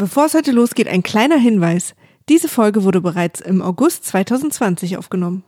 [0.00, 1.96] Bevor es heute losgeht, ein kleiner Hinweis.
[2.28, 5.42] Diese Folge wurde bereits im August 2020 aufgenommen.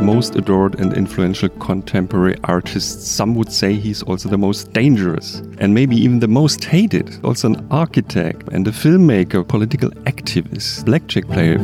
[0.00, 5.74] Most adored and influential contemporary artist, some would say he's also the most dangerous and
[5.74, 7.18] maybe even the most hated.
[7.24, 11.58] Also an architect and a filmmaker, political activist, blackjack player.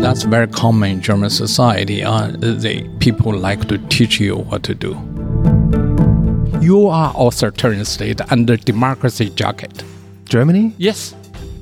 [0.00, 2.04] That's very common in German society.
[2.04, 5.15] Uh, the people like to teach you what to do.
[6.60, 9.84] You are authoritarian state under democracy jacket.
[10.24, 10.74] Germany?
[10.78, 11.14] Yes,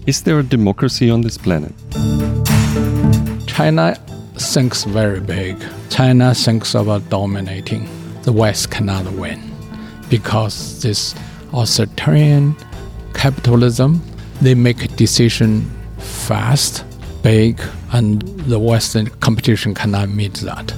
[0.06, 1.72] Is there a democracy on this planet?
[3.46, 3.94] China
[4.36, 5.56] thinks very big.
[5.88, 7.88] China thinks about dominating.
[8.22, 9.40] The West cannot win
[10.10, 11.14] because this
[11.54, 12.54] authoritarian
[13.14, 14.02] capitalism,
[14.42, 16.84] they make decision fast,
[17.22, 17.60] big,
[17.92, 20.72] and the Western competition cannot meet that.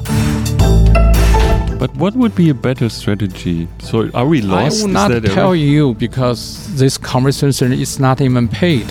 [1.86, 3.68] But what would be a better strategy?
[3.78, 4.60] So are we lost?
[4.60, 6.40] I Is will not that a- tell you because
[6.74, 8.90] this conversation is not even paid.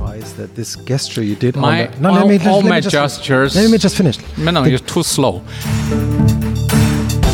[0.00, 2.64] Why is that this gesture you did My, on the, all, let me, all let
[2.64, 3.54] me my just, gestures.
[3.54, 4.16] Let me just finish.
[4.38, 5.42] No, no, you're too slow.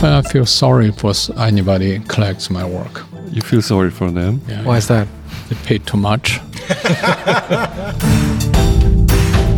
[0.03, 3.05] I feel sorry for anybody collects my work.
[3.31, 4.41] You feel sorry for them?
[4.49, 5.07] Yeah, Why is that?
[5.49, 6.41] They pay too much.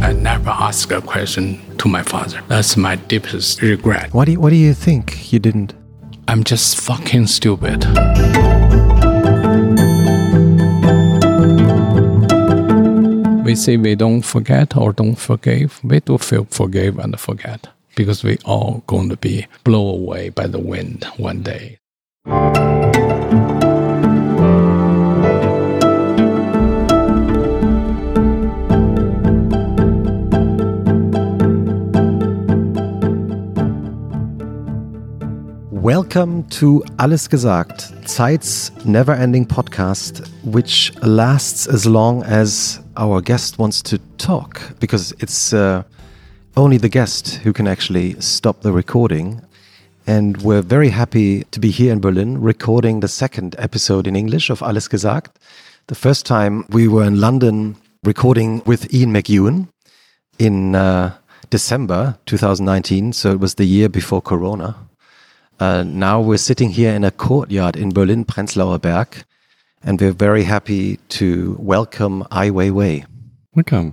[0.09, 2.41] I never ask a question to my father.
[2.49, 4.15] That's my deepest regret.
[4.15, 5.75] What do you, what do you think you didn't?
[6.27, 7.85] I'm just fucking stupid.
[13.45, 15.79] We say we don't forget or don't forgive.
[15.85, 20.47] We do feel forgive and forget because we all going to be blown away by
[20.47, 21.81] the wind one day.
[35.89, 43.59] Welcome to Alles Gesagt, Zeit's never ending podcast, which lasts as long as our guest
[43.59, 45.83] wants to talk, because it's uh,
[46.59, 49.41] only the guest who can actually stop the recording.
[50.07, 54.51] And we're very happy to be here in Berlin recording the second episode in English
[54.51, 55.37] of Alles Gesagt.
[55.87, 59.69] The first time we were in London recording with Ian McEwan
[60.39, 61.15] in uh,
[61.49, 64.88] December 2019, so it was the year before Corona.
[65.61, 69.25] Uh, now we're sitting here in a courtyard in Berlin, Prenzlauer Berg,
[69.83, 73.05] and we're very happy to welcome Ai Weiwei.
[73.57, 73.93] Welcome.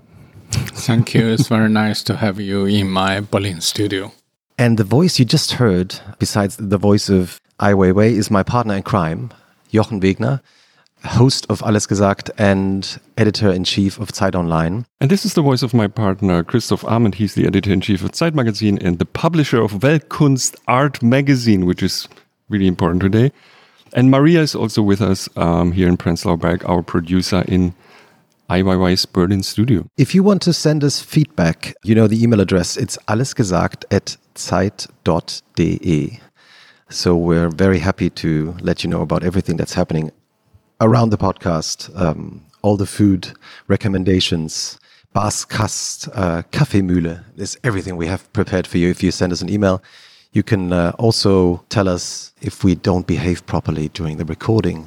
[0.51, 1.27] Thank you.
[1.27, 4.11] It's very nice to have you in my Berlin studio.
[4.59, 8.75] And the voice you just heard, besides the voice of Ai Weiwei, is my partner
[8.75, 9.31] in crime,
[9.71, 10.41] Jochen Wegner,
[11.05, 14.85] host of Alles Gesagt and editor in chief of Zeit Online.
[14.99, 17.15] And this is the voice of my partner, Christoph Amend.
[17.15, 21.65] He's the editor in chief of Zeit Magazine and the publisher of Weltkunst Art Magazine,
[21.65, 22.07] which is
[22.49, 23.31] really important today.
[23.93, 27.73] And Maria is also with us um, here in Prenzlauer Berg, our producer in
[28.49, 29.87] IYY's Berlin studio.
[29.97, 32.77] If you want to send us feedback, you know the email address.
[32.77, 36.19] It's allesgesagt at zeit.de.
[36.89, 40.11] So we're very happy to let you know about everything that's happening
[40.81, 43.33] around the podcast, um, all the food
[43.67, 44.79] recommendations,
[45.15, 47.23] Baskast, uh, Kaffeemühle.
[47.35, 48.89] There's everything we have prepared for you.
[48.89, 49.81] If you send us an email,
[50.33, 54.85] you can uh, also tell us if we don't behave properly during the recording.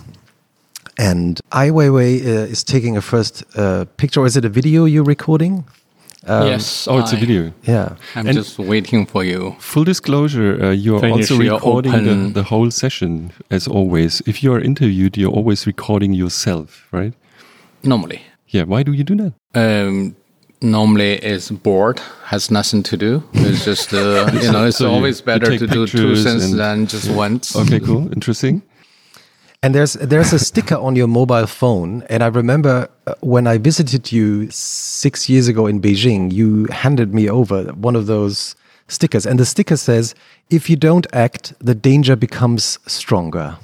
[0.98, 4.20] And Ai Weiwei uh, is taking a first uh, picture.
[4.20, 5.64] Or is it a video you're recording?
[6.28, 6.86] Yes.
[6.88, 7.52] Oh, it's a I- video.
[7.62, 7.96] Yeah.
[8.14, 9.56] I'm And- just waiting for you.
[9.58, 14.22] Full disclosure, uh, you're Finish also recording the, the whole session, as always.
[14.26, 17.14] If you're interviewed, you're always recording yourself, right?
[17.82, 18.20] Normally.
[18.48, 19.32] Yeah, why do you do that?
[19.54, 20.16] Um,
[20.60, 23.22] normally it's bored, has nothing to do.
[23.34, 26.86] It's just, uh, you know, it's So always you better to do two things than
[26.86, 27.54] just once.
[27.56, 28.10] Okay, cool.
[28.12, 28.62] Interesting.
[29.60, 33.58] And there's there's a sticker on your mobile phone, and I remember uh, when I
[33.58, 38.54] visited you six years ago in Beijing, you handed me over one of those
[38.86, 40.14] stickers, and the sticker says,
[40.48, 43.58] "If you don't act, the danger becomes stronger."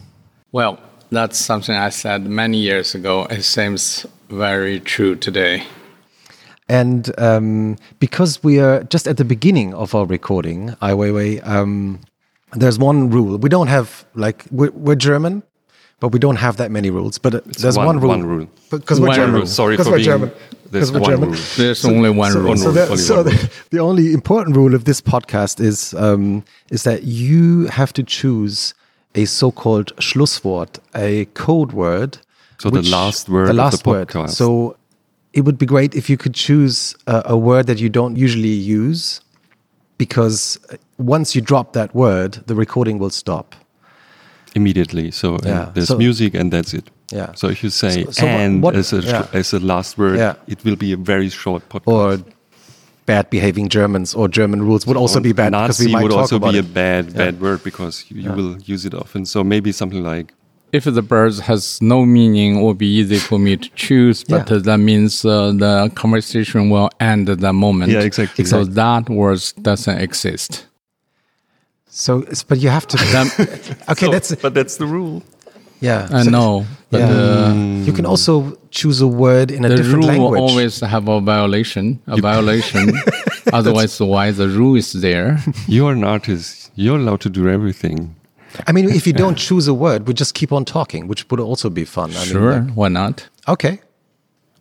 [0.51, 0.81] Well,
[1.11, 3.27] that's something I said many years ago.
[3.31, 5.63] It seems very true today.
[6.69, 12.01] And um, because we are just at the beginning of our recording, Ai Weiwei, um,
[12.53, 13.39] there's one rule.
[13.39, 15.45] We don't have like we're, we're German,
[16.01, 17.19] but we don't have that many rules.
[17.19, 18.09] But uh, there's one- one, rule.
[18.09, 18.49] one rule.
[18.71, 19.35] Because we're One German.
[19.35, 19.47] rule.
[19.47, 20.33] Sorry 'Cause for we're being- German.
[20.71, 21.29] there's 'Cause we're one German.
[21.31, 21.39] rule.
[21.57, 22.57] There's only one so, rule.
[22.57, 23.41] So, rule, so the, rule.
[23.71, 28.75] the only important rule of this podcast is um, is that you have to choose
[29.15, 32.19] a so-called Schlusswort, a code word.
[32.59, 34.09] So the last word the of the last word.
[34.09, 34.31] podcast.
[34.31, 34.77] So
[35.33, 38.49] it would be great if you could choose a, a word that you don't usually
[38.49, 39.21] use,
[39.99, 40.59] because
[40.99, 43.55] once you drop that word, the recording will stop.
[44.55, 45.11] Immediately.
[45.11, 45.71] So uh, Yeah.
[45.75, 46.85] there's So- music and that's it.
[47.13, 47.33] Yeah.
[47.35, 49.27] So if you say So- so and what- as a yeah.
[49.41, 50.35] as a last word, Yeah.
[50.47, 51.93] it will be a very short podcast.
[51.93, 52.19] Or
[53.07, 56.03] bad behaving Germans or German rules would also Or be bad because Nazi we might
[56.05, 56.65] would talk also about be it.
[56.65, 59.27] a bad bad word because you, you will use it often.
[59.27, 60.33] So maybe something like
[60.73, 64.25] if the birds has no meaning, it will be easy for me to choose.
[64.25, 64.59] But Yeah.
[64.59, 67.93] that means uh, the conversation will end at that moment.
[67.93, 68.45] Yeah, exactly.
[68.45, 70.67] So that word doesn't exist.
[71.97, 72.97] So, it's- but you have to.
[73.93, 75.23] okay, that's but that's the rule.
[75.81, 76.09] yeah.
[76.11, 77.13] I so- know, but yeah.
[77.13, 77.55] uh,
[77.87, 80.17] You can also choose a word in a different language.
[80.17, 82.01] the rule will always have a violation.
[82.07, 82.85] A violation.
[83.53, 85.39] Otherwise, why the rule is there?
[85.69, 86.71] You're an artist.
[86.75, 87.99] You're allowed to do everything.
[88.69, 91.41] I mean, if you don't choose a word, we just keep on talking, which would
[91.41, 92.11] also be fun.
[92.11, 93.29] I Sure, Mean, like- why not?
[93.55, 93.81] okay.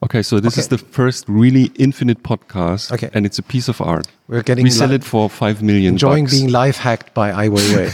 [0.03, 3.09] Okay, so this is the first really infinite podcast, Okay.
[3.13, 4.05] and it's a piece of art.
[4.27, 5.93] We're getting we sell li- it for five million.
[5.93, 6.37] enjoying bucks.
[6.37, 7.89] being live hacked by Ai Weiwei.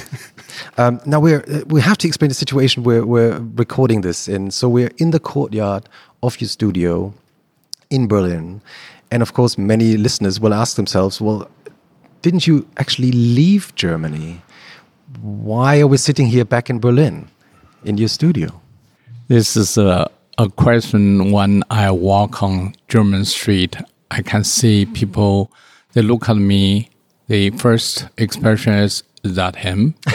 [0.79, 4.50] um, now we're uh, we have to explain the situation where we're recording this in.
[4.51, 5.88] So we're in the courtyard
[6.23, 7.13] of your studio
[7.91, 8.62] in Berlin,
[9.12, 11.47] and of course, many listeners will ask themselves, "Well,
[12.23, 14.41] didn't you actually leave Germany?
[15.21, 17.27] Why are we sitting here back in Berlin,
[17.83, 18.50] in your studio?"
[19.27, 20.09] This is a,
[20.39, 23.75] a question when I walk on German street.
[24.09, 25.51] I can see people,
[25.91, 26.89] they look at me.
[27.27, 29.95] The first expression is, is that him?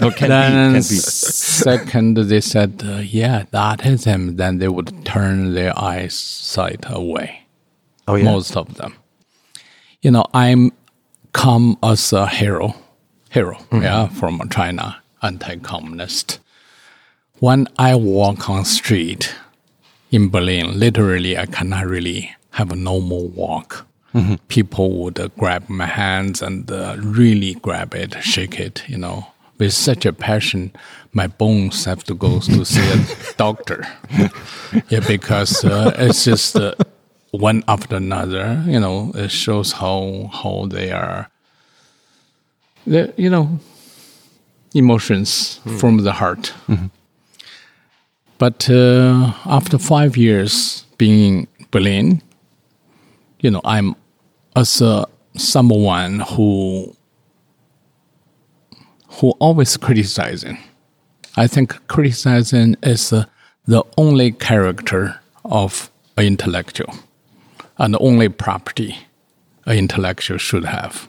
[0.00, 4.36] No, then be, second, they said, uh, yeah, that is him.
[4.36, 7.42] Then they would turn their eyesight away,
[8.06, 8.24] Oh yeah.
[8.24, 8.94] most of them.
[10.02, 10.70] You know, I'm
[11.32, 12.76] come as a hero,
[13.30, 16.38] hero, yeah, from China, anti-communist.
[17.40, 19.34] When I walk on street
[20.10, 23.86] in Berlin, literally, I cannot really have a normal walk.
[24.48, 29.28] People would uh, grab my hands and uh, really grab it, shake it, you know,
[29.58, 30.72] with such a passion.
[31.12, 33.86] My bones have to go to see a doctor.
[34.88, 36.74] yeah, because uh, it's just uh,
[37.30, 38.60] one after another.
[38.66, 41.30] You know, it shows how how they are.
[42.86, 43.60] You know,
[44.74, 46.54] emotions from the heart.
[48.38, 52.22] But uh, after five years being in Berlin,
[53.40, 53.94] you know, I'm
[54.56, 55.06] as a,
[55.36, 56.94] someone who
[59.08, 60.58] who always criticizing.
[61.36, 63.24] I think criticizing is uh,
[63.66, 66.94] the only character of an intellectual
[67.78, 68.96] and the only property
[69.66, 71.08] an intellectual should have.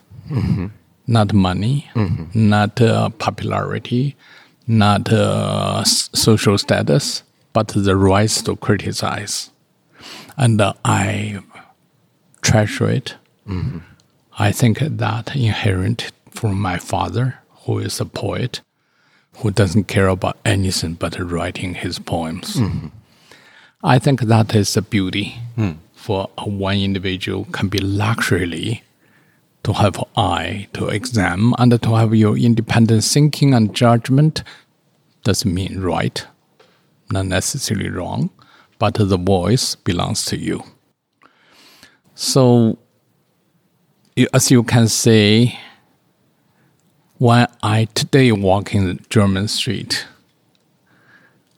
[1.08, 1.90] Not money,
[2.36, 4.16] not uh, popularity,
[4.70, 9.50] not uh, social status, but the rights to criticize.
[10.38, 11.40] And uh, I
[12.42, 13.16] treasure it.
[14.38, 18.62] I think that inherent from my father, who is a poet,
[19.38, 22.62] who doesn't care about anything but writing his poems.
[23.84, 25.40] I think that is a beauty
[25.94, 28.84] for one individual can be luxury
[29.64, 34.44] to have eye to examine and to have your independent thinking and judgment
[35.24, 36.26] doesn't mean right,
[37.12, 38.30] not necessarily wrong,
[38.78, 40.64] but the voice belongs to you.
[42.16, 42.78] So,
[44.34, 45.58] as you can see,
[47.18, 50.08] when I today walk in the German street,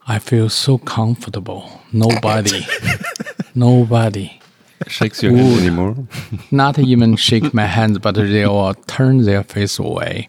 [0.06, 1.80] I feel so comfortable.
[1.92, 2.66] Nobody,
[3.54, 4.40] nobody,
[4.88, 5.96] Shakes your hand anymore.
[6.50, 10.28] not even shake my hands, but they all turn their face away.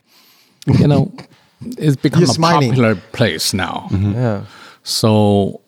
[0.67, 1.11] You know,
[1.77, 2.69] it's become You're a smiling.
[2.69, 3.87] popular place now.
[3.91, 4.45] Yeah.
[4.83, 5.61] So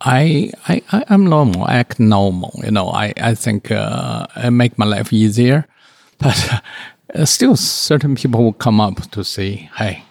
[0.00, 1.64] I, I, I I'm normal.
[1.64, 2.52] I act normal.
[2.64, 5.66] You know, I, I think uh, I make my life easier.
[6.22, 6.62] But
[7.14, 10.04] uh, still, certain people will come up to say, "Hey,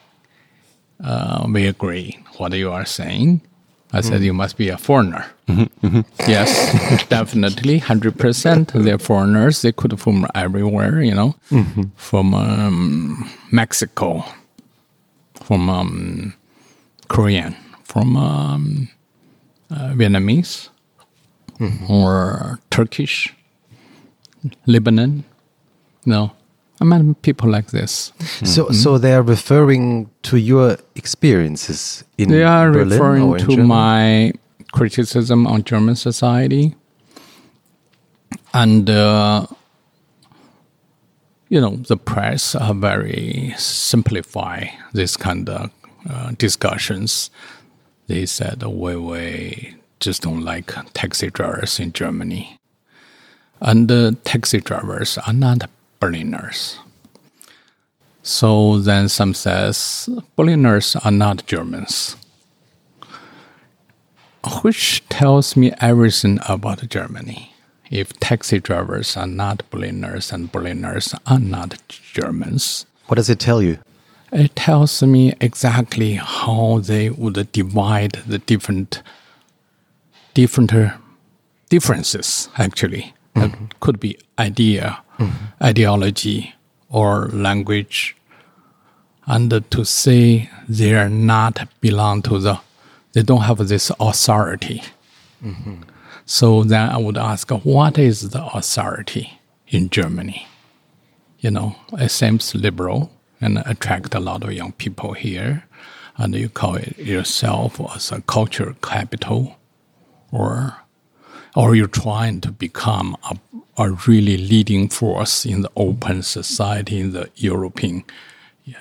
[1.02, 3.42] uh, we agree what you are saying."
[3.94, 5.26] I said, "You must be a foreigner."
[6.28, 8.72] yes, definitely, hundred percent.
[8.74, 9.62] They're foreigners.
[9.62, 11.02] They could from everywhere.
[11.02, 11.36] You know,
[11.96, 14.24] from um, Mexico,
[15.36, 16.34] from um,
[17.10, 18.88] Korean, from um,
[19.70, 20.70] uh, Vietnamese,
[21.90, 23.34] or Turkish,
[24.66, 25.24] Lebanon.
[26.06, 26.32] No,
[26.82, 28.12] I met people like this.
[28.44, 33.52] So, so they're referring to your experiences in They are Berlin referring or in to
[33.52, 33.68] Germany?
[33.68, 34.34] my
[34.72, 36.74] criticism on German society,
[38.54, 39.46] and uh,
[41.50, 45.70] you know the press are very simplify this kind of
[46.10, 47.30] uh, discussions.
[48.08, 52.58] They said, "We we just don't like taxi drivers in Germany,"
[53.60, 55.70] and uh, taxi drivers are not
[56.02, 56.80] Berliners.
[58.24, 62.18] So then some says Berliners are not Germans,
[64.62, 67.54] which tells me everything about Germany.
[67.90, 73.62] If taxi drivers are not Berliners and Berliners are not Germans, What does it tell
[73.62, 73.78] you?
[74.32, 79.04] it tells me exactly how they would divide the different
[80.34, 80.72] different
[81.70, 83.66] differences actually that mm-hmm.
[83.82, 85.04] could be idea
[85.62, 86.54] ideology
[86.90, 88.16] or language
[89.26, 92.60] and to say they are not belong to the
[93.14, 94.82] they don't have this authority
[96.26, 100.48] so then i would ask what is the authority in germany
[101.42, 103.12] you know, it seems liberal
[103.42, 105.64] and attract a lot of young people here.
[106.18, 109.58] And you call it yourself as a culture capital,
[110.32, 110.78] or
[111.56, 113.38] or you're trying to become a,
[113.78, 118.04] a really leading force in the open society in the European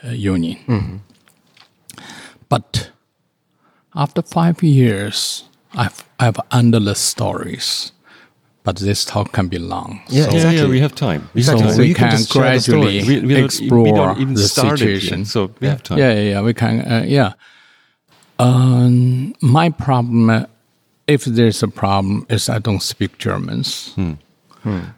[0.05, 1.01] uh, Union.
[2.49, 2.91] But
[3.95, 7.93] after five years, I've I've endless stories.
[8.63, 10.01] But this talk can be long.
[10.09, 10.59] Yeah, so- Yeah, Exactly.
[10.59, 11.29] yeah, we have time.
[11.35, 11.79] We so have time.
[11.79, 14.79] We you can can, just the gradually We- we explore we even the start yet,
[14.79, 15.25] situation.
[15.25, 15.99] so we have time.
[15.99, 16.43] Yeah, yeah, yeah.
[16.45, 16.81] We can.
[16.81, 17.33] Uh, yeah.
[18.39, 20.45] Um, my problem, uh,
[21.11, 23.93] if there's a problem, is I don't speak Germans.
[23.95, 24.13] Hmm.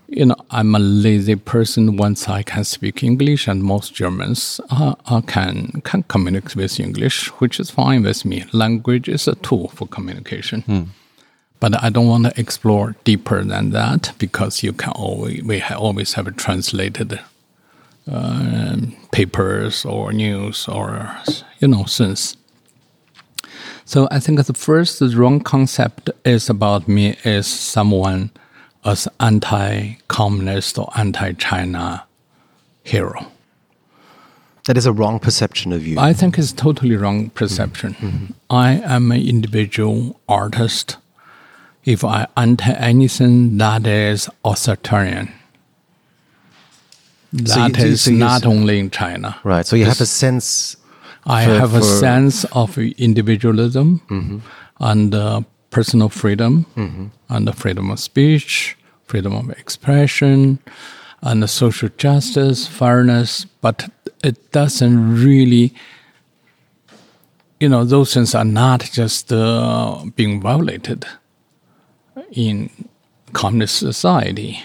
[0.08, 1.96] You know, I'm a lazy person.
[1.96, 7.28] Once I can speak English, and most Germans uh, uh, can can communicate with English,
[7.40, 8.44] which is fine with me.
[8.52, 10.64] Language is a tool for communication
[11.62, 15.78] but I don't want to explore deeper than that because you can always we ha-
[15.78, 17.20] always have translated
[18.10, 21.16] um, papers or news or
[21.60, 22.36] you know since.
[23.92, 28.30] So I think the first wrong concept is about me is someone
[28.86, 32.06] as anti-communist or anti-China
[32.84, 33.26] hero.
[34.64, 35.98] That is a wrong perception of you.
[35.98, 37.92] I think it's totally wrong perception.
[37.92, 38.06] Mm-hmm.
[38.06, 38.32] Mm-hmm.
[38.48, 40.96] I am an individual artist.
[41.84, 45.28] If I enter anything that is authoritarian,
[47.44, 49.36] So you that do- is so not only in China.
[49.44, 49.66] right.
[49.66, 50.76] So you have a sense.
[51.24, 54.42] I for- have a sense of individualism
[54.80, 56.66] and uh, personal freedom
[57.28, 60.58] and the freedom of speech, freedom of expression,
[61.22, 63.44] and the social justice, fairness.
[63.60, 63.88] But
[64.24, 65.72] it doesn't really,
[67.60, 71.04] you know, those things are not just uh, being violated
[72.32, 72.68] in
[73.32, 74.60] communist society.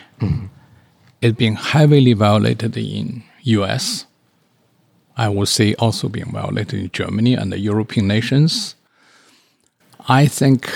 [1.22, 4.07] It's being heavily violated in U.S.
[5.18, 8.76] I would say also being violated in Germany and the European nations.
[10.08, 10.72] I think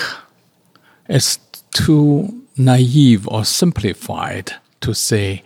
[1.08, 1.38] it's
[1.72, 5.44] too naive or simplified to say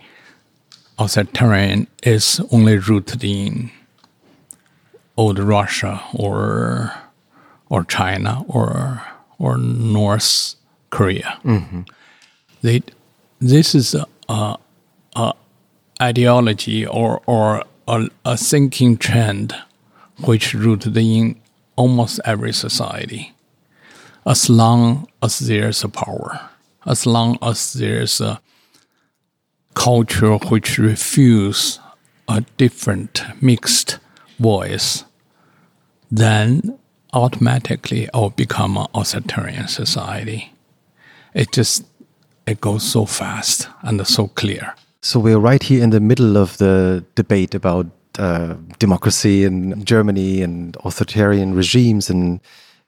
[0.98, 3.70] authoritarian is only rooted in
[5.16, 6.92] old Russia or
[7.68, 9.02] or China or
[9.38, 10.54] or North
[10.90, 11.38] Korea.
[11.44, 11.82] Mm-hmm.
[12.62, 12.82] They,
[13.38, 14.56] this is a, a,
[15.14, 15.32] a
[16.00, 19.54] ideology or or a, a thinking trend
[20.24, 21.40] which rooted in
[21.76, 23.32] almost every society.
[24.26, 26.50] As long as there's a power,
[26.84, 28.40] as long as there's a
[29.74, 31.78] culture which refuse
[32.28, 33.98] a different mixed
[34.38, 35.04] voice,
[36.10, 36.78] then
[37.12, 40.52] automatically it will become an authoritarian society.
[41.34, 41.84] It just
[42.46, 44.74] it goes so fast and so clear.
[45.06, 47.86] So we're right here in the middle of the debate about
[48.18, 52.40] uh, democracy in Germany and authoritarian regimes in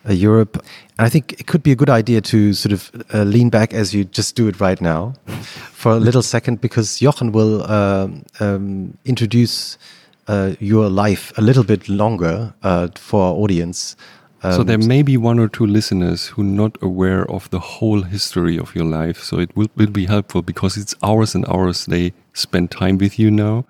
[0.04, 0.56] uh, Europe.
[0.98, 3.72] And I think it could be a good idea to sort of uh, lean back
[3.72, 5.14] as you just do it right now
[5.72, 9.78] for a little second because Jochen will um, um, introduce
[10.26, 13.94] uh, your life a little bit longer uh, for our audience.
[14.42, 17.58] So Um, there may be one or two listeners who are not aware of the
[17.58, 19.20] whole history of your life.
[19.22, 23.18] So it will, will be helpful because it's hours and hours they spend time with
[23.18, 23.64] you now.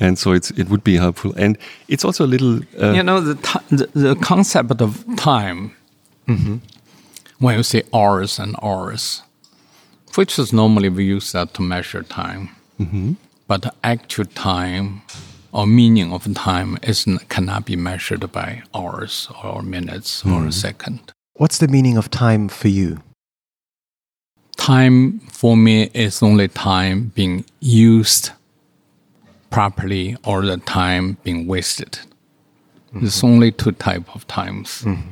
[0.00, 1.34] And so it's it would be helpful.
[1.36, 5.72] And it's also a little uh, you know the, ti- the the concept of time
[7.38, 9.22] when you say hours and hours
[10.16, 12.48] which is normally we use that to measure time
[13.48, 15.02] but the actual time
[15.52, 21.12] or meaning of time isn't cannot be measured by hours or minutes or a second
[21.34, 23.00] what's the meaning of time for you?
[24.58, 28.32] time for me is only time being used
[29.50, 31.92] properly or the time being wasted.
[31.92, 33.00] Mm-hmm.
[33.00, 34.82] There's only two type of times.
[34.82, 35.08] Mm-hmm.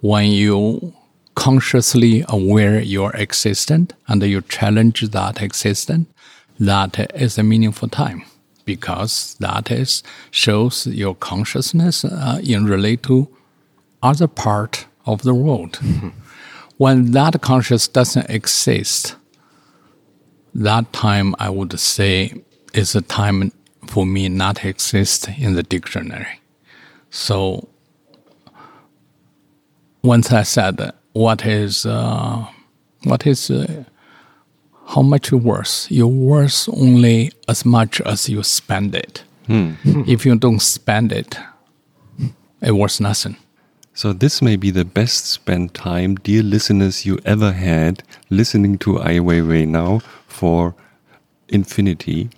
[0.00, 0.92] When you
[1.36, 6.08] consciously aware you're existent and you challenge that existence,
[6.58, 8.24] that is a meaningful time.
[8.64, 13.28] Because that is shows your consciousness uh, in relate to
[14.02, 15.78] other part of the world.
[16.76, 19.16] When that conscious doesn't exist,
[20.54, 22.42] that time I would say
[22.74, 23.52] is a time
[23.86, 26.40] for me not exist in the dictionary.
[27.10, 27.68] So
[30.02, 32.46] once I said what is uh,
[33.04, 33.84] what is uh,
[34.86, 35.86] how much you worth?
[35.90, 39.24] You're worth only as much as you spend it.
[39.46, 39.72] Hmm.
[40.06, 41.36] if you don't spend it,
[42.60, 43.36] it worth nothing.
[43.94, 49.00] So this may be the best spent time, dear listeners, you ever had listening to
[49.00, 50.74] Ai Weiwei now for
[51.48, 52.30] infinity.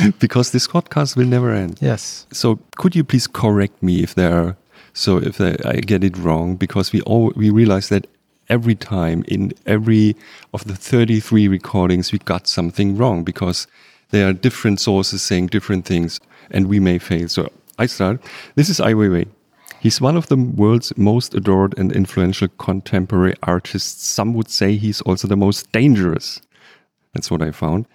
[0.18, 1.78] because this podcast will never end.
[1.80, 2.26] Yes.
[2.32, 4.56] So could you please correct me if there are
[4.92, 8.06] so if I I get it wrong because we all we realize that
[8.48, 10.16] every time in every
[10.52, 13.66] of the 33 recordings we got something wrong because
[14.10, 17.28] there are different sources saying different things and we may fail.
[17.28, 18.20] So I start.
[18.54, 19.28] This is Ai Weiwei.
[19.80, 24.04] He's one of the world's most adored and influential contemporary artists.
[24.04, 26.40] Some would say he's also the most dangerous.
[27.14, 27.86] That's what I found.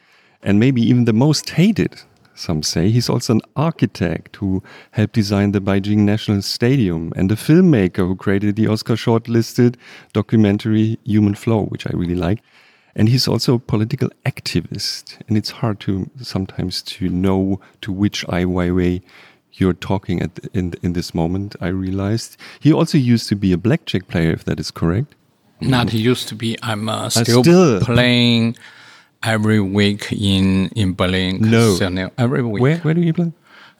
[0.41, 2.01] And maybe even the most hated,
[2.35, 2.89] some say.
[2.89, 8.15] He's also an architect who helped design the Beijing National Stadium and a filmmaker who
[8.15, 9.75] created the Oscar shortlisted
[10.13, 12.39] documentary Human Flow, which I really like.
[12.95, 15.19] And he's also a political activist.
[15.27, 19.01] And it's hard to sometimes to know to which Ai Weiwei
[19.53, 21.55] you're talking at in in this moment.
[21.61, 25.15] I realized he also used to be a blackjack player, if that is correct.
[25.61, 26.57] Not he used to be.
[26.61, 27.79] I'm uh, still, still.
[27.81, 28.57] playing
[29.23, 31.39] every week in in Berlin.
[31.41, 31.71] No.
[31.77, 32.61] casino, every week.
[32.61, 33.31] Where where do you play?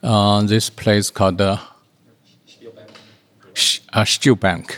[0.02, 1.58] Uh, this place called the
[3.54, 4.76] Sh- uh, Spielbank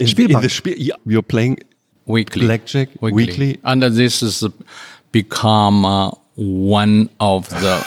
[0.00, 0.34] In, Spielbank.
[0.36, 1.58] in the Spiel, yeah, you're playing
[2.06, 2.46] weekly.
[2.46, 3.58] blackjack weekly.
[3.64, 4.44] And this has
[5.12, 7.86] become uh, one of the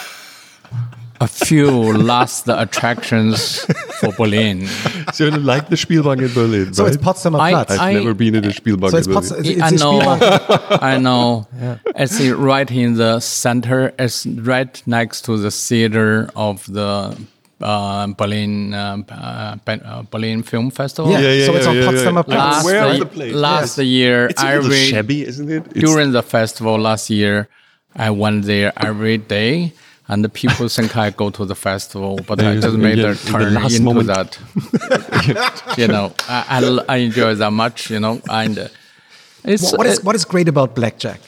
[1.22, 1.70] a few
[2.10, 3.60] last attractions
[4.00, 4.66] for Berlin.
[5.14, 6.94] So you like the Spielbank in Berlin, So right?
[6.94, 7.70] it's Potsdamer I- Platz.
[7.72, 9.52] I've I- never been in a Spielbank so it's in Pots- Berlin.
[9.52, 10.00] it's, I it's know,
[10.92, 11.46] I know.
[12.02, 12.18] It's
[12.50, 13.92] right in the center.
[13.98, 17.14] It's right next to the theater of the
[17.60, 21.12] uh, Berlin uh, uh, uh, Berlin Film Festival.
[21.12, 22.38] Yeah, yeah, yeah so it's on Potsdamer Platz.
[22.56, 23.34] Last, Where is ye- the place?
[23.34, 25.62] last year, It's a little shabby, isn't it?
[25.76, 27.48] It's- during the festival last year,
[27.94, 29.72] I went there every day,
[30.12, 33.10] and the people think I go to the festival, but I just made Yeah, a
[33.10, 34.08] in the turn last into moment.
[34.08, 34.30] that.
[35.78, 37.90] you know, I, I, l- I enjoy that much.
[37.90, 38.68] You know, and uh,
[39.44, 41.20] it's What- what is what is great about blackjack?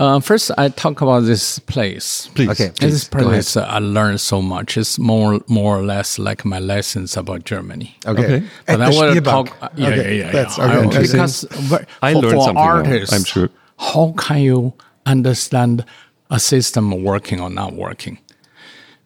[0.00, 2.28] uh, first I talk about this place.
[2.34, 2.50] Please.
[2.50, 4.76] Okay, In this please, go place, uh, I learned so much.
[4.76, 7.96] It's more, more or less like my lessons about Germany.
[8.06, 8.46] Okay, Okay.
[8.68, 9.46] At But I the want to talk.
[9.60, 10.18] uh, Yeah, okay.
[10.18, 10.30] yeah, yeah.
[10.32, 10.78] That's yeah.
[10.86, 10.98] okay.
[10.98, 11.34] I- because
[11.70, 13.48] ver- I for, learned for something now, artists, I'm sure.
[13.78, 15.84] How can you understand
[16.30, 18.18] a system working or not working?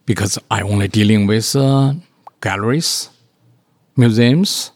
[0.05, 1.93] Because I only dealing with uh,
[2.41, 3.09] galleries,
[3.95, 4.71] museums,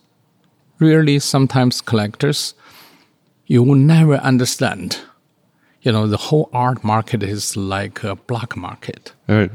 [0.79, 2.53] really sometimes collectors.
[3.45, 4.97] You will never understand.
[5.81, 9.13] You know, the whole art market is like a black market.
[9.29, 9.51] All right.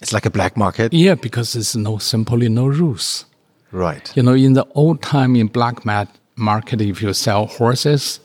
[0.00, 3.26] it's like a black market, Yeah, because there's no simply no rules.
[3.72, 4.10] right?
[4.16, 8.20] You know, in the old time in black mat market, if you sell horses,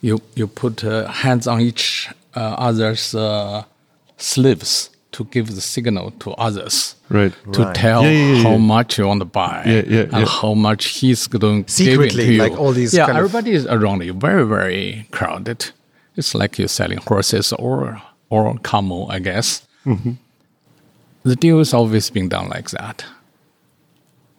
[0.00, 2.08] you you put uh, hands on each
[2.40, 3.64] other's uh,
[4.16, 6.96] sleeves to give the signal to others.
[7.10, 7.32] Right.
[7.52, 7.74] To Right.
[7.74, 8.56] tell Yeah, yeah, yeah, how yeah.
[8.58, 10.26] much you want to buy Yeah, yeah, and yeah.
[10.26, 12.42] how much he's going to give it Secretly, to you.
[12.42, 15.70] like all these yeah, kind of- everybody is around you, very very crowded.
[16.16, 19.66] It's like you're selling horses or or camel, I guess.
[19.84, 20.12] Mm-hmm.
[21.24, 23.04] The deal is always being done like that.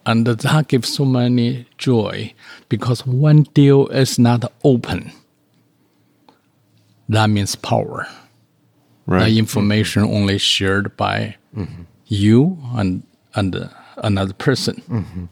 [0.06, 2.34] And that gives so many joy
[2.68, 5.12] because one deal is not open.
[7.08, 8.06] That means power.
[9.06, 9.26] Right.
[9.26, 11.36] The information only shared by
[12.06, 13.02] you and
[13.34, 15.28] and uh, another person.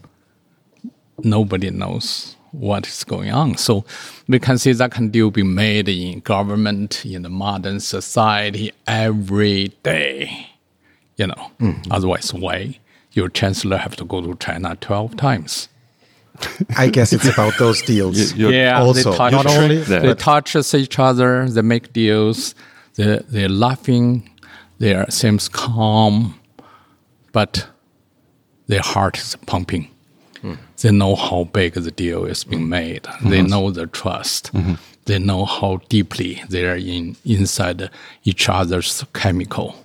[1.23, 3.57] Nobody knows what is going on.
[3.57, 3.83] So
[4.27, 9.69] we can see that can deal be made in government, in the modern society every
[9.83, 10.47] day.
[11.17, 11.51] You know,
[11.91, 12.79] otherwise, why
[13.13, 15.69] your chancellor have to go to China twelve times?
[16.77, 18.33] I guess it's about those deals.
[18.33, 20.01] You're- yeah, also, they touch, not only that.
[20.01, 22.55] they touch each other, they make deals,
[22.95, 24.29] they they're laughing,
[24.79, 26.39] they are seems calm,
[27.31, 27.67] but
[28.67, 29.89] their heart is pumping.
[30.41, 30.55] Hmm.
[30.81, 32.69] They know how big the deal is being hmm.
[32.69, 33.07] made.
[33.23, 33.47] They hmm.
[33.47, 34.51] know the trust.
[35.05, 37.89] They know how deeply they are in inside
[38.23, 39.75] each other's chemical.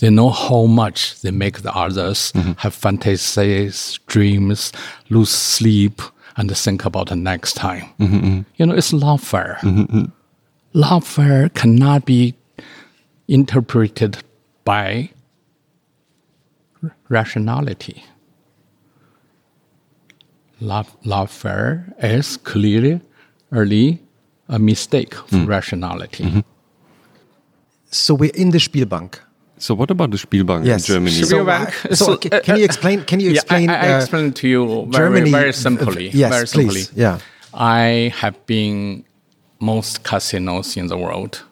[0.00, 2.52] They know how much they make the others mm-hmm.
[2.56, 4.72] have fantasies, dreams,
[5.10, 6.00] lose sleep,
[6.36, 7.84] and think about the next time.
[7.98, 8.40] Mm-hmm, mm-hmm.
[8.56, 9.58] You know, it's love fair.
[10.72, 12.34] Love fair cannot be
[13.28, 14.18] interpreted
[14.64, 15.10] by
[16.82, 18.04] r- rationality.
[20.60, 23.00] Love, lawfare is clearly
[23.50, 24.02] early
[24.48, 26.44] a mistake for rationality.
[27.90, 29.18] So we're in the Spielbank.
[29.60, 30.88] So what about the Spielbank Yes.
[30.88, 31.22] in Germany?
[31.22, 33.04] So, Spielbank uh, so ca- can you explain?
[33.04, 33.68] Can you Yeah, explain?
[33.70, 36.08] I, I, I uh, explain to you very, Germany very uh, simply.
[36.22, 36.86] yes, very please.
[36.88, 37.02] simply.
[37.02, 37.18] Yeah.
[37.54, 39.04] I have been
[39.60, 41.42] most casinos in the world,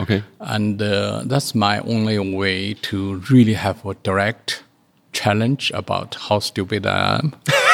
[0.00, 0.22] Okay.
[0.40, 4.64] and uh, that's my only way to really have a direct
[5.12, 7.32] challenge about how stupid I am.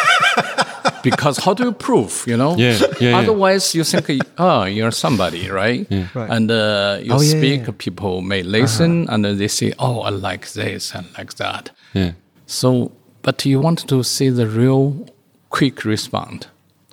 [1.03, 2.57] because how do you prove, you know?
[2.57, 3.19] Yeah, yeah, yeah.
[3.19, 5.87] Otherwise, you think, oh, you're somebody, right?
[6.15, 6.31] Right.
[6.31, 7.73] And uh, you Oh, speak, yeah.
[7.79, 11.71] people may listen, and they say, oh, I like this and like that.
[11.95, 12.13] Yeah.
[12.47, 15.07] So, but you want to see the real
[15.51, 16.47] quick response,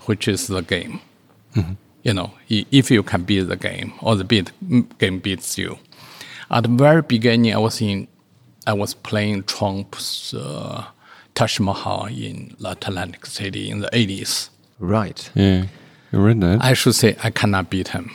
[0.05, 1.01] which is the game.
[2.03, 4.51] You know, if you can beat the game or the beat,
[4.99, 5.77] game beats you.
[6.49, 8.07] At the very beginning, I was in,
[8.65, 10.85] I was playing Trump's uh,
[11.39, 14.49] Taj Mahal in Atlantic City in the 80s.
[14.77, 15.31] Right.
[15.35, 15.67] Yeah.
[16.11, 16.61] You read that?
[16.61, 18.11] I should say I cannot beat him.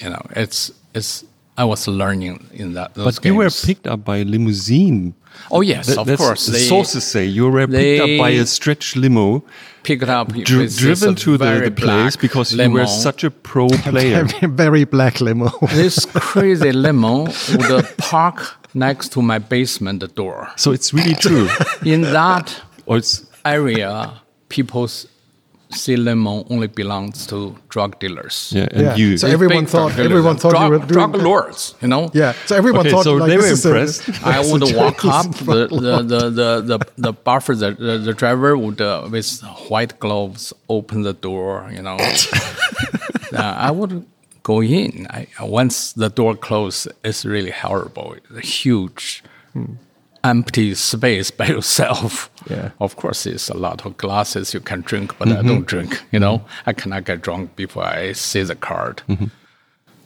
[0.00, 1.24] You know, it's it's.
[1.56, 5.14] I was learning in that those but you were picked up by a limousine.
[5.50, 6.46] Oh yes, That- of that's- course.
[6.46, 9.44] The They sources say you were picked up by a stretch limo,
[9.82, 13.30] picked up dri- driven uh, to the, the place black because you were such a
[13.30, 14.24] pro player.
[14.24, 15.50] Very, very black limo.
[15.74, 18.38] this crazy limo would uh, park
[18.74, 20.48] next to my basement door.
[20.56, 21.48] so it's really true.
[21.84, 22.60] In that
[23.44, 24.12] area,
[24.48, 25.06] people's
[25.70, 28.52] see limo only belongs to drug dealers.
[28.54, 28.94] yeah, and Yeah.
[28.96, 29.16] you.
[29.16, 30.10] So everyone thought dealers.
[30.12, 32.10] everyone thought drug, you were drug lords, you know.
[32.14, 32.32] Yeah.
[32.46, 34.24] So everyone Okay, thought so like they this were is a- impressed.
[34.36, 35.34] I would walk up.
[35.34, 39.98] The the, the, the, the, the buffer, the, the, the driver would uh, with white
[39.98, 41.68] gloves open the door.
[41.74, 41.96] You know,
[43.32, 44.06] uh, I would
[44.44, 45.08] go in.
[45.10, 48.14] I, once the door closed, it's really horrible.
[48.14, 49.24] It's a huge,
[50.22, 52.30] empty space by yourself.
[52.48, 52.70] Yeah.
[52.80, 56.00] Of course, it's a lot of glasses you can drink, but I don't drink.
[56.12, 59.02] You know, I cannot get drunk before I see the card.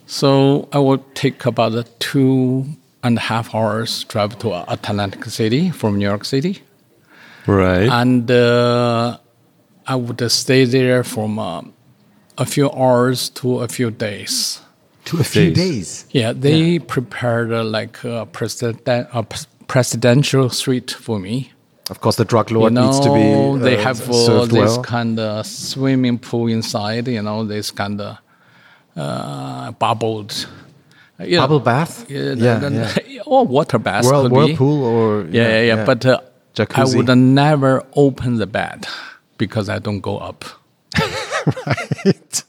[0.07, 2.65] So I would take about a two
[3.03, 6.63] and a half hours drive to Atlantic City from New York City,
[7.47, 7.89] right.
[7.91, 9.19] and uh,
[9.87, 11.63] I would stay there from uh,
[12.39, 14.61] a few hours to a few days.
[15.05, 15.55] to a few Days.
[15.55, 16.07] days.
[16.11, 19.25] Yeah, they prepared uh, like a, president, a
[19.67, 21.53] presidential suite for me.
[21.91, 23.65] Of course, the drug You lord know, needs to be.
[23.65, 24.83] they uh, have uh, served this well.
[24.85, 27.09] kind of swimming pool inside.
[27.09, 28.19] You know, this kind of
[28.97, 30.47] uh, bubbled.
[31.19, 32.05] You know, Bubble bath.
[32.11, 33.23] Yeah, yeah, the- yeah.
[33.27, 34.05] or water bath.
[34.05, 34.37] Whirl, could be.
[34.37, 35.85] whirlpool or Yeah, yeah, yeah.
[35.85, 36.21] But uh,
[36.75, 38.87] I would never open the bed
[39.39, 40.45] because I don't go up.
[41.67, 42.43] right.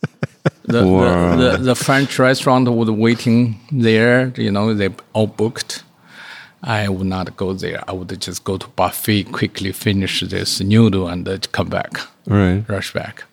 [0.63, 1.35] The, Wow.
[1.35, 4.31] the, the, the French restaurant was waiting there.
[4.37, 5.83] You know, they all booked.
[6.61, 7.83] I would not go there.
[7.87, 11.91] I would just go to buffet, quickly finish this noodle, and uh, come back,
[12.27, 12.63] right.
[12.67, 13.23] rush back.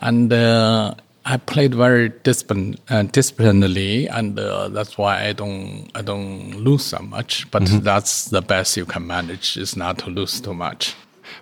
[0.00, 0.94] And uh,
[1.26, 6.84] I played very discipline, uh, disciplinedly, and uh, that's why I don't I don't lose
[6.86, 7.50] so much.
[7.50, 10.94] But that's the best you can manage is not to lose too much.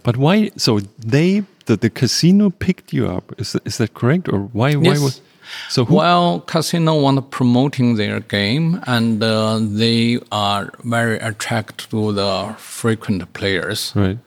[0.03, 0.51] But why?
[0.57, 3.33] So they, the, the casino picked you up.
[3.38, 4.29] Is that, is that correct?
[4.29, 4.75] Or why?
[4.77, 5.01] Why Yes.
[5.01, 5.20] was?
[5.68, 5.96] So who?
[5.96, 13.31] Well, casino want promoting their game, and uh, they are very attracted to the frequent
[13.35, 14.18] players, Right.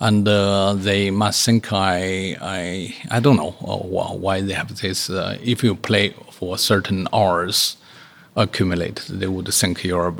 [0.00, 5.10] and uh, they must think I I I don't know uh, why they have this.
[5.10, 7.76] Uh, if you play for certain hours,
[8.36, 10.14] accumulated, they would think you're,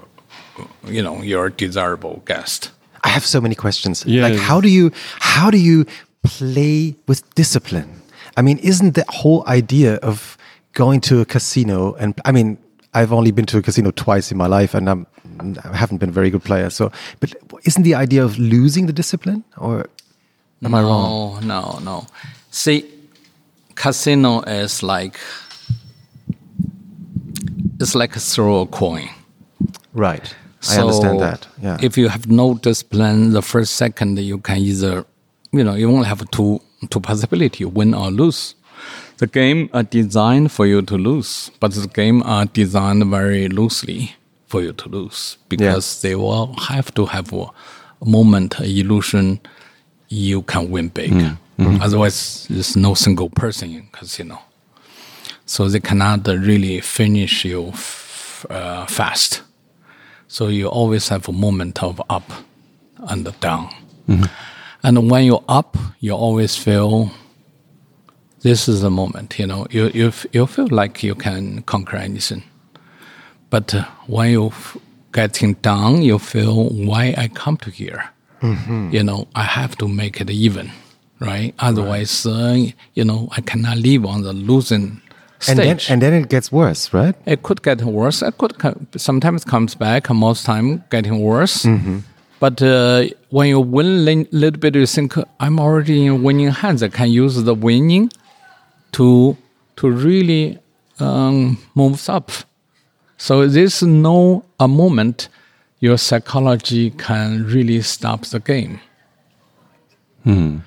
[0.86, 2.70] you know, you're a desirable guest.
[3.02, 4.04] I have so many questions.
[4.06, 4.22] Yeah.
[4.28, 4.90] Like, how do you
[5.20, 5.84] how do you
[6.24, 8.02] play with discipline?
[8.36, 10.36] I mean, isn't the whole idea of
[10.72, 12.58] going to a casino and I mean,
[12.94, 15.06] I've only been to a casino twice in my life, and I'm
[15.40, 16.70] I haven't been a very good player.
[16.70, 17.34] So, but
[17.64, 19.86] isn't the idea of losing the discipline, or
[20.64, 21.46] am I wrong?
[21.46, 22.06] No, no, no.
[22.50, 22.84] See,
[23.74, 25.18] casino is like
[27.80, 29.08] it's like a throw a coin.
[29.92, 30.34] Right.
[30.70, 31.46] I understand that.
[31.60, 31.76] Yeah.
[31.82, 35.04] If you have no discipline, the first second you can either,
[35.56, 38.54] you know, you only have two two possibility: win or lose.
[39.18, 44.16] The game are designed for you to lose, but the game are designed very loosely
[44.46, 47.46] for you to lose because they will have to have a
[48.04, 49.40] moment, a illusion,
[50.08, 51.12] you can win big.
[51.12, 51.38] Mm.
[51.58, 51.82] Mm-hmm.
[51.82, 54.40] Otherwise, there's no single person in casino.
[55.46, 59.42] So they cannot really finish you f- uh, fast.
[60.26, 62.28] So you always have a moment of up
[62.98, 63.68] and down.
[64.08, 64.24] Mm-hmm.
[64.84, 67.10] And when you're up, you always feel
[68.42, 72.42] this is the moment, you know, you, you, you feel like you can conquer anything.
[73.48, 74.76] But uh, when you f-
[75.12, 78.04] getting down, you feel why I come to here.
[78.92, 80.70] You know, I have to make it even,
[81.18, 81.54] right?
[81.58, 85.00] Otherwise, uh, you know, I cannot live on the losing
[85.40, 85.58] Stage.
[85.58, 87.14] And then, and then it gets worse, right?
[87.26, 88.22] it could get worse.
[88.22, 90.08] It could co- sometimes comes back.
[90.10, 91.64] Most time getting worse.
[92.44, 96.82] But uh, when you win a little bit, you think I'm already in winning hands.
[96.82, 98.10] I can use the winning
[98.92, 99.34] to
[99.76, 100.58] to really
[101.00, 102.30] um, moves up.
[103.16, 105.30] So there's no a moment
[105.80, 108.78] your psychology can really stop the game.
[110.24, 110.58] Hmm.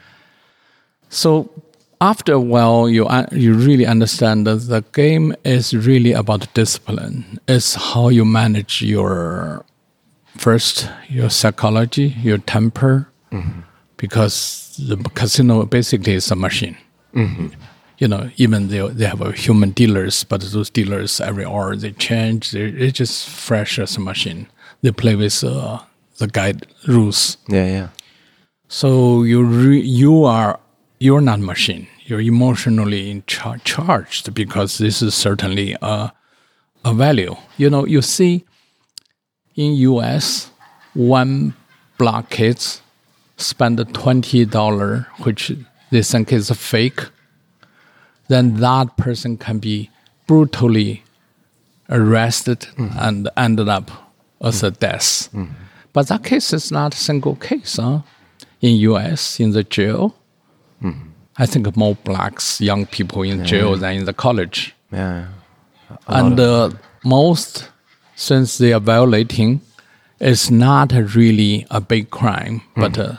[1.10, 1.48] So
[2.02, 7.40] after a while, you you really understand that the game is really about discipline.
[7.48, 9.64] It's how you manage your
[10.38, 13.10] first your psychology, your temper,
[13.98, 16.78] because the casino basically is a machine.
[18.00, 21.92] You know, even they they have a human dealers, but those dealers every hour they
[21.94, 22.52] change.
[22.52, 24.48] They it's just fresh as a machine.
[24.84, 25.80] They play with uh,
[26.20, 27.38] the guide rules.
[27.50, 27.88] Yeah, yeah.
[28.68, 30.60] So you re- you are
[31.00, 31.88] you're not machine.
[32.06, 36.12] You're emotionally in char- charged because this is certainly a
[36.86, 37.36] a value.
[37.58, 38.46] You know, you see
[39.58, 40.50] in U.S.
[40.94, 41.54] one
[41.98, 42.82] black kids
[43.38, 45.52] spend twenty dollar, which
[45.92, 47.02] they think is fake.
[48.30, 49.90] Then that person can be
[50.28, 51.04] brutally
[51.90, 53.90] arrested and ended up
[54.42, 55.30] as a death.
[55.94, 57.78] But that case is not a single case.
[57.78, 58.02] Huh?
[58.62, 59.40] In U.S.
[59.40, 60.16] in the jail,
[61.38, 64.76] I think more blacks, young people in jail than in the college.
[64.92, 65.28] Yeah.
[66.08, 66.72] and uh,
[67.06, 67.70] most,
[68.18, 69.62] since they are violating,
[70.20, 73.18] it's not really a big crime, but uh,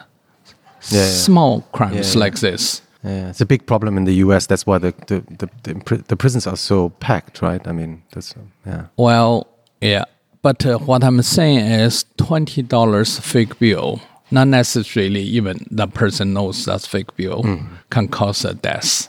[0.90, 2.82] Yeah, small crimes like this.
[3.04, 4.46] Yeah, it's a big problem in the U.S.
[4.46, 7.66] That's why the the the, the, the prisons are so packed, right?
[7.66, 8.34] I mean, that's
[8.66, 8.86] yeah.
[8.96, 9.46] Well,
[9.80, 10.04] yeah.
[10.42, 14.00] But uh, what I'm saying is twenty dollars fake bill,
[14.32, 17.44] not necessarily even the person knows that's fake bill,
[17.90, 19.08] can cause a death.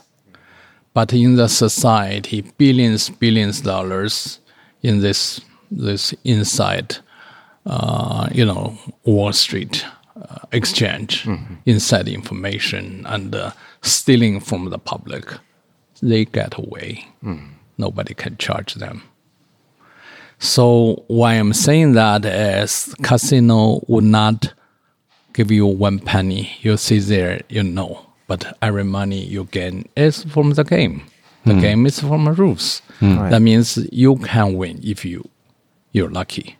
[0.94, 4.38] But in the society, billions, billions dollars
[4.82, 6.96] in this this inside,
[7.66, 9.84] uh, you know, Wall Street
[10.20, 11.26] uh, exchange,
[11.66, 13.50] inside information and uh,
[13.82, 15.24] stealing from the public,
[16.02, 17.06] they get away.
[17.78, 19.02] Nobody can charge them.
[20.38, 24.52] So why I'm saying that is casino would not
[25.34, 26.50] give you one penny.
[26.62, 31.02] You see there, you know, but every money you gain is from the game.
[31.46, 32.82] The game is from the rules.
[33.00, 35.28] That means you can win if you
[35.92, 36.56] you're lucky.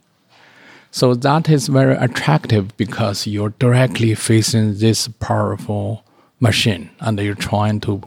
[0.90, 6.04] So that is very attractive because you're directly facing this powerful
[6.40, 8.02] machine and you're trying to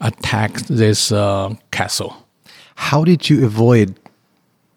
[0.00, 2.26] attack this uh, castle.
[2.76, 3.98] How did you avoid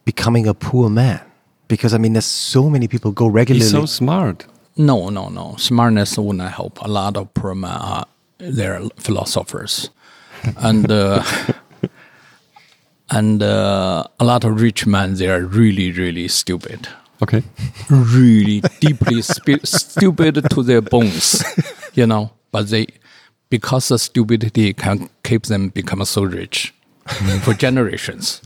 [0.05, 1.19] becoming a poor man?
[1.67, 3.63] Because I mean, there's so many people go regularly.
[3.63, 4.45] He's so smart.
[4.77, 5.55] No, no, no.
[5.57, 6.79] Smartness would not help.
[6.81, 8.05] A lot of poor men are
[8.37, 9.89] they're philosophers,
[10.57, 11.23] and uh,
[13.09, 16.87] and uh, a lot of rich men they are really, really stupid,
[17.21, 17.43] Okay.
[17.89, 21.43] really deeply spi- stupid to their bones,
[21.93, 22.31] you know.
[22.51, 22.87] But they,
[23.49, 26.73] because the stupidity can keep them become so rich
[27.43, 28.41] for generations.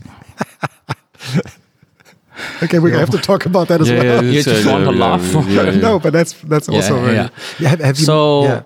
[2.62, 4.90] okay, we have to talk about that as Yeah, yeah, You it's, just want to
[4.92, 5.22] laugh.
[5.48, 5.80] yeah, yeah.
[5.80, 7.16] no, but that's that's also Yeah, very.
[7.16, 7.28] yeah.
[7.60, 8.62] Yeah, have, have you, So yeah.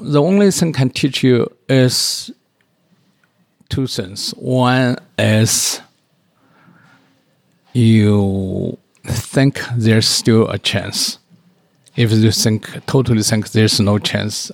[0.00, 2.30] the only thing can teach you is
[3.70, 4.32] two things.
[4.32, 5.80] One is
[7.72, 11.18] you think there's still a chance.
[11.96, 14.50] If you think totally think there's no chance,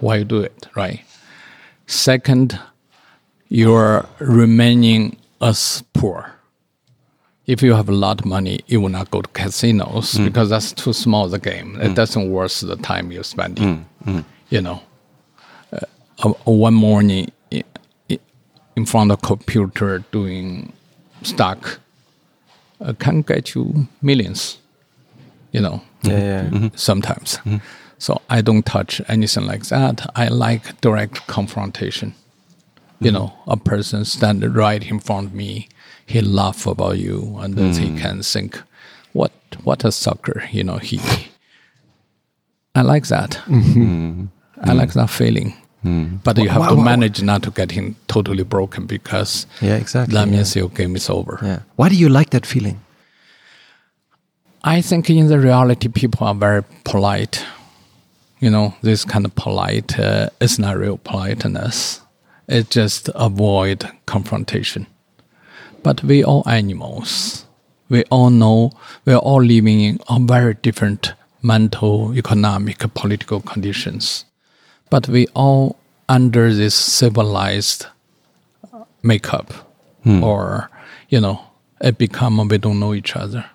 [0.00, 1.00] why you do it, right?
[1.86, 2.58] Second,
[3.48, 6.32] you're remaining as poor.
[7.46, 10.72] If you have a lot of money, you will not go to casinos because that's
[10.72, 11.80] too small the game.
[11.80, 13.86] It doesn't worth the time you're spending.
[14.50, 14.82] You know,
[15.72, 15.78] uh,
[16.24, 17.30] uh, one morning
[18.80, 20.72] in front of computer doing
[21.22, 21.80] stock
[22.80, 24.58] uh, can get you millions.
[25.52, 26.44] You know, Yeah, yeah.
[26.44, 26.76] Mm-hmm.
[26.76, 27.38] sometimes.
[27.38, 27.58] Mm-hmm.
[27.98, 30.10] So I don't touch anything like that.
[30.16, 32.14] I like direct confrontation.
[33.00, 33.14] You mm-hmm.
[33.16, 35.68] know, a person stand right in front of me,
[36.06, 38.00] he laugh about you, and then he mm.
[38.00, 38.62] can think,
[39.12, 39.32] "What?
[39.64, 41.00] What a sucker!" You know, he.
[42.74, 43.40] I like that.
[44.68, 45.54] I like that feeling.
[45.82, 50.26] But you have to manage not to get him totally broken because Yeah, exactly, that
[50.28, 50.32] yeah.
[50.36, 51.38] means your game is over.
[51.42, 51.60] Yeah.
[51.76, 52.80] Why do you like that feeling?
[54.62, 57.44] I think in the reality, people are very polite.
[58.40, 62.00] You know, this kind of polite uh, is not real politeness.
[62.48, 64.86] It just avoid confrontation.
[65.82, 67.46] but we all animals.
[67.88, 68.70] We all know
[69.06, 74.26] we are all living in a very different mental, economic, political conditions.
[74.90, 75.76] But we all
[76.08, 77.86] under this civilized
[79.02, 79.52] makeup
[80.02, 80.22] hmm.
[80.22, 80.70] or,
[81.08, 81.42] you know,
[81.80, 83.48] it become we don't know each other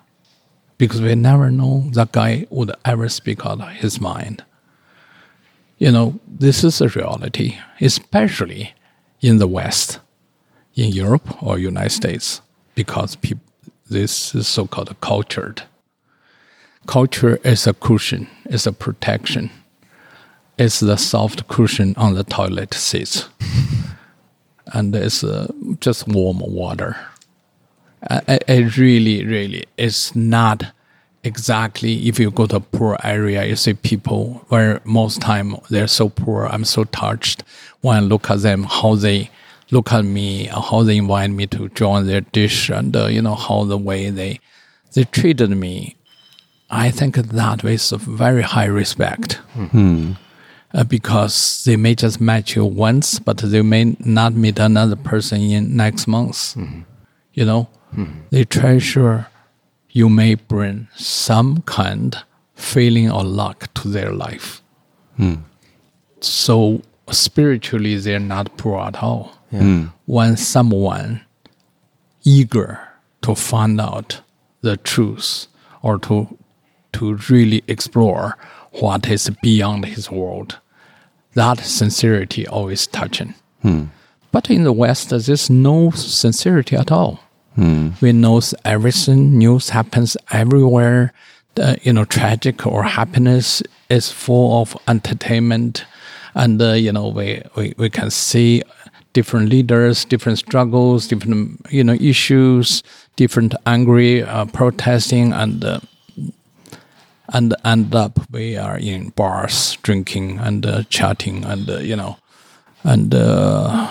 [0.78, 4.44] because we never know that guy would ever speak out of his mind.
[5.78, 8.74] You know, this is a reality, especially
[9.20, 10.00] in the West,
[10.74, 12.40] in Europe or United States,
[12.74, 13.38] because peop
[13.88, 15.62] this is so-called cultured.
[16.86, 19.50] Culture is a cushion, is a protection.
[20.58, 23.28] It's the soft cushion on the toilet seats,
[24.72, 25.48] and it's uh,
[25.80, 26.96] just warm water.
[28.10, 30.64] It it really, really is not
[31.24, 32.08] exactly.
[32.08, 36.08] If you go to a poor area, you see people where most time they're so
[36.08, 36.46] poor.
[36.46, 37.42] I'm so touched
[37.82, 39.30] when I look at them, how they
[39.70, 43.34] look at me, how they invite me to join their dish, and uh, you know
[43.34, 44.40] how the way they
[44.94, 45.96] they treated me.
[46.70, 49.38] I think that is of very high respect.
[50.76, 55.40] Uh, because they may just met you once, but they may not meet another person
[55.40, 56.54] in next month.
[56.54, 56.80] Mm-hmm.
[57.32, 58.20] You know, mm-hmm.
[58.28, 59.26] they treasure
[59.96, 62.18] you may bring some kind
[62.54, 64.60] feeling or luck to their life.
[65.16, 65.36] Hmm.
[66.20, 69.32] So spiritually, they're not poor at all.
[69.50, 69.84] Hmm.
[70.04, 71.22] When someone
[72.22, 72.78] eager
[73.22, 74.20] to find out
[74.60, 75.46] the truth
[75.80, 76.36] or to
[76.92, 78.36] to really explore
[78.72, 80.58] what is beyond his world,
[81.36, 83.34] that sincerity always touching.
[84.32, 87.20] But in the West, there's no sincerity at all.
[88.02, 89.38] We know everything.
[89.38, 91.12] News happens everywhere.
[91.58, 95.86] Uh, you know, tragic or happiness is full of entertainment,
[96.34, 98.62] and uh, you know, we, we we can see
[99.14, 102.82] different leaders, different struggles, different you know issues,
[103.16, 105.80] different angry uh, protesting, and uh,
[107.32, 112.16] and end up we are in bars drinking and uh, chatting and uh, you know,
[112.84, 113.14] and.
[113.14, 113.88] Uh,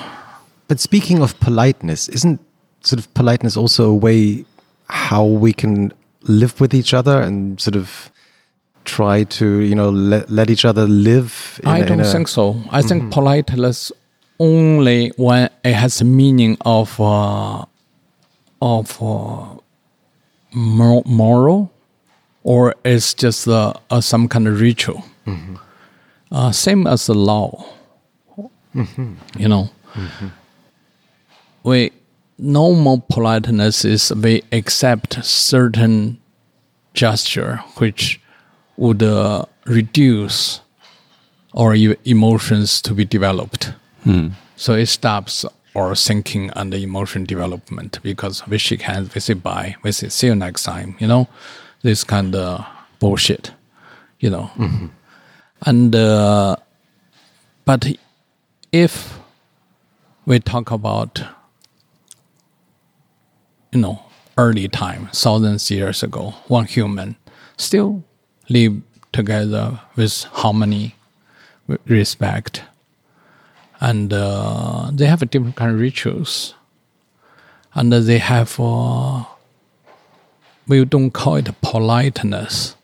[0.68, 2.40] But speaking of politeness, isn't
[2.82, 4.46] sort of politeness also a way
[4.90, 5.94] how we can
[6.24, 8.10] live with each other and sort of
[8.84, 11.60] try to, you know, let, let each other live?
[11.64, 12.56] in I a- don't a- think so.
[12.72, 13.92] I think politeness
[14.40, 17.66] only when it has a meaning of uh,
[18.60, 19.62] of uh,
[21.06, 21.70] moral,
[22.46, 25.04] or it's just uh, uh, some kind of ritual.
[26.32, 27.66] Uh, same as the law.
[28.74, 29.70] You know,
[31.64, 31.92] we
[32.38, 36.20] normal politeness is we accept certain
[36.94, 38.20] gesture which
[38.78, 40.60] would uh, reduce
[41.58, 43.74] our emotions to be developed.
[44.58, 49.34] So it stops our thinking and the emotion development because we shake hands, we say
[49.34, 51.28] bye, we say see you next time, you know,
[51.86, 52.66] this kind of
[53.00, 53.52] bullshit,
[54.20, 54.50] you know.
[55.66, 56.56] And, uh,
[57.64, 57.86] but
[58.72, 59.20] if
[60.26, 61.24] we talk about,
[63.72, 64.02] you know,
[64.38, 67.16] early time, thousands years ago, one human
[67.58, 68.04] still
[68.50, 68.82] live
[69.14, 70.96] together with harmony,
[71.86, 72.64] respect,
[73.80, 76.56] and uh, they have different kind of rituals,
[77.76, 79.24] and they have uh,
[80.68, 82.76] we don't call it politeness.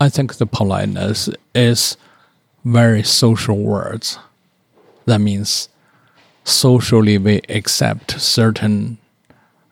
[0.00, 1.96] I think the politeness is
[2.64, 4.18] very social words.
[5.06, 5.68] That means
[6.44, 8.98] socially we accept certain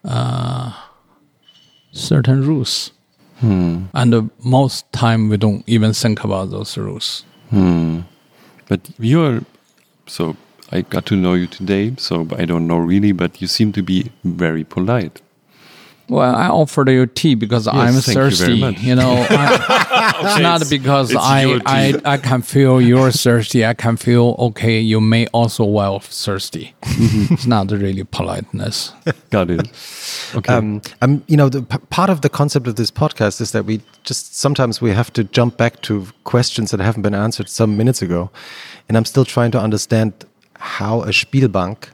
[0.04, 0.72] uh,
[1.92, 2.92] certain rules.
[3.94, 7.24] And uh, most time we don't even think about those rules.
[8.68, 9.42] But you're
[10.06, 10.36] so
[10.70, 13.82] I got to know you today, so I don't know really, but you seem to
[13.82, 15.22] be very polite.
[16.08, 18.60] Well, I offered you tea because I'm thank you very thirsty.
[18.60, 18.80] much.
[18.80, 22.00] You, know, I, not because it's I, I.
[22.04, 23.66] I can feel you're thirsty.
[23.66, 24.80] I can feel okay.
[24.80, 26.74] You may also well thirsty.
[26.82, 28.92] it's not really politeness.
[29.30, 29.70] Got it.
[30.34, 30.54] Okay.
[30.54, 33.66] Um, um, you know, the p- part of the concept of this podcast is that
[33.66, 37.76] we just sometimes we have to jump back to questions that haven't been answered some
[37.76, 38.30] minutes ago,
[38.88, 40.24] and I'm still trying to understand
[40.58, 41.88] how a Spielbank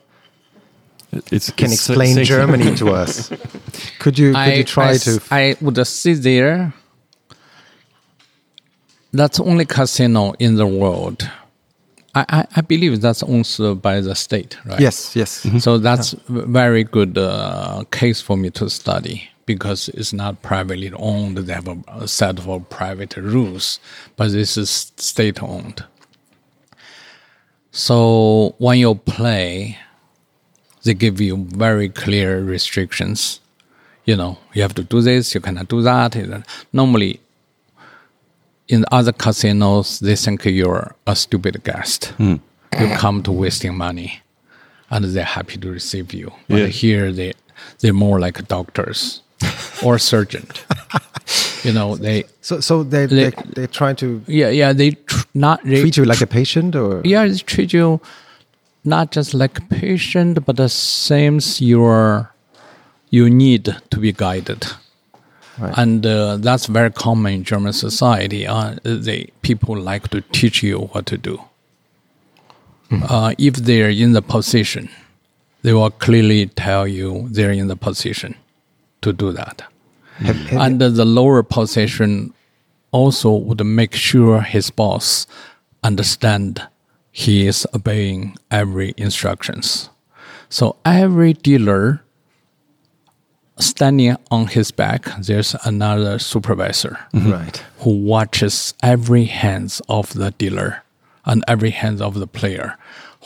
[1.30, 2.24] it's, can it's explain sexy.
[2.28, 3.28] Germany to us.
[3.98, 5.22] Could you could I, you try I, to?
[5.30, 6.74] I would sit there.
[9.12, 11.30] That's only casino in the world.
[12.16, 14.80] I, I, I believe that's owned by the state, right?
[14.80, 15.46] yes, yes.
[15.62, 20.92] So that's v- very good uh, case for me to study because it's not privately
[20.94, 21.38] owned.
[21.38, 23.78] They have a, a set of private rules,
[24.16, 25.84] but this is state owned.
[27.78, 29.76] So when you play,
[30.84, 33.40] they give you very clear restrictions.
[34.04, 36.14] You know, you have to do this, you cannot do that.
[36.72, 37.18] Normally,
[38.68, 42.06] in other casinos, they think you're a stupid guest.
[42.16, 42.36] Hmm.
[42.78, 44.20] You come to wasting money,
[44.90, 46.32] and they're happy to receive you.
[46.48, 46.66] But Yeah.
[46.68, 47.32] here, they
[47.80, 49.22] they're more like doctors
[49.82, 50.46] or surgeon.
[51.64, 55.64] you know, they So, so they, They- they, they're to yeah yeah they tr- not
[55.64, 57.00] they, treat you like a patient or?
[57.04, 58.00] yeah, they treat you
[58.84, 62.30] not just like a patient, but the same as you're
[63.10, 64.66] you need to be guided.
[65.58, 65.72] Right.
[65.78, 68.44] And uh, that's very common in German society.
[68.46, 71.40] Uh, they people like to teach you what to do.
[72.90, 74.88] Uh, if they're in the position,
[75.62, 78.34] they will clearly tell you they're in the position
[79.02, 79.62] to do that.
[80.18, 82.32] Have- have- And the lower position
[82.90, 85.26] also would make sure his boss
[85.82, 86.62] understand
[87.10, 89.90] he is obeying every instructions.
[90.48, 92.02] So every dealer
[93.58, 97.62] standing on his back, there's another supervisor right.
[97.80, 100.82] who watches every hands of the dealer
[101.24, 102.76] and every hands of the player,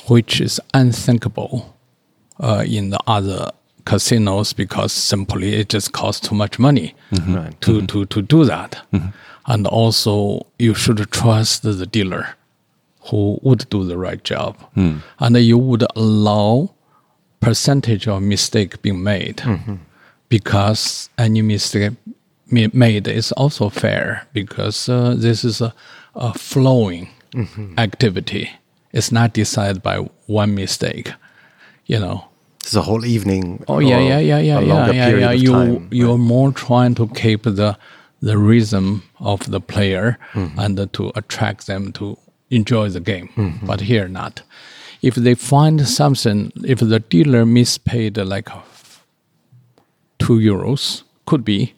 [0.09, 1.74] which is unthinkable
[2.41, 3.51] uh, in the other
[3.89, 7.34] casinos because simply it just costs too much money mm-hmm.
[7.34, 7.61] Right.
[7.62, 7.86] to, mm-hmm.
[7.86, 8.78] to, to do that.
[8.93, 9.09] Mm-hmm.
[9.47, 12.36] And also, you should trust the dealer
[13.05, 14.59] who would do the right job.
[14.74, 14.99] Hmm.
[15.18, 16.74] And you would allow
[17.41, 19.43] percentage of mistake being made
[20.28, 21.95] because any mistake
[22.51, 25.72] made is also fair because uh, this is a,
[26.14, 27.09] a flowing
[27.78, 28.51] activity.
[28.93, 31.12] It's not decided by one mistake,
[31.86, 32.28] you know.
[32.69, 33.64] It's a whole evening.
[33.66, 35.31] Oh yeah, yeah, yeah, yeah, yeah, yeah, yeah.
[35.31, 36.29] You time, you're right.
[36.35, 37.79] more trying to keep the
[38.21, 40.59] the rhythm of the player Mm-hmm.
[40.59, 42.19] and to attract them to
[42.51, 43.29] enjoy the game.
[43.37, 43.64] Mm-hmm.
[43.66, 44.43] But here not.
[45.01, 48.51] If they find something, if the dealer mispaid like
[50.19, 51.73] two euros, could be.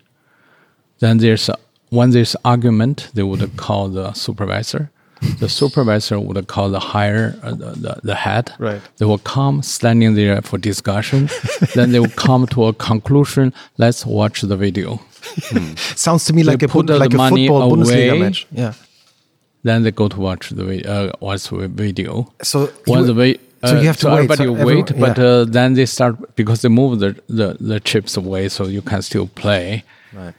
[0.99, 1.57] Then there's a,
[1.91, 4.91] when there's argument, they would call the supervisor.
[5.39, 8.53] The supervisor would call the higher uh, the, the, head.
[8.59, 8.81] Right.
[8.97, 11.29] They will come standing there for discussion.
[11.75, 13.53] then they will come to a conclusion.
[13.77, 15.01] Let's watch the video.
[15.77, 18.47] Sounds to me like a put like a money football Bundesliga match.
[18.51, 18.73] Yeah.
[19.63, 22.33] Then they go to watch the uh, watch the video.
[22.43, 25.25] So Once the wait, so you have to so wait, everybody so everyone- but yeah.
[25.25, 29.03] uh, then they start because they move the, the, the chips away, so you can
[29.03, 29.85] still play.
[30.15, 30.35] Right.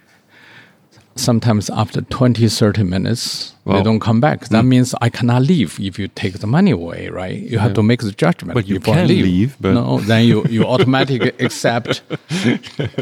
[1.16, 3.76] Sometimes after 20, 30 minutes, Wow.
[3.78, 4.42] they don't come back.
[4.46, 4.50] Mm.
[4.50, 7.38] That means I cannot leave if you take the money away, right?
[7.38, 8.56] You have to make the judgment.
[8.56, 12.02] But you before I can leave, but- no, then you, you automatically accept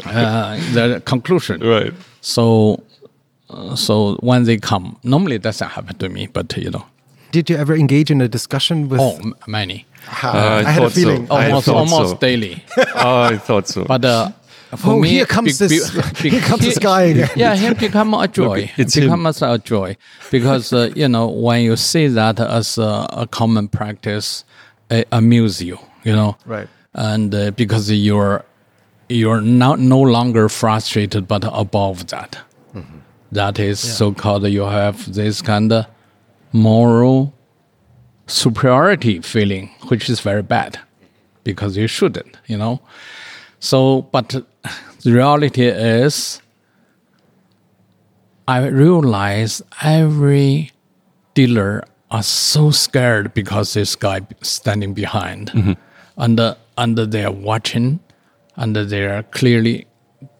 [0.04, 1.60] uh, the conclusion.
[1.60, 1.92] Right.
[2.20, 2.82] So,
[3.48, 6.84] uh, so when they come, normally it doesn't happen to me, but you know,
[7.32, 9.00] Did you ever engage in a discussion with?
[9.00, 9.86] oh, m- many.
[10.22, 11.00] Uh, I I, had a thought so.
[11.00, 11.30] feeling.
[11.30, 12.16] I almost thought almost so.
[12.18, 12.64] daily.
[12.76, 13.84] Oh, I thought so.
[13.84, 14.30] But uh,
[14.76, 15.90] for Oh, me, here comes be- this-
[16.22, 17.28] be- here comes this guy again.
[17.36, 18.70] Yeah, him become a joy.
[18.76, 19.96] it's becomes a joy
[20.30, 24.44] because uh, you know when you see that as a, a common practice,
[24.90, 25.78] it amuse you.
[26.04, 26.68] You know, Right.
[26.94, 28.44] And uh, because you're
[29.08, 32.38] you're not no longer frustrated, but above that.
[32.74, 32.98] Mm-hmm.
[33.32, 34.44] That is so called.
[34.48, 35.86] You have this kind of
[36.52, 37.32] moral
[38.26, 40.78] superiority feeling, which is very bad
[41.44, 42.80] because you shouldn't, you know.
[43.58, 44.44] So, but
[45.02, 46.40] the reality is,
[48.46, 50.72] I realize every
[51.34, 55.72] dealer are so scared because this guy standing behind, mm-hmm.
[56.16, 58.00] and uh, and they are watching,
[58.56, 59.86] and they are clearly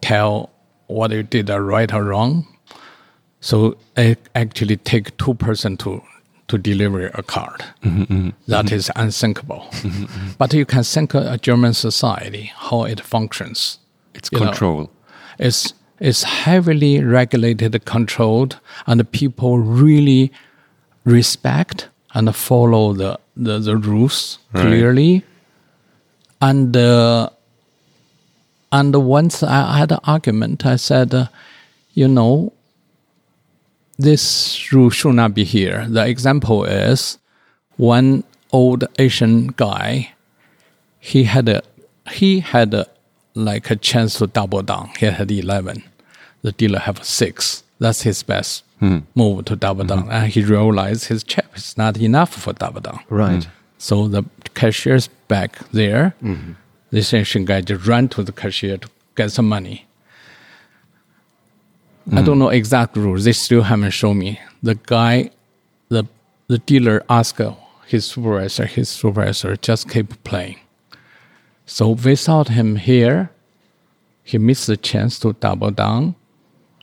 [0.01, 0.49] tell
[0.87, 2.47] what you did are right or wrong.
[3.39, 6.01] So it actually take two person to
[6.49, 7.63] to deliver a card.
[7.83, 9.65] Mm-hmm, mm-hmm, that is unthinkable.
[10.37, 13.79] But you can think a German society how it functions.
[14.13, 14.45] It's you know.
[14.45, 14.91] control.
[15.39, 20.31] It's it's heavily regulated, controlled, and people really
[21.05, 24.63] respect and follow the the, the rules Right.
[24.63, 25.23] clearly.
[26.41, 27.29] And uh,
[28.71, 31.27] and once I had an argument, I said, uh,
[31.93, 32.53] you know,
[33.97, 35.85] this rule should not be here.
[35.87, 37.17] The example is
[37.77, 40.13] one old Asian guy.
[40.99, 41.61] He had a
[42.11, 42.87] he had a,
[43.35, 44.91] like a chance to double down.
[44.99, 45.83] He had eleven.
[46.41, 47.63] The dealer have six.
[47.79, 48.99] That's his best hmm.
[49.15, 50.03] move to double down.
[50.03, 50.11] Hmm.
[50.11, 52.99] And he realized his chip is not enough for double down.
[53.09, 53.43] Right.
[53.43, 53.49] Hmm.
[53.77, 54.23] So the
[54.53, 56.13] cashier's back there.
[56.91, 59.87] This Asian guy just ran to the cashier to get some money.
[62.13, 63.23] I don't know exact rules.
[63.23, 64.39] They still haven't shown me.
[64.61, 65.31] The guy,
[65.89, 66.05] the
[66.47, 67.41] the dealer asked
[67.87, 70.59] his supervisor, his supervisor just keep playing.
[71.65, 73.29] So without him here,
[74.23, 76.15] he missed the chance to double down,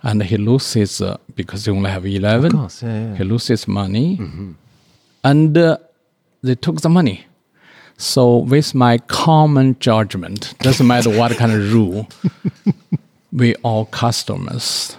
[0.03, 2.53] and he loses uh, because he only have eleven.
[2.55, 3.15] Of course, yeah, yeah.
[3.17, 4.19] He loses money,
[5.25, 5.77] and uh,
[6.43, 7.25] they took the money.
[7.97, 12.09] So with my common judgment, doesn't matter what kind of rule,
[13.33, 14.97] we all customers.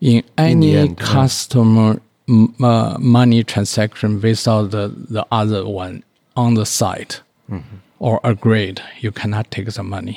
[0.00, 1.06] In any end, yeah.
[1.06, 6.04] customer m- uh, money transaction without the, the other one
[6.36, 7.16] on the side
[7.50, 7.76] Mm-hmm.
[8.06, 10.16] Or a grade, you cannot take the money.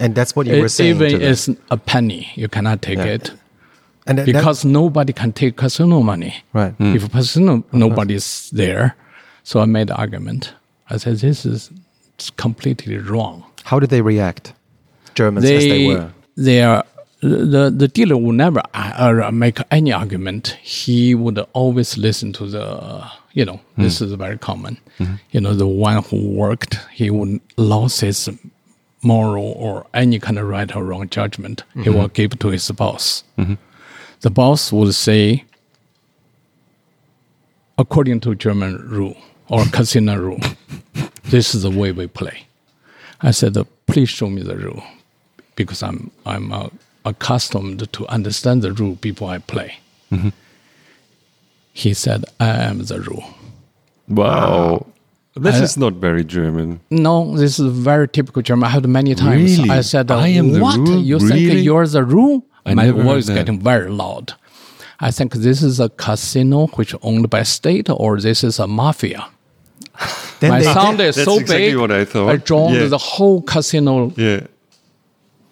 [0.00, 0.96] And that's what you were It- saying.
[0.96, 1.32] even to them.
[1.32, 3.14] it's a penny, you cannot take Yeah.
[3.16, 3.30] it
[4.06, 6.32] and that- that- because nobody can take casino money.
[6.52, 6.74] Right.
[6.96, 8.96] If casino nobody's there,
[9.44, 10.42] so I made the argument.
[10.90, 11.70] I said this is
[12.36, 13.44] completely wrong.
[13.70, 14.52] how did they react?
[15.14, 16.10] Germans as they were.
[16.36, 16.82] they are
[17.22, 20.44] the the dealer would never uh, uh, make any argument.
[20.62, 22.66] He would always listen to the
[23.34, 24.78] you know this is very common.
[25.32, 28.30] You know the one who worked, he would lose his
[29.02, 31.62] moral or any kind of right or wrong judgment.
[31.84, 33.24] He will give to his boss.
[34.20, 35.44] The boss would say,
[37.76, 39.16] according to German rule
[39.48, 40.40] or casino rule,
[41.24, 42.46] this is the way we play.
[43.20, 43.56] I said,
[43.86, 44.82] please show me the rule
[45.56, 46.68] because I'm I'm uh,
[47.04, 49.78] accustomed to understand the rule before I play.
[51.82, 53.24] He said, "I am the rule."
[54.08, 54.86] Wow.
[55.36, 56.80] This I- is not very German.
[56.90, 58.64] No, this is very typical German.
[58.68, 59.58] I heard many times.
[59.58, 59.70] Really?
[59.70, 60.78] I said, I am the "What?
[60.78, 61.02] rule?
[61.02, 61.46] You Really?
[61.48, 63.34] think you're the rule?" I My voice that.
[63.34, 64.26] getting very loud.
[65.00, 69.26] I think this is a casino which owned by state, or this is a mafia.
[70.40, 71.76] Then My they, sound is That's so exactly big.
[71.82, 72.28] what I thought.
[72.34, 72.86] I joined Yeah.
[72.96, 74.40] the whole casino Yeah.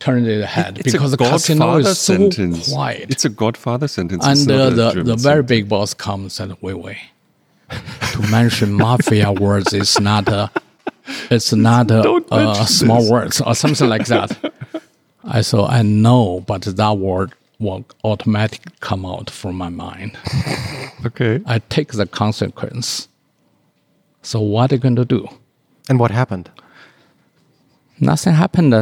[0.05, 2.73] Turned its head It's because a the casino Godfather is so sentence.
[2.73, 3.07] quiet.
[3.13, 4.27] It's a Godfather sentence.
[4.27, 6.99] It's and uh, the, the very big boss comes and wait wait
[8.13, 10.51] to mention mafia words is not a
[11.31, 14.31] it's not a, Don't uh, small words or something like that
[15.25, 20.11] i so i know but that word will automatically come out from my mind
[21.07, 21.41] Okay.
[21.47, 23.09] i take the consequence
[24.23, 25.27] so what are you going to do
[25.89, 26.51] and what happened?
[28.01, 28.75] nothing happened.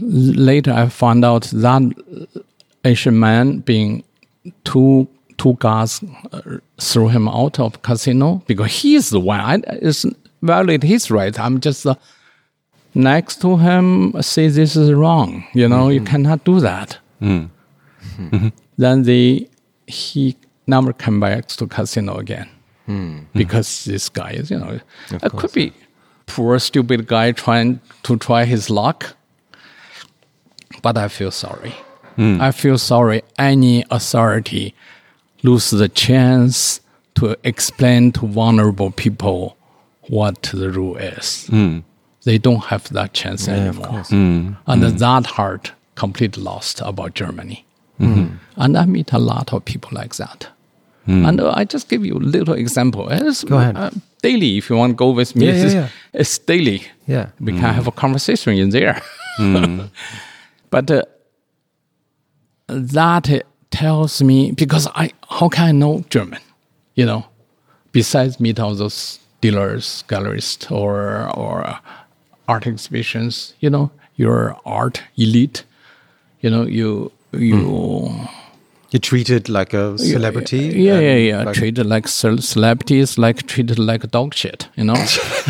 [0.00, 1.82] Later, I found out that
[2.84, 4.04] Asian man being
[4.64, 6.40] two two guys uh,
[6.80, 9.40] threw him out of casino because he's the one.
[9.40, 10.04] I it's
[10.42, 11.38] violate his right.
[11.38, 11.94] I'm just uh,
[12.94, 14.14] next to him.
[14.22, 15.44] Say this is wrong.
[15.54, 16.98] You know, you cannot do that.
[18.78, 19.48] Then the
[19.86, 20.36] he
[20.66, 22.48] never come back to casino again
[23.34, 24.80] because this guy is you know
[25.10, 25.72] it could be
[26.26, 29.14] poor stupid guy trying to try his luck
[30.82, 31.72] but i feel sorry.
[32.16, 32.40] Hmm.
[32.40, 33.22] I feel sorry.
[33.38, 34.74] Any authority
[35.44, 36.80] lose the chance
[37.14, 39.56] to explain to vulnerable people
[40.08, 41.46] what the rule is.
[41.46, 41.78] Hmm.
[42.24, 44.02] They don't have that chance anymore.
[44.08, 44.52] Hmm.
[44.66, 47.64] and that heart completely lost about germany.
[48.00, 50.48] And i meet a lot of people like that.
[51.06, 53.08] And uh, I just give you a little example.
[53.10, 53.76] It's, Go ahead.
[53.76, 53.90] uh,
[54.22, 55.88] daily, if you want to go with me, Yeah, yeah, it's, yeah.
[56.12, 56.82] it's daily.
[57.06, 57.30] Yeah.
[57.40, 59.00] We can have a conversation in there.
[60.70, 61.02] but uh,
[62.66, 66.40] that tells me because I how can I know German?
[66.94, 67.26] You know,
[67.92, 71.78] besides meet all those dealers, gallerists, or or uh,
[72.48, 73.54] art exhibitions.
[73.60, 75.64] You know, your art elite.
[76.40, 78.10] You know, you you.
[78.90, 80.56] You treated like a celebrity.
[80.74, 81.42] Yeah, and yeah, yeah.
[81.42, 84.66] like- treated like ce- celebrities, like treated like dog shit.
[84.76, 84.94] You know,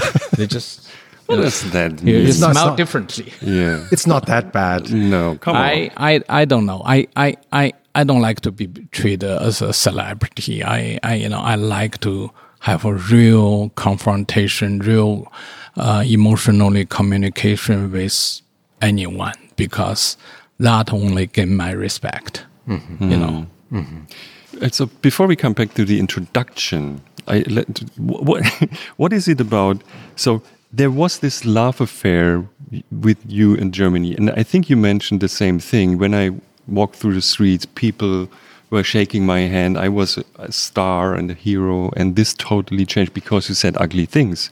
[0.37, 0.88] they just
[1.29, 2.15] What does that you, mean?
[2.23, 3.33] you It's not- it's smell not- differently.
[3.43, 3.87] yeah.
[3.93, 4.91] It's not that bad.
[4.91, 5.63] No, come on.
[5.63, 6.83] I, I, I don't know.
[6.85, 10.65] I, I, I, I don't like to be treated as a celebrity.
[10.65, 15.31] I, I, you know, I like to have a real confrontation, real
[15.77, 18.41] uh, emotionally communication with
[18.81, 20.17] anyone because
[20.59, 22.47] that only gain my respect.
[22.67, 23.47] You know.
[23.75, 27.67] Uh, So before we come back to the introduction, I let,
[27.97, 28.43] what
[28.97, 29.83] what is it about?
[30.17, 30.43] So
[30.73, 32.45] there was this love affair
[32.91, 36.31] with you in Germany, and I think you mentioned the same thing when I
[36.67, 37.67] walked through the streets.
[37.67, 38.29] People
[38.71, 39.79] were shaking my hand.
[39.79, 44.05] I was a, star and a hero, and this totally changed because you said ugly
[44.07, 44.51] things.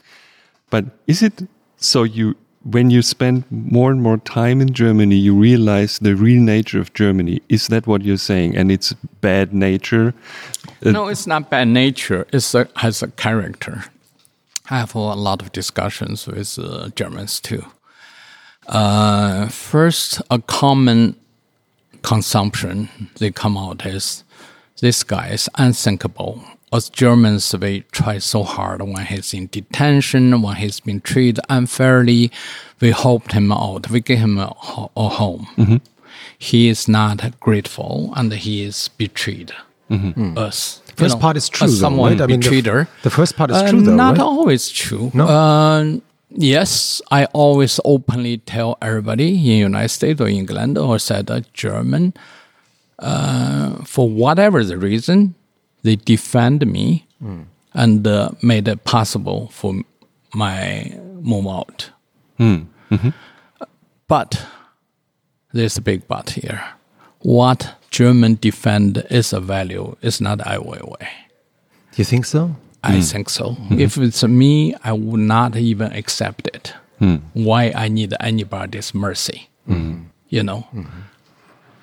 [0.69, 1.47] But is it
[1.77, 6.41] so you when you spend more and more time in Germany, you realize the real
[6.41, 7.41] nature of Germany?
[7.47, 8.57] Is that what you're saying?
[8.57, 8.91] And it's
[9.21, 10.13] bad nature?
[10.83, 12.27] No, it's not bad nature.
[12.33, 13.85] It's a, has a character.
[14.69, 17.65] I have a lot of discussions with uh, Germans too.
[18.67, 21.15] Uh, first, a common
[22.01, 22.89] consumption
[23.19, 24.23] they come out is
[24.81, 26.43] this guy is unthinkable,
[26.73, 32.29] As Germans, we try so hard when he's in detention, when he's been treated unfairly.
[32.81, 33.89] We helped him out.
[33.89, 34.53] We gave him a,
[34.97, 35.79] a home.
[36.37, 39.53] He is not grateful and he is betrayed
[40.35, 40.81] us.
[40.97, 42.21] First know, part is true, as though, someone right?
[42.21, 42.87] I mean, the her.
[43.03, 44.25] the first part is Uh, true, though, Not right?
[44.25, 45.11] always true.
[45.13, 45.25] No?
[45.27, 51.53] Uh, yes, I always openly tell everybody in United States or England or said that
[51.53, 52.13] German,
[52.99, 55.35] uh, for whatever the reason,
[55.83, 57.41] they defend me Hmm.
[57.73, 59.73] and uh, made it possible for
[60.33, 61.89] my move out.
[64.07, 64.45] But
[65.53, 66.63] there's a big but here.
[67.21, 71.07] What German defend is a value It's not Ai Weiwei.
[71.95, 72.55] You think so?
[72.83, 73.01] I hmm.
[73.01, 73.53] think so.
[73.53, 73.79] Hmm.
[73.79, 76.73] If it's me, I would not even accept it.
[76.99, 77.15] Hmm.
[77.33, 79.49] Why I need anybody's mercy?
[80.29, 80.67] You know,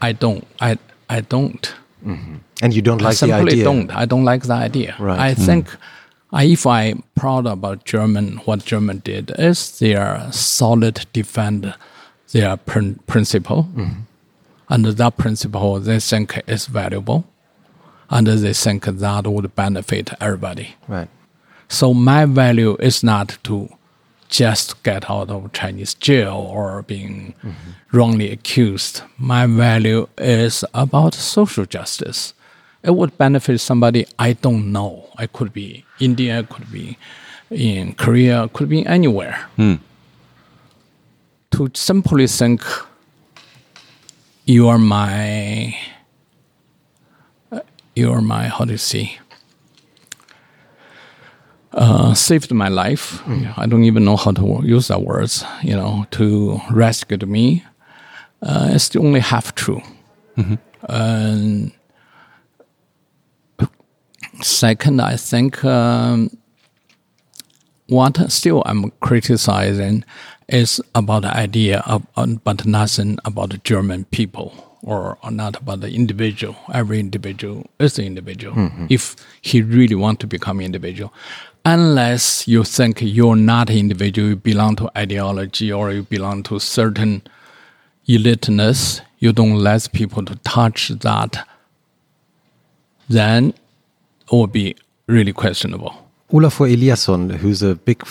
[0.01, 0.47] I don't.
[0.61, 1.75] I I don't.
[2.07, 2.37] Mm-hmm.
[2.63, 3.65] And you don't I like the idea?
[3.65, 3.91] don't.
[3.91, 4.95] I don't like the idea.
[5.01, 5.19] Right.
[5.19, 5.77] I think
[6.33, 11.75] I, if I'm proud about German, what German did is they are solid defend
[12.33, 14.01] their prin- principle, mm-hmm.
[14.75, 17.25] And that principle they think is valuable,
[18.11, 20.75] and they think that would benefit everybody.
[20.89, 21.09] Right.
[21.69, 23.69] So my value is not to
[24.29, 27.97] just get out of Chinese jail or being mm-hmm.
[27.97, 29.03] wrongly accused.
[29.17, 32.35] My value is about social justice.
[32.83, 35.09] It would benefit somebody I don't know.
[35.17, 36.99] I could be India, could be
[37.49, 39.37] in Korea, could be anywhere.
[39.55, 39.75] Hmm.
[41.53, 42.63] To simply think
[44.45, 45.77] you are my
[47.51, 47.61] uh,
[47.97, 49.19] you are my how do you say
[51.73, 53.21] uh, saved my life.
[53.57, 55.45] I don't even know how to use that words.
[55.63, 57.65] You know, to rescue me.
[58.41, 59.83] Uh, it's the only half true.
[60.89, 61.73] And
[64.43, 66.37] second, I think um,
[67.89, 70.05] what still I'm criticizing
[70.49, 72.07] is about the idea of,
[72.45, 76.57] but nothing about the German people or, or not about the individual.
[76.73, 78.55] Every individual is an individual.
[78.55, 78.87] Mm-hmm.
[78.91, 81.13] If he really want to become individual,
[81.65, 86.59] unless you think you're not an individual, you belong to ideology or you belong to
[86.59, 87.23] certain
[88.07, 91.49] eliteness, you don't let people to touch that,
[93.09, 93.49] then
[94.27, 94.77] it will be
[95.07, 95.95] really questionable.
[96.31, 98.05] Olafur Eliasson, who's a big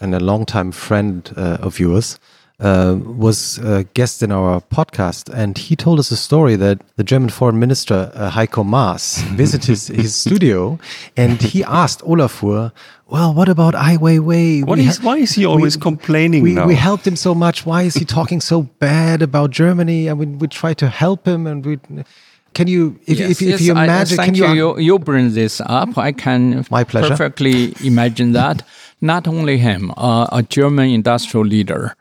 [0.00, 2.18] and a longtime friend uh, of yours,
[2.60, 7.02] uh, was a guest in our podcast, and he told us a story that the
[7.04, 10.78] German Foreign Minister uh, Heiko Maas visited his, his studio,
[11.16, 12.70] and he asked Olafur,
[13.08, 14.62] "Well, what about Ai Weiwei?
[14.64, 17.64] What We why is he always complaining we, now?" We helped him so much.
[17.64, 20.10] Why is he talking so bad about Germany?
[20.10, 21.78] I mean, we try to help him, and we."
[22.52, 25.32] Can you, if, if, if you I- I imagine, thank can you, you, you bring
[25.34, 25.96] this up.
[25.96, 27.08] I can My pleasure.
[27.08, 28.64] perfectly imagine that.
[29.00, 31.96] Not only him, uh, a German industrial leader.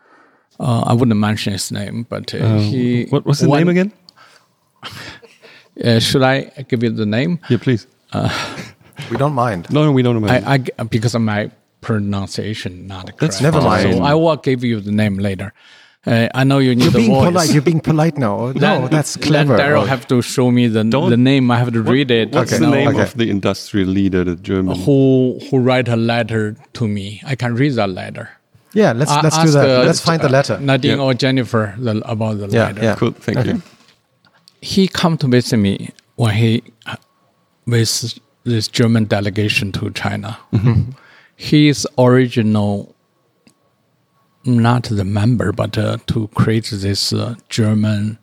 [0.60, 3.06] Uh, I wouldn't mention his name, but uh, he.
[3.06, 3.94] What was the one- name again?
[5.82, 7.40] Uh, should I give you the name?
[7.50, 7.88] Yeah, please.
[9.10, 9.72] we don't mind.
[9.72, 10.44] No, no, we don't mind.
[10.46, 13.20] I, I because of my pronunciation not correct.
[13.20, 13.96] That's Never mind.
[13.96, 15.54] So I will give you the name later.
[16.08, 17.28] Uh, I know you need You're the being voice.
[17.28, 17.50] polite.
[17.52, 18.52] You're being polite now.
[18.56, 19.58] no, that's clever.
[19.58, 19.86] Then Daryl Oh.
[19.86, 21.52] have to show me the Don't- the name.
[21.52, 22.32] I have to read it.
[22.32, 23.02] What's you the name Okay.
[23.02, 24.78] of the industrial leader, the German?
[24.80, 27.22] Who who write a letter to me?
[27.26, 28.30] I can read that letter.
[28.74, 29.70] Yeah, let's I- let's do that.
[29.82, 30.58] uh, let's find the letter.
[30.60, 31.04] Nadine Yeah.
[31.04, 32.84] or Jennifer the, about the Yeah, letter.
[32.84, 32.96] yeah.
[32.96, 33.62] Cool, thank you.
[34.62, 36.64] He come to visit me when he
[37.66, 40.38] with this German delegation to China.
[40.54, 40.92] Mm-hmm.
[41.36, 42.96] His original,
[44.46, 48.18] not the member, but uh, to create this uh, German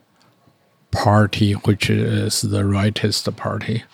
[0.91, 3.85] party, which is the rightist party.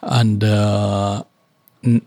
[0.00, 1.22] And uh,
[1.84, 2.02] n-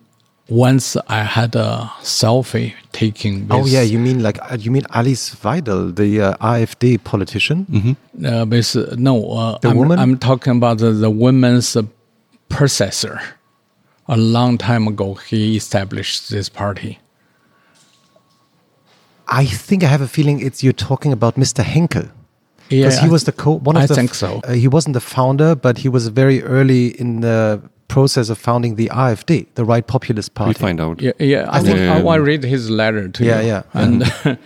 [0.49, 3.47] once I had a selfie taking.
[3.49, 7.95] Oh yeah, you mean like uh, you mean Alice Weidel, the uh, AfD politician?
[8.25, 9.99] uh, with, uh, no, uh, The I'm, woman?
[9.99, 11.83] I'm talking about the, the women's uh,
[12.49, 13.21] processor.
[14.07, 16.99] A long time ago, he established this party.
[19.27, 21.63] I think I have a feeling it's you're talking about Mr.
[21.63, 22.03] Henkel.
[22.69, 24.41] Yeah, Because he was the co one of I the think so.
[24.43, 28.75] uh, he wasn't the founder, but he was very early in the process of founding
[28.75, 30.49] the AfD, the Right Populist Party.
[30.49, 30.99] We find out.
[31.01, 31.45] Yeah, yeah.
[31.49, 32.01] I, think I Yeah.
[32.01, 33.47] want to read his letter to Yeah, you.
[33.47, 33.63] yeah.
[33.73, 34.03] And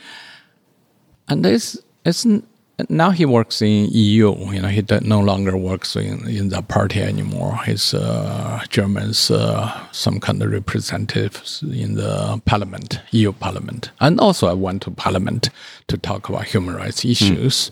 [1.29, 2.43] and it's it's n-
[2.87, 4.35] now he works in EU.
[4.53, 7.59] You know, he no longer works in in the party anymore.
[7.65, 14.47] He's uh, German's uh, some kind of representatives in the parliament, EU parliament, and also
[14.47, 15.49] I went to parliament
[15.87, 17.71] to talk about human rights issues.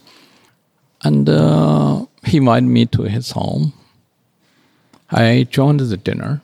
[1.03, 3.73] And uh, he invited me to his home.
[5.11, 6.41] I joined the dinner.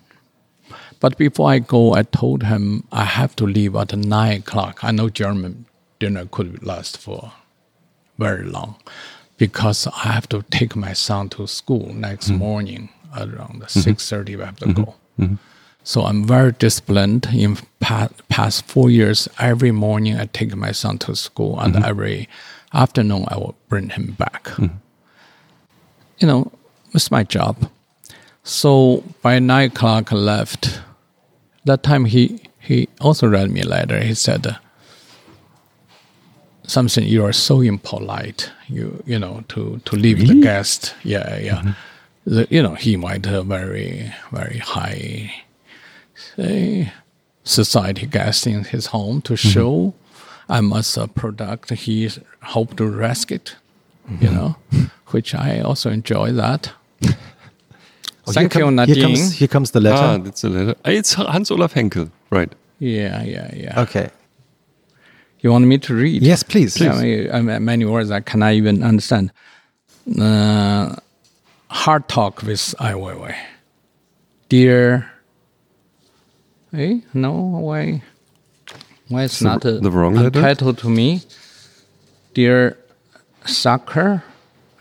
[0.99, 4.83] But before I go, I told him I have to leave at nine o'clock.
[4.83, 5.65] I know German
[5.99, 7.33] dinner could last for
[8.17, 8.75] very long
[9.37, 12.37] because I have to take my son to school next mm-hmm.
[12.37, 13.89] morning around mm-hmm.
[13.89, 14.83] 6.30 we have to mm-hmm.
[14.83, 15.37] go.
[15.83, 17.27] So I'm very disciplined.
[17.33, 22.29] In pa- past four years, every morning I take my son to school, and every
[22.73, 24.49] afternoon I will bring him back.
[26.19, 26.51] You know,
[26.93, 27.69] it's my job.
[28.43, 30.81] So by nine o'clock I left.
[31.65, 33.99] That time he he also read me a letter.
[34.01, 34.57] He said
[36.67, 37.05] something.
[37.05, 38.51] You are so impolite.
[38.67, 40.95] You you know to to leave the guest.
[41.03, 41.57] Yeah yeah.
[41.57, 41.71] Mm-hmm.
[42.25, 45.33] The, you know he might a very very high
[46.15, 46.93] say,
[47.43, 49.49] society guest in his home to mm-hmm.
[49.49, 49.93] show
[50.49, 52.09] I'm as a product he
[52.41, 53.55] hope to risk it,
[54.09, 54.35] you mm-hmm.
[54.35, 54.55] know,
[55.07, 56.71] which I also enjoy that.
[58.25, 58.95] Oh, here Thank you, come- Nadine.
[58.95, 59.97] Here comes, here comes the letter.
[60.01, 60.75] Ah, that's a letter.
[60.85, 62.49] It's Hans Olaf Henkel, right?
[62.79, 63.81] Yeah, yeah, yeah.
[63.81, 64.11] okay.
[65.43, 66.23] You want me to read?
[66.23, 66.81] Yes, please.
[66.81, 69.31] I mean, I mean, many words I cannot even understand.
[70.19, 70.95] Uh,
[71.69, 73.35] hard talk with Ai Weiwei.
[74.47, 75.11] Dear,
[76.71, 78.01] hey, no, why?
[79.09, 80.41] Why it's the- not a, the wrong letter?
[80.41, 81.21] title to me?
[82.33, 82.77] Dear
[83.45, 84.23] Sucker,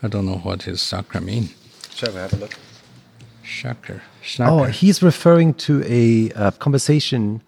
[0.01, 1.49] I don't know what is sucker mean.
[1.93, 2.55] Shall we have a look?
[3.45, 4.01] Sucker,
[4.39, 7.41] Oh, he's referring to a uh, conversation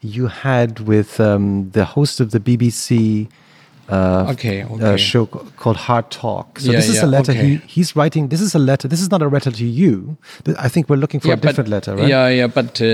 [0.00, 3.28] you had with um, the host of the BBC
[3.88, 6.58] uh, Okay, uh, show called Hard Talk.
[6.58, 8.26] So Yeah, this is yeah, a letter he, he's writing.
[8.28, 8.88] This is a letter.
[8.88, 10.16] This is not a letter to you.
[10.58, 12.08] I think we're looking for a different letter, right?
[12.08, 12.84] Yeah, yeah, but uh,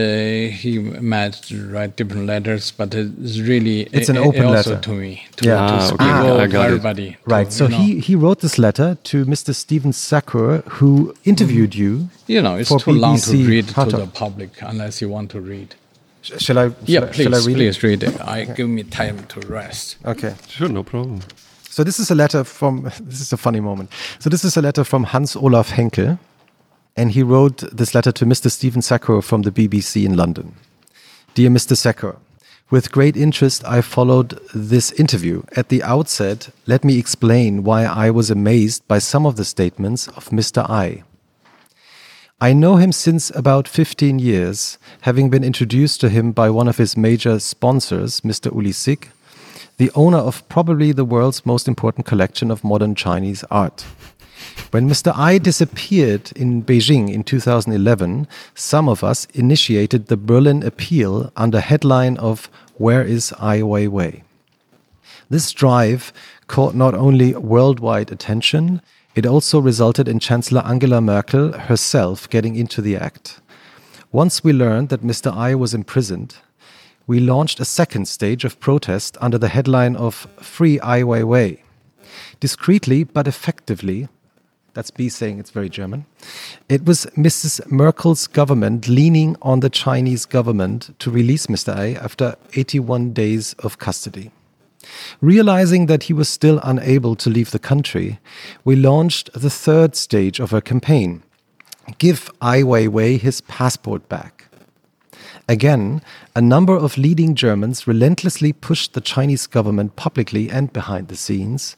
[0.55, 4.79] he might write different letters, but it's really It's an it- open letter.
[4.79, 5.57] to me to, Yeah.
[5.57, 6.05] to Ah, okay.
[6.05, 6.67] out I to got it.
[6.67, 7.11] everybody.
[7.13, 7.51] to, Right.
[7.51, 7.79] So you know.
[7.79, 9.55] he, he wrote this letter to Mr.
[9.55, 12.11] Stephen Sackur, who interviewed you.
[12.27, 15.41] you know, it's too long to BBC read to the public unless you want to
[15.41, 15.75] read.
[16.23, 16.71] Sh- Shall I?
[16.87, 17.83] Yeah, I- please, shall I read it?
[17.83, 18.21] read it.
[18.21, 19.97] I give me time to rest.
[20.05, 20.35] Okay.
[20.49, 21.21] Sure, no problem.
[21.69, 22.85] So this is a letter from.
[23.01, 23.91] This is a funny moment.
[24.19, 26.19] So this is a letter from Hans Olaf Henkel,
[26.97, 28.51] and he wrote this letter to Mr.
[28.51, 30.55] Stephen Sackur from the BBC in London.
[31.35, 31.75] Dear Mr.
[31.77, 32.17] Sackur,
[32.71, 35.43] with great interest I followed this interview.
[35.57, 40.09] At the outset, let me explain why I was amazed by some of the statements
[40.09, 40.69] of Mr.
[40.69, 41.03] Ai.
[42.43, 46.77] I know him since about 15 years, having been introduced to him by one of
[46.77, 48.53] his major sponsors, Mr.
[48.53, 49.11] Uli Sigg,
[49.77, 53.83] the owner of probably the world's most important collection of modern Chinese art.
[54.73, 55.17] When Mr.
[55.17, 58.27] Ai disappeared in Beijing in 2011,
[58.57, 64.25] some of us initiated the Berlin Appeal under headline of Where is Ai Weiwei?
[65.31, 66.13] This drive
[66.49, 68.83] caught not only worldwide attention,
[69.15, 73.41] it also resulted in Chancellor Angela Merkel herself getting into the act.
[74.11, 75.33] Once we learned that Mr.
[75.35, 76.37] Ai was imprisoned,
[77.07, 81.59] we launched a second stage of protest under the headline of Free Ai Weiwei.
[82.41, 84.09] Discreetly but effectively,
[84.75, 86.07] that's B saying it's very German.
[86.69, 87.71] It was Mrs.
[87.71, 91.77] Merkel's government leaning on the Chinese government to release Mr.
[91.77, 94.31] Ai after 81 days of custody.
[95.21, 98.19] Realizing that he was still unable to leave the country,
[98.65, 101.23] we launched the third stage of our campaign
[101.99, 104.47] Give Ai Weiwei his passport back.
[105.49, 106.01] Again,
[106.37, 111.77] a number of leading Germans relentlessly pushed the Chinese government publicly and behind the scenes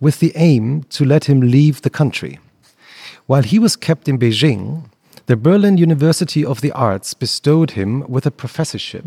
[0.00, 2.38] with the aim to let him leave the country.
[3.26, 4.90] While he was kept in Beijing,
[5.26, 9.04] the Berlin University of the Arts bestowed him with a professorship.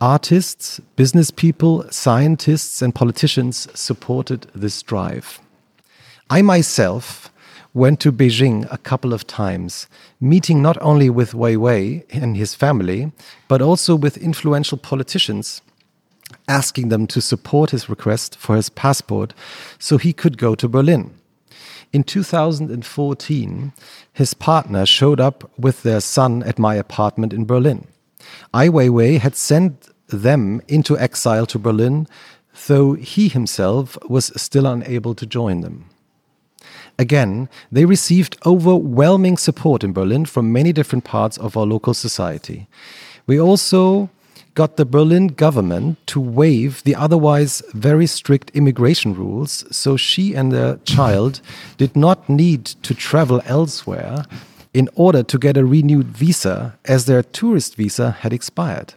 [0.00, 5.40] Artists, business people, scientists, and politicians supported this drive.
[6.28, 7.32] I myself
[7.72, 9.86] went to Beijing a couple of times,
[10.20, 13.10] meeting not only with Wei Wei and his family,
[13.48, 15.62] but also with influential politicians,
[16.46, 19.32] asking them to support his request for his passport
[19.78, 21.14] so he could go to Berlin.
[21.94, 23.72] In 2014,
[24.12, 27.86] his partner showed up with their son at my apartment in Berlin.
[28.52, 32.06] Ai Weiwei had sent them into exile to Berlin,
[32.66, 35.86] though he himself was still unable to join them.
[36.98, 42.68] Again, they received overwhelming support in Berlin from many different parts of our local society.
[43.26, 44.08] We also
[44.54, 50.50] got the Berlin government to waive the otherwise very strict immigration rules, so she and
[50.50, 51.42] their child
[51.76, 54.24] did not need to travel elsewhere
[54.76, 58.92] in order to get a renewed visa, as their tourist visa had expired.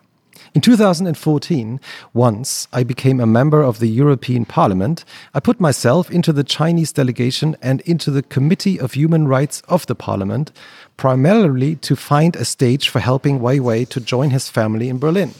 [0.53, 1.79] In 2014,
[2.13, 6.91] once I became a member of the European Parliament, I put myself into the Chinese
[6.91, 10.51] delegation and into the Committee of Human Rights of the Parliament,
[10.97, 15.33] primarily to find a stage for helping Weiwei to join his family in Berlin.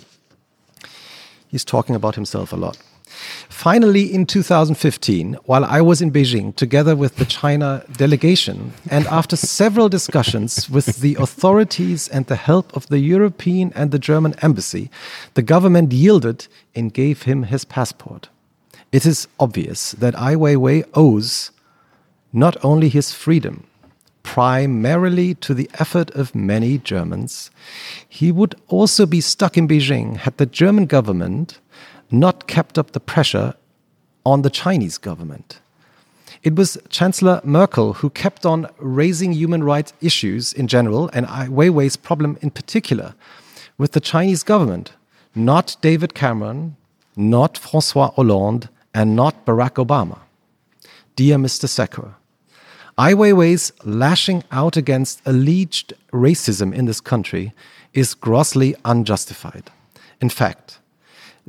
[1.50, 2.78] He's talking about himself a lot.
[3.50, 9.36] Finally, in 2015, while I was in Beijing together with the China delegation, and after
[9.36, 14.90] several discussions with the authorities and the help of the European and the German embassy,
[15.34, 18.30] the government yielded and gave him his passport.
[18.92, 21.52] It is obvious that Ai Weiwei owes
[22.32, 23.66] not only his freedom,
[24.24, 27.50] primarily to the effort of many Germans,
[28.08, 31.60] he would also be stuck in Beijing had the German government
[32.12, 33.54] not kept up the pressure
[34.26, 35.60] on the Chinese government.
[36.42, 41.48] It was Chancellor Merkel who kept on raising human rights issues in general and Ai
[41.48, 43.14] Weiwei's problem in particular
[43.78, 44.94] with the Chinese government,
[45.36, 46.78] not David Cameron,
[47.16, 50.20] not Francois Hollande, and not Barack Obama.
[51.16, 51.68] Dear Mr.
[51.68, 52.16] Sackur,
[52.98, 57.54] Ai Weiwei's lashing out against alleged racism in this country
[57.94, 59.72] is grossly unjustified.
[60.22, 60.79] In fact,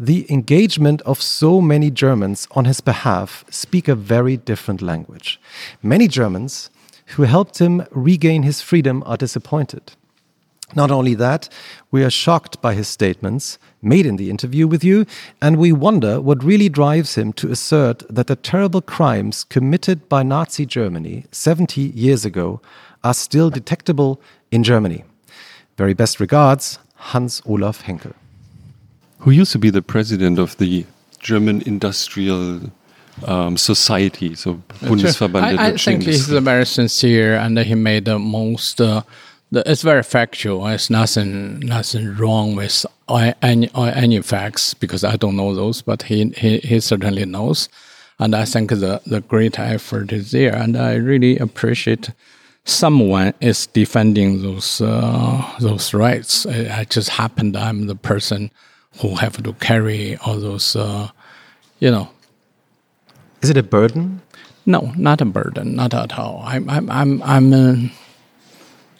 [0.01, 5.39] the engagement of so many Germans on his behalf speak a very different language.
[5.83, 6.71] Many Germans
[7.17, 9.93] who helped him regain his freedom are disappointed.
[10.75, 11.51] Not only that,
[11.91, 15.05] we are shocked by his statements made in the interview with you,
[15.43, 20.23] and we wonder what really drives him to assert that the terrible crimes committed by
[20.23, 22.63] Nazi Germany 70 years ago
[23.05, 24.19] are still detectable
[24.51, 25.05] in Germany.
[25.77, 28.15] Very best regards, Hans Olaf Henkel
[29.21, 30.85] who used to be the president of the
[31.19, 32.61] German Industrial
[33.27, 38.81] um, Society, so Bundesverband I, I think he's very sincere and he made the most.
[38.81, 39.03] Uh,
[39.53, 40.67] the, it's very factual.
[40.69, 42.87] It's nothing, nothing wrong with
[43.43, 47.69] any any facts because I don't know those, but he he, he certainly knows,
[48.19, 52.11] and I think the the great effort is there, and I really appreciate
[52.65, 56.47] someone is defending those uh, those rights.
[56.47, 57.57] It, it just happened.
[57.57, 58.51] I'm the person
[58.99, 61.09] who have to carry all those, uh,
[61.79, 62.11] you know.
[63.43, 64.23] Is it a burden?
[64.67, 66.43] No, not a burden, not at all.
[66.45, 67.89] I'm, I'm, I'm, I'm, uh,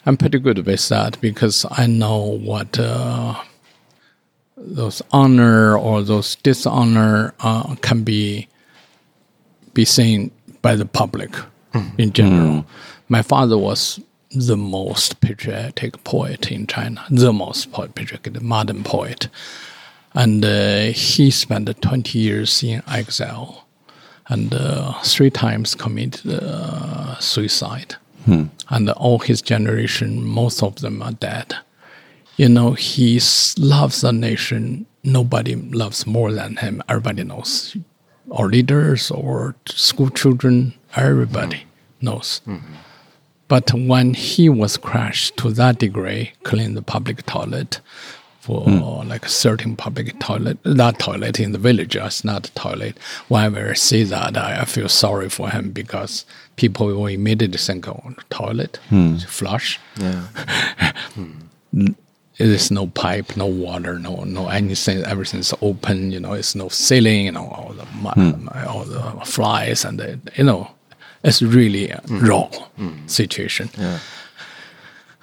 [0.05, 3.39] I'm pretty good with that because I know what uh,
[4.57, 8.47] those honor or those dishonor uh, can be
[9.73, 10.31] be seen
[10.61, 11.31] by the public
[11.73, 11.99] mm.
[11.99, 12.61] in general.
[12.61, 12.65] Mm.
[13.07, 13.99] My father was
[14.31, 19.29] the most patriotic poet in China, the most poet, patriotic modern poet
[20.13, 23.65] and uh, he spent 20 years in exile
[24.27, 27.95] and uh, three times committed uh, suicide.
[28.25, 28.45] Hmm.
[28.69, 31.55] And all his generation, most of them are dead.
[32.37, 33.19] You know, he
[33.57, 34.85] loves the nation.
[35.03, 36.81] Nobody loves more than him.
[36.87, 37.75] Everybody knows.
[38.31, 42.05] Our leaders or school children, everybody hmm.
[42.05, 42.41] knows.
[42.47, 42.73] Mm-hmm.
[43.47, 47.81] But when he was crushed to that degree, clean the public toilet,
[48.41, 49.07] for mm.
[49.07, 52.97] like a certain public toilet, not toilet in the village, it's not a toilet.
[53.27, 56.25] Whenever I see that, I, I, feel sorry for him because
[56.55, 59.23] people will immediately think, oh, toilet, mm.
[59.27, 59.79] flush.
[59.95, 60.25] Yeah.
[61.15, 61.95] mm.
[62.39, 65.03] There's no pipe, no water, no no anything.
[65.03, 66.11] Everything's open.
[66.11, 67.25] You know, it's no ceiling.
[67.25, 68.49] You know, all the hmm.
[68.67, 70.71] all the flies and the, you know,
[71.23, 72.25] it's really a hmm.
[72.25, 73.05] raw hmm.
[73.05, 73.69] situation.
[73.77, 73.99] Yeah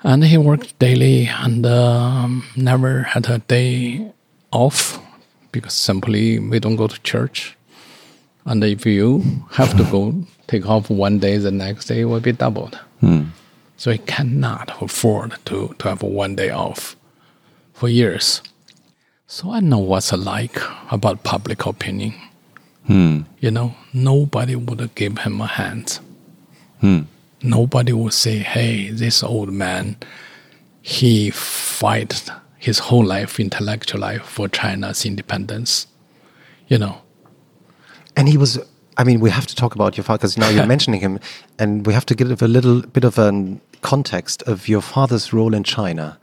[0.05, 4.13] and he worked daily and um, never had a day
[4.53, 5.01] off
[5.53, 7.57] because simply we don't go to church.
[8.45, 9.23] And if you
[9.53, 12.79] have to go take off one day, the next day will be doubled.
[13.01, 13.25] Hmm.
[13.77, 16.97] So he cannot afford to, to have one day off
[17.75, 18.43] for years.
[19.27, 20.59] So I know what's like
[20.91, 22.15] about public opinion.
[22.87, 23.23] Hmm.
[23.41, 25.99] You know, nobody would give him a hand.
[26.81, 27.03] Hmm
[27.43, 29.97] nobody would say, "Hey, this old man,
[30.83, 35.87] he fight his whole life, intellectual life, for China's independence."
[36.69, 37.03] You know.
[38.17, 38.59] And he was.
[38.97, 41.21] I mean, we have to talk about your father because now you're mentioning him,
[41.59, 45.55] and we have to give a little bit of a context of your father's role
[45.55, 46.19] in China.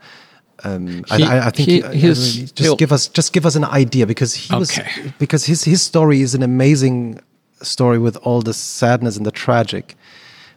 [0.64, 4.34] Um, he, I, I, think he, just give us just give us an idea because
[4.34, 4.58] he okay.
[4.58, 7.20] was because his his story is an amazing
[7.60, 9.96] story with all the sadness and the tragic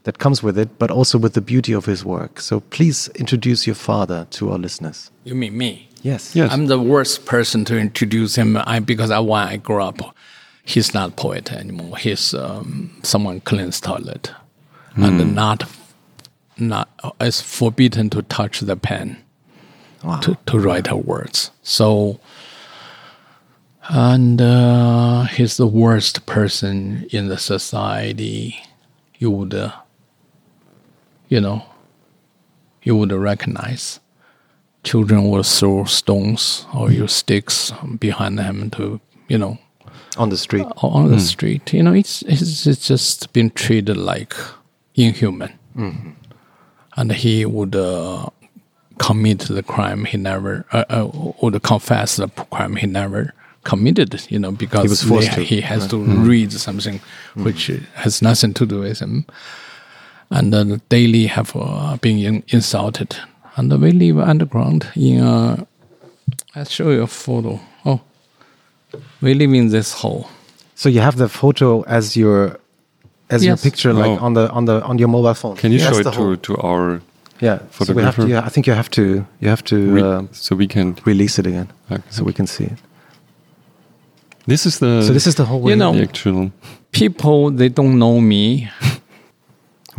[0.03, 2.39] that comes with it, but also with the beauty of his work.
[2.39, 5.11] So please introduce your father to our listeners.
[5.23, 5.89] You mean me?
[6.01, 6.35] Yes.
[6.35, 6.51] Yes.
[6.51, 10.15] I'm the worst person to introduce him I, because I, when I grew up,
[10.63, 11.97] he's not poet anymore.
[11.97, 14.31] He's um, someone cleans toilet,
[14.95, 15.05] mm.
[15.05, 15.69] and not
[16.57, 16.89] not
[17.19, 19.17] it's forbidden to touch the pen
[20.03, 20.19] wow.
[20.19, 21.51] to, to write her words.
[21.63, 22.19] So
[23.89, 28.61] and uh, he's the worst person in the society.
[29.17, 29.71] You would, uh,
[31.29, 31.63] you know,
[32.83, 33.99] you would recognize.
[34.83, 39.57] Children would throw stones or use sticks behind him to, you know,
[40.17, 40.65] On the street.
[40.81, 41.73] on the street.
[41.73, 44.33] You know, it's, it's it's just been treated like
[44.95, 45.51] inhuman.
[46.95, 48.29] And he would uh,
[48.97, 51.09] commit the crime he never, uh, uh,
[51.41, 54.25] would confess the crime he never committed.
[54.29, 55.43] You know, because was forced they- to.
[55.43, 56.99] he has to read something
[57.35, 59.25] which has nothing to do with him,
[60.29, 63.15] and uh, daily have uh, been in, insulted.
[63.55, 65.21] And we live underground in.
[65.21, 65.65] Uh,
[66.55, 67.59] I'll show you a photo.
[67.85, 67.99] Oh,
[69.21, 70.27] we live in this hole.
[70.75, 72.59] So you have the photo as your
[73.29, 74.25] as your picture, like Oh.
[74.25, 75.55] on the on the on your mobile phone.
[75.57, 77.01] Can you That's show it to, to our
[77.41, 77.59] Yeah.
[77.71, 78.27] So we have to.
[78.27, 79.01] Yeah, I think you have to.
[79.41, 82.03] You have to re- uh, so we can release it again, Okay.
[82.09, 82.77] so we can see it.
[84.47, 85.71] this is the So this is the whole way.
[85.71, 86.51] You know- the actual
[86.91, 88.69] People they don't know me.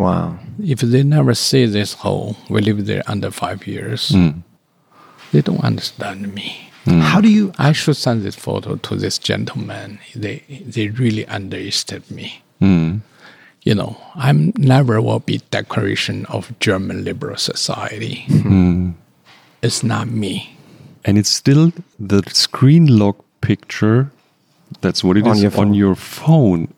[0.00, 0.38] Wow.
[0.64, 4.08] If they never see this hole, we live there under five years.
[4.16, 4.40] Hmm.
[5.32, 6.48] They don't understand me.
[6.88, 7.00] Hmm.
[7.00, 7.52] How do you?
[7.58, 9.98] I should send this photo to this gentleman.
[10.16, 10.42] They
[10.74, 12.28] they really underestimate me.
[12.60, 13.00] Mm.
[13.68, 18.24] You know, I'm never will be decoration of German liberal society.
[18.28, 18.96] Hmm.
[19.62, 20.56] It's not me.
[21.04, 24.10] and it's still the screen lock picture
[24.82, 26.68] that's what it is On your on your phone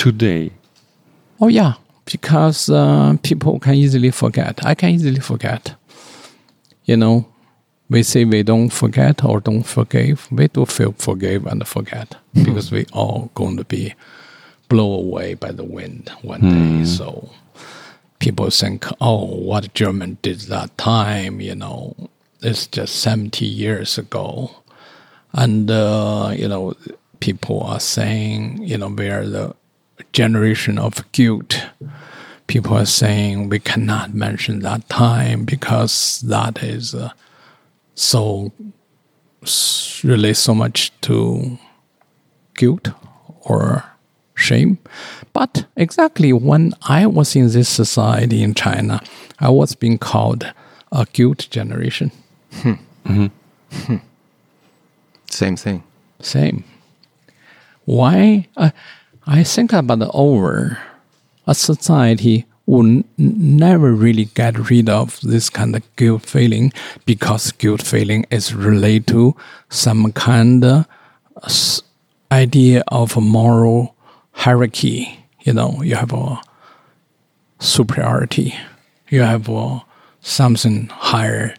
[0.00, 0.50] today
[1.40, 1.74] Oh yeah,
[2.04, 4.64] because uh, people can easily forget.
[4.64, 5.74] I can easily forget.
[6.84, 7.26] You know,
[7.88, 10.28] we say we don't forget or don't forgive.
[10.30, 13.94] We do feel forgive and forget because we all going to be
[14.68, 16.40] blown away by the wind one
[16.80, 16.84] day.
[16.84, 17.30] So
[18.18, 21.94] people think, oh, what German did that time, you know,
[22.42, 24.50] it's just 70 years ago.
[25.32, 26.74] And, uh, you know,
[27.20, 29.54] people are saying, you know, we are the
[30.12, 31.66] generation of guilt.
[32.46, 37.10] People are saying we cannot mention that time because that is uh,
[37.94, 38.52] so
[40.02, 41.58] relates so much to
[42.54, 42.88] guilt
[43.42, 43.84] or
[44.34, 44.78] shame.
[45.32, 49.00] But exactly when I was in this society in China,
[49.38, 50.52] I was being called
[50.92, 52.10] a guilt generation.
[55.30, 55.82] Same thing.
[56.20, 56.64] Same.
[57.84, 58.48] Why?
[58.56, 58.70] Uh,
[59.26, 60.78] I think about it over.
[61.46, 66.72] A society n- never really get rid of this kind of guilt feeling
[67.04, 69.36] because guilt feeling is related to
[69.68, 70.86] some kind of
[72.32, 73.94] idea of a moral
[74.32, 75.18] hierarchy.
[75.42, 76.40] You know, you have a
[77.60, 78.54] superiority,
[79.10, 79.82] you have a,
[80.20, 81.54] something higher,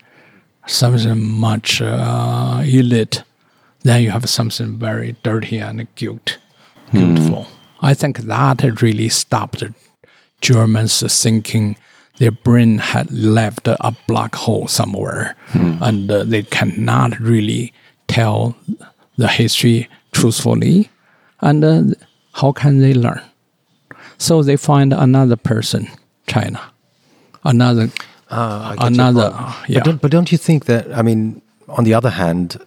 [0.65, 3.23] something much uh, elite
[3.85, 6.39] then you have something very dirty and guilt,
[6.91, 7.45] guiltful.
[7.85, 9.63] I think that really stopped
[10.41, 11.77] Germans thinking
[12.17, 15.35] their brain had left a black hole somewhere,
[15.81, 17.73] and uh, they cannot really
[18.07, 18.55] tell
[19.17, 20.89] the history truthfully.
[21.41, 21.83] And uh,
[22.33, 23.21] how can they learn?
[24.17, 25.87] So they find another person,
[26.25, 26.61] China,
[27.43, 27.91] another,
[28.31, 29.31] your another,
[29.67, 29.79] yeah.
[29.79, 30.91] But don't, but don't you think that?
[30.93, 32.57] I mean, on the other hand,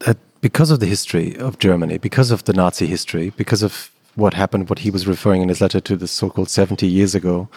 [0.00, 4.34] that because of the history of Germany, because of the Nazi history, because of what
[4.34, 7.48] happened, what he was referring in his letter to the so-called seventy years ago,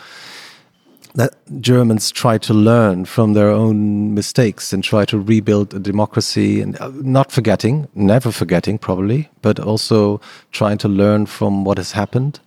[1.15, 6.61] that Germans try to learn from their own mistakes and try to rebuild a democracy,
[6.61, 11.91] and uh, not forgetting, never forgetting, probably, but also trying to learn from what has
[11.91, 12.39] happened.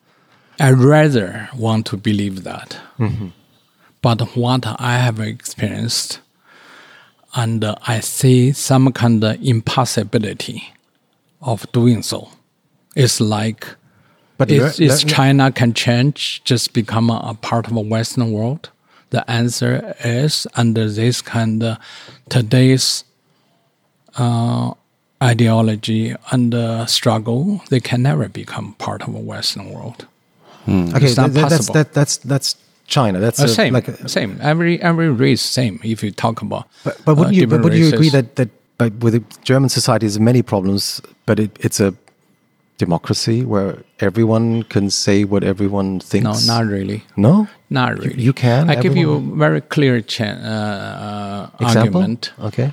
[0.60, 2.78] I rather want to believe that.
[4.00, 6.20] But what I have experienced,
[7.34, 10.72] and uh, I see some kind of impossibility
[11.40, 12.28] of doing so.
[12.94, 13.66] It's like
[14.36, 18.70] But is, is China can change, just become a, a part of a Western world?
[19.10, 21.78] The answer is under this kind of
[22.28, 23.04] today's
[24.16, 24.74] uh,
[25.22, 30.06] ideology and uh, struggle, they can never become part of a Western world.
[30.68, 32.56] okay, it's not that- that's that, that's that's
[32.86, 33.18] China.
[33.20, 34.38] That's Uh, a- same, like a- same.
[34.42, 35.78] Every every race, same.
[35.82, 38.48] If you talk about, But, but uh, would you but would you agree that that
[38.78, 41.94] but with the German society has many problems, but it, it's a
[42.78, 46.46] democracy where everyone can say what everyone thinks?
[46.46, 47.48] no, not really, No?
[47.70, 48.20] not really.
[48.20, 48.68] you can?
[48.70, 52.00] I give you a very clear cha- uh, uh, Example?
[52.00, 52.32] argument.
[52.40, 52.72] Okay.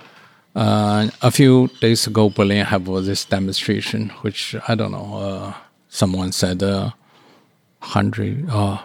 [0.56, 5.16] Uh, a few days ago, Berlin have this demonstration, which I don't know.
[5.16, 5.54] Uh,
[5.88, 6.90] someone said uh,
[7.80, 8.80] hundred, uh,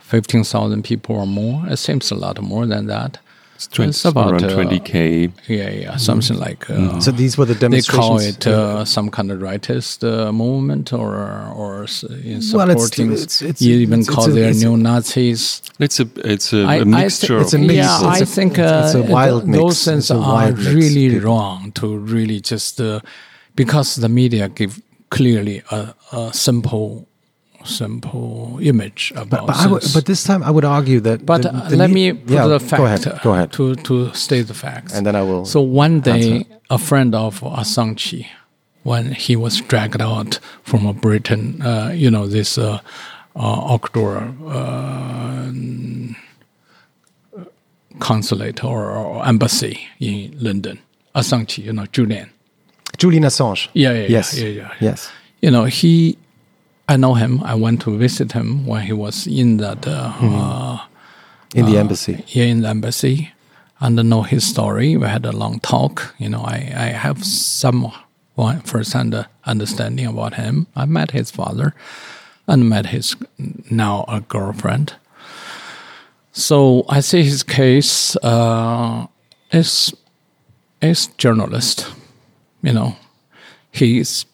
[0.00, 1.66] fifteen thousand people or more.
[1.68, 3.18] It seems a lot more than that.
[3.66, 5.32] It's, 20, It's about, around uh, 20k.
[5.48, 6.68] Yeah, yeah, something like.
[6.68, 7.00] Uh, Mm-hmm.
[7.00, 8.36] So these were the demonstrations.
[8.36, 11.14] they call it uh, some kind of rightist uh, movement, or
[11.54, 13.12] or s- in Well, it's- supporting.
[13.12, 15.62] it's- it's- you even it's- call it's a- their it's a- neo Nazis.
[15.78, 17.38] It's a it's a, I- a I mixture.
[17.38, 17.74] thi- It's a mix.
[17.74, 19.58] Yeah, It's I a- think it's- it's a wild th- mix.
[19.62, 21.28] those things It's a are mix, really people.
[21.28, 23.00] wrong to really just uh,
[23.54, 27.06] because the media give clearly a, a simple
[27.64, 29.46] simple image about.
[29.46, 29.94] But, I would, this.
[29.94, 31.24] but this time I would argue that.
[31.26, 33.20] But the- uh, the let me- put yeah, the fact Go ahead.
[33.22, 33.52] Go ahead.
[33.52, 34.94] to to state the facts.
[34.94, 36.46] And then I will So one day, answer.
[36.70, 38.26] a friend of Assange,
[38.84, 42.80] when he was dragged out from a Britain, uh, you know this uh,
[43.36, 45.50] uh, outdoor uh,
[47.98, 50.78] consulate or, or embassy in London,
[51.14, 52.30] Assange, you know Julian.
[52.98, 53.68] Julian Assange.
[53.74, 54.38] Yeah, yeah, yeah, yes.
[54.38, 54.70] yeah, yeah.
[54.80, 55.10] Yes.
[55.40, 56.18] You know he.
[56.88, 57.42] I know him.
[57.44, 60.78] I went to visit him when he was in that uh, uh,
[61.54, 62.22] In the embassy.
[62.26, 63.32] here in the embassy
[63.82, 64.96] and I know his story.
[64.96, 66.14] We had a long talk.
[66.18, 67.92] You know, I, I have some
[68.64, 70.68] first-hand uh, understanding about him.
[70.76, 71.74] I met his father
[72.46, 73.16] and met his
[73.70, 74.94] now a girlfriend.
[76.30, 79.06] So I see his case uh,
[79.50, 79.92] is
[80.80, 81.92] is journalist.
[82.62, 82.96] You know,
[83.72, 84.26] he's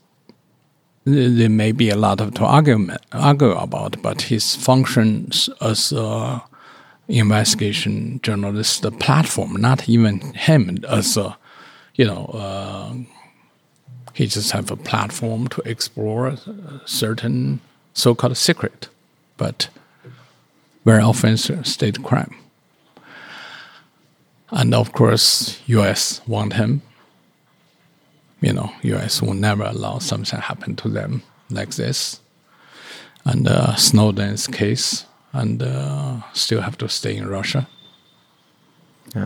[1.09, 6.43] there may be a lot of to argument argue about, but his functions as a
[7.09, 11.37] investigation journalist the platform, not even him as a,
[11.95, 12.95] you know, uh,
[14.13, 16.37] he just have a platform to explore
[16.85, 17.61] certain
[17.95, 18.89] so-called secret,
[19.37, 19.69] but
[20.85, 22.35] very often state crime.
[24.51, 26.21] And of course, U.S.
[26.27, 26.83] want him.
[28.41, 29.21] You know, U.S.
[29.21, 32.21] will never allow something happen to them like this.
[33.25, 37.69] And uh, Snowden's case, and uh, still have to stay in Russia.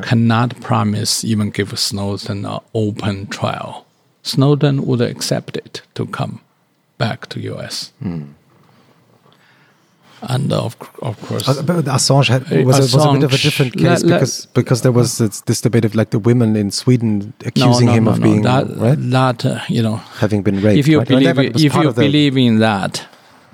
[0.03, 3.85] Cannot promise even give Snowden an open trial.
[4.23, 6.41] Snowden would accept it to come
[6.99, 7.93] back to U.S.
[10.29, 13.33] And of, of course, Uh, but Assange had, Uh, was, a, was a bit of
[13.33, 16.55] a different case let- because because there was this, this debate of like the women
[16.57, 20.79] in Sweden accusing him of being that, right, that uh, you know, having been raped.
[20.79, 21.09] if you right?
[21.09, 23.07] Believe if you of the- believe in that,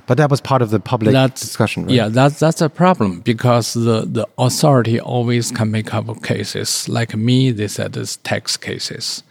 [0.06, 1.94] but that was part of the public that's discussion, right?
[1.96, 6.86] Yeah, that's that's a problem because the the authority always can make up cases.
[6.88, 9.22] Like me, they said it's tax cases.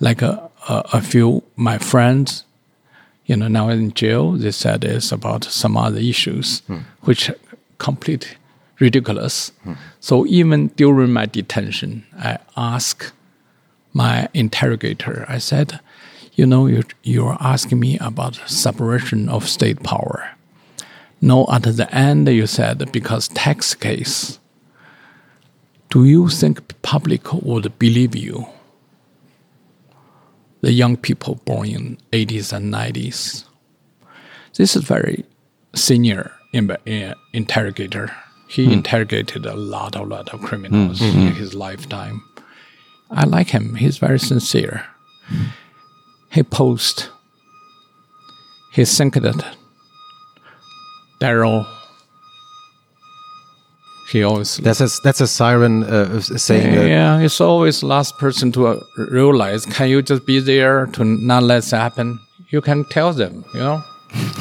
[0.00, 2.44] Like a a, a few my friends,
[3.26, 6.78] you know, now in jail, they said it's about some other issues, hmm.
[7.02, 7.30] which
[7.78, 8.36] complete
[8.80, 9.52] ridiculous.
[9.62, 9.74] Hmm.
[10.00, 13.12] So even during my detention, I asked
[13.92, 15.80] my interrogator, I said,
[16.34, 20.30] you know, you're, you're asking me about separation of state power.
[21.20, 24.40] No, at the end, you said, because tax case,
[25.90, 28.46] do you think public would believe you?
[30.62, 33.44] The young people born in 80s and 90s.
[34.56, 35.24] This is very
[35.74, 38.14] senior in, uh, interrogator.
[38.48, 38.72] He hmm.
[38.72, 41.04] interrogated a lot, a lot of criminals hmm.
[41.04, 41.34] in hmm.
[41.34, 42.22] his lifetime.
[43.10, 43.74] I like him.
[43.74, 44.86] He's very sincere.
[46.30, 47.08] He posed.
[48.72, 49.56] He think that
[51.20, 51.66] Daryl.
[54.10, 58.52] He always That's a that's a siren uh, saying that yeah, it's always last person
[58.52, 59.64] to uh, realize.
[59.66, 62.20] Can you just be there to not let it happen?
[62.48, 63.82] You can tell them, you know.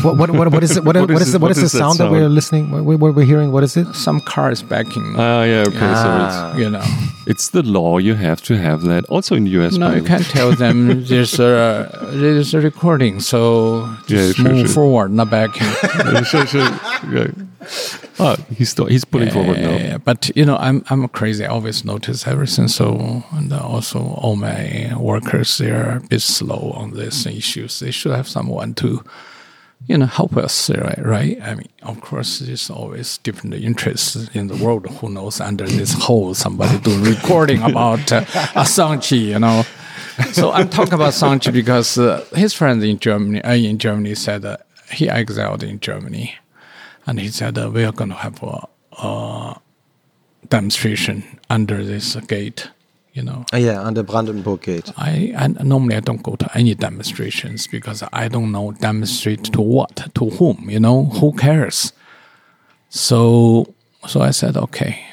[0.02, 0.84] What, what, what, what is it?
[0.84, 2.12] What, What what is is, it- the, what what is the is that sound that
[2.12, 2.72] we're listening?
[2.72, 3.52] What, what we're hearing?
[3.52, 3.88] What is it?
[3.96, 5.78] Some car is backing, Ah, yeah, okay.
[5.82, 6.52] Ah.
[6.54, 6.82] So you know.
[6.82, 7.98] it's, it's the law.
[7.98, 9.06] You have to have that.
[9.06, 9.78] Also in the US.
[9.78, 14.66] No, you can't tell them there's a there's a recording, so Yeah, just sure, move
[14.68, 14.76] sure.
[14.76, 15.52] forward, not back.
[16.12, 16.70] Yeah, sure, sure.
[17.12, 17.28] Yeah.
[18.20, 19.72] Ah, he's sto- he's pulling forward now.
[19.78, 21.46] Yeah, but you know, I'm I'm crazy.
[21.46, 22.68] I always notice everything.
[22.68, 27.80] So and also all my workers they're a bit slow on these issues.
[27.80, 29.04] They should have someone to,
[29.88, 30.70] you know, help us.
[30.70, 31.00] Right?
[31.04, 31.42] Right?
[31.42, 34.88] I mean, of course, there's always different interests in the world.
[34.88, 35.42] Who knows?
[35.42, 38.22] Under this hole, somebody doing recording about uh,
[38.56, 39.20] Assange.
[39.20, 39.64] You know.
[40.34, 44.46] So I'm talking about Assange because uh, his friend in Germany, uh, in Germany, said
[44.46, 44.58] uh,
[44.92, 46.36] he exiled in Germany
[47.06, 48.68] and he said uh, we are going to have a,
[48.98, 49.60] a
[50.48, 52.70] demonstration under this gate.
[53.14, 54.90] You know, Uh, yeah, on the Brandenburg Gate.
[54.98, 59.62] I, I normally I don't go to any demonstrations because I don't know demonstrate to
[59.62, 60.70] what, to whom.
[60.70, 61.92] You know, who cares?
[62.90, 63.74] So
[64.08, 65.04] so I said okay.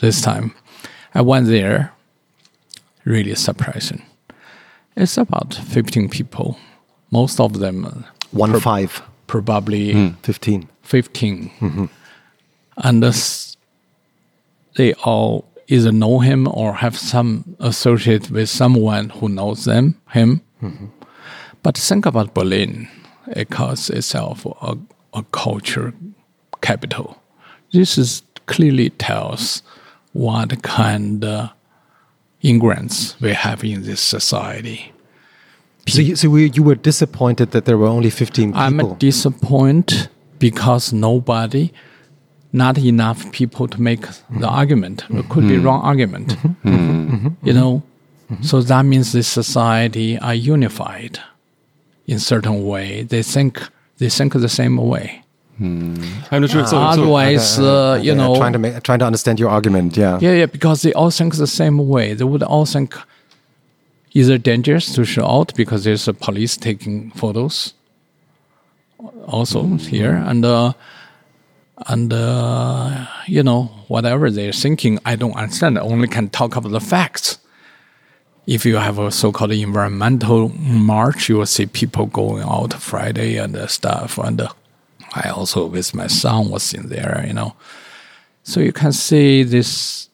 [0.00, 0.52] This time,
[1.14, 1.92] I went there.
[3.04, 4.02] Really surprising.
[4.96, 6.58] It's about fifteen people.
[7.10, 7.90] Most of them uh,
[8.32, 9.02] One five.
[9.26, 10.68] probably 15.
[10.82, 11.88] 15
[12.82, 13.56] and this,
[14.76, 20.40] they all either know him or have some associate with someone who knows them him.
[21.62, 22.88] But think about Berlin.
[23.28, 24.76] It calls itself a,
[25.14, 25.94] a culture
[26.60, 27.22] capital.
[27.72, 29.62] This is clearly tells
[30.12, 31.50] what kind of
[32.42, 34.92] immigrants we have in this society.
[35.86, 38.60] So, you, so we, you were disappointed that there were only 15 people.
[38.60, 41.72] I'm disappointed because nobody,
[42.52, 45.04] not enough people to make the argument.
[45.10, 46.36] It could be wrong argument.
[47.42, 47.82] You know,
[48.42, 51.18] so that means the society are unified
[52.06, 53.02] in certain way.
[53.02, 53.60] They think
[53.98, 55.22] they think the same way.
[55.60, 55.94] I'm
[56.30, 56.64] not sure.
[56.64, 59.94] so, so, Otherwise, uh, you Yeah, know, trying to make, trying to understand your argument.
[59.96, 60.18] Yeah.
[60.22, 62.14] yeah, yeah, because they all think the same way.
[62.14, 62.94] They would all think
[64.12, 67.74] either dangerous to show out because there's a police taking photos
[69.26, 70.72] also here and uh,
[71.86, 75.78] and uh, you know whatever they're thinking i don't understand.
[75.78, 77.38] I only can talk about the facts.
[78.46, 80.48] If you have a so-called environmental
[80.94, 84.18] march you will see people going out friday and stuff.
[84.18, 84.48] And uh,
[85.14, 87.54] i also with my son was in there you know.
[88.42, 90.08] So you can see this.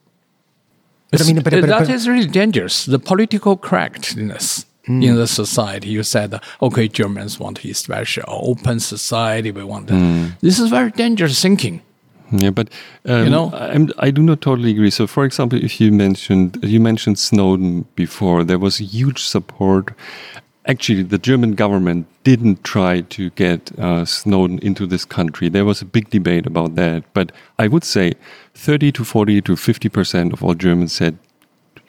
[1.10, 2.84] But I mean, but- but- that but- is really dangerous.
[2.84, 5.02] The political correctness Hmm.
[5.02, 5.88] in the society.
[5.88, 9.50] You said, okay, Germans want to establish an open society.
[9.50, 9.98] We want that.
[9.98, 10.26] Hmm.
[10.40, 11.82] This is very dangerous thinking.
[12.30, 12.70] Yeah, but
[13.04, 13.52] um, You know?
[13.52, 14.90] I'm, I do not totally agree.
[14.90, 19.92] So, for example, if you mentioned you mentioned Snowden before, there was huge support.
[20.66, 25.48] Actually, the German government didn't try to get uh, Snowden into this country.
[25.48, 27.04] There was a big debate about that.
[27.14, 28.14] But I would say
[28.54, 31.18] 30 to 40 to 50 percent of all Germans said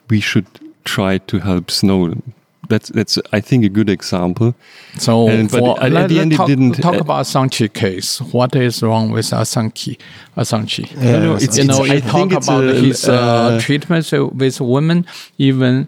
[0.10, 0.48] we should
[0.84, 2.34] try to help Snowden.
[2.70, 4.54] That's that's I think a good example.
[4.98, 7.00] So, And- but for, at- at let, the let end it talk, didn't- talk uh,
[7.00, 8.20] about Assange case.
[8.34, 9.98] What is wrong with Assange?
[10.36, 10.80] Assange.
[10.96, 14.12] Yeah, no, it's- it's- you know, I you talk about a- his uh, uh, treatment
[14.34, 15.06] with women,
[15.38, 15.88] even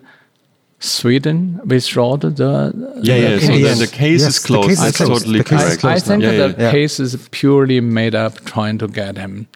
[0.80, 2.72] Sweden withdrawed the.
[3.04, 3.36] Yeah, yeah.
[3.36, 4.70] the So In then the case Yes, is closed.
[4.70, 5.26] case is That's closed.
[5.26, 5.82] totally case is correct.
[5.82, 6.24] closed I think.
[6.24, 6.72] Yeah, the yeah.
[6.72, 9.48] case is purely made up trying to get him.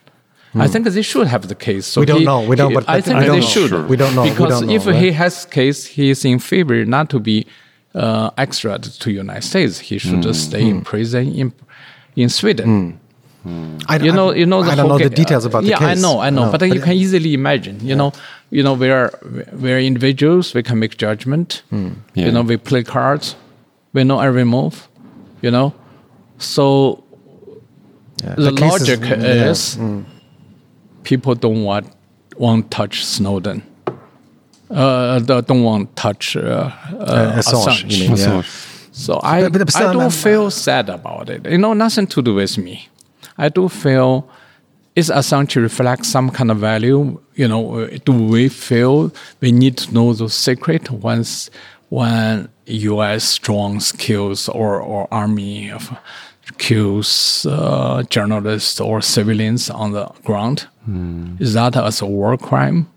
[0.55, 1.85] I think they should have the case.
[1.87, 2.41] So We don't he- know.
[2.41, 3.47] We don't- he- but- I think we don't they know.
[3.55, 3.69] should.
[3.69, 3.83] Sure.
[3.87, 4.23] We don't know.
[4.23, 4.95] Because don't know, if right?
[5.03, 7.45] he has case, he is in favor not to be
[7.95, 9.79] uh, extradited to United States.
[9.79, 10.21] He should Hmm.
[10.29, 11.53] just stay in prison in
[12.15, 12.99] in Sweden.
[13.89, 15.97] I, You know, you know the I don't know the details about yeah, the case.
[15.97, 17.77] I know, I know, No, but, you can easily imagine.
[17.89, 18.13] You know,
[18.51, 19.11] you know, we are
[19.61, 20.53] we are individuals.
[20.55, 21.61] We can make judgment.
[21.71, 22.25] Yeah.
[22.25, 23.35] You know, we play cards.
[23.93, 24.87] We know every move.
[25.41, 25.73] You know,
[26.37, 27.03] so
[28.23, 30.03] Yeah, the, case logic yeah, is mm.
[31.03, 31.87] People don't want
[32.37, 33.61] won't touch Snowden.
[34.69, 38.25] Uh, don't want touch uh, uh, Uh, Assange, you mean, yeah.
[38.41, 38.69] Assange.
[38.91, 41.45] So I, But- but still, I do I'm- feel sad about it.
[41.45, 42.87] You know, nothing to do with me.
[43.37, 44.27] I do feel
[44.95, 47.19] is Assange reflect some kind of value?
[47.35, 49.11] You know, uh, do we feel
[49.41, 51.49] we need to know the secret once
[51.89, 53.37] when U.S.
[53.39, 55.91] drones kills or, or army of
[56.57, 60.67] kills uh, journalists or civilians on the ground?
[61.39, 62.87] Is that as a war crime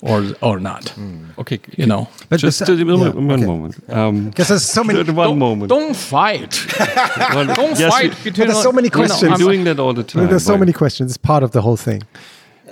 [0.00, 0.94] or or not?
[1.38, 1.60] Okay.
[1.76, 2.08] You know.
[2.30, 3.46] But Just besi- uh, one, yeah, one okay.
[3.46, 3.74] moment.
[3.90, 5.02] Um, Because there's so many.
[5.02, 5.68] one don't, moment.
[5.68, 6.54] Don't fight.
[7.34, 8.48] One- Don't yes, fight we- between.
[8.48, 9.22] there's so many questions.
[9.22, 10.28] We're I'm- doing that all the time.
[10.28, 11.10] There's so many questions.
[11.10, 12.02] It's part of the whole thing.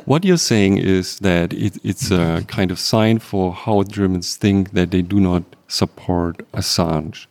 [0.07, 4.73] What you're saying is that it, it's a kind of sign for how Germans think
[4.73, 7.27] that they do not support Assange.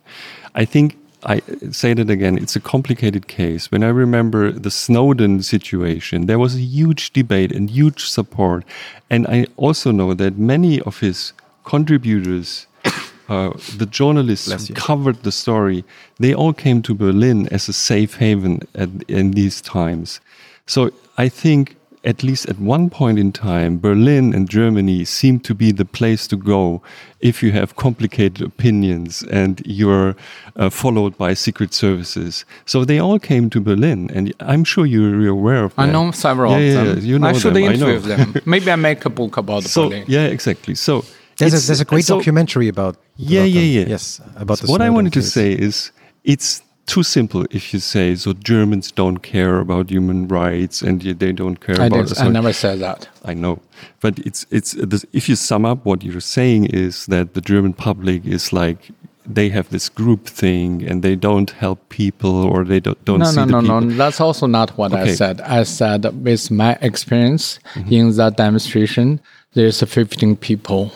[0.54, 1.40] I think I
[1.70, 2.36] say that again.
[2.38, 3.70] It's a complicated case.
[3.70, 8.64] When I remember the Snowden situation, there was a huge debate and huge support,
[9.08, 11.32] and I also know that many of his
[11.64, 12.66] contributors.
[13.28, 15.84] Uh, the journalists who covered the story,
[16.18, 20.20] they all came to Berlin as a safe haven at, in these times.
[20.66, 25.54] So I think at least at one point in time, Berlin and Germany seem to
[25.54, 26.82] be the place to go
[27.20, 30.16] if you have complicated opinions and you're
[30.56, 32.44] uh, followed by secret services.
[32.66, 35.82] So they all came to Berlin, and I'm sure you're aware of that.
[35.82, 36.98] I know several yeah, of yeah, them.
[36.98, 38.16] Yeah, you know I should them, I interview know.
[38.16, 38.34] them.
[38.46, 40.04] Maybe I make a book about So Berlin.
[40.08, 40.74] yeah, exactly.
[40.74, 41.04] So
[41.38, 42.96] There's a, there's a great so- documentary about.
[43.16, 43.88] Yeah, about yeah, them.
[43.88, 43.92] yeah.
[43.94, 45.92] Yes, about the what I Snowden wanted to say is
[46.24, 51.32] it's too simple if you say so Germans don't care about human rights and they
[51.32, 53.08] don't care I, about did, I never said that.
[53.24, 53.60] I know,
[54.00, 57.72] but it's it's this, if you sum up what you're saying is that the German
[57.72, 58.90] public is like
[59.24, 63.26] they have this group thing and they don't help people or they don't don't No,
[63.26, 63.80] see no, the no, people.
[63.82, 63.96] no.
[63.96, 65.40] That's also not what I said.
[65.42, 67.92] I said with my experience Mm-hmm.
[67.92, 69.20] in that demonstration,
[69.54, 70.90] there's 15 people.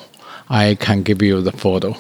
[0.49, 1.95] I can give you the photo.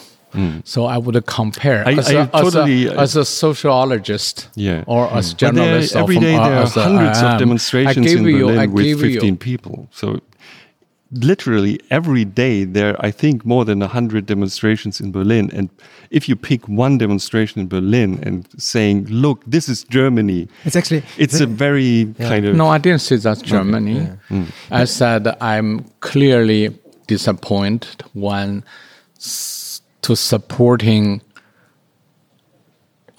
[0.64, 1.88] So I would compare Mm.
[1.88, 2.64] I- as, I a, as, a,
[2.96, 4.84] uh, as a sociologist Yeah.
[4.86, 5.96] or as But there- journalist.
[5.96, 9.36] every of, day uh, there are hundreds of demonstrations in you, Berlin with 15 You,
[9.36, 9.88] people.
[9.90, 10.20] So
[11.12, 15.50] literally every day there are, I think, more than 100 demonstrations in Berlin.
[15.52, 15.68] And
[16.10, 21.02] if you pick one demonstration in Berlin and saying, look, this is Germany, It's actually
[21.16, 22.56] it's a very kind of.
[22.56, 24.08] No, I didn't say that's Germany.
[24.70, 26.70] I said I'm clearly
[27.06, 28.64] disappointed when
[29.16, 29.55] s-
[30.06, 31.20] to supporting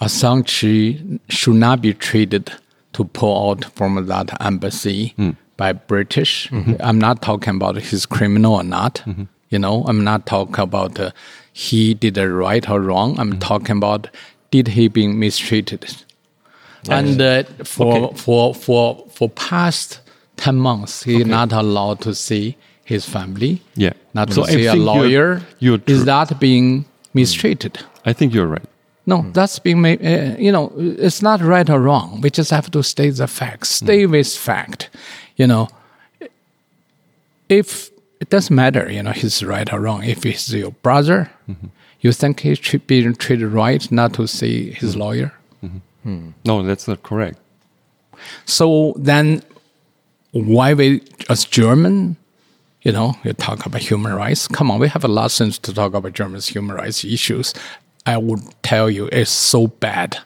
[0.00, 0.98] Chi
[1.28, 2.52] should not be treated
[2.94, 5.14] to pull out from that embassy
[5.56, 6.48] by British.
[6.80, 9.02] I'm not talking about he's criminal or not.
[9.50, 11.10] You know, I'm not talking about uh,
[11.52, 13.18] he did it right or wrong.
[13.18, 14.08] I'm talking about
[14.50, 15.84] did he being mistreated.
[16.88, 20.00] And uh, for for for for past
[20.36, 22.56] ten months, he not allowed to see
[22.88, 23.60] his family.
[23.76, 23.92] Yeah.
[24.14, 25.42] not So to I see a think you're- lawyer.
[25.58, 27.74] you're Is that being mistreated?
[28.06, 28.68] I think you're right.
[29.04, 30.00] No, that's being made.
[30.04, 30.72] Uh, you know,
[31.06, 32.20] it's not right or wrong.
[32.22, 33.68] We just have to state the facts.
[33.78, 33.84] Hmm.
[33.86, 34.90] Stay with fact.
[35.36, 35.68] You know,
[37.48, 37.90] if
[38.22, 40.02] it doesn't matter, you know, he's right or wrong.
[40.04, 41.68] If he's your brother, mm-hmm.
[42.00, 45.00] you think he should be treated right not to see his mm-hmm.
[45.00, 45.30] lawyer.
[45.64, 46.30] Mm-hmm.
[46.44, 47.38] No, that's not correct.
[48.44, 49.42] So then,
[50.32, 52.16] why we as German,
[52.82, 54.48] you know, you talk about human rights?
[54.48, 57.54] Come on, we have a lot license to talk about Germans' human rights issues.
[58.06, 60.18] I would tell you, it's so bad.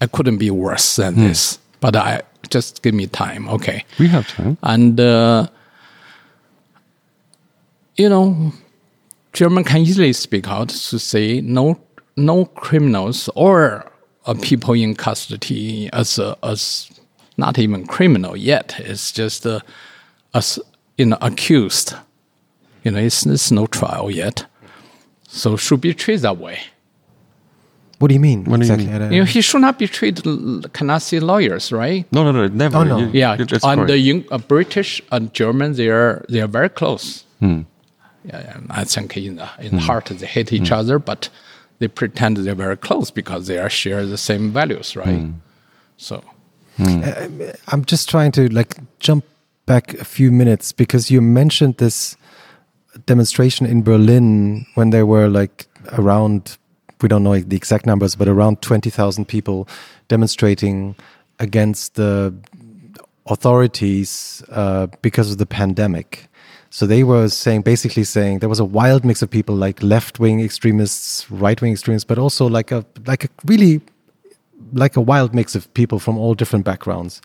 [0.00, 1.58] I couldn't be worse than this.
[1.80, 3.84] But I just give me time, okay?
[3.98, 4.56] We have time.
[4.62, 5.48] And uh,
[7.96, 8.52] you know,
[9.32, 11.78] German can easily speak out to say no,
[12.16, 13.90] no criminals or
[14.26, 16.90] uh, people in custody as uh, as
[17.36, 18.74] not even criminal yet.
[18.78, 19.60] It's just uh,
[20.32, 20.58] as
[20.98, 21.94] you know accused.
[22.82, 24.44] You know, it's, it's no trial yet,
[25.26, 26.58] so should be treated that way.
[27.98, 28.44] What do you mean?
[28.44, 28.98] What do you exactly?
[28.98, 29.12] mean?
[29.12, 30.26] You know, he should not be treated.
[30.26, 32.04] l- Cannot see lawyers, right?
[32.12, 32.78] No, no, no, never.
[32.78, 32.98] Oh, no.
[32.98, 33.92] You- Yeah, you- that's and correct.
[33.92, 37.24] the uh, British and German, they are they are very close.
[37.40, 37.62] Hmm.
[38.24, 39.78] Yeah, yeah, I think in the in hmm.
[39.78, 40.74] heart they hate each hmm.
[40.74, 41.30] other, but
[41.78, 45.26] they pretend they're very close because they are share the same values, right?
[45.96, 46.22] So
[46.78, 47.18] uh,
[47.68, 49.24] I'm just trying to like jump
[49.66, 52.16] back a few minutes because you mentioned this
[53.06, 56.56] demonstration in Berlin when there were like around
[57.00, 59.68] we don't know the exact numbers but around 20,000 people
[60.08, 60.94] demonstrating
[61.38, 62.34] against the
[63.26, 66.28] authorities uh, because of the pandemic.
[66.70, 70.40] So they were saying, basically saying, there was a wild mix of people, like left-wing
[70.40, 73.80] extremists, right-wing extremists, but also like a like a really
[74.72, 77.22] like a wild mix of people from all different backgrounds.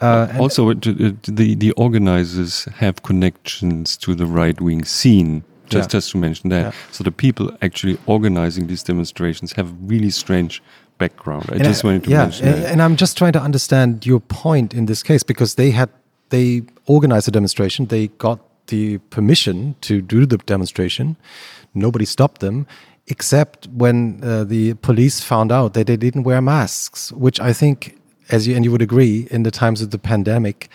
[0.00, 4.84] Uh, also, uh, it, it, uh, the the organizers have connections to the right wing
[4.84, 5.42] scene.
[5.68, 5.98] Just Yeah.
[5.98, 6.72] just to mention that, Yeah.
[6.90, 10.62] so the people actually organizing these demonstrations have really strange
[10.98, 11.44] background.
[11.52, 12.72] I And just I- wanted to yeah, mention and, that.
[12.72, 15.88] and I'm just trying to understand your point in this case because they had
[16.30, 17.86] they organized a demonstration.
[17.86, 21.16] They got the permission to do the demonstration.
[21.74, 22.66] Nobody stopped them,
[23.06, 27.96] except when uh, the police found out that they didn't wear masks, which I think,
[28.30, 30.68] as you and you would agree, in the times of the pandemic,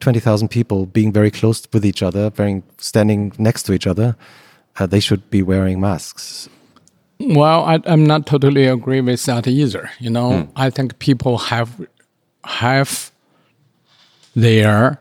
[0.00, 4.16] twenty thousand people being very close with each other, very standing next to each other,
[4.78, 6.48] uh, they should be wearing masks.
[7.18, 9.90] Well, I, I'm not totally agree with that either.
[10.00, 11.70] You know, I think people have
[12.44, 13.10] have
[14.34, 15.00] their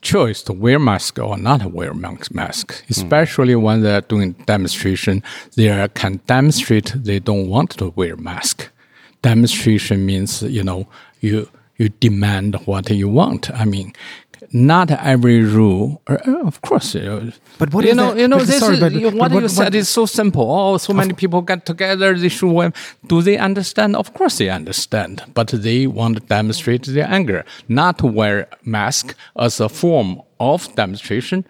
[0.00, 5.22] choice to wear mask or not wear mask, especially when they're doing demonstration.
[5.56, 8.68] They are- can demonstrate they don't want to wear mask.
[9.22, 10.86] Demonstration means you know
[11.20, 13.50] you you demand what you want.
[13.50, 13.92] I mean.
[14.52, 16.16] Not every rule, uh,
[16.46, 16.92] of course.
[17.58, 19.42] But what you is know, that- you know, but this sorry, is, but- what what-
[19.42, 20.46] you said what- is so simple.
[20.50, 22.16] Oh, so many people get together.
[22.16, 22.72] They should wear.
[23.08, 23.96] Do they understand?
[23.96, 29.14] Of course they understand, but they want to demonstrate their anger, not to wear mask
[29.36, 31.44] as a form of demonstration.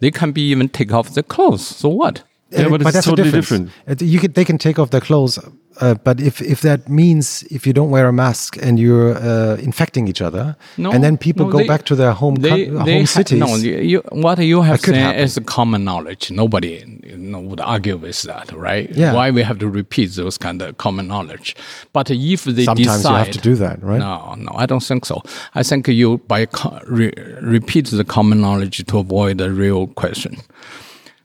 [0.00, 1.66] They can be even take off the clothes.
[1.66, 2.22] So what?
[2.56, 3.70] Yeah, but it's that's a totally different.
[4.00, 5.38] You could, they can take off their clothes,
[5.80, 9.56] uh, but if if that means if you don't wear a mask and you're uh,
[9.56, 12.66] infecting each other, No, and then people no, go they- back to their home They,
[12.66, 13.38] coun- they home ha- cities.
[13.40, 16.30] no, you, you, what you have said is common knowledge.
[16.30, 18.88] Nobody you know, would argue with that, right?
[18.96, 19.14] Yeah.
[19.14, 21.56] Why we have to repeat those kind of common knowledge?
[21.92, 23.98] But if they Sometimes decide, you have to do that, right?
[23.98, 25.22] No, no, I don't think so.
[25.54, 27.12] I think you by co- re-
[27.42, 30.36] repeat the common knowledge to avoid the real question.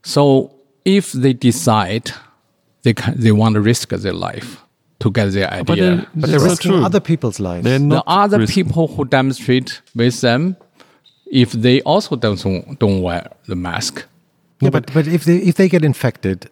[0.04, 0.52] So
[0.86, 2.12] if they decide
[2.84, 4.58] they can, they want to risk their life
[5.00, 6.84] to get their idea, But then- but they're risking true.
[6.84, 7.64] other people's lives.
[7.64, 10.56] They're the other risk- people who demonstrate with them,
[11.32, 12.42] if they also don't
[12.80, 14.04] don't wear the mask,
[14.62, 16.50] yeah, but but if they if they get infected,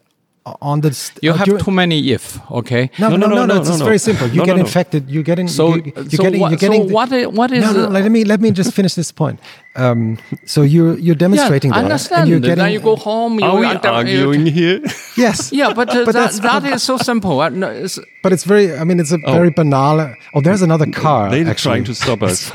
[0.62, 2.90] on the st- You uh, have too many if, okay?
[3.00, 3.86] No, no, no, no, no, It's no, just no.
[3.86, 4.28] very simple.
[4.28, 4.66] You No, get no, no.
[4.68, 5.10] infected.
[5.10, 5.48] You're getting.
[5.48, 6.40] So- you, you're so getting.
[6.42, 6.92] what- you're getting.
[6.92, 7.82] what i- what is No, no.
[7.82, 9.40] the- Let me let me just finish this point.
[9.76, 12.22] Um, so you're you're demonstrating yeah, I there, understand.
[12.22, 12.58] and you're getting.
[12.64, 13.40] then you go home.
[13.40, 14.80] You Are we under- arguing here?
[15.16, 15.52] Yes.
[15.52, 17.40] Yeah, but, uh, But that, that's- that is so simple.
[17.42, 18.66] Uh, no, it's, But it's very.
[18.76, 19.98] I mean, it's a very banal.
[20.34, 21.30] Oh, there's another car.
[21.30, 21.72] They're actually.
[21.74, 22.50] trying to stop us.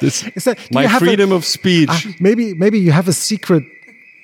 [0.00, 1.90] This- Is that- do my you a- freedom of speech.
[1.90, 3.64] Ah, maybe maybe you have a secret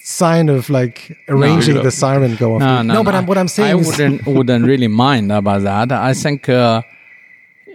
[0.09, 1.83] sign of like arranging No.
[1.83, 2.61] the siren go off.
[2.61, 5.93] no, no, but I'm, what I'm saying I is wouldn't wouldn't really mind about that.
[5.93, 6.81] I think uh,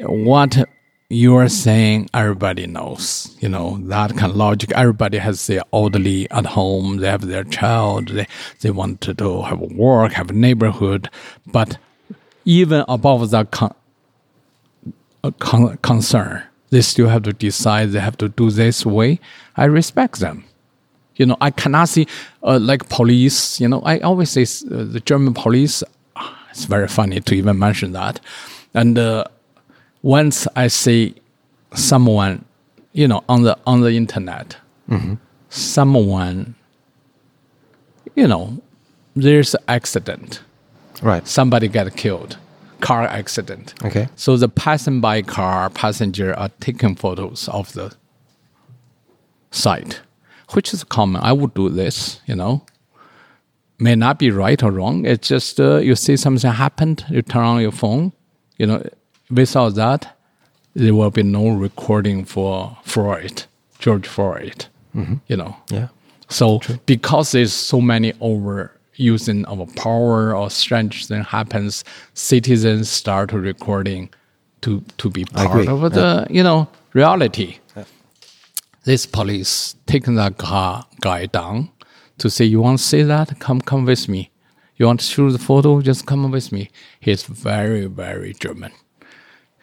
[0.01, 0.67] what
[1.09, 3.37] you are saying, everybody knows.
[3.39, 4.71] You know that kind of logic.
[4.71, 6.97] Everybody has their elderly at home.
[6.97, 8.07] They have their child.
[8.09, 8.27] They
[8.61, 11.09] they want to do, have work, have a neighborhood.
[11.45, 11.77] But
[12.45, 13.75] even above that con-
[15.23, 16.41] uh, con- concern,
[16.71, 17.91] they still have to decide.
[17.91, 19.19] They have to do this way.
[19.55, 20.45] I respect them.
[21.15, 22.07] You know, I cannot see
[22.43, 23.59] uh, like police.
[23.61, 25.83] You know, I always say uh, the German police.
[26.15, 28.19] ah, It's very funny to even mention that.
[28.73, 29.25] And uh,
[30.01, 31.15] once I see
[31.75, 32.45] someone,
[32.93, 34.57] you know, on the on the internet,
[35.49, 36.55] someone,
[38.15, 38.57] you know,
[39.15, 40.41] there's an accident.
[41.01, 41.27] right.
[41.27, 42.37] Somebody get killed,
[42.79, 43.73] car accident.
[43.85, 44.07] Okay.
[44.15, 47.93] So the passing by car passenger are taking photos of the
[49.51, 50.01] site,
[50.55, 51.21] which is common.
[51.21, 52.65] I would do this, you know.
[53.79, 55.05] May not be right or wrong.
[55.05, 58.13] It's just uh, you see something happened, you turn on your phone,
[58.57, 58.83] you know.
[59.29, 60.15] Without that,
[60.75, 63.43] there will be no recording for Freud,
[63.79, 64.65] George Floyd,
[65.27, 65.55] you know.
[65.69, 65.87] Yeah.
[66.29, 74.09] So because there's so many overusing of power or strange thing happens, citizens start recording
[74.61, 77.57] to to be part of the you know reality.
[78.85, 81.69] This police taking that guy, guy down
[82.17, 83.39] to say, "You want to see that?
[83.39, 84.29] Come, come with me.
[84.75, 85.81] You want to shoot the photo?
[85.81, 86.69] Just come with me."
[86.99, 88.71] He's very, very German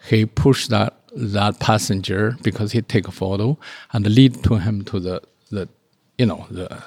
[0.09, 3.57] he pushed that that passenger because he take a photo
[3.93, 5.21] and lead to him to the
[5.51, 5.67] the
[6.17, 6.81] you know the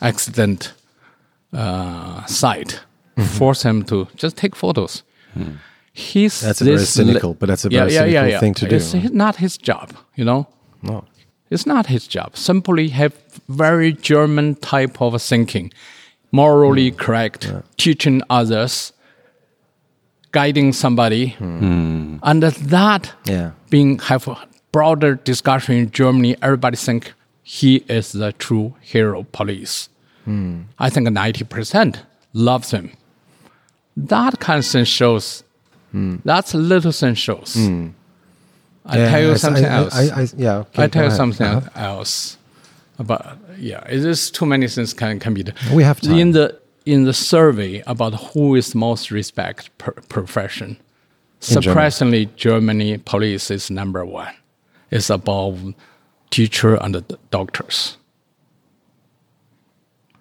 [0.00, 0.72] accident
[1.52, 2.80] uh, site,
[3.38, 5.02] force him to just take photos.
[5.92, 8.76] He's That's a very cynical- but that's a very cynical thing to do.
[8.76, 10.48] It's not his job, you know.
[10.82, 11.04] No.
[11.52, 12.36] It's not his job.
[12.36, 13.12] Simply have
[13.48, 15.70] very German type of thinking,
[16.30, 16.96] morally Hmm.
[16.96, 18.92] correct, teaching others,
[20.32, 23.30] guiding somebody, and that Hmm.
[23.32, 23.50] Yeah.
[23.70, 24.36] being have a
[24.72, 26.36] broader discussion in Germany.
[26.42, 27.12] Everybody think
[27.42, 29.88] he is the true hero of police.
[30.24, 30.60] Hmm.
[30.78, 32.02] I think ninety percent
[32.32, 32.90] loves him.
[33.96, 35.44] That kind of thing shows.
[36.24, 37.54] That's little thing shows.
[38.86, 38.98] I.
[38.98, 39.94] Yeah, tell you something I- else.
[39.94, 40.56] I, I, yeah.
[40.58, 41.70] okay, I tell you something Uh-huh.
[41.98, 42.36] else
[42.98, 43.84] about yeah.
[43.88, 45.54] It is too many things can can be done.
[45.74, 46.18] We have time.
[46.18, 50.76] in the in the survey about who is most respect per profession.
[51.40, 51.62] Germany.
[51.64, 54.32] Surprisingly, Germany police is number one.
[54.90, 55.74] It's above
[56.30, 57.96] teacher and the doctors.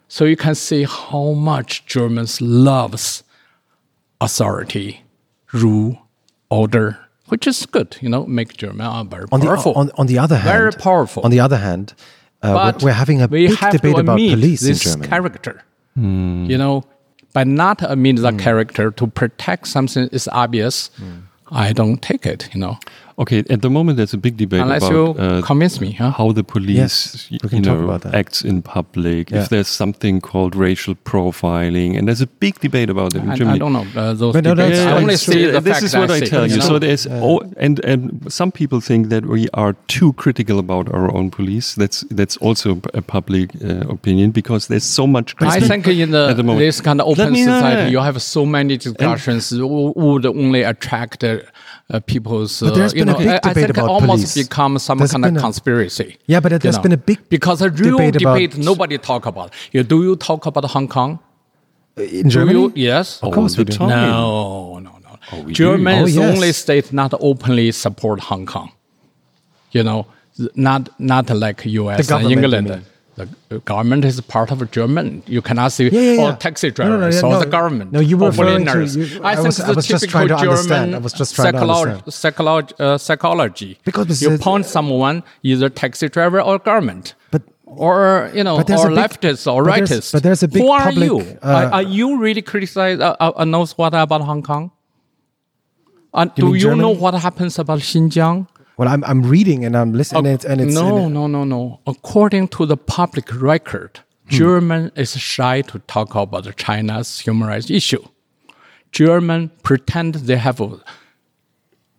[0.07, 3.23] So you can see how much Germans loves
[4.19, 5.01] authority,
[5.53, 5.97] rule,
[6.49, 6.97] order,
[7.31, 7.97] which is good.
[8.01, 9.73] You know, make German are uh, very on the, powerful.
[9.73, 11.23] on, on the other hand, Very powerful.
[11.23, 11.93] On the other hand,
[12.43, 15.07] uh, we're, but we're having a we big debate about police in Germany.
[15.07, 15.63] character.
[15.95, 16.45] Hmm.
[16.51, 16.83] You know,
[17.31, 18.37] by not admit the hmm.
[18.37, 20.91] character to protect something is obvious.
[20.97, 21.19] Hmm.
[21.53, 22.49] I don't take it.
[22.53, 22.77] You know,
[23.21, 25.91] Okay, at the moment there's a big debate unless about you uh, convince me.
[25.91, 26.11] Huh?
[26.19, 29.29] how the police Yes, y- we can you know acts in public.
[29.29, 29.41] Yeah.
[29.43, 33.35] If there's something called racial profiling, and there's a big debate about it in I,
[33.35, 33.55] Germany.
[33.55, 34.77] I don't know uh, those But no, debates.
[34.79, 36.57] that's- I only see the this is what I, I tell you.
[36.57, 36.65] know?
[36.65, 38.01] So there's oh, and and
[38.39, 41.75] some people think that we are too critical about our own police.
[41.75, 45.35] That's that's also a public uh, opinion because there's so much.
[45.41, 46.59] I think in at the, the moment.
[46.65, 51.23] this kind of open me- society, you have so many discussions who would only attract
[51.91, 52.61] uh, uh, people's.
[52.61, 54.47] Uh, But there's you been a know, big I, I think about almost police.
[54.47, 56.17] become some There's kind of been a- conspiracy.
[56.27, 56.83] Yeah, but you there's know.
[56.83, 59.53] been a big because a real debate debate, about- nobody talk about.
[59.71, 61.19] You, do you talk about Hong Kong?
[61.97, 62.59] in Do Germany.
[62.59, 62.71] you?
[62.75, 63.19] Yes.
[63.21, 63.73] Of course we do.
[63.73, 63.89] time.
[63.89, 65.43] No, no, no.
[65.43, 66.05] we Germany do.
[66.05, 66.35] is Oh, the yes.
[66.37, 68.71] only state not openly support Hong Kong.
[69.71, 70.07] You know,
[70.55, 71.99] not not like U.S.
[71.99, 72.85] and government, you England.
[73.15, 75.21] The government is part of a German.
[75.27, 76.31] You cannot say, Yeah, yeah, yeah.
[76.33, 77.39] oh, taxi No, no, no, or no.
[77.39, 77.91] the government.
[77.91, 80.27] No, you were referring to- you- I, I think was- it's I was just typical
[80.27, 80.85] trying to understand.
[80.91, 82.03] German I was just trying to understand.
[82.07, 83.77] psycholo- uh, psychology.
[83.83, 87.15] Because you point someone, either taxi driver or government.
[87.31, 90.11] But- or you know, or big- leftists or but there's- rightists.
[90.13, 91.19] but there's a big Who are public, you?
[91.43, 94.71] uh, are, are you really criticize uh, uh, knows what about Hong Kong?
[96.13, 98.47] And You do you know what happens about Xinjiang?
[98.77, 101.79] Well, I'm I'm reading and I'm listening, and it's, and it's no, no, no, no.
[101.85, 103.99] According to the public record,
[104.29, 104.35] hmm.
[104.35, 108.03] German is shy to talk about China's human rights issue.
[108.91, 110.79] German pretend they have a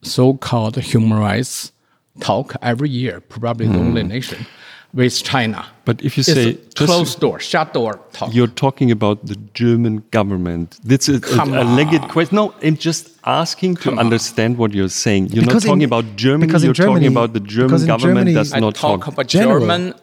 [0.03, 1.73] so-called human rights
[2.21, 3.87] talk every year, probably the hmm.
[3.87, 4.47] only nation
[4.95, 5.65] with China.
[5.85, 6.55] But if you It's say a
[6.87, 8.35] closed door, shut door talk.
[8.35, 10.79] you're talking about the German government.
[10.85, 12.37] That's a, a, Come a legit question.
[12.37, 15.29] No, I'm just asking to understand what you're saying.
[15.29, 16.47] You're Because not talking in- about Germany.
[16.47, 19.13] because You're Germany- talking about the German government Germany- does I not talk talk.
[19.15, 19.61] about General.
[19.61, 19.95] German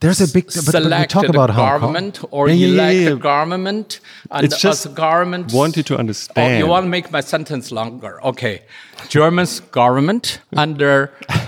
[0.00, 0.46] There's a big.
[0.46, 1.80] But, but we talk about Hong Kong.
[1.80, 3.14] government or Yeah, yeah, yeah, elect yeah.
[3.32, 4.00] government
[4.32, 6.58] and It's just as government wanted to Oh, understand.
[6.58, 8.12] you want to make my sentence longer?
[8.30, 8.62] Okay.
[9.08, 10.94] German's government under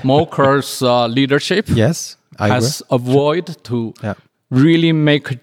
[0.05, 2.55] Merkel's uh, leadership Yes, I agree.
[2.55, 4.15] has avoided to Yeah.
[4.51, 5.39] really make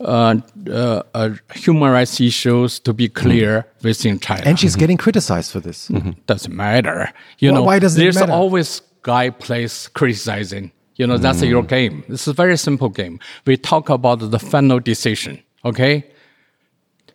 [0.00, 0.36] uh,
[0.70, 4.42] uh, uh, human rights issues to be clear within China.
[4.44, 5.90] And she's getting criticized for this.
[6.26, 7.10] doesn't matter.
[7.38, 8.30] You Well, know, why does it there's matter?
[8.32, 10.70] always guy plays criticizing.
[10.96, 12.04] You know, that's your game.
[12.08, 13.18] This is a very simple game.
[13.46, 15.40] We talk about the final decision.
[15.64, 16.04] Okay,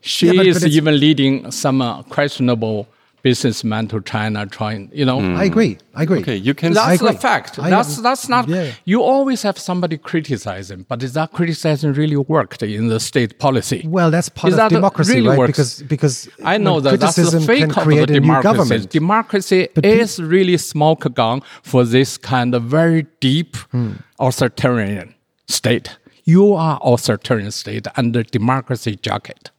[0.02, 2.88] she Yeah, but- is but it's- even leading some uh, questionable
[3.24, 4.90] businessman to China, trying.
[4.94, 5.78] You know, I agree.
[5.94, 6.20] I agree.
[6.22, 6.74] Okay, you can.
[6.74, 7.60] that's the fact.
[7.60, 8.48] I- that's that's not.
[8.48, 8.72] Yeah.
[8.86, 13.84] You always have somebody criticizing, but is that criticizing really worked in the state policy?
[13.88, 15.38] Well, that's part Is of that democracy, really right?
[15.40, 15.52] works?
[15.52, 18.44] Because because I know that that's the criticism fake can of the create new democracy.
[18.58, 18.90] government.
[18.90, 23.92] Democracy is really smoke gun for this kind of very deep Hmm.
[24.20, 25.14] authoritarian
[25.48, 25.98] state.
[26.24, 29.52] You are authoritarian state under democracy jacket.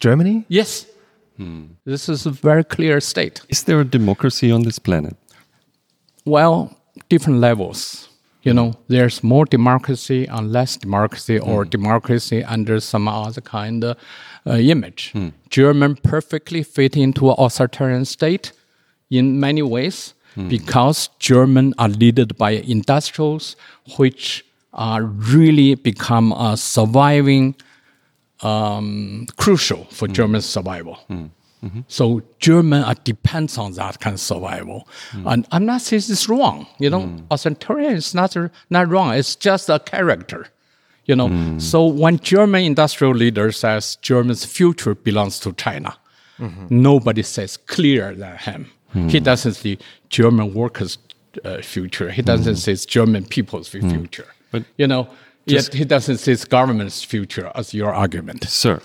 [0.00, 0.44] Germany?
[0.48, 0.86] Yes.
[1.84, 3.42] This is a very clear state.
[3.48, 5.16] Is there a democracy on this planet?
[6.24, 6.76] Well,
[7.08, 8.08] different levels.
[8.42, 11.70] You know, there's more democracy and less democracy, or hmm.
[11.70, 13.96] democracy under some other kind of
[14.46, 15.12] uh, image.
[15.12, 15.28] Hmm.
[15.48, 18.52] German perfectly fit into an authoritarian state
[19.10, 20.48] in many ways hmm.
[20.48, 23.54] because German are led by industrials,
[23.96, 27.54] which are really become a surviving
[28.42, 30.12] um, crucial for mm.
[30.12, 30.98] German survival.
[31.10, 31.30] Mm.
[31.64, 31.80] Mm-hmm.
[31.86, 34.88] So German uh, depends on that kind of survival.
[35.12, 35.32] Mm.
[35.32, 36.66] And I'm not saying it's wrong.
[36.78, 38.36] You know, A authoritarian is not,
[38.68, 39.14] not wrong.
[39.14, 40.48] It's just a character.
[41.04, 45.96] You know, so when German industrial leader says German's future belongs to China,
[46.38, 46.66] mm-hmm.
[46.70, 48.70] nobody says clearer than him.
[49.08, 49.78] He doesn't see
[50.10, 50.98] German workers'
[51.44, 52.10] uh, future.
[52.10, 54.28] He doesn't say it's German people's future.
[54.50, 55.08] But you know,
[55.46, 58.44] yet he doesn't see it's government's future as your argument.
[58.48, 58.80] Sir,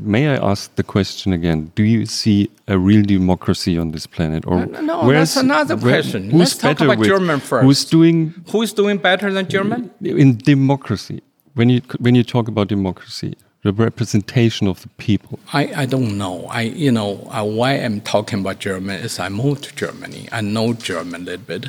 [0.00, 1.72] may I ask the question again?
[1.74, 5.94] Do you see a real democracy on this planet, or no, where's- that's another where-
[5.94, 6.30] question.
[6.30, 7.64] Who's Let's talk about with- German first.
[7.64, 9.90] Who's doing Who's doing better than German?
[10.02, 11.20] in democracy?
[11.54, 15.38] When you when you talk about democracy, the representation of the people.
[15.52, 16.46] I, I don't know.
[16.50, 20.28] I you know uh, why I'm talking about German is I moved to Germany.
[20.30, 21.66] I know German a little bit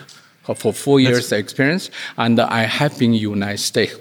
[0.55, 3.95] for four years experience, and I have been in United States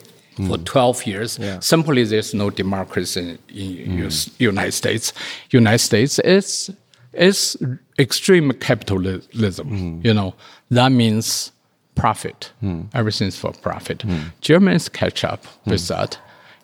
[0.46, 0.64] for hmm.
[0.64, 1.38] 12 years.
[1.60, 5.12] Simply, there's no democracy in, in United States.
[5.50, 6.70] United States is
[7.12, 7.56] is
[7.98, 9.68] extreme capitalism.
[9.68, 10.00] Hmm.
[10.06, 10.34] You know
[10.70, 11.52] that means
[11.94, 12.52] profit.
[12.60, 12.82] Hmm.
[12.94, 14.04] Everything's for profit.
[14.40, 16.18] Germans catch up with that.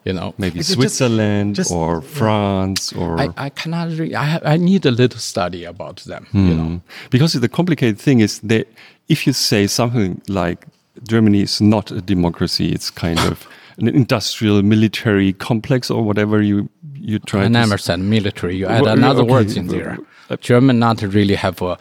[0.05, 3.89] You know, Maybe Is it just- Switzerland just- or France or I, I cannot.
[3.99, 6.27] Re- I, I need a little study about them.
[6.33, 6.81] You know,
[7.11, 8.69] because the complicated thing is that
[9.09, 10.67] if you say something like
[11.09, 13.49] Germany is not a democracy, it's kind of
[13.79, 18.57] an industrial military complex or whatever you you try I to never said military.
[18.57, 19.99] You add Well, another okay, words in but- there.
[20.41, 21.77] German not really have a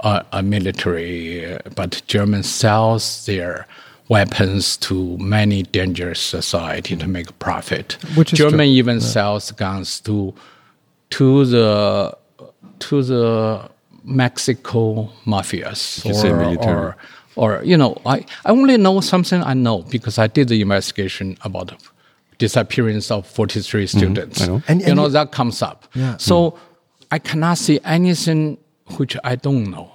[0.00, 3.66] a, a military, uh, but German sells their
[4.10, 7.96] weapons to many dangerous society to make profit.
[8.14, 8.78] Which is German true.
[8.80, 10.34] even sells guns to
[11.10, 12.16] to the
[12.80, 13.70] to the
[14.04, 16.76] Mexico mafias you say or, military.
[16.76, 16.96] or
[17.36, 21.38] or you know I, I only know something I know because I did the investigation
[21.42, 21.72] about
[22.38, 23.98] disappearance of 43 mm-hmm.
[23.98, 24.42] students.
[24.42, 24.62] I know.
[24.68, 25.88] And- you know that comes up.
[25.94, 26.16] Yeah.
[26.18, 26.58] So
[27.10, 28.58] I cannot see anything
[28.96, 29.90] which I don't know.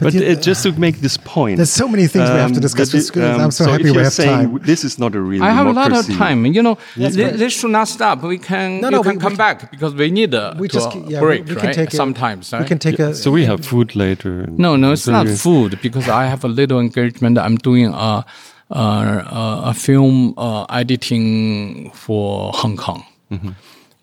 [0.00, 2.56] But you- uh, just to make this point, There's so many things we have to
[2.56, 2.90] um, discuss.
[2.90, 3.40] that It's good.
[3.40, 4.58] I'm so if happy we you're have saying time.
[4.64, 6.44] This is not a real I have a lot of time.
[6.46, 7.38] You know, That's thi- great.
[7.38, 8.22] this should not stop.
[8.22, 10.66] We can, No, you no, can we- come we- back because we need a, We
[10.68, 11.60] to just a yeah, break, we, right?
[11.64, 13.14] can take a, Sometimes, we can take a.
[13.14, 14.46] So we have food later.
[14.64, 17.38] No, no, it's not you- food because I have a little engagement.
[17.38, 18.24] I'm doing a
[18.70, 23.04] a, a, a film uh, editing for Hong Kong.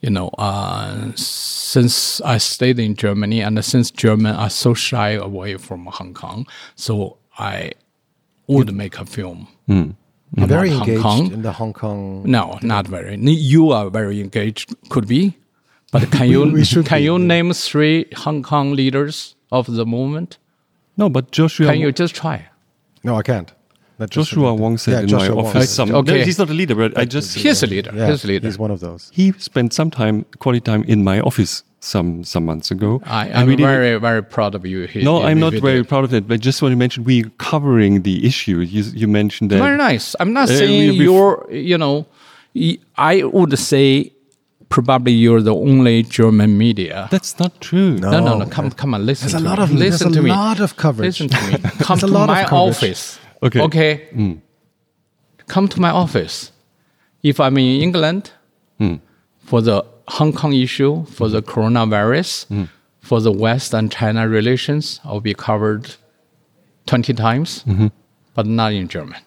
[0.01, 5.57] You know, uh, since I stayed in Germany and since German are so shy away
[5.57, 7.73] from Hong Kong, so I
[8.47, 9.47] would make a film.
[10.37, 11.31] About very Hong engaged Kong.
[11.33, 12.23] in the Hong Kong.
[12.25, 13.15] No, not very.
[13.17, 15.37] You are very engaged, could be.
[15.91, 16.43] But can you
[16.83, 20.37] can be, you name three Hong Kong leaders of the movement?
[20.97, 22.47] No, but Joshua, Can you just try?
[23.03, 23.51] No, I can't.
[24.01, 24.53] Not Joshua.
[24.53, 25.45] Wong said Yeah, in Joshua my Wong.
[25.47, 25.69] office.
[25.79, 26.17] Some, Okay.
[26.19, 27.91] no, he's not a leader, but I just He's a leader.
[27.95, 28.47] Yeah, He's a leader.
[28.47, 29.09] he's one of those.
[29.13, 33.01] he spent some time, quality time, in my office some some months ago.
[33.05, 34.79] I, I'm we very, very proud of you.
[34.93, 35.69] Here, No, I'm not video.
[35.71, 36.23] very proud of it.
[36.27, 38.57] But just want to mention we're covering the issue.
[38.75, 39.59] You you mentioned that.
[39.67, 40.05] Very nice.
[40.21, 41.95] I'm not Uh, saying we- we- you're, you know,
[42.97, 43.85] I would say
[44.69, 47.07] probably you're the only German media.
[47.11, 47.91] That's not true.
[47.97, 48.37] no, no, no.
[48.39, 48.45] No.
[48.45, 49.05] Come, come on.
[49.05, 49.23] Listen.
[49.25, 49.63] There's a to lot me.
[49.65, 50.29] of- listen there's a to me.
[50.29, 51.19] lot of coverage.
[51.19, 51.53] Listen to me.
[51.87, 53.17] Come a to lot of my office.
[53.43, 53.61] Okay.
[53.61, 54.07] Okay.
[54.13, 54.33] Hmm.
[55.47, 56.51] Come to my office.
[57.23, 58.31] If I'm in England
[58.77, 58.95] hmm.
[59.39, 62.63] for the Hong Kong issue, for the coronavirus, hmm.
[62.99, 65.95] for the West and China relations, I'll be covered
[66.87, 67.87] 20 times, mm-hmm.
[68.33, 69.21] but not in German.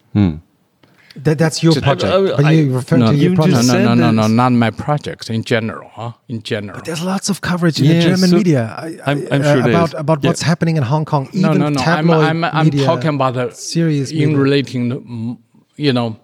[1.16, 2.12] That, that's your project.
[2.12, 3.66] I- but you refer No, to your you project.
[3.68, 5.30] no, no, no, no, no, not my project.
[5.30, 6.12] In general, huh?
[6.28, 6.80] In general.
[6.84, 9.52] There's lots of coverage in Yeah, the German so- media I, I- I'm- I'm uh,
[9.54, 9.94] sure about is.
[9.94, 10.30] about Yeah.
[10.30, 11.28] what's happening in Hong Kong.
[11.32, 11.80] no, Even no, no.
[11.80, 14.38] I'm, I'm, I'm media, talking about the serious in media.
[14.38, 15.38] relating, to,
[15.76, 16.16] you know,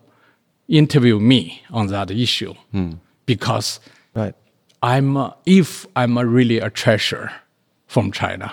[0.69, 2.55] interview me on that issue
[3.27, 3.81] because
[4.15, 4.35] right.
[4.83, 7.31] I'm a, if I'm a really a treasure
[7.87, 8.53] from China,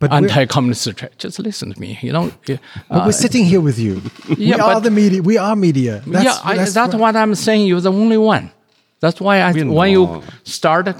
[0.00, 1.10] But anti-communist treasure.
[1.18, 1.98] Just listen to me.
[2.02, 2.30] You know.
[2.46, 2.60] but
[2.90, 4.02] uh, we're sitting here with you.
[4.36, 5.22] we are the media.
[5.22, 6.02] We are media.
[6.06, 6.94] That's, yeah, I, that's, right.
[6.94, 7.66] what I'm saying.
[7.66, 8.50] You're the only one.
[9.00, 10.16] That's why I, We when know.
[10.16, 10.96] you started,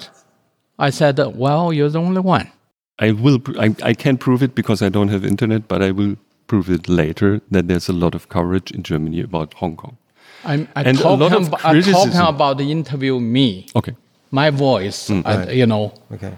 [0.79, 2.51] I said, well, you're the only one.
[2.99, 3.39] I will.
[3.41, 6.17] pr- I, I can't prove it because I don't have internet, but I will
[6.47, 9.97] prove it later that there's a lot of coverage in Germany about Hong Kong.
[10.45, 12.27] I'm, I And a talking, lot of ab- I'm talking criticism.
[12.27, 13.97] about the interview me, Okay.
[14.31, 15.11] my voice.
[15.11, 15.55] I- Right.
[15.55, 16.33] you know, Okay.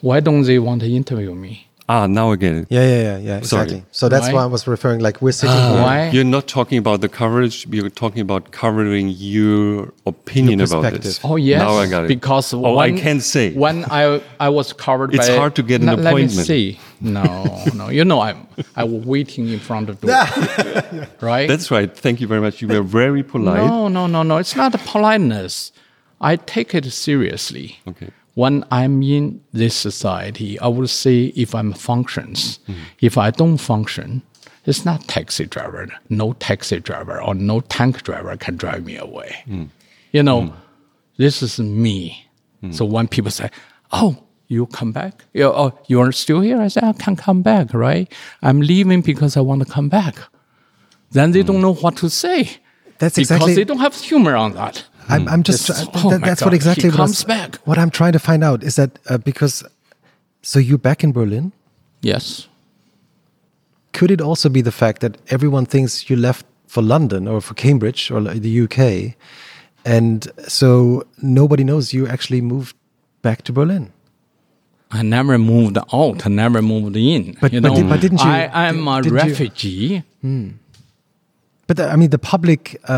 [0.00, 1.66] Why don't they want to interview me?
[1.88, 2.66] Ah, now I get it.
[2.68, 3.40] Yeah, yeah, yeah, yeah.
[3.42, 3.62] Sorry.
[3.62, 3.84] Exactly.
[3.92, 4.32] So that's Why?
[4.32, 5.00] why I was referring.
[5.00, 5.82] Like we're sitting here.
[5.82, 6.10] Why?
[6.10, 7.64] You're not talking about the coverage.
[7.68, 11.20] You're talking about covering your opinion Your about this.
[11.22, 12.08] Oh yes, Now I got it.
[12.08, 13.52] Because oh, when, I can say.
[13.54, 15.14] when I I was covered.
[15.14, 16.46] It's by, hard to get an No, Let me appointment.
[16.48, 16.80] see.
[17.00, 17.88] No, no.
[17.88, 21.08] You know, I'm I was waiting in front of the door.
[21.20, 21.46] right?
[21.46, 21.94] That's right.
[21.96, 22.60] Thank you very much.
[22.60, 23.58] You were very polite.
[23.58, 24.38] no, no, no, no.
[24.38, 25.70] It's not a politeness.
[26.20, 27.78] I take it seriously.
[27.86, 28.10] Okay.
[28.36, 32.60] When I'm in this society, I would say if I'm functions.
[32.66, 32.74] Hmm.
[33.00, 34.20] If I don't function,
[34.66, 35.88] it's not taxi driver.
[36.10, 39.30] No taxi driver or no tank driver can drive me away.
[39.46, 39.64] Hmm.
[40.12, 40.52] You know,
[41.16, 42.28] this is me.
[42.72, 43.48] So when people say,
[43.92, 44.16] "Oh,
[44.48, 45.24] you come back?
[45.32, 48.12] You, oh, you're still here?" I say, "I can come back, right?
[48.42, 50.16] I'm leaving because I want to come back."
[51.12, 52.40] Then they don't know what to say
[52.98, 53.54] That's because exactly.
[53.54, 54.84] they don't have humor on that.
[55.08, 55.66] I'm, I'm just.
[55.66, 56.90] Try- oh that- that's what exactly.
[56.90, 57.24] what was-.
[57.64, 59.62] What I'm trying to find out is that uh, because,
[60.42, 61.52] so you're back in Berlin.
[62.02, 62.48] Yes.
[63.92, 67.54] Could it also be the fact that everyone thinks you left for London or for
[67.54, 69.14] Cambridge or the UK,
[69.84, 72.76] and so nobody knows you actually moved
[73.22, 73.92] back to Berlin?
[74.90, 77.36] I never moved out, I never moved in.
[77.40, 80.02] But- you but know, did- but didn't you- I am a did- didn't you- refugee.
[81.66, 82.80] But the, I mean, the public.
[82.88, 82.96] Uh, uh,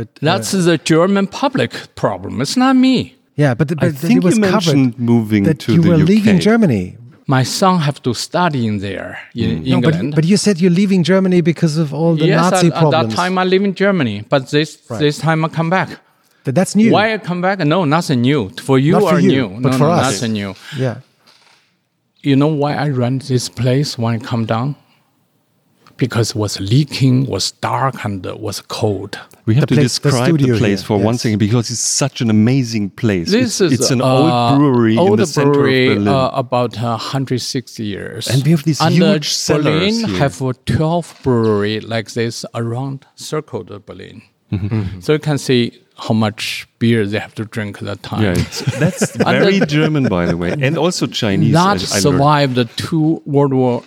[0.00, 2.40] uh, That's the German public problem.
[2.40, 3.14] It's not me.
[3.36, 5.72] yeah, but, the, but I that think it was you mentioned covered moving that to
[5.74, 6.08] you the were UK.
[6.08, 6.96] leaving Germany.
[7.26, 9.82] My son have to study in there in England.
[9.82, 12.72] No, but, but you said you're leaving Germany because of all the yes, Nazi at,
[12.72, 13.14] at problems.
[13.14, 14.98] that time I live in Germany, but this Right.
[15.00, 15.88] this time I come back.
[16.44, 16.90] That- that's new.
[16.90, 17.58] Why I come back?
[17.58, 18.48] No, nothing new.
[18.62, 19.48] For you Not for are you, new.
[19.60, 20.12] but no, for no, us.
[20.14, 20.54] nothing new.
[20.78, 20.96] Yeah.
[22.22, 24.74] You know why I rent this place when I come down?
[25.98, 29.18] Because it was leaking, was dark, and uh, was cold.
[29.46, 31.22] We have The to place- describe the, studio place here, for one yes.
[31.22, 33.30] second because it's such an amazing place.
[33.30, 36.08] This it's, is it's an uh, old brewery in old the center of Berlin.
[36.08, 38.28] Uh, about uh, 160 years.
[38.28, 40.18] And we have these and, huge uh, Berlin here.
[40.18, 44.22] have uh, 12 brewery like this around circle circled Berlin.
[44.52, 45.00] Mm-hmm.
[45.00, 48.22] So you can see how much beer they have to drink at that time.
[48.22, 48.34] yeah,
[48.78, 51.54] that's very German, by the way, and also Chinese.
[51.54, 52.02] I- Not I learned.
[52.06, 53.82] survived the two world war,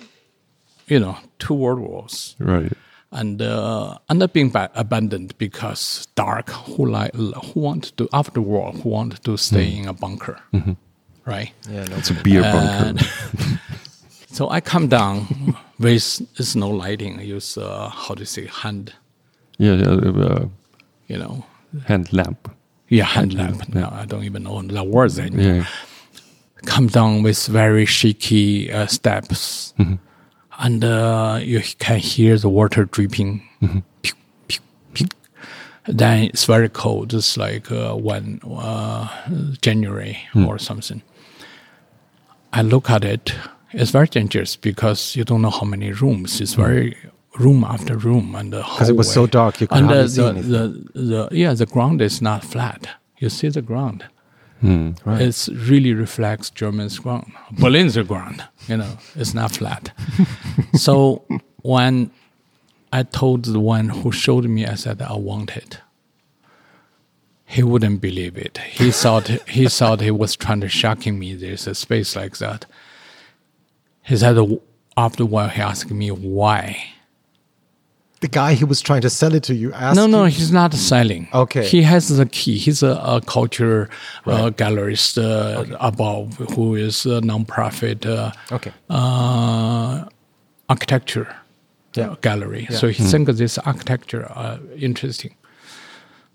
[0.92, 2.36] you know, two world wars.
[2.40, 2.74] Right.
[3.14, 6.50] and uh, end up being ba- abandoned because dark.
[6.76, 8.72] Who like who want to after war?
[8.72, 9.80] Who want to stay Mm.
[9.84, 10.74] in a bunker, Mm-hmm.
[11.26, 11.52] right?
[11.70, 11.86] Yeah.
[11.90, 11.98] No.
[11.98, 13.04] It's a beer bunker.
[14.34, 15.28] So I come down
[15.80, 16.08] with
[16.38, 17.20] there's no lighting.
[17.20, 18.94] I use uh, how to say hand,
[19.58, 19.90] Yeah, yeah,
[20.26, 20.46] uh,
[21.12, 21.44] you know,
[21.86, 22.48] hand lamp.
[22.88, 23.68] yeah, hand lamp.
[23.76, 25.56] No, I don't even know the words anymore.
[25.56, 25.66] Yeah.
[26.66, 29.96] come down with very shaky uh, steps, Mm-hmm.
[30.60, 33.41] And uh, you can hear the water dripping.
[33.61, 33.80] Mm-hmm.
[34.02, 34.14] Pew,
[34.48, 34.60] pew,
[34.94, 35.07] pew.
[35.88, 37.14] Then it's very cold.
[37.14, 39.07] It's like uh, when uh,
[39.61, 40.48] January Hmm.
[40.48, 41.02] or something.
[42.53, 43.34] I look at it.
[43.73, 46.41] It's very dangerous because you don't know how many rooms.
[46.41, 46.95] It's very
[47.40, 48.60] room after room and Hmm.
[48.60, 50.52] Because it was so dark, you could and hardly the, see anything.
[50.52, 52.88] the, the yeah the ground is not flat.
[53.18, 54.03] You see the ground.
[54.62, 55.22] Hmm, Right.
[55.22, 57.32] It's really reflects German's ground.
[57.60, 59.92] Berlin's ground, you know, it's not flat.
[60.74, 61.24] so
[61.64, 62.12] when
[62.94, 65.80] I told the one who showed me, I said, I want it.
[67.46, 68.60] He wouldn't believe it.
[68.60, 71.34] He thought he thought he was trying to shocking me.
[71.36, 72.66] There's a space like that.
[74.04, 74.38] He said
[74.96, 76.84] after a while he asked me why.
[78.22, 80.52] The guy who was trying to sell it to you asked No, no, you- he's
[80.52, 81.27] not selling.
[81.34, 81.65] Okay.
[81.68, 82.57] He has the key.
[82.57, 83.89] He's a, a culture
[84.27, 88.72] uh, gallerist uh, above who is a nonprofit uh, Okay.
[88.91, 90.06] uh,
[90.69, 91.27] architecture
[91.95, 92.11] Yeah.
[92.11, 92.68] uh, gallery.
[92.69, 95.35] So he thinks this architecture uh, interesting.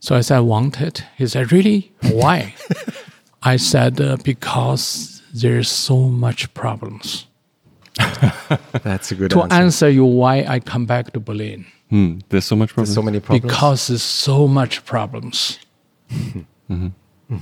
[0.00, 1.04] So I said, I want it.
[1.16, 1.92] He said, really?
[2.10, 2.54] Why?
[3.42, 7.26] I said, uh, because there's so much problems.
[8.82, 9.54] That's a good To answer.
[9.56, 11.64] answer you why I come back to Berlin.
[11.90, 13.42] Hmm, there's so much There's so many problems.
[13.42, 15.58] Because there's so much problems.
[16.68, 17.38] Mm-hmm.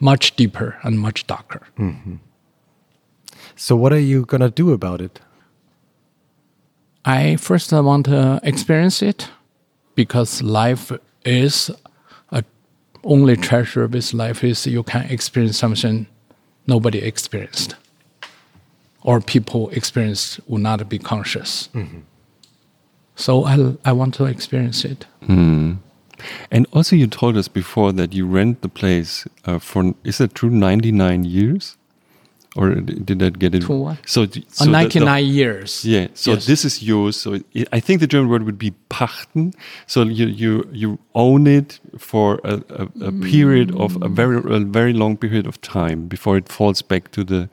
[0.00, 1.62] Much deeper and much darker.
[1.78, 2.16] Mm-hmm.
[3.56, 5.20] so what are you gonna do about it?
[7.04, 9.28] I first I want to experience it
[9.94, 10.90] because life
[11.24, 11.70] is
[12.30, 12.44] a
[13.02, 16.06] only treasure with life is you can experience something
[16.66, 17.76] nobody experienced
[19.02, 21.68] or people experienced will not be conscious.
[21.74, 22.00] Mm-hmm.
[23.16, 25.06] So I, I want to experience it.
[26.50, 30.34] And also, you told us before that you rent the place uh, for is that
[30.34, 30.48] true?
[30.50, 31.76] Ninety nine years,
[32.56, 33.64] or did that get it?
[33.64, 33.98] For what?
[34.06, 35.84] So, so the- the- 99 years.
[35.84, 36.06] Yeah.
[36.14, 36.46] So Yes.
[36.46, 37.16] this is yours.
[37.20, 39.52] So it, I think the German word would be pachten.
[39.86, 44.60] So you you you own it for a, a, a period of a very a
[44.60, 47.48] very long period of time before it falls back to the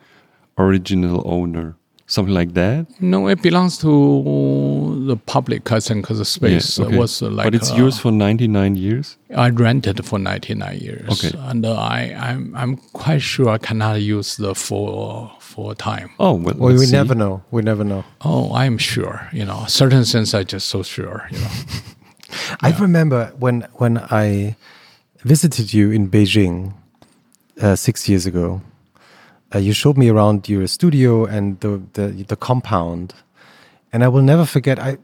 [0.58, 1.76] original owner.
[2.12, 2.88] Something like that.
[3.00, 6.98] No, it belongs to the public, I think, because the space Yeah, uh, okay.
[6.98, 7.46] was uh, like.
[7.46, 9.18] but it's uh, yours for ninety nine years.
[9.46, 11.08] I rented for 99 years.
[11.10, 11.32] Okay.
[11.50, 16.10] And uh, I, I'm, I'm quite sure I cannot use the full, full time.
[16.20, 16.56] Oh well.
[16.58, 16.92] Well, we see.
[16.92, 17.44] never know.
[17.50, 18.04] We never know.
[18.26, 19.30] Oh, I'm sure.
[19.32, 21.30] You know, certain things I'm just so sure.
[21.32, 21.52] You know.
[22.62, 24.58] I remember when when I
[25.24, 26.74] visited you in Beijing
[27.62, 28.62] uh, six years ago.
[29.54, 33.14] Uh, you showed me around your studio and the, the the compound,
[33.92, 34.80] and I will never forget.
[34.80, 34.98] I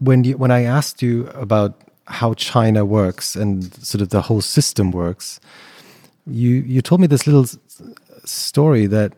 [0.00, 4.40] when you when I asked you about how China works and sort of the whole
[4.40, 5.40] system works,
[6.26, 7.46] you you told me this little
[8.24, 9.12] story that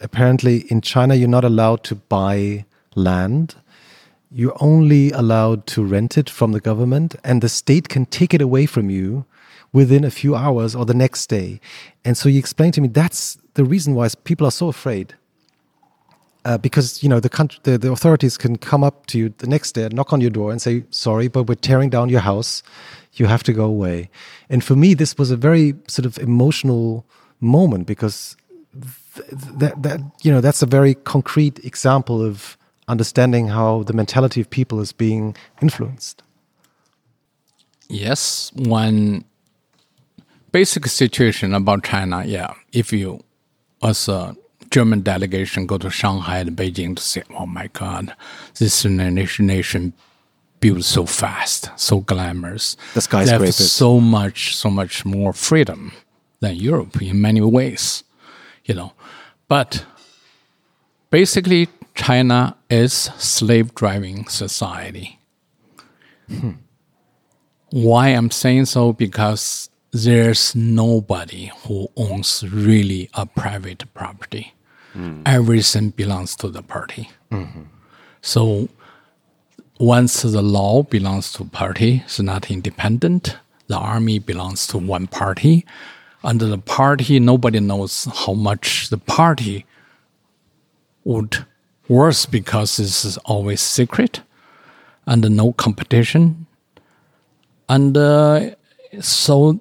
[0.00, 3.54] apparently in China you're not allowed to buy land
[4.34, 8.40] you're only allowed to rent it from the government and the state can take it
[8.40, 9.26] away from you
[9.72, 11.60] within a few hours or the next day
[12.04, 15.14] and so you explained to me that's the reason why people are so afraid
[16.44, 19.46] uh, because you know the, country, the the authorities can come up to you the
[19.46, 22.62] next day knock on your door and say sorry but we're tearing down your house
[23.14, 24.10] you have to go away
[24.48, 27.04] and for me this was a very sort of emotional
[27.40, 28.36] moment because
[29.14, 32.56] th- that that you know that's a very concrete example of
[32.88, 36.22] understanding how the mentality of people is being influenced
[37.92, 39.24] yes, one
[40.50, 42.24] basic situation about China.
[42.24, 43.22] Yeah, if you,
[43.82, 44.36] as a
[44.70, 48.14] German delegation, go to Shanghai and Beijing to say, "Oh my God,
[48.58, 49.92] this nation nation
[50.62, 52.76] built so fast, so glamorous.
[52.94, 55.92] The They have so much, so much more freedom
[56.40, 58.04] than Europe in many ways,
[58.64, 58.92] you know.
[59.48, 59.84] But
[61.10, 65.18] basically, China is slave driving society.
[66.28, 66.52] Hmm.
[67.70, 74.54] Why I'm saying so because there's nobody who owns really a private property.
[75.26, 77.10] Everything belongs to the party.
[78.20, 78.68] So
[79.78, 83.36] once the law belongs to party, it's not independent.
[83.68, 85.64] The army belongs to one party.
[86.24, 89.64] Under the party, nobody knows how much the party
[91.04, 91.44] would
[91.88, 94.20] worth because this is always secret
[95.06, 96.46] and no competition.
[97.68, 98.50] And uh,
[99.00, 99.60] so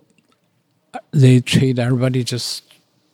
[1.12, 2.64] they treat everybody just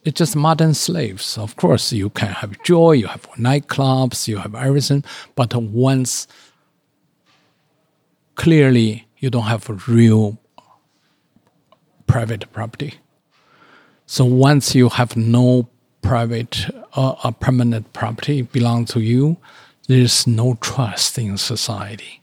[0.04, 1.38] it's just modern slaves.
[1.38, 5.04] Of course, you can have joy, you have nightclubs, you have everything,
[5.36, 6.28] but once
[8.36, 10.38] clearly you don't have real
[12.06, 12.94] private property.
[14.06, 15.68] So once you have no
[16.02, 19.36] private uh, a permanent property belong to you,
[19.88, 22.22] there's no trust in society.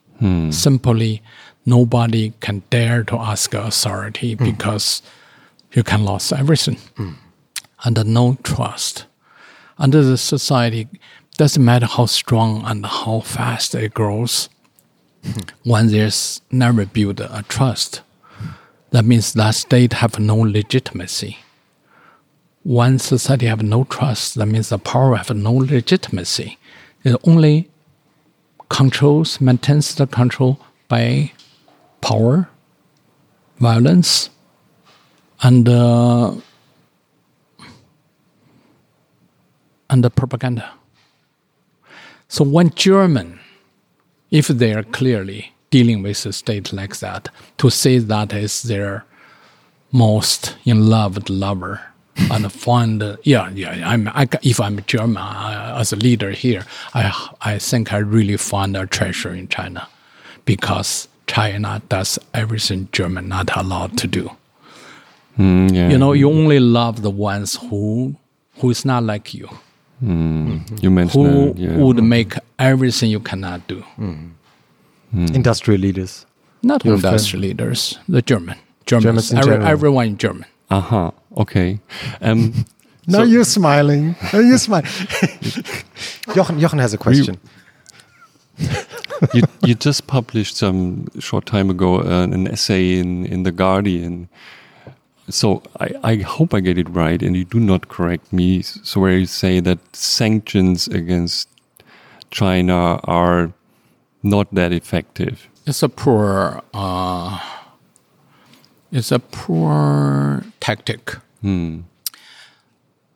[0.51, 1.23] Simply,
[1.67, 5.03] nobody can dare to ask authority because
[5.75, 6.79] you can lose everything.
[7.85, 9.07] And no trust.
[9.77, 10.89] Under the society,
[11.37, 14.49] doesn't matter how strong and how fast it grows,
[15.65, 18.03] when there's never built a trust,
[18.91, 21.39] that means that state have no legitimacy.
[22.63, 26.59] When society have no trust, that means the power have no legitimacy.
[27.03, 27.69] It only
[28.69, 31.33] controls, maintains the control by
[32.01, 32.49] power,
[33.59, 34.31] violence,
[35.43, 36.35] and uh,
[39.91, 40.73] and the propaganda.
[42.29, 43.41] So when German,
[44.31, 47.29] if they are clearly dealing with a state like that,
[47.59, 49.05] to say that is their
[49.93, 51.81] most in love lover
[52.17, 56.65] and find uh, yeah yeah I'm I, if I'm German uh, as a leader here
[56.95, 59.89] I I think I really find a treasure in China
[60.45, 64.31] because China does everything German not allowed to do.
[65.39, 65.89] Mm, yeah.
[65.89, 68.17] You know, you only love the ones who
[68.59, 69.49] who is not like you,
[70.01, 71.77] you mentioned who that, yeah.
[71.77, 73.83] would make everything you cannot do.
[75.13, 76.27] Industrial leaders.
[76.63, 78.57] Not Your industrial leaders, the German,
[78.87, 80.47] Germans, Germans in every, everyone in German.
[80.71, 81.79] Aha, okay.
[82.23, 82.65] Um,
[83.07, 84.17] Now you're smiling.
[84.33, 84.89] Now you're smiling.
[86.35, 87.39] Jochen, Jochen has a question.
[89.35, 94.29] you, you just published some short time ago uh, an essay in, in The Guardian.
[95.29, 98.63] So I, I hope I get it right, and you do not correct me.
[98.63, 101.49] So where you say that sanctions against
[102.31, 103.53] China are
[104.23, 105.49] not that effective.
[105.67, 107.41] It's a poor, uh,
[108.93, 111.17] it's a poor tactic.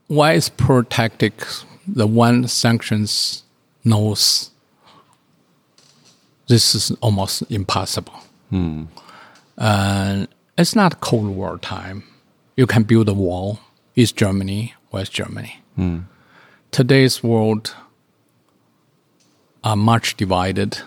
[0.07, 1.45] Why is poor tactic?
[1.87, 3.43] The one sanctions
[3.85, 4.51] knows
[6.47, 8.15] this is almost impossible.
[9.59, 10.29] And
[10.59, 12.03] it's not Cold War time.
[12.57, 13.61] You can build a wall.
[13.95, 15.61] East Germany, West Germany.
[16.71, 17.75] Today's world
[19.65, 20.79] are much divided,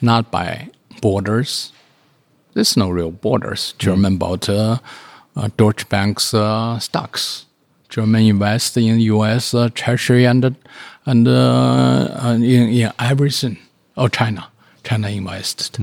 [0.00, 0.70] not by
[1.00, 1.72] borders.
[2.54, 3.74] There's no real borders.
[3.78, 4.78] German bought uh,
[5.36, 7.46] uh, Deutsche Bank's uh, stocks.
[7.88, 9.54] German invest in U.S.
[9.54, 10.56] Uh, Treasury and
[11.06, 13.58] and uh, and in, in everything.
[13.96, 14.48] Oh, China,
[14.84, 15.78] China invested.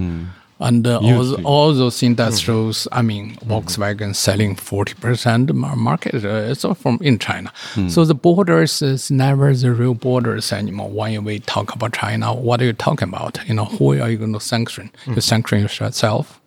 [0.59, 2.97] And uh, all, all those industrials, mm-hmm.
[2.97, 3.51] I mean, mm-hmm.
[3.51, 7.51] Volkswagen selling 40% market uh, is all from in China.
[7.73, 7.91] Mm.
[7.91, 10.89] So the borders is never the real borders anymore.
[10.89, 13.37] When we talk about China, what are you talking about?
[13.47, 14.91] You know, who are you going to sanction?
[15.05, 15.19] You mm-hmm.
[15.19, 16.39] sanction yourself,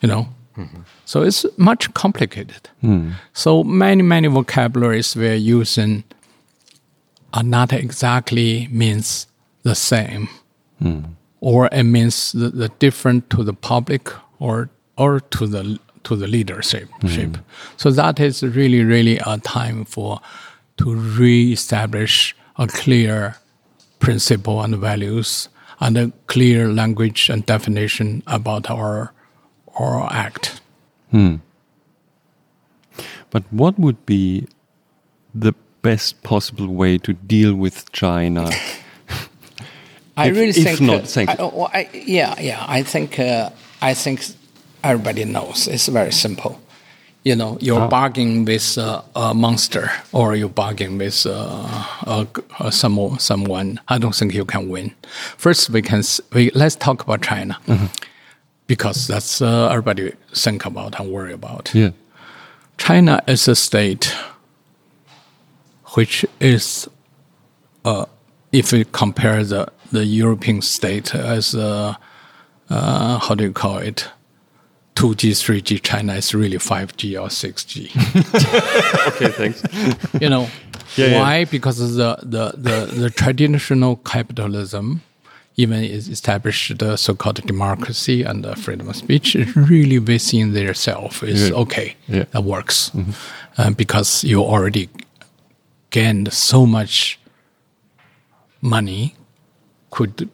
[0.00, 0.28] you know?
[1.04, 2.68] So it's much complicated.
[2.82, 3.14] Mm.
[3.32, 6.04] So many, many vocabularies we're using
[7.32, 9.26] are not exactly means
[9.62, 10.28] the same
[10.80, 11.04] mm.
[11.44, 16.26] Or it means the, the different to the public or or to the to the
[16.26, 16.88] leadership.
[17.02, 17.08] Hmm.
[17.08, 17.36] shape.
[17.76, 20.20] So that is really really a time for
[20.78, 23.36] to re-establish a clear
[23.98, 25.48] principle and values
[25.80, 29.12] and a clear language and definition about our
[29.78, 30.62] our act.
[31.10, 31.36] Hmm.
[33.30, 34.46] But what would be
[35.34, 35.52] the
[35.82, 38.50] best possible way to deal with China?
[40.16, 42.64] I If- really if think not uh, sanc- I, well, I, yeah, yeah.
[42.68, 43.50] I think uh,
[43.82, 44.24] I think
[44.82, 46.60] everybody knows it's very simple.
[47.24, 53.16] You know, you're bargaining with uh, a monster, or you're bargaining with uh, uh, some,
[53.18, 53.80] someone.
[53.88, 54.92] I don't think you can win.
[55.38, 56.02] First, we can
[56.34, 57.56] we, let's talk about China
[58.66, 61.70] because that's uh, everybody think about and worry about.
[61.74, 61.92] Yeah.
[62.76, 64.14] China is a state
[65.94, 66.88] which is,
[67.86, 68.04] uh,
[68.52, 71.94] if we compare the, the European state as, uh,
[72.70, 74.08] uh, how do you call it?
[74.96, 77.90] 2G, 3G, China is really 5G or 6G.
[79.08, 79.62] Okay, thanks.
[80.22, 80.48] you know,
[80.96, 81.18] Yeah, yeah.
[81.20, 81.44] why?
[81.46, 85.02] Because of the, the, the, the traditional capitalism,
[85.56, 90.74] even is established the so-called democracy and the freedom of speech, is really within their
[90.74, 91.62] self is Yeah.
[91.62, 91.96] okay.
[92.08, 92.24] Yeah.
[92.32, 92.90] That works
[93.58, 94.88] uh, because you already
[95.90, 97.18] gained so much
[98.60, 99.14] money,
[99.94, 100.28] could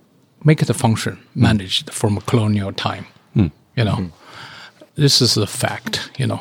[0.45, 1.43] make the function, Mm.
[1.49, 3.05] managed from colonial time.
[3.77, 4.11] You know,
[4.97, 6.11] this is a fact.
[6.21, 6.41] You know,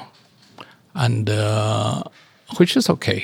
[0.94, 2.04] and uh,
[2.58, 3.22] which is okay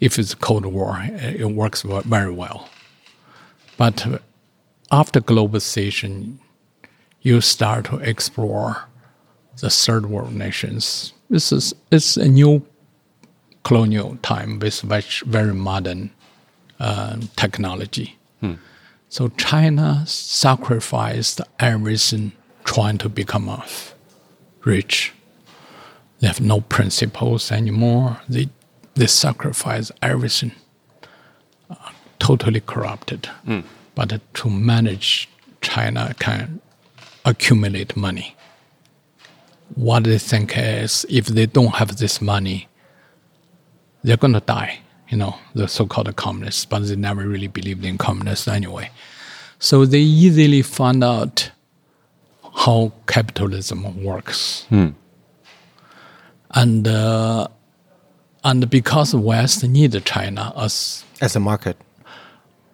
[0.00, 1.82] if it's Cold War, uh, it works
[2.16, 2.58] very well.
[3.76, 3.96] But
[4.90, 6.38] after globalization,
[7.22, 8.74] you start to explore
[9.60, 11.12] the third world nations.
[11.30, 12.62] This is it's a new
[13.62, 16.10] colonial time with very, very modern
[16.80, 18.08] uh, technology.
[19.08, 22.32] So China sacrificed everything
[22.64, 23.62] trying to become
[24.64, 25.12] rich.
[26.20, 28.20] They have no principles anymore.
[28.28, 28.48] They
[28.94, 30.52] they sacrifice everything.
[31.68, 31.74] Uh,
[32.18, 33.28] totally corrupted.
[33.94, 35.28] But to manage
[35.60, 36.60] China can
[37.24, 38.36] accumulate money.
[39.74, 42.68] What they think is if they don't have this money,
[44.02, 44.80] they're going to die.
[45.14, 48.90] You know, the so-called communists, but they never really believed in communists anyway.
[49.60, 51.52] So they easily found out
[52.64, 54.66] how capitalism works.
[56.50, 57.46] And uh,
[58.42, 61.76] and because the West need China as As a market.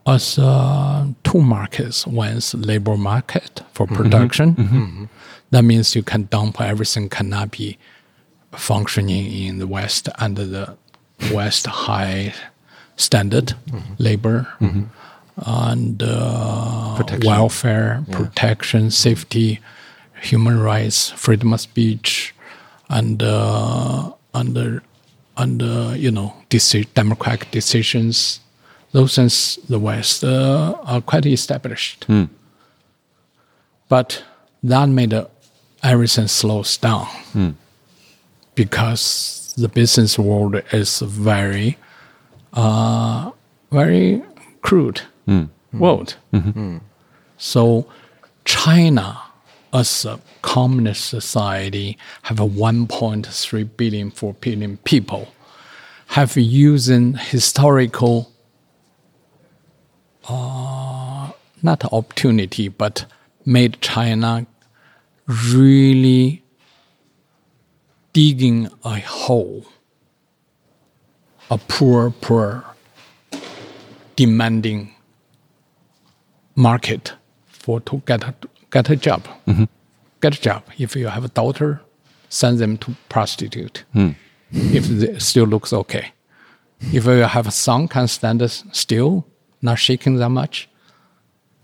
[0.06, 2.06] as uh, two markets.
[2.06, 5.08] One's labor market for production.
[5.50, 7.76] That means you can dump everything cannot be
[8.52, 10.64] functioning in the West under the
[11.32, 12.32] West high
[12.96, 13.54] standard
[13.98, 14.46] labor
[15.36, 17.26] and uh, Protection.
[17.28, 19.60] welfare, protection, safety,
[20.22, 22.34] human rights, freedom of speech,
[22.88, 24.82] and uh, under
[25.36, 28.40] under you know deci- democratic decisions.
[28.92, 32.06] Those things the West uh, are quite established,
[33.88, 34.22] but
[34.62, 35.26] that made uh,
[35.82, 37.06] everything slows down
[38.54, 41.76] because the business world is very,
[42.52, 43.30] uh,
[43.70, 44.22] very
[44.62, 45.02] crude
[45.72, 46.16] world.
[47.38, 47.86] So
[48.44, 49.18] China,
[49.72, 55.28] as a communist society, have a 1.3 billion, 4 billion people,
[56.08, 58.32] have using historical,
[60.28, 61.30] uh,
[61.62, 63.04] not opportunity, but
[63.46, 64.46] made China
[65.26, 66.42] really
[68.12, 69.64] digging a hole,
[71.50, 72.64] a poor, poor,
[74.16, 74.92] demanding
[76.54, 77.14] market
[77.46, 78.34] for to get a,
[78.70, 79.22] get a job.
[79.46, 79.64] Mm-hmm.
[80.20, 80.64] Get a job.
[80.78, 81.80] If you have a daughter,
[82.28, 83.84] send them to prostitute.
[83.92, 84.10] Hmm.
[84.52, 86.12] If they still looks okay.
[86.92, 88.42] If you have a son, can stand
[88.72, 89.26] still,
[89.62, 90.68] not shaking that much,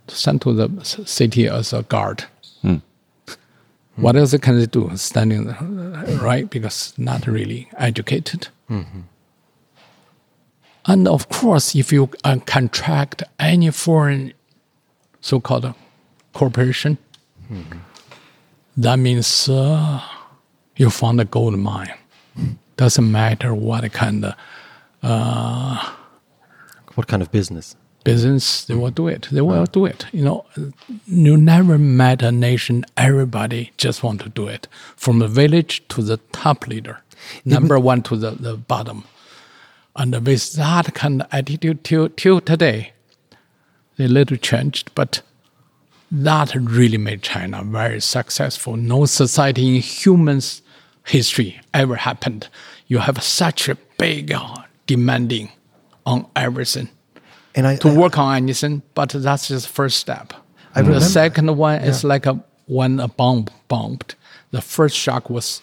[0.09, 2.25] send to the city as a guard.
[3.97, 4.91] What else can they do?
[4.97, 8.49] Standing uh, right because not really educated.
[10.89, 14.33] And of course, if you uh, contract any foreign
[15.21, 15.75] so-called
[16.33, 16.99] corporation,
[18.77, 20.01] that means uh,
[20.77, 21.95] you found a gold mine.
[22.77, 24.35] Doesn't matter what kind of
[26.95, 27.77] What kind of business?
[28.07, 29.29] Business, they will do it.
[29.33, 30.07] They will do it.
[30.13, 30.47] You know,
[31.07, 34.69] you never met a nation, everybody just want to do it.
[34.97, 37.03] From the village to the top leader,
[37.45, 39.05] number one to the, the bottom.
[39.97, 42.93] And with that kind of attitude till, till today,
[43.97, 45.23] they little changed, but
[46.13, 48.77] that really made China very successful.
[48.77, 50.63] No society in humans
[51.05, 52.47] history ever happened.
[52.87, 55.51] You have such a big uh, demanding
[56.05, 56.89] on everything
[57.57, 60.33] And I, to I- work on anything, but that's just first step.
[60.75, 64.15] I the second one is like a when a bomb bombed.
[64.51, 65.63] The first shock was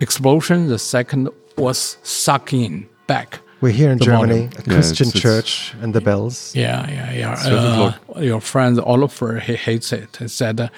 [0.00, 0.68] explosion.
[0.68, 3.40] The second was sucking back.
[3.62, 4.50] we're here in Germany, volume.
[4.58, 6.54] a Christian it's- it's- church and the bells.
[6.54, 7.34] Yeah, yeah, yeah.
[7.34, 10.16] Sort of Uh, your friend Oliver, he hates it.
[10.18, 10.68] He said, uh,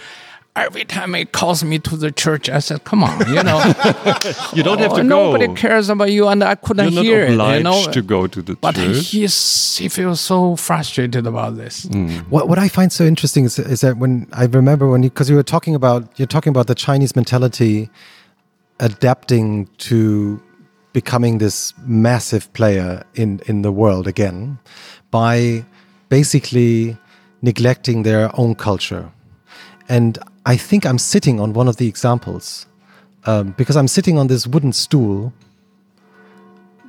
[0.55, 3.61] every time he calls me to the church, I said, come on, you know.
[4.55, 7.23] You don't have oh, to nobody cares about you, and I couldn't You're not hear
[7.23, 7.93] it, obliged you know.
[7.93, 9.09] to go to the but church.
[9.09, 11.87] he's, he feels so frustrated about this.
[11.87, 12.29] Mm.
[12.29, 15.37] What what I find so interesting is, is that when I remember when because you
[15.37, 17.89] were talking about you're talking about the Chinese mentality
[18.81, 20.43] adapting to
[20.93, 24.59] becoming this massive player in in the world again
[25.11, 25.65] by
[26.11, 26.97] basically
[27.41, 29.11] neglecting their own culture.
[29.89, 32.67] And I think I'm sitting on one of the examples
[33.27, 35.33] um, because I'm sitting on this wooden stool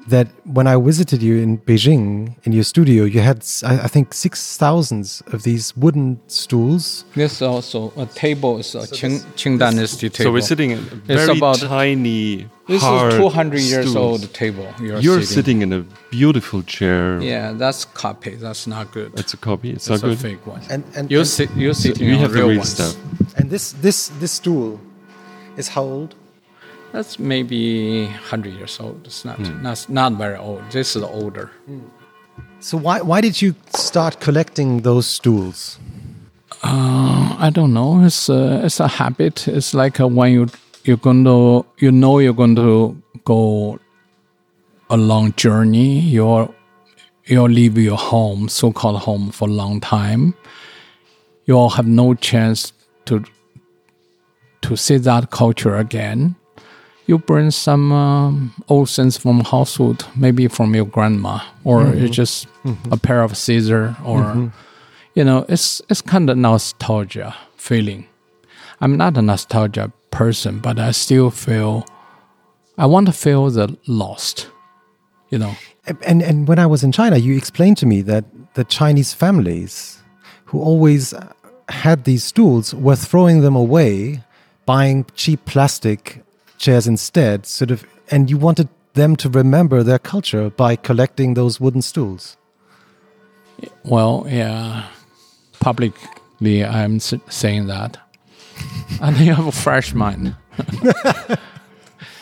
[0.07, 4.13] that when I visited you in Beijing in your studio, you had I, I think
[4.13, 7.05] six thousands of these wooden stools.
[7.15, 10.29] This also a table is a Qing, Qing Dynasty table.
[10.29, 13.95] So we're sitting in a It's very about- tiny, This is 200 years stools.
[14.21, 14.67] old table.
[14.79, 15.35] You're, You're sitting.
[15.35, 15.81] sitting in a
[16.11, 17.21] beautiful chair.
[17.21, 18.35] Yeah, that's copy.
[18.35, 19.11] That's not good.
[19.19, 19.69] It's a copy.
[19.71, 20.19] It's That's not a good.
[20.21, 20.61] fake one.
[20.69, 22.73] And and you're and, sit, you're sitting You on have the real real ones.
[22.75, 22.95] stuff.
[23.37, 24.79] and this this this stool
[25.57, 26.15] is how old?
[26.93, 29.01] That's maybe 100 years old.
[29.05, 29.63] It's not Hmm.
[29.63, 30.61] not, not very old.
[30.71, 31.49] This is older.
[32.59, 35.79] So why why did you start collecting those stools?
[36.63, 38.05] I don't know.
[38.05, 39.47] It's a, it's a habit.
[39.47, 40.47] It's like uh when you
[40.85, 42.95] you're going to you know you're going to
[43.25, 43.79] go
[44.89, 45.99] a long journey.
[45.99, 46.47] You're
[47.25, 50.33] you'll leave your home, so-called home, for a long time.
[51.45, 52.71] You'll have no chance
[53.05, 53.23] to
[54.61, 56.35] to see that culture again.
[57.05, 62.05] You bring some um, old things from household, maybe from your grandma, or mm-hmm.
[62.05, 62.93] it's just mm-hmm.
[62.93, 64.47] a pair of scissors, or mm-hmm.
[65.13, 68.07] you know, it's it's kind of nostalgia feeling.
[68.79, 71.85] I'm not a nostalgia person, but I still feel
[72.77, 74.49] I want to feel the lost.
[75.29, 75.55] You know,
[75.85, 80.01] And and when I was in China, you explained to me that the Chinese families
[80.45, 81.33] who always uh,
[81.67, 84.23] had these stools were throwing them away,
[84.65, 86.22] buying cheap plastic
[86.57, 91.59] chairs instead, sort of, and you wanted them to remember their culture by collecting those
[91.59, 92.37] wooden stools.
[93.83, 94.87] Well, yeah,
[95.59, 97.97] publicly I'm saying that.
[99.01, 100.35] and you have a fresh mind.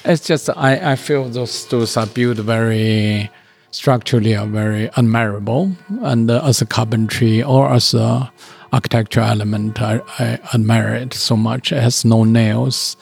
[0.06, 3.30] it's just, I, I feel those stools are built very
[3.72, 5.72] structurally are very admirable.
[6.02, 8.32] And uh, as a carpentry or as a
[8.74, 11.72] architectural element, I, I admire it so much.
[11.72, 12.96] It has no nails,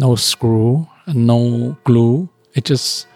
[0.00, 2.28] no screw, and no glue.
[2.54, 3.06] It just,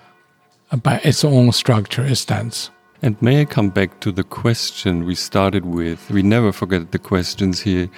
[0.83, 2.71] by its own structure, it stands.
[3.03, 6.11] And may I come back to the question we started with?
[6.11, 7.89] We never forget the questions here.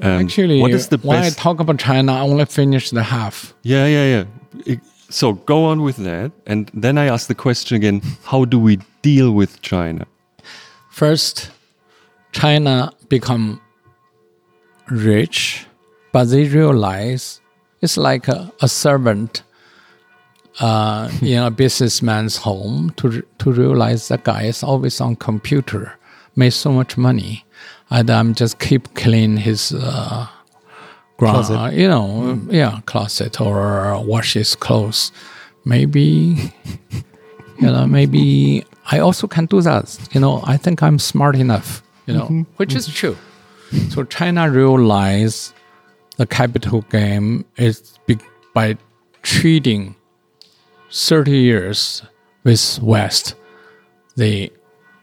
[0.00, 1.38] Um, Actually, what is the when best?
[1.38, 3.52] I talk about China, I only finish the half.
[3.62, 4.24] yeah, yeah,
[4.66, 4.76] yeah.
[5.10, 8.78] So go on with that, and then I ask the question again: How do we
[9.02, 10.06] deal with China?
[10.90, 11.50] First,
[12.32, 13.60] China become
[14.90, 15.66] rich,
[16.12, 17.40] but they realize
[17.80, 19.42] it's like a, a servant
[20.60, 25.92] uh, in a businessman's home to to realize that guy is always on computer,
[26.36, 27.44] made so much money,
[27.90, 29.72] and I'm just keep clean his.
[29.72, 30.26] Uh,
[31.18, 31.74] ground, Closet.
[31.74, 35.10] you know, yeah, closet or wash his clothes.
[35.64, 36.00] Maybe
[37.60, 39.98] you know, maybe I also can do that.
[40.12, 43.16] You know, I think I'm smart enough, you know, which is true.
[43.90, 45.52] So China realized
[46.18, 47.98] the capital game is
[48.54, 48.76] by
[49.22, 49.96] treating
[50.92, 52.02] 30 years
[52.44, 53.34] with West,
[54.16, 54.50] they,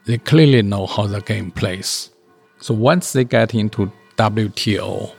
[0.05, 2.11] they clearly know how the game plays.
[2.59, 5.11] So once they get into WTO,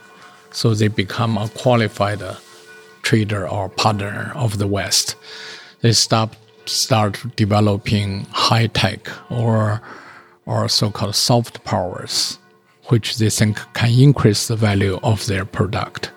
[0.51, 2.21] so they become a qualified
[3.07, 5.15] trader or partner of the West.
[5.81, 9.81] They stop start developing high tech or
[10.45, 12.39] or so-called soft powers,
[12.87, 16.11] which they think can increase the value of their product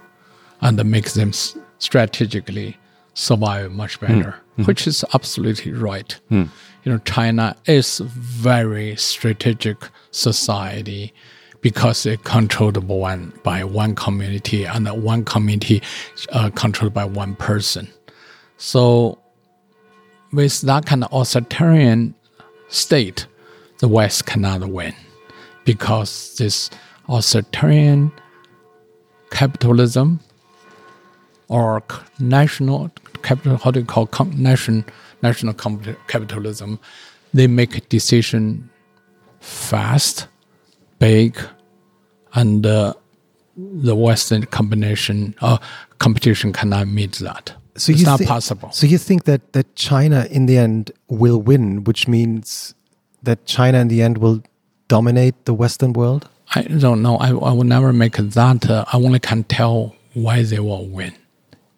[0.60, 1.32] and make them
[1.78, 2.76] strategically
[3.14, 4.06] survive much hmm.
[4.06, 4.64] better, hmm.
[4.64, 6.18] which is absolutely right.
[6.28, 6.44] Hmm.
[6.84, 9.76] You know, China is very strategic
[10.10, 11.12] society
[11.60, 15.82] because it controlled by one by one community and one community
[16.32, 17.88] uh, controlled by one person.
[18.56, 19.18] So
[20.32, 22.14] with that kind of authoritarian
[22.68, 23.26] state,
[23.78, 24.94] the West cannot win
[25.72, 26.68] because this
[27.08, 28.10] authoritarian
[29.30, 30.18] capitalism
[31.46, 31.80] or
[32.18, 32.90] national
[33.22, 34.84] capital, how do you call com- nation,
[35.22, 35.54] national
[36.08, 36.80] capitalism,
[37.32, 38.68] they make a decision
[39.38, 40.26] fast,
[40.98, 41.38] big,
[42.34, 42.92] and uh,
[43.56, 45.58] the Western combination uh,
[45.98, 47.52] competition cannot meet that.
[47.76, 48.72] So it's not possible.
[48.72, 52.74] So you think that that China in the end will win, which means
[53.22, 54.42] that China in the end will
[54.90, 56.28] dominate the Western world?
[56.54, 57.16] I don't know.
[57.16, 58.68] I, I will never make that.
[58.68, 61.14] Uh, I only can tell why they will win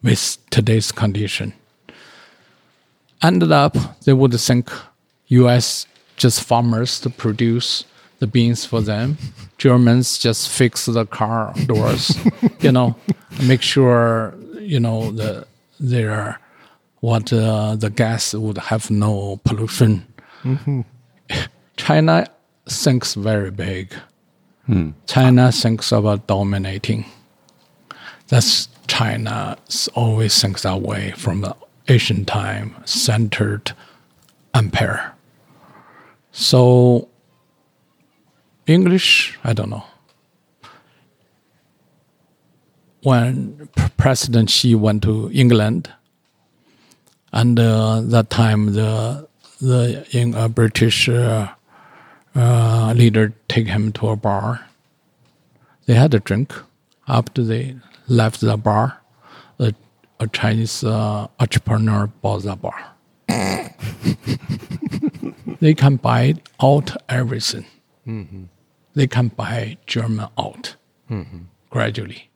[0.02, 1.52] with today's condition.
[3.22, 4.70] Ended up, they would think
[5.28, 5.86] U.S.
[6.16, 7.84] just farmers to produce
[8.18, 9.18] the beans for them.
[9.58, 12.16] Germans just fix the car doors,
[12.60, 12.96] you know,
[13.44, 15.46] make sure you know the
[15.78, 16.40] their
[17.00, 20.06] what uh, the gas would have no pollution.
[21.76, 22.26] China
[22.66, 23.92] thinks very big.
[25.06, 27.04] China thinks about dominating.
[28.28, 29.58] That's China
[29.94, 31.54] always thinks that way from the
[31.88, 33.72] Asian time, centered
[34.54, 35.12] empire.
[36.30, 37.08] So
[38.66, 39.84] English, I don't know.
[43.02, 45.90] When President Xi went to England,
[47.32, 49.28] and uh, that time the
[49.60, 51.48] the Eng- uh, British uh,
[52.34, 54.66] uh, leader take him to a bar.
[55.86, 56.52] They had a drink.
[57.08, 57.76] After they
[58.08, 59.00] left the bar,
[59.58, 59.74] a,
[60.20, 62.78] a Chinese uh, entrepreneur bought the bar.
[65.60, 67.66] they can buy out everything.
[68.94, 70.76] They can buy German out
[71.70, 72.30] gradually.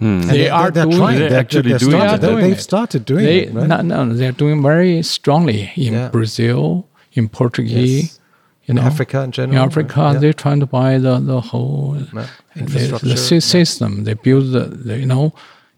[0.00, 1.18] They are they're doing trying.
[1.18, 2.60] They're They're, actually they're doing, started, doing They've it.
[2.60, 3.68] started doing they, it, right?
[3.68, 6.08] no, no, they're doing very strongly in Yeah.
[6.08, 8.18] Brazil, in Portuguese, Yes.
[8.66, 9.66] In know, Africa in general, In right?
[9.66, 10.18] Africa, Yeah.
[10.20, 12.26] they're trying to buy the the whole Yeah.
[12.54, 14.04] the, Infrastructure, the sy- system.
[14.04, 15.32] They build the, the, you know,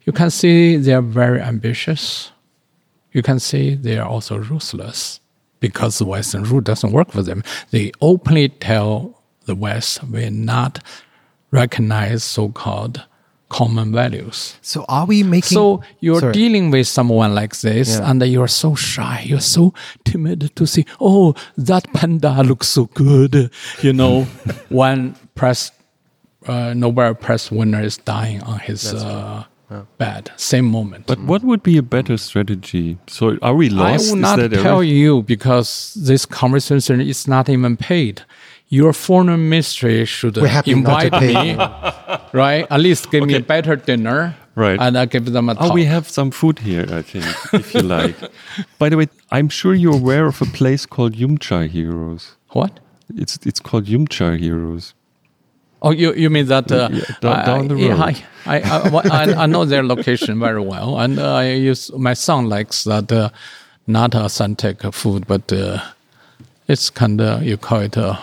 [0.07, 2.31] you can see they are very ambitious.
[3.13, 5.21] You can see they are also ruthless
[5.61, 7.43] because the Western rule doesn't work for them.
[7.71, 10.81] They openly tell the West we're not
[11.51, 13.03] recognize so-called
[13.59, 14.57] common values.
[14.63, 15.57] So are we making?
[15.57, 16.33] So you're Sorry.
[16.33, 18.11] dealing with someone like this, Yeah.
[18.11, 19.73] and you're so shy, you're so
[20.05, 21.35] timid to see, oh,
[21.69, 23.51] that panda looks so good.
[23.83, 24.25] You know,
[24.81, 25.71] when press
[26.47, 29.45] uh, Nobel Prize winner is dying on his uh,
[29.99, 31.07] bed, same moment.
[31.07, 32.99] But what would be a better strategy?
[33.07, 33.87] So are we lost?
[33.87, 34.45] I will Is not tell
[34.81, 34.97] everything?
[34.97, 38.23] you because this conversation is not even paid.
[38.69, 41.57] Your foreign ministry should We're happy not to invite me,
[42.33, 42.67] right?
[42.71, 44.79] At least give me a better dinner, Right.
[44.81, 45.71] And I give them a talk.
[45.73, 48.15] Oh, we have some food here, I think, if you like.
[48.79, 52.37] By the way, I'm sure you're aware of a place called Yumcha Heroes.
[52.53, 52.79] what?
[53.17, 54.95] It's it's called Yumcha Heroes.
[55.83, 56.71] Oh, you you mean that?
[56.71, 58.01] Uh, Yeah, down- I- down the road.
[58.01, 58.15] I,
[58.47, 62.49] I, I, I, I know their location very well, and uh, I use my son
[62.49, 63.29] likes that uh,
[63.87, 65.79] not authentic food, but uh,
[66.69, 67.97] it's kind of you call it.
[67.99, 68.17] Uh,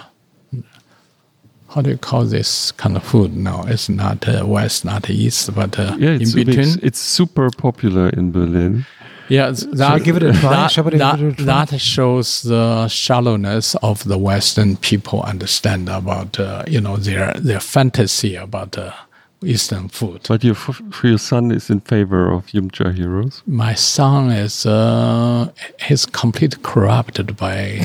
[1.74, 3.36] how do you call this kind of food?
[3.36, 6.68] No, it's not uh, west, not east, but uh, Yeah, it's, in between.
[6.68, 8.86] It's, it's super popular in Berlin.
[9.30, 10.50] Yeah, that, we give it a try?
[10.50, 11.46] That, Shall that, it a try?
[11.46, 17.62] that shows the shallowness of the Western people understand about uh, you know their their
[17.62, 18.92] fantasy about uh,
[19.44, 20.22] Eastern food.
[20.28, 23.42] But your for your son is in favor of Yumcha Heroes.
[23.48, 25.50] My son is uh,
[25.88, 27.80] he's completely corrupted by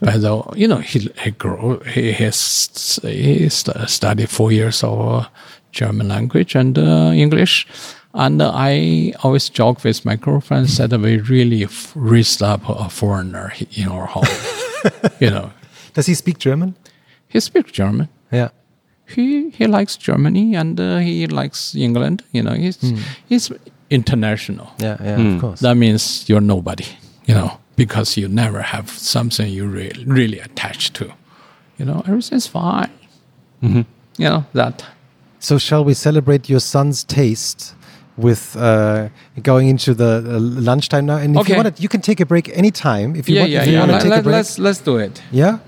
[0.00, 5.00] by the you know he he grow he has he st- studied four years of
[5.00, 5.28] uh,
[5.72, 7.66] German language and uh, English.
[8.14, 12.90] And uh, I always joke with my girlfriend that we really f- raised up a
[12.90, 14.26] foreigner in our home.
[15.20, 15.50] you know,
[15.94, 16.74] Does he speak German?
[17.28, 18.08] he speaks German.
[18.30, 18.50] Yeah.
[19.06, 22.22] He he likes Germany and uh, he likes England.
[22.32, 22.78] You know, he's
[23.28, 23.50] he's
[23.90, 24.66] international.
[24.78, 25.60] Yeah, yeah, of course.
[25.60, 26.84] That means you're nobody.
[27.26, 31.04] You know, because you never have something you really really attached to.
[31.78, 32.90] You know, everything's fine.
[33.60, 33.84] You
[34.18, 34.84] know that.
[35.38, 37.74] So, shall we celebrate your son's taste
[38.16, 39.08] with uh,
[39.42, 41.16] going into the uh, lunchtime now?
[41.16, 41.52] And if Okay.
[41.56, 43.16] you want, you can take a break anytime.
[43.16, 43.78] If you yeah, want, yeah, if you yeah.
[43.80, 44.32] want to Let, take a let, break.
[44.34, 45.22] let's let's do it.
[45.32, 45.58] yeah, Yeah.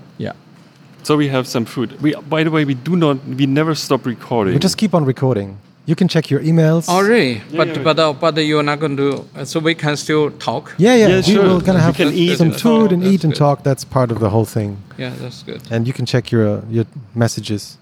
[1.05, 2.01] So we have some food.
[2.01, 4.53] We, by the way, we do not, we never stop recording.
[4.55, 5.59] we just keep on recording.
[5.85, 6.87] You can check your emails.
[6.89, 7.43] Oh, really?
[7.55, 7.83] but yeah.
[7.83, 9.23] but uh, but you're not going to.
[9.35, 10.73] Uh, so we can still talk.
[10.79, 11.07] Yeah, yeah.
[11.07, 11.43] Yeah, we sure.
[11.43, 12.91] will gonna We have can eat some and food talk.
[12.93, 13.37] and That's eat and good.
[13.39, 13.63] talk.
[13.63, 14.77] That's part of the whole thing.
[14.97, 15.61] Yeah, that's good.
[15.69, 17.77] And you can check your your messages.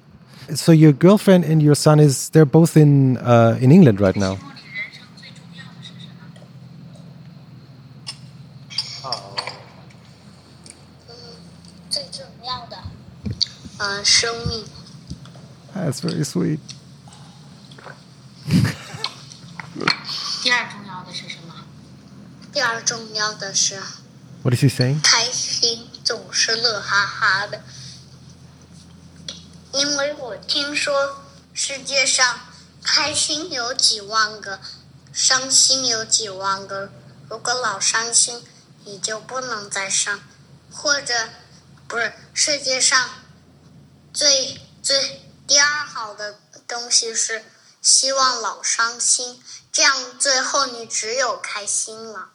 [0.54, 4.38] So your girlfriend and your son is they're both in uh, in England right now.
[13.83, 14.67] 呃，生命。
[15.75, 16.59] That's very sweet.
[20.43, 21.55] 第二重要的是什么？
[22.53, 23.83] 第二重要的是
[24.43, 25.01] What is he saying?
[25.03, 27.63] 开心，总是乐哈哈的。
[29.73, 31.23] 因为我听说
[31.53, 32.41] 世界上
[32.83, 34.61] 开心有几万个，
[35.13, 36.91] 伤心有几万个。
[37.29, 38.43] 如果老伤心，
[38.85, 40.21] 你就不能再伤，
[40.73, 41.29] 或者
[41.87, 43.11] 不是世界上
[44.14, 47.44] 最最第二好的东西是
[47.82, 49.42] 希望老伤心，
[49.72, 52.30] 这样最后你只有开心了。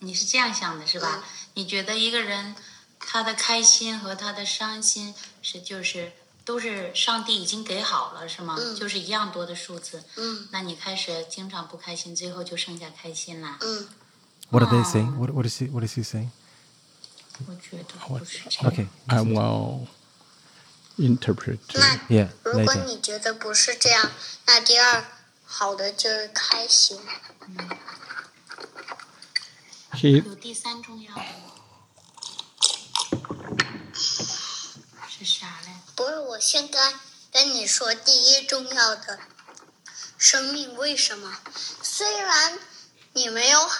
[0.00, 1.22] 你是这样想的，是吧？
[1.22, 1.22] 嗯
[1.56, 2.56] 你觉得一个人
[2.98, 6.10] 他的开心和他的伤心是就是
[6.44, 8.56] 都是上帝已经给好了，是吗？
[8.58, 10.02] 嗯就是一样多的数字。
[10.16, 13.58] 嗯那你开始经常不开心，最后就剩下开心了。
[13.60, 13.88] 嗯
[14.50, 15.16] ，What are they saying?
[15.16, 16.30] What what is he what is he saying?
[17.46, 18.72] 我觉得不是这样。
[18.72, 18.88] Okay.
[19.06, 19.86] I will
[20.98, 21.58] interpret.
[21.74, 24.10] 那 Yeah, 如果你觉得不是这样，
[24.46, 25.04] 那第二
[25.44, 27.00] 好的就是开心。
[29.92, 31.52] He 有第三重要的吗？
[35.08, 35.70] 是啥嘞？
[35.94, 36.94] 不是，我现在
[37.32, 39.20] 跟你说第一重要的，
[40.18, 41.38] 生命为什么？
[41.82, 42.58] 虽然
[43.12, 43.70] 你没有，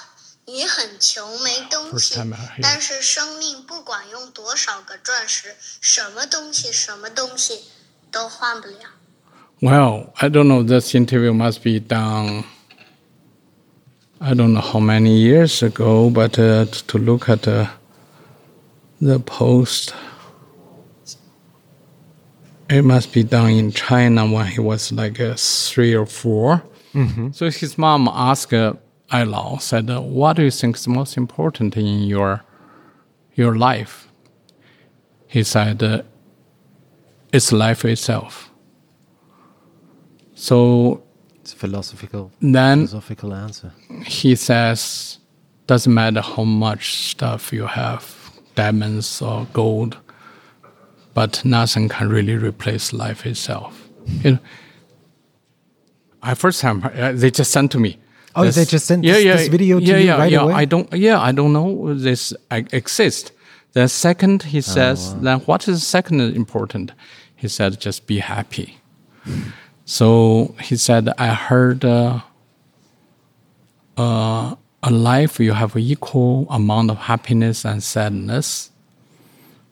[0.46, 7.60] 你很穷没东 First 西 time I hear.，但是生命不管用多少个钻石，什么东西什么东西
[8.12, 8.76] 都换不了。
[9.62, 10.64] Well, I don't know.
[10.64, 12.46] This interview must be done.
[14.22, 17.68] I don't know how many years ago, but uh, t- to look at uh,
[19.02, 19.94] the post,
[22.70, 26.62] it must be done in China when he was like uh, three or 4
[27.34, 28.54] So his mom asked
[29.13, 32.43] Lao, said, "What do you think is most important in your
[33.35, 34.09] your life?"
[35.27, 36.05] He said,
[37.33, 38.51] "It's life itself."
[40.35, 41.03] So
[41.41, 43.73] It's a philosophical then philosophical answer.
[44.07, 45.19] he says,
[45.67, 49.99] doesn't matter how much stuff you have, diamonds or gold,
[51.15, 53.89] but nothing can really replace life itself.
[54.23, 54.39] You know,
[56.23, 57.99] I first time uh, they just sent to me.
[58.37, 60.43] Oh, they just sent this- this video to yeah, you yeah, right yeah.
[60.43, 60.55] away?
[60.55, 60.93] I don't.
[60.93, 63.31] Yeah, I don't know this exists.
[63.73, 66.93] The second, he says, then what is second important?
[67.35, 68.79] He said, just be happy.
[69.85, 72.21] So he said, I heard uh,
[73.97, 78.71] uh, a life you have equal amount of happiness and sadness.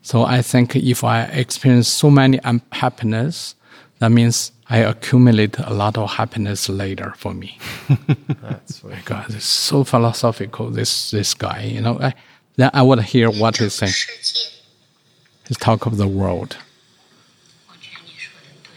[0.03, 3.55] So I think if I experience so many unhappiness,
[4.02, 7.58] that means I accumulate a lot of happiness later for me.
[8.42, 10.70] That's very God, it's so philosophical.
[10.70, 12.00] This this guy, you know.
[12.02, 12.14] I,
[12.58, 13.92] then I would hear what he's saying.
[13.94, 14.50] 世界
[15.48, 16.58] He's talk of the world.
[17.68, 18.72] 我觉得你说的对。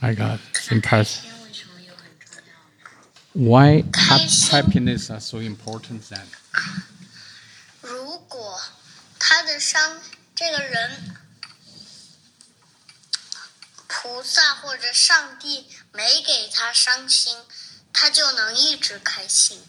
[0.00, 1.22] My God, it's 那开 impressive.
[1.22, 3.50] 心为什么又很重要呢？
[3.50, 4.50] Why hap- 开心。
[4.52, 6.26] happiness are so important then?
[7.80, 8.60] 如果
[9.18, 9.80] 他的伤，
[10.34, 11.16] 这个人，
[13.93, 17.35] 菩萨或者上帝没给他伤心，
[17.91, 19.61] 他就能一直开心。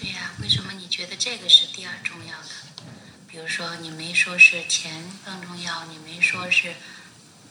[0.00, 2.48] 对呀、为什么你觉得这个是第二重要的？
[3.28, 6.74] 比如说，你没说是钱更重要，你没说是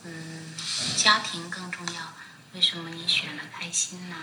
[0.02, 0.52] 嗯
[0.96, 2.14] 家庭更重要，
[2.52, 4.16] 为什么你选了开心呢？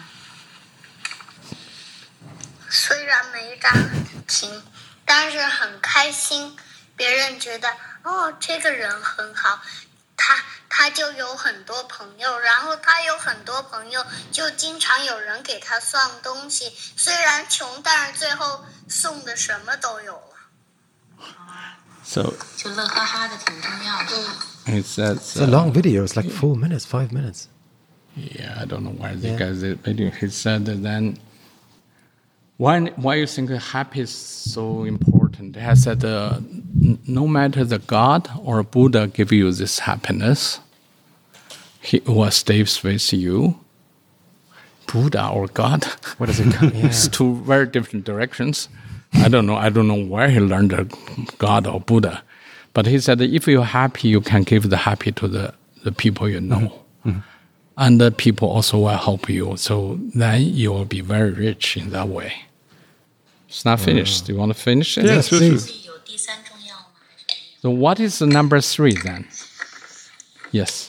[2.69, 3.71] 虽然没家
[4.27, 4.63] 庭，
[5.05, 6.57] 但是很开心。
[6.95, 9.59] 别人觉得哦，这个人很好，
[10.25, 16.71] 他他就有很多朋友，然后他有很多朋友，就经常有人给他送东西。
[16.95, 20.33] 虽然穷，但是最后送的什么都有了。
[22.05, 24.11] So 就乐哈哈的挺重要的。
[24.65, 26.05] it It's a uh, long video.
[26.05, 27.47] It's like four minutes, five minutes.
[28.15, 29.37] yeah, I don't know why the Yeah.
[29.37, 30.09] guy did video.
[30.11, 31.17] He said that then,
[32.57, 35.22] why why you think happy is so important?
[35.51, 36.39] He has said, uh,
[37.07, 40.59] no matter the God or Buddha give you this happiness,
[41.81, 43.59] he what stays with you.
[44.87, 45.85] Buddha or God.
[46.17, 46.71] What does it come?
[46.73, 46.85] Yeah.
[46.87, 48.69] it's two very different directions.
[49.13, 49.55] I don't know.
[49.55, 50.83] I don't know where he learned the
[51.37, 52.23] God or Buddha,
[52.73, 55.53] but he said if you're happy, you can give the happy to the,
[55.83, 56.73] the people you know,
[57.77, 59.57] and the people also will help you.
[59.57, 62.33] So then you will be very rich in that way.
[63.52, 64.26] It's not finished.
[64.26, 65.04] Do you want to finish it?
[65.06, 65.70] Yes, please.
[65.86, 66.84] 有第三重要吗？
[67.08, 67.70] 还是没有？
[67.74, 69.24] So what is the number three then?
[70.52, 70.88] Yes.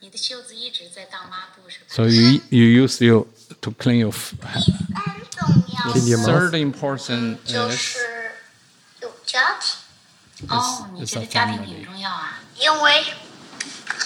[0.00, 1.84] 你的袖子一直在当抹布是吧？
[1.88, 3.26] So you you use your
[3.60, 4.10] to clean your.
[4.12, 6.50] f- 第三重要 Clean your mouth.
[6.50, 7.98] Third important 就 is 是
[9.02, 12.40] 有家庭，哦，你 is 觉 a 得家庭 family 挺重要啊？
[12.58, 13.04] 因为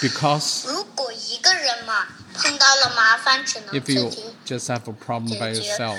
[0.00, 4.22] because 如果一个人嘛碰到了麻烦，只能 if 自 you 己。
[4.46, 5.76] just have a problem by 解决。
[5.76, 5.98] yourself,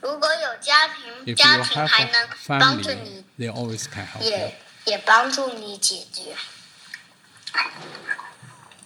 [0.00, 2.28] 如果有家庭家 you 庭还能
[2.58, 6.36] 帮助你，they always can help 也也帮助你解决。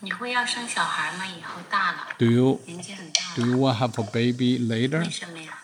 [0.02, 1.26] 你会要生小孩吗？
[1.26, 5.00] 以后大了，Do you 年纪很大 do，you want have a baby later?
[5.00, 5.58] 为什么呀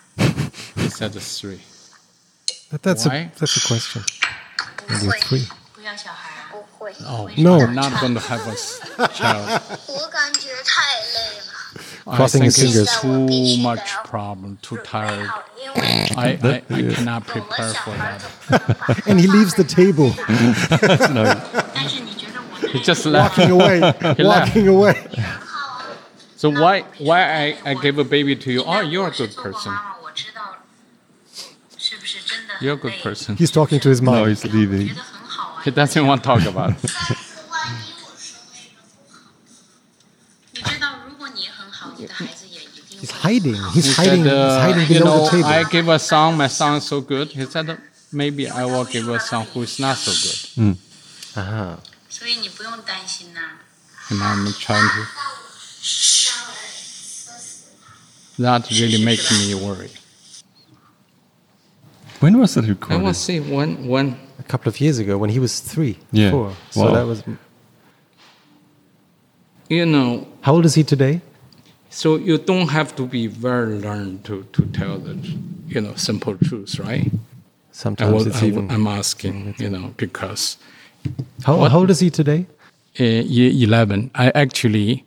[0.77, 1.60] ？He said three.
[2.70, 3.16] That, that's Why?
[3.16, 4.02] a that's a question.
[4.86, 5.48] 不 You're 会，three.
[5.73, 6.48] 不要小孩啊？
[6.51, 7.64] 不会，Oh 为什么 No.
[7.64, 9.62] I'm not going to have a child.
[9.86, 11.44] 我感觉太累了
[12.07, 12.91] crossing his fingers.
[13.01, 15.28] Too much problem, too tired.
[15.77, 16.95] I, I, I yeah.
[16.95, 19.03] cannot prepare for that.
[19.07, 20.12] and he leaves the table.
[21.12, 21.35] no.
[22.70, 23.39] He just left.
[23.39, 23.77] Walking away.
[24.16, 25.16] he Walking left.
[25.16, 25.24] away.
[26.37, 28.62] So why why I, I gave a baby to you?
[28.65, 29.74] Oh, you're a good person.
[32.61, 33.37] You're a good person.
[33.37, 34.15] He's talking to his mom.
[34.15, 34.91] No, he's leaving.
[35.65, 36.91] He doesn't want to talk about it.
[43.07, 43.55] He's hiding.
[43.73, 44.24] He's he hiding.
[44.24, 45.49] Said, uh, he's hiding below you know, the table.
[45.49, 46.37] I gave a song.
[46.37, 47.28] My song is so good.
[47.28, 47.78] He said,
[48.12, 50.74] maybe I will give a song who is not so good.
[50.74, 50.77] Mm.
[52.09, 52.85] So you don't
[54.11, 55.07] And I'm trying to.
[58.39, 59.91] That really makes me worry.
[62.20, 62.99] When was that recorded?
[62.99, 64.19] I want to say one, one.
[64.39, 66.31] A couple of years ago, when he was three, yeah.
[66.31, 66.49] four.
[66.49, 66.57] Wow.
[66.70, 67.23] So that was.
[69.69, 70.27] You know.
[70.41, 71.20] How old is he today?
[71.90, 75.14] So you don't have to be very learned to to tell the
[75.68, 77.10] you know simple truth, right?
[77.72, 78.70] Sometimes was, it's I, even.
[78.70, 80.56] am asking, you know, because
[81.44, 82.46] how, what- how old is he today?
[82.98, 85.04] uh, year 11, I actually,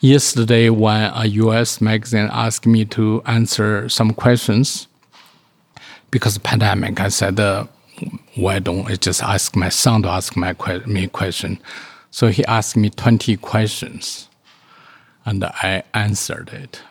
[0.00, 4.86] yesterday when a US magazine asked me to answer some questions,
[6.12, 7.66] because of pandemic, I said, uh,
[8.36, 11.58] why don't I just ask my son to ask my que- me question?
[12.12, 14.28] So he asked me 20 questions,
[15.24, 16.82] and I answered it.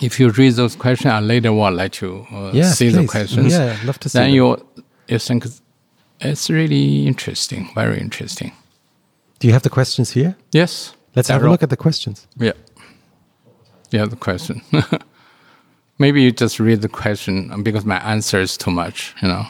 [0.00, 3.52] If you read those questions, I later will let you uh, Yes, see the questions.
[3.52, 4.36] Yeah, I'd love to see Then them.
[4.36, 4.66] you
[5.08, 5.46] you think
[6.20, 8.52] it's really interesting, very interesting.
[9.38, 10.36] Do you have the questions here?
[10.52, 10.94] Yes.
[11.16, 12.26] Let's have a look at the questions.
[12.36, 12.52] Yeah.
[13.90, 14.62] Yeah, the question.
[15.98, 19.46] Maybe you just read the question because my answer is too much, you know.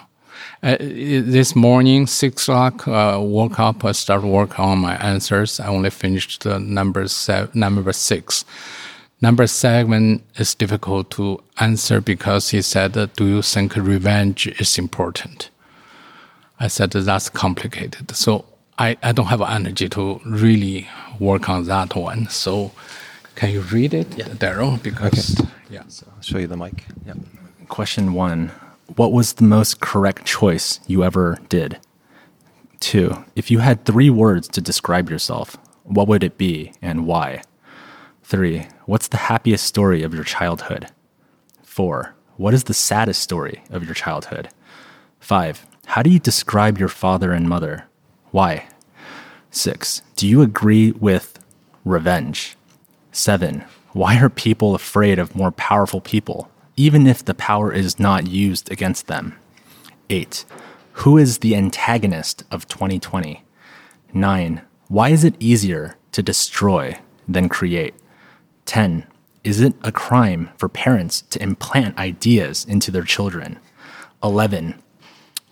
[0.60, 5.60] Uh, this morning, six o'clock, uh, woke up, I start work on my answers.
[5.60, 8.44] I only finished the number seven, number six.
[9.20, 15.50] Number seven is difficult to answer because he said, "Do you think revenge is important?"
[16.58, 18.16] I said that's complicated.
[18.16, 18.44] So
[18.78, 20.88] I, I don't have energy to really
[21.20, 22.28] work on that one.
[22.30, 22.72] So
[23.36, 24.10] can you read it,
[24.40, 24.82] Daryl?
[24.82, 25.40] Because
[25.70, 25.82] yeah.
[25.82, 26.84] I'll show you the mic.
[27.06, 27.14] Yeah.
[27.68, 28.50] Question one
[28.96, 31.78] What was the most correct choice you ever did?
[32.80, 37.42] Two, if you had three words to describe yourself, what would it be and why?
[38.22, 40.88] Three, what's the happiest story of your childhood?
[41.62, 44.48] Four, what is the saddest story of your childhood?
[45.20, 47.86] Five, how do you describe your father and mother?
[48.30, 48.68] Why?
[49.50, 51.38] Six, do you agree with
[51.84, 52.56] revenge?
[53.12, 58.28] Seven, why are people afraid of more powerful people, even if the power is not
[58.28, 59.34] used against them?
[60.08, 60.44] Eight,
[60.92, 63.42] who is the antagonist of 2020?
[64.14, 67.94] Nine, why is it easier to destroy than create?
[68.66, 69.04] 10.
[69.42, 73.58] Is it a crime for parents to implant ideas into their children?
[74.22, 74.80] 11.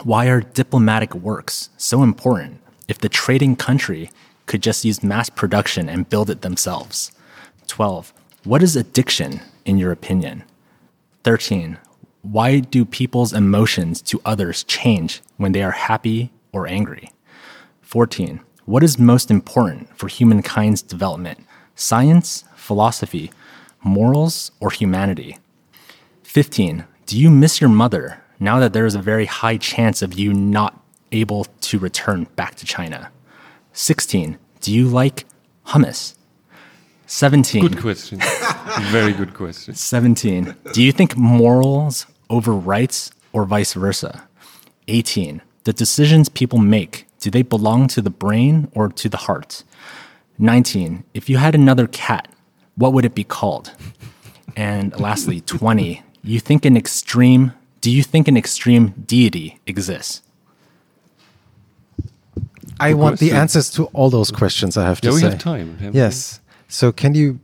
[0.04, 4.10] Why are diplomatic works so important if the trading country
[4.46, 7.10] could just use mass production and build it themselves?
[7.66, 8.12] 12.
[8.44, 10.44] What is addiction, in your opinion?
[11.26, 11.76] 13.
[12.22, 17.10] Why do people's emotions to others change when they are happy or angry?
[17.80, 18.38] 14.
[18.64, 21.40] What is most important for humankind's development?
[21.74, 23.32] Science, philosophy,
[23.82, 25.38] morals, or humanity?
[26.22, 26.84] 15.
[27.06, 30.32] Do you miss your mother now that there is a very high chance of you
[30.32, 30.80] not
[31.10, 33.10] able to return back to China?
[33.72, 34.38] 16.
[34.60, 35.24] Do you like
[35.66, 36.15] hummus?
[37.06, 37.62] 17.
[37.62, 38.20] Good question.
[38.90, 39.74] Very good question.
[39.74, 40.54] 17.
[40.72, 44.26] Do you think morals over rights or vice versa?
[44.88, 45.40] 18.
[45.64, 49.62] The decisions people make, do they belong to the brain or to the heart?
[50.38, 51.04] 19.
[51.14, 52.28] If you had another cat,
[52.76, 53.72] what would it be called?
[54.56, 56.02] And lastly, 20.
[56.22, 57.52] You think an extreme
[57.82, 60.22] do you think an extreme deity exists?
[62.80, 64.76] I want the answers to all those questions.
[64.76, 65.30] I have to Yeah, we say.
[65.30, 65.76] have time.
[65.78, 65.98] haven't we?
[66.00, 66.40] Yes.
[66.68, 67.40] So can you?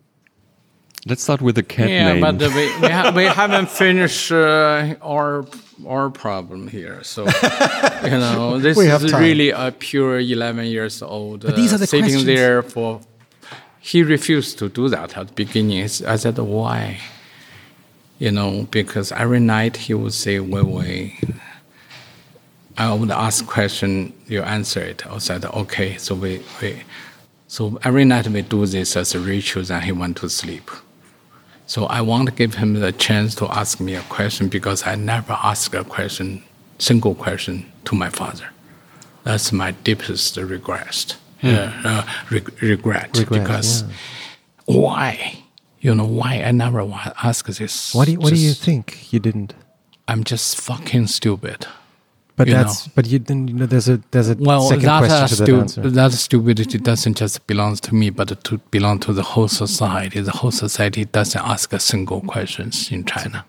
[1.04, 2.20] Let's start with the cat Yeah, name.
[2.20, 5.44] but uh, we we, ha- we haven't finished uh, our
[5.86, 7.02] our problem here.
[7.02, 7.24] So
[8.04, 9.20] you know, this We is time.
[9.20, 11.40] really a pure eleven years old.
[11.44, 12.24] But these uh, are the sitting questions.
[12.26, 13.00] there for.
[13.80, 15.82] He refused to do that at the beginning.
[15.82, 15.86] I
[16.16, 17.00] said, why?
[18.20, 21.18] You know, because every night he would say, wait, wait.
[22.78, 25.04] I would ask question, you answer it.
[25.04, 25.96] I said, okay.
[25.98, 26.80] So we, we
[27.52, 30.70] so every night we do this as a ritual, and he went to sleep.
[31.66, 34.94] So I want to give him the chance to ask me a question because I
[34.94, 36.42] never ask a question,
[36.78, 38.48] single question to my father.
[39.24, 41.18] That's my deepest regret.
[41.42, 43.88] Uh, uh, reg- regret, Regret, because yeah.
[44.64, 45.44] why?
[45.82, 46.80] You know why I never
[47.22, 47.94] ask this.
[47.94, 49.52] What do you, What do you think you didn't?
[50.08, 51.66] I'm just fucking stupid.
[52.42, 52.88] But You that's.
[52.96, 53.48] But you didn't.
[53.48, 55.90] You know, there's a there's a Well, second that, question to that stu- answer.
[55.90, 60.20] that stupidity doesn't just belong to me, but to belong to the whole society.
[60.20, 63.44] The whole society doesn't ask a single questions in China.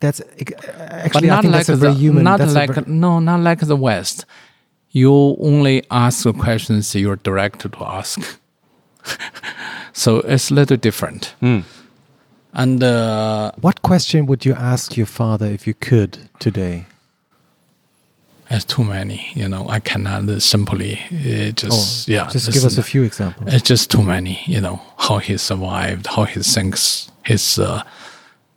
[0.00, 0.74] That's ex- But
[1.06, 1.30] actually.
[1.30, 2.24] I not think like that's a very the, human.
[2.24, 4.24] not that's like ver- no, not like the West.
[4.92, 8.18] You only ask the questions you're directed to ask.
[9.92, 11.34] so it's a little different.
[12.52, 16.86] And uh, What question would you ask your father if you could today?
[18.50, 19.30] It's too many.
[19.34, 22.26] You know, I cannot simply uh, just yeah.
[22.26, 23.54] Oh, Just it's give us a few examples.
[23.54, 27.82] It's just too many, you know, how he survived, how he thinks his uh,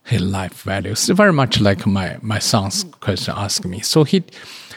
[0.05, 1.07] his life values.
[1.09, 3.81] Very much like my my son's question asked me.
[3.81, 4.23] So he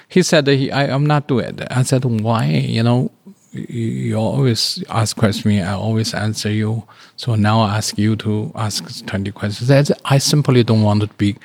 [0.08, 1.66] he said he, I am not doing it.
[1.70, 2.44] I said why?
[2.44, 3.10] You know,
[3.52, 5.62] you, always ask question me.
[5.62, 6.84] I always answer you.
[7.16, 9.68] So now I ask you to ask twenty questions.
[9.68, 11.36] That's, I simply don't want to be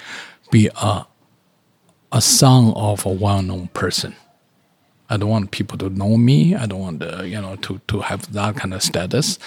[0.51, 1.05] be a
[2.11, 4.15] a son of a well known person.
[5.09, 6.55] I don't want people to know me.
[6.55, 9.37] I don't want the, you know to to have that kind of status.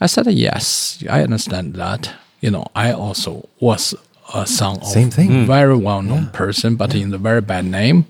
[0.00, 2.12] I said yes, I understand that.
[2.40, 3.94] You know, I also was
[4.32, 5.46] a son Same of thing.
[5.46, 8.04] very well known person, but in the very bad name.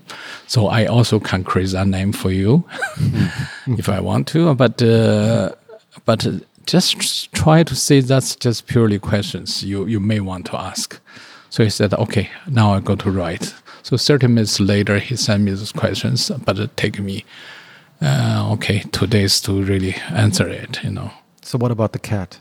[0.47, 2.63] So I also can create that name for you
[3.67, 4.53] if I want to.
[4.53, 5.53] But uh,
[6.05, 6.31] but uh,
[6.67, 10.99] just try to say that's just purely questions you you may want to ask.
[11.49, 13.55] So he said, okay, now I go to write.
[13.89, 17.25] So 30 minutes later, he sent me those questions, but it take me,
[18.03, 21.09] uh, okay, two days to really answer it, you know.
[21.41, 22.39] So what about the cat?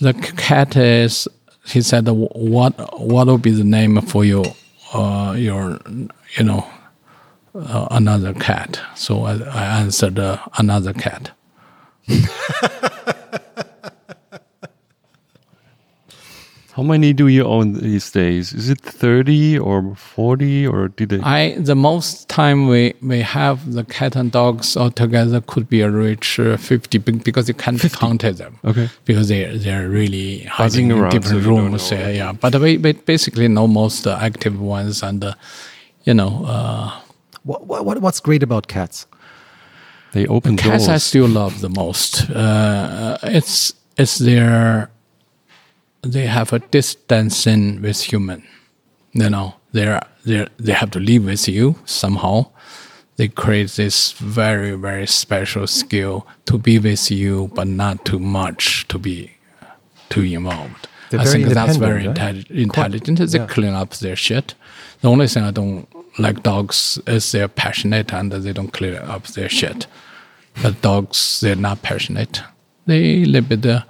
[0.00, 1.28] The cat is,
[1.68, 4.46] he said, what what will be the name for your
[4.92, 5.78] uh, your,
[6.36, 6.66] you know,
[7.54, 8.80] uh, another cat.
[8.96, 11.30] So I, I answered uh, another cat.
[16.76, 18.52] How many do you own these days?
[18.52, 21.20] Is it 30 or 40 or did they?
[21.20, 25.82] I the most time we we have the cat and dogs all together could be
[25.82, 28.58] a reach uh, 50 because you can't count them.
[28.64, 28.88] Okay.
[29.04, 31.90] Because they they're really Buzzing hiding in around, so different don't rooms.
[31.92, 31.98] know.
[31.98, 32.32] Yeah, yeah.
[32.32, 35.34] But we, we basically know most uh, active ones and uh,
[36.02, 36.90] you know uh,
[37.44, 39.06] What, what, what's great about cats?
[40.12, 42.30] they open cats I still love the most.
[42.30, 44.90] Uh, it's it's their
[46.04, 48.44] they have a distancing with human.
[49.12, 52.46] You know, they're they they have to live with you somehow.
[53.16, 58.88] They create this very very special skill to be with you, but not too much
[58.88, 59.30] to be
[60.08, 60.88] too involved.
[61.10, 63.18] They're I think that's very independent, intelli- intelligent.
[63.30, 63.46] They yeah.
[63.46, 64.54] clean up their shit.
[65.00, 65.86] The only thing I don't
[66.18, 69.86] like dogs is they're passionate and they don't clear up their shit.
[70.62, 72.42] But dogs, they're not passionate.
[72.86, 73.84] They live with the,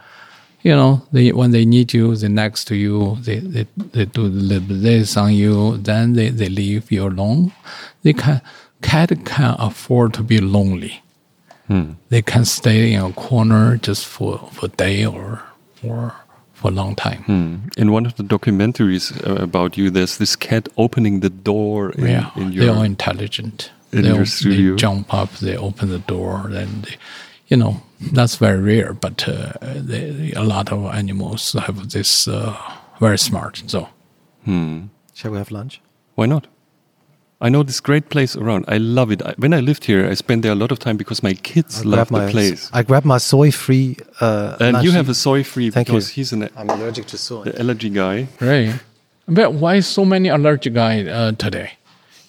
[0.64, 3.16] you know, they when they need you, they're next to you.
[3.26, 5.76] They they, they do a little bit this on you.
[5.76, 7.52] Then they, they leave you alone.
[8.02, 8.40] They can
[8.82, 11.02] cat can afford to be lonely.
[12.10, 15.42] They can stay in a corner just for for a day or
[15.82, 16.12] or
[16.52, 17.70] for a long time.
[17.76, 22.06] In one of the documentaries uh, about you, there's this cat opening the door in,
[22.06, 23.70] Yeah, in they're intelligent.
[23.92, 24.70] in they, your studio.
[24.72, 26.96] they jump up, they open the door, then they,
[27.48, 27.80] you know,
[28.12, 28.92] that's very rare.
[28.94, 32.56] But uh, they, a lot of animals have this uh,
[33.00, 33.62] very smart.
[33.66, 33.88] So
[34.46, 35.80] Shall we have lunch?
[36.16, 36.46] Why not?
[37.40, 38.64] I know this great place around.
[38.68, 39.20] I love it.
[39.22, 41.80] I, when I lived here, I spent there a lot of time because my kids
[41.82, 42.70] I'll love grab the my, place.
[42.72, 43.96] I grabbed my soy-free.
[44.20, 46.20] Uh, and you have a soy-free Thank because you.
[46.20, 47.44] he's an I'm allergic to soy.
[47.44, 48.28] the allergy guy.
[48.40, 48.74] right.
[49.26, 51.72] But why so many allergic guys uh, today?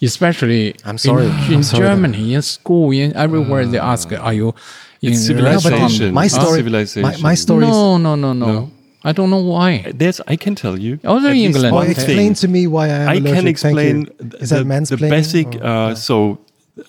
[0.01, 1.25] Especially I'm sorry.
[1.25, 5.29] in, I'm sorry that- Germany, in school, in everywhere they ask, "Are you in It's
[5.29, 5.61] restaurant?"
[5.91, 6.13] civilization.
[6.13, 6.57] My story.
[6.57, 7.01] Civilization.
[7.03, 7.71] My, my story is.
[7.71, 8.71] No, no, no, no, No.
[9.03, 9.91] I don't know why.
[9.93, 10.99] There's, I can tell you.
[11.03, 11.75] Oh, they're at England.
[11.75, 12.33] Well, explain thing.
[12.35, 13.35] to me why I am I allergic.
[13.35, 13.95] can explain
[14.41, 15.47] Is the, that the basic.
[15.55, 16.39] or- Uh, so,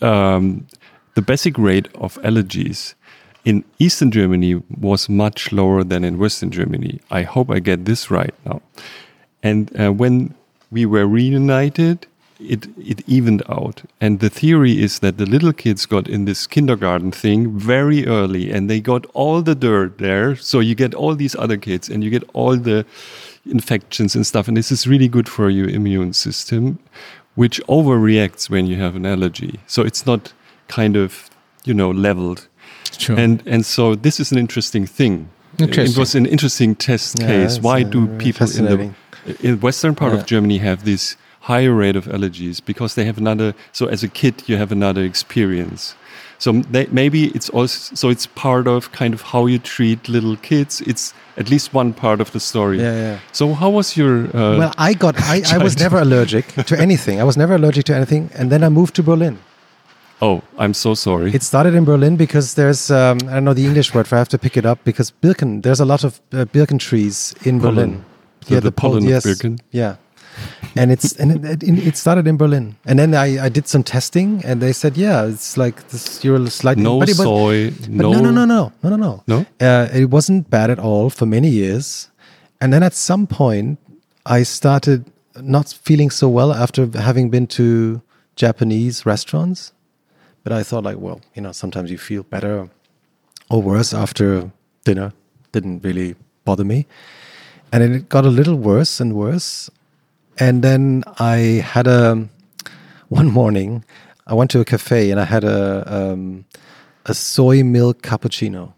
[0.00, 0.66] um,
[1.14, 2.94] the basic rate of allergies
[3.44, 7.00] in Eastern Germany was much lower than in Western Germany.
[7.10, 8.60] I hope I get this right now.
[9.42, 10.34] And uh, when
[10.70, 12.06] we were reunited,
[12.40, 13.82] it it evened out.
[14.00, 18.50] And the theory is that the little kids got in this kindergarten thing very early,
[18.50, 20.36] and they got all the dirt there.
[20.36, 22.84] So you get all these other kids, and you get all the
[23.50, 24.48] infections and stuff.
[24.48, 26.78] And this is really good for your immune system,
[27.34, 29.60] which overreacts when you have an allergy.
[29.66, 30.32] So it's not
[30.68, 31.30] kind of
[31.64, 32.48] you know leveled.
[32.98, 33.18] Sure.
[33.18, 35.28] And and so this is an interesting thing.
[35.58, 35.94] Interesting.
[35.94, 37.60] It was an interesting test Yeah, case.
[37.60, 38.94] Why uh, do people in the
[39.40, 40.20] in western part Yeah.
[40.20, 41.16] of Germany have this
[41.48, 43.54] higher rate of allergies because they have another.
[43.72, 45.94] So as a kid, you have another experience.
[46.38, 50.36] So they, maybe it's also so it's part of kind of how you treat little
[50.36, 50.80] kids.
[50.82, 52.78] It's at least one part of the story.
[52.78, 53.18] Yeah, yeah.
[53.32, 54.14] So how was your?
[54.36, 55.14] Uh, Well, I got.
[55.18, 57.20] I, I was never allergic to anything.
[57.20, 59.38] I was never allergic to anything, and then I moved to Berlin.
[60.22, 61.30] oh, I'm so sorry.
[61.34, 64.18] It started in Berlin because there's um, I don't know the English word for I
[64.18, 67.60] have to pick it up because Birken there's a lot of uh, Birken trees in
[67.60, 67.74] Pollen.
[67.74, 68.04] Berlin.
[68.48, 69.58] The- the pol- pollen of Birken?
[69.72, 69.96] Yeah,
[70.76, 74.44] and it's and it, it, started in Berlin, and then I, I did some testing,
[74.44, 77.70] and they said yeah, it's like this you're slightly no but soy.
[77.70, 78.12] but no.
[78.12, 79.46] no, no, no, no, no, no, no.
[79.60, 82.10] Uh, it wasn't bad at all for many years,
[82.60, 83.78] and then at some point,
[84.24, 85.10] I started
[85.40, 88.02] not feeling so well after having been to
[88.36, 89.72] Japanese restaurants.
[90.44, 92.70] But I thought, like, well, you know, sometimes you feel better
[93.50, 94.50] or worse after
[94.84, 95.12] dinner.
[95.52, 96.86] Didn't really bother me,
[97.72, 99.70] and then it got a little worse and worse.
[100.38, 102.28] And then I had a
[103.08, 103.84] one morning.
[104.26, 106.44] I went to a cafe and I had a um,
[107.06, 108.72] a soy milk cappuccino,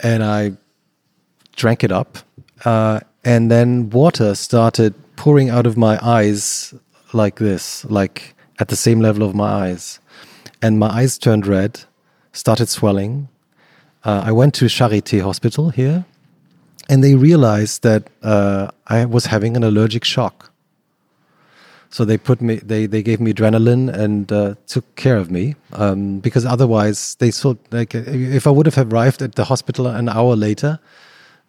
[0.00, 0.52] and I
[1.56, 2.18] drank it up,
[2.64, 6.74] uh, and then water started pouring out of my eyes
[7.12, 10.00] like this, like at the same level of my eyes,
[10.60, 11.84] and my eyes turned red,
[12.32, 13.28] started swelling.
[14.04, 16.04] Uh, I went to Charité Hospital here,
[16.88, 20.50] and they realized that uh, I was having an allergic shock.
[21.90, 25.56] So they put me, they they gave me adrenaline and uh, took care of me
[25.74, 30.08] um, because otherwise they thought like if I would have arrived at the hospital an
[30.08, 30.78] hour later,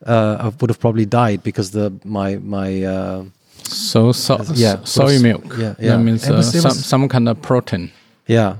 [0.06, 3.24] uh, I would have probably died because the my my uh,
[3.64, 5.44] So, so Yeah, soy was- milk.
[5.58, 5.96] yeah, yeah.
[5.96, 7.92] That means It uh, was- some, was- some kind of protein.
[8.28, 8.56] yeah,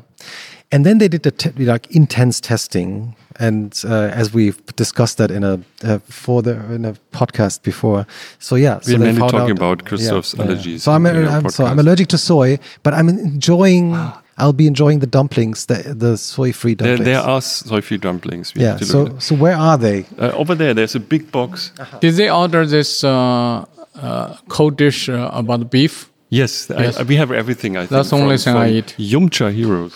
[0.72, 5.32] and then they did the te- like intense testing, and uh, as we've discussed that
[5.32, 8.06] in a uh, for the in a podcast before.
[8.40, 11.16] So yeah, so We're they mainly found talking out- about Christoph's allergies So I'm, in
[11.16, 13.96] your I'm so I'm allergic to soy, but I'm enjoying.
[14.36, 17.06] I'll be enjoying the dumplings, the the soy-free There, dumplings.
[17.06, 18.54] there are soy-free dumplings.
[18.56, 18.78] We yeah.
[18.78, 20.06] So so where are they?
[20.18, 21.72] uh, over there, there's a big box.
[22.02, 23.66] Did they order this uh,
[23.96, 26.10] uh, cold dish uh, about beef?
[26.30, 26.98] Yes, Yes.
[26.98, 27.78] I, we have everything.
[27.78, 28.96] I think That's the only from- thing I eat.
[28.98, 29.94] Yumcha Heroes.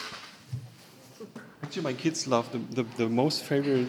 [1.66, 3.86] Actually, my kids love the the, the most favorite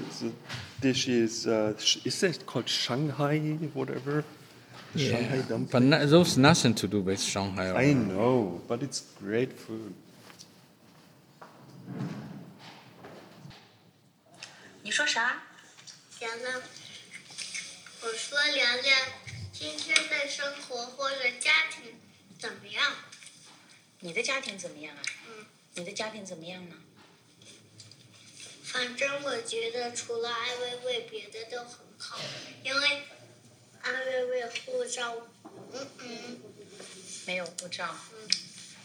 [0.80, 3.40] dish is uh, sh- is that called Shanghai
[3.74, 4.24] whatever?
[4.96, 5.70] Shanghai dumpling.
[5.72, 7.74] But no, those nothing to do with Shanghai.
[7.76, 9.94] I know, but it's great food.
[14.84, 15.42] 你说啥？
[16.20, 16.62] 凉凉，
[18.02, 18.96] 我说凉凉，
[19.52, 21.92] 今天的生活或者家庭
[22.38, 22.84] 怎么样？
[24.02, 25.02] 你的家庭怎么样啊？
[25.28, 25.46] 嗯，
[25.76, 26.76] 你的家庭怎么样呢？
[28.71, 32.19] 反正我觉得除了艾薇薇，别的都很好，
[32.63, 33.03] 因为
[33.81, 35.17] 艾薇薇护照，
[35.73, 36.41] 嗯嗯，
[37.27, 37.97] 没有护照。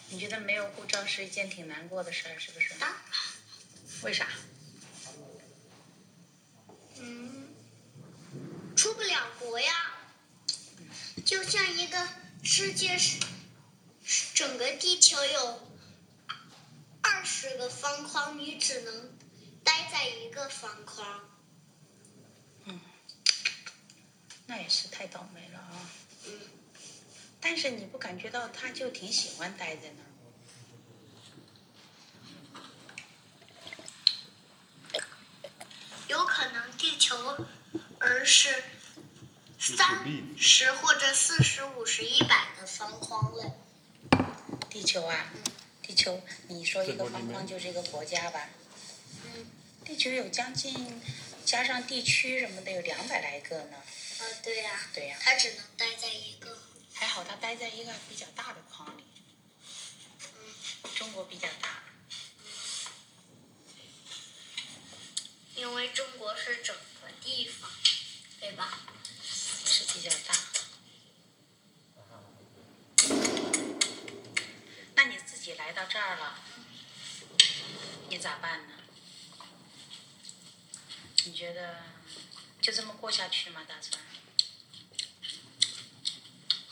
[0.09, 2.73] 你觉得没有护照是一件挺难过的事儿，是不是？
[4.03, 4.27] 为啥？
[6.99, 7.53] 嗯，
[8.77, 9.73] 出不了国呀，
[11.25, 12.07] 就像一个
[12.41, 13.19] 世界是，
[14.33, 15.67] 整个地球有
[17.01, 19.11] 二十个方框，你只能
[19.63, 21.29] 待在一个方框。
[24.45, 25.89] 那也是太倒霉了啊。
[26.27, 26.39] 嗯。
[27.39, 30.11] 但是你不感觉到他就挺喜欢待在那儿？
[36.07, 37.45] 有可能地球
[37.99, 38.63] 而是
[39.57, 40.05] 三
[40.37, 43.51] 十或者四十、五十、一百个方框嘞。
[44.69, 45.31] 地球啊，
[45.81, 48.39] 地球，你说一个方框就是一个国家吧？
[48.41, 48.62] 嗯，
[49.85, 51.01] 地球有将近，
[51.45, 53.77] 加上地区什么的有两百来个呢。
[53.77, 56.57] 啊，对呀、对呀它只能待在一个。
[56.95, 59.03] 还好他待在一个比较大的框里。
[60.95, 61.83] 中国比较大，
[65.55, 67.69] 因为中国是整个地方，
[68.39, 68.79] 对吧？
[69.21, 70.35] 是比较大。
[74.95, 76.39] 那你自己来到这儿了，
[78.07, 78.72] 你咋办呢？
[81.25, 81.77] 你觉得
[82.61, 83.61] 就这么过下去吗？
[83.67, 84.01] 打算？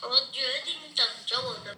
[0.02, 1.78] 我决定等着我的。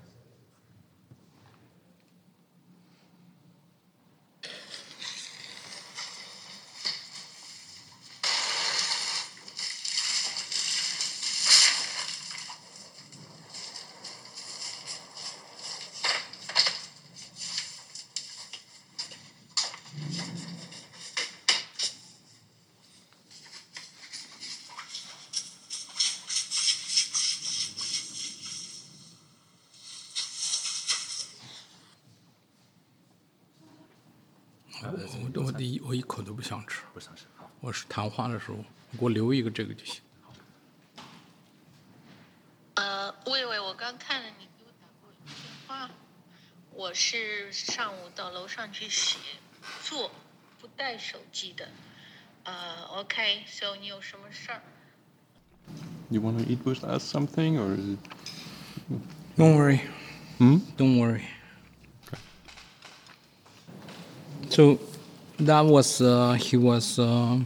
[35.35, 37.25] 我我第一我一口都不想吃，不想吃。
[37.37, 38.57] 好，我是谈话的时候
[38.91, 40.01] 给我留一个这个就行。
[42.73, 45.89] 呃，魏魏，我刚看了你给我打过一个电话，
[46.73, 49.17] 我是上午到楼上去写
[49.83, 50.11] 作，
[50.59, 51.69] 不带手机的。
[52.43, 54.61] 呃，OK，so、你有什么事儿
[56.09, 57.99] ？You want to eat with us something, or is it?
[59.37, 59.79] Don't worry.
[60.39, 60.57] Hmm?
[60.75, 61.23] Don't worry.
[64.49, 64.77] So
[65.37, 67.39] that was uh, he was uh,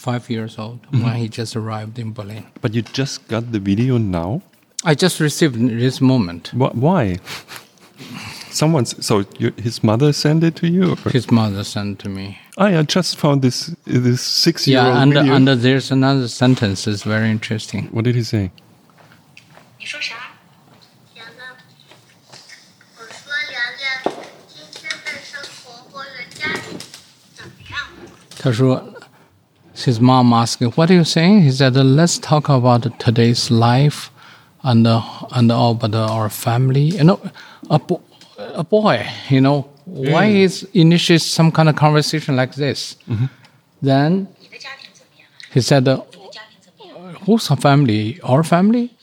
[0.00, 1.04] five years old mm-hmm.
[1.04, 2.46] when he just arrived in Berlin.
[2.62, 4.40] But you just got the video now?
[4.82, 6.48] I just received this moment.
[6.48, 7.18] Wh- why?
[8.50, 10.96] Someone's so you, his mother sent it to you.
[11.04, 11.10] Or?
[11.10, 12.38] His mother sent to me.
[12.56, 14.88] Ah, I just found this this six year old.
[14.88, 15.34] Yeah, under video.
[15.34, 17.88] under there's another sentence It's very interesting.
[17.92, 18.50] What did he say?
[19.78, 19.86] You
[29.84, 34.10] his mom asked, "What are you saying?" He said, "Let's talk about today's life,
[34.62, 35.02] and uh,
[35.32, 37.20] and all about our family." You know,
[37.70, 38.02] a, bo-
[38.38, 40.12] a boy, you know, mm.
[40.12, 42.96] why is initiates some kind of conversation like this?
[43.08, 43.26] Mm-hmm.
[43.82, 44.28] Then
[45.52, 46.02] he said, uh,
[47.26, 48.20] "Who's our family?
[48.22, 48.94] Our family?"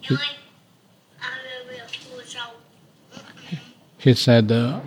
[0.00, 0.16] He,
[3.98, 4.50] he said.
[4.50, 4.80] Uh,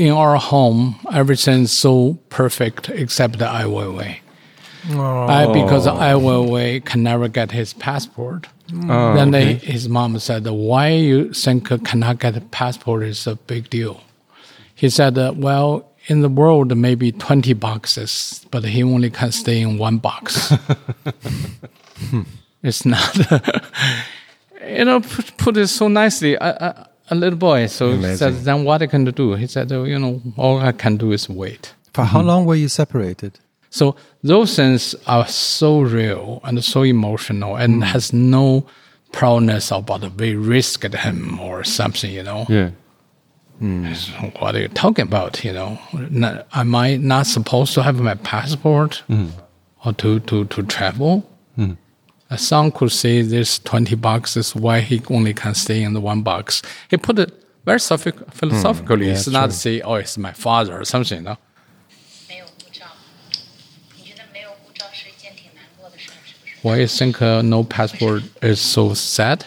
[0.00, 4.20] "In our home, everything's so perfect except the Ai Weiwei."
[4.88, 5.52] I, oh.
[5.52, 8.46] because Ai Weiwei can never get his passport.
[8.72, 9.54] Oh, then okay.
[9.54, 14.00] they, his mom said, "Why you think cannot get a passport is a big deal?"
[14.74, 19.76] He said, "Well, in the world, maybe twenty boxes, but he only can stay in
[19.76, 20.52] one box.
[22.62, 23.16] it's not,
[24.66, 26.34] you know, put, put it so nicely.
[26.34, 27.66] A, a, a little boy.
[27.66, 29.34] So he said, then what I can do?
[29.34, 32.54] He said, oh, you know, all I can do is wait." For how long were
[32.54, 33.38] you separated?
[33.70, 37.80] So those things are so real and so emotional and hmm.
[37.82, 38.66] has no
[39.12, 42.46] proudness about we risked him or something, you know.
[42.48, 42.70] Yeah.
[43.58, 43.92] Hmm.
[43.92, 45.78] So What are you talking about, you know?
[45.92, 49.28] N- Am I not supposed to have my passport hmm.
[49.84, 51.28] or to, to, to travel?
[52.32, 56.22] A son could say there's 20 boxes, why he only can stay in the one
[56.22, 56.62] box.
[56.88, 57.32] He put it
[57.64, 59.06] very philosophically.
[59.06, 59.32] Mm, yeah, it's true.
[59.32, 61.36] not say, oh, it's my father or something, no?
[66.62, 69.46] Why you think uh, no passport is so sad?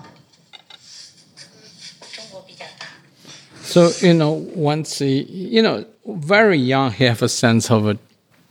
[3.63, 7.97] So you know, once he, you know, very young, he have a sense of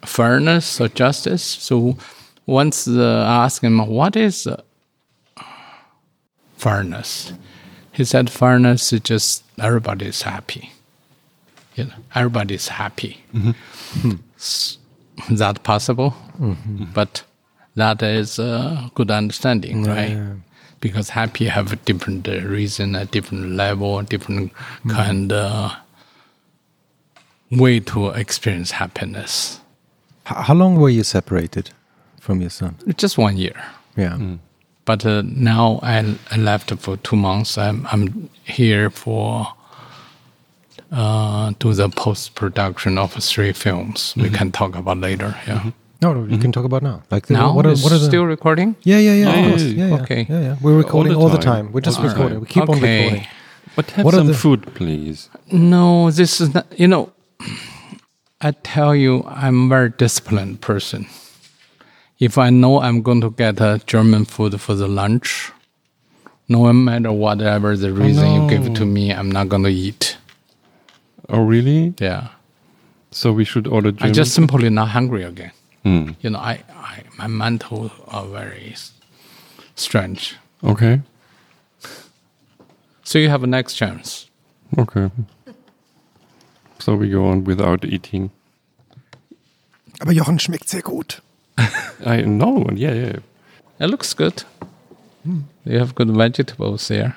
[0.05, 1.43] fairness or justice.
[1.43, 1.97] So
[2.47, 4.63] once uh, I asked him, "What is uh,
[6.57, 7.33] fairness?"
[7.93, 10.73] He said, "Fairness is just everybody is happy.
[11.77, 13.23] You know, everybody is happy.
[14.37, 14.79] S-
[15.31, 16.15] Is that possible?
[16.95, 17.25] But
[17.77, 20.17] that is a good understanding, right?
[20.81, 24.53] Because happy have a different uh, reason, a different level, a different
[24.89, 25.73] kind of
[27.51, 29.61] way to experience happiness.
[30.27, 31.71] H- how long were you separated
[32.21, 32.77] from your son?
[32.97, 33.63] Just one year.
[33.97, 34.37] Yeah.
[34.87, 37.59] But uh, now I, I left for two months.
[37.59, 39.47] I'm, I'm here for
[40.91, 44.15] uh, do the post production of three films.
[44.17, 45.37] We can talk about later.
[45.47, 45.71] Yeah.
[46.03, 46.51] No, no, you can mm-hmm.
[46.53, 47.03] talk about now.
[47.11, 48.75] Like the- Now what are, what are the still recording.
[48.83, 49.49] Yeah, yeah, yeah.
[49.51, 49.63] Course.
[49.63, 50.03] yeah, Yeah, yeah.
[50.03, 50.27] okay.
[50.29, 50.57] Yeah, yeah.
[50.63, 51.67] We're recording the all the time.
[51.67, 51.73] time.
[51.73, 52.39] We're just All recording.
[52.39, 52.41] time.
[52.41, 53.27] We keep on recording.
[53.77, 55.29] But have What some the- food, please.
[55.53, 56.67] No, this is not.
[56.79, 57.13] You know,
[58.41, 61.07] I tell you, I'm a very disciplined person.
[62.19, 65.53] If I know I'm going to get a German food for the lunch,
[66.49, 70.17] no matter whatever the reason you give to me, I'm not going to eat.
[71.29, 71.95] Oh, really?
[71.99, 72.29] Yeah.
[73.11, 74.11] So we should order German.
[74.11, 75.53] I just simply not hungry again.
[75.85, 76.11] Hmm.
[76.21, 78.75] You know, I, I my mental are very
[79.77, 80.37] strange.
[80.63, 81.01] Okay.
[83.05, 84.29] So you have a next chance.
[84.79, 85.11] Okay.
[86.79, 88.31] So we go on without eating.
[90.01, 91.21] Aber Jochen schmeckt sehr gut.
[92.05, 92.67] I know.
[92.75, 93.19] Yeah, yeah.
[93.79, 94.45] It looks good.
[95.65, 97.17] You have good vegetables there.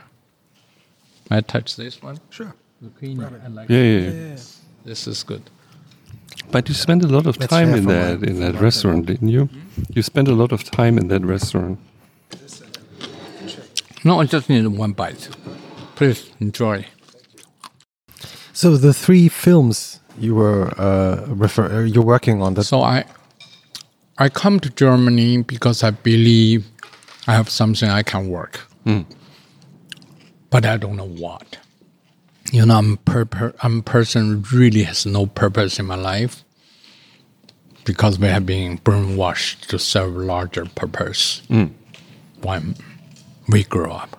[1.31, 2.19] I touch this one.
[2.29, 2.53] Sure.
[2.83, 3.23] Zucchini.
[3.43, 4.11] I like Yeah, yeah.
[4.11, 4.37] yeah.
[4.85, 5.43] This is good.
[6.51, 9.29] But you spent a lot of Let's time in that my- in that restaurant, didn't
[9.29, 9.49] you?
[9.95, 11.79] You spent a lot of time in that restaurant.
[14.05, 15.29] No, I just need one bite.
[15.95, 16.85] Please enjoy.
[18.53, 23.03] So the three films you were uh, refer- uh, you're working on that So I,
[24.19, 26.65] I come to Germany because I believe
[27.27, 28.59] I have something I can work,
[30.51, 31.57] but I don't know what.
[32.51, 36.43] You know, I'm purpo- I'm a person who really has no purpose in my life
[37.83, 41.41] because we have been brainwashed to serve larger purpose
[42.41, 42.75] when
[43.49, 44.17] we grow up.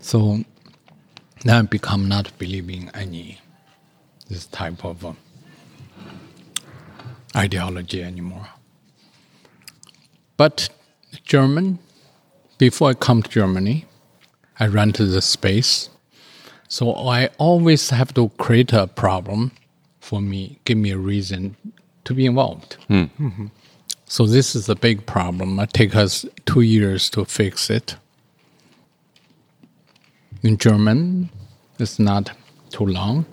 [0.00, 0.44] So
[1.44, 3.38] then I become not believing any
[4.28, 5.16] this type of um,
[7.34, 8.48] ideology anymore.
[10.36, 10.68] But
[11.24, 11.78] German,
[12.58, 13.86] before I come to Germany,
[14.60, 15.90] I rented the space.
[16.68, 19.52] So I always have to create a problem
[20.00, 21.56] for me, give me a reason
[22.04, 22.76] to be involved.
[24.06, 25.58] So this is a big problem.
[25.60, 27.96] It takes us two years to fix it.
[30.42, 31.30] in German.
[31.78, 32.32] It's not
[32.70, 33.26] too long.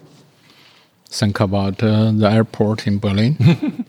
[1.09, 3.85] Think about uh, the airport in Berlin.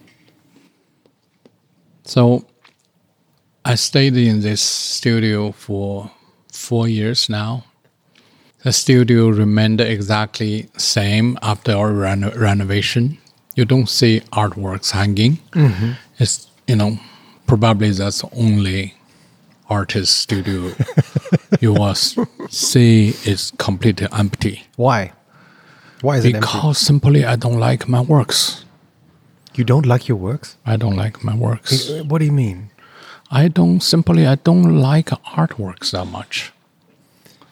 [2.05, 2.44] so
[3.65, 6.10] I stayed in this studio for
[6.57, 7.65] four years now.
[8.65, 13.18] The studio remained exactly same after our reno- renovation.
[13.55, 15.39] You don't see artworks hanging.
[15.52, 15.93] Mm-hmm.
[16.18, 16.99] It's you know
[17.47, 18.94] probably that's only
[19.68, 20.73] artist studio
[21.60, 25.12] you will see is completely empty Why?
[26.02, 28.65] Why is it because simply I don't like my works.
[29.55, 30.57] You don't like your works?
[30.67, 31.91] I don't like my works.
[32.05, 32.70] What do you mean?
[33.30, 36.52] I don't simply I don't like artworks that much.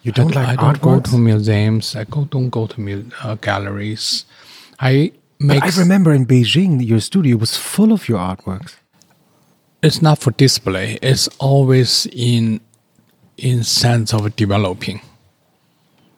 [0.03, 1.97] You don't I, like I don't go to museums.
[1.97, 4.27] I go, don't go to mu- uh, galleries.
[4.79, 5.63] I make.
[5.63, 8.77] I remember in Beijing, your studio was full of your artworks.
[9.83, 10.99] it's not for display.
[11.03, 12.61] It's always in
[13.37, 15.01] in sense of developing.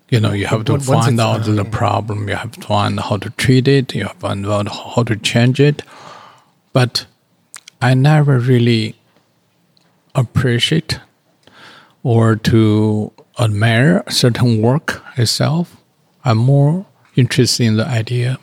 [0.08, 2.28] You know, you have to find out the problem.
[2.28, 3.94] You have to find how to treat it.
[3.94, 5.82] You have to find out how to change it.
[6.72, 7.06] But
[7.80, 8.94] I never really
[10.16, 11.00] appreciate
[12.02, 15.76] or to admire certain work itself.
[16.24, 18.38] I'm more interested in the idea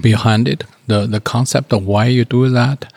[0.00, 2.92] behind it, the the concept of why you do that,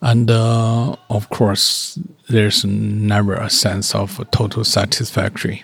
[0.00, 1.98] and uh, of course,
[2.28, 5.62] there's never a sense of total satisfactory.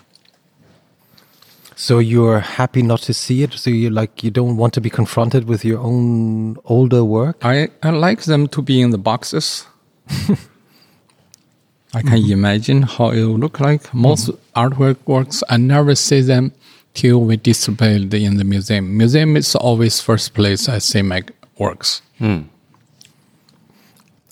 [1.75, 3.53] So you're happy not to see it.
[3.53, 7.37] So you like you don't want to be confronted with your own older work.
[7.45, 9.65] I, I like them to be in the boxes.
[11.95, 12.33] I can mm-hmm.
[12.33, 13.93] imagine how it will look like.
[13.95, 14.61] Most mm-hmm.
[14.61, 16.53] artwork works, I never see them
[16.95, 18.97] till we display it in the museum.
[18.97, 21.23] Museum is always first place I see my
[21.59, 22.03] works.
[22.19, 22.43] Hmm.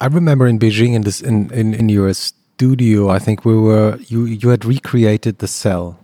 [0.00, 3.98] I remember in Beijing in this in, in, in your studio, I think we were
[4.08, 5.98] you you had recreated the cell.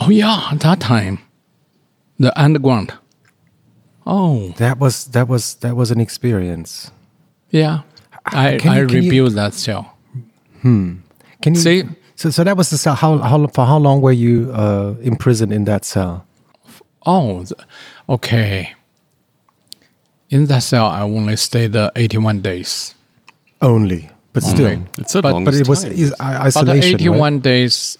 [0.00, 1.20] Oh yeah, at that time,
[2.18, 2.92] the underground.
[4.06, 6.90] Oh That was that was that was an experience.
[7.50, 7.82] yeah,
[8.26, 9.93] I Can I you- can you- rebuilt that cell.
[10.64, 11.84] Can you See-
[12.16, 12.94] So so that was the cell.
[12.94, 16.24] How how for how long were you uh, imprisoned in that cell?
[17.04, 17.44] Oh,
[18.08, 18.72] okay.
[20.30, 22.94] In that cell, I only stayed uh, 81 days.
[23.60, 24.86] Only, but still, Only.
[24.98, 25.92] It's a But- longest but it was time.
[25.92, 26.94] is, i- But the isolation.
[26.94, 27.98] 81 days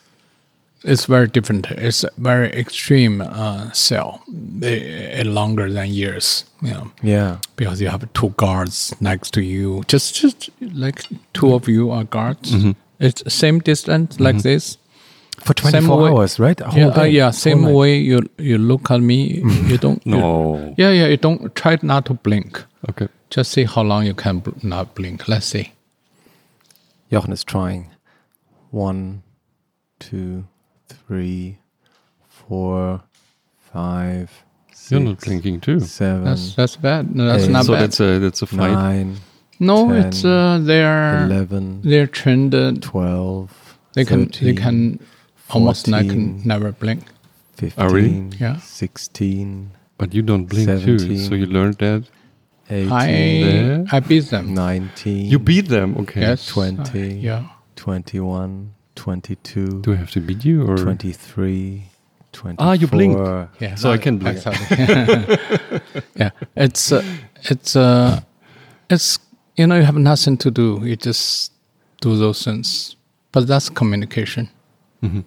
[0.84, 1.70] is very different.
[1.70, 4.22] It's a very extreme uh, cell,
[4.62, 6.44] eh, eh, longer than years.
[6.62, 6.90] You know.
[7.02, 7.38] Yeah.
[7.56, 9.82] because you have two guards next to you.
[9.88, 12.52] Just, just like two of you are guards.
[12.52, 12.72] Mm-hmm.
[13.00, 14.78] It's same distance like this.
[15.40, 16.60] For twenty Same four way- hours, right?
[16.60, 17.30] A whole Yeah, uh, yeah.
[17.32, 17.74] Same night.
[17.74, 19.42] way you you look at me.
[19.68, 20.00] You don't.
[20.06, 20.74] you- No.
[20.78, 21.08] yeah, yeah.
[21.08, 22.64] You don't try not to blink.
[22.88, 23.08] Okay.
[23.30, 25.28] Just see how long you can bl- not blink.
[25.28, 25.72] Let's see.
[27.10, 27.90] Jochen is trying.
[28.70, 29.22] One,
[29.98, 30.44] two,
[30.88, 31.58] three,
[32.28, 33.02] four,
[33.72, 34.30] five,
[34.88, 35.80] You're not six, blinking too.
[35.80, 37.14] seven, That's that's bad.
[37.14, 37.52] No, that's Hey.
[37.52, 37.82] not so bad.
[37.82, 38.70] that's a that's a fight.
[38.72, 39.16] nine,
[39.60, 42.54] no, 10, it's uh, they're eleven, they're trained.
[42.54, 45.00] Uh, twelve, they can they 13, can
[45.50, 46.42] almost like 14.
[46.44, 47.04] never blink.
[47.56, 48.28] fifteen, Oh, really?
[48.38, 48.56] Yeah.
[48.58, 50.98] sixteen, But you don't blink too.
[51.18, 52.04] So you learned that.
[52.68, 53.96] eighteen, I.
[53.96, 54.54] I beat them.
[54.54, 55.26] nineteen.
[55.30, 55.96] You beat them.
[55.98, 56.20] Okay.
[56.20, 56.46] Yes.
[56.48, 56.82] 20.
[56.82, 57.42] uh, yeah.
[57.76, 61.84] 21, 22, Do I have to beat you or 23,
[62.32, 62.66] 24.
[62.66, 63.16] Ah, you blink.
[63.60, 63.74] Yeah.
[63.74, 64.38] So I can blink.
[66.16, 66.30] Yeah.
[66.56, 67.02] It's uh,
[67.42, 68.20] it's uh,
[68.90, 69.18] it's
[69.56, 70.80] you know you have nothing to do.
[70.82, 71.52] You just
[72.00, 72.96] do those things.
[73.32, 74.48] But that's communication.
[75.02, 75.20] Mm-hmm.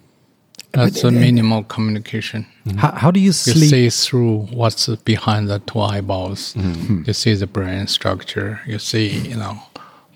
[0.72, 2.46] That's a minimal communication.
[2.76, 6.54] How, how do you You see through what's behind the two eyeballs.
[6.54, 7.02] Mm-hmm.
[7.06, 8.60] You see the brain structure.
[8.66, 9.58] You see, you know,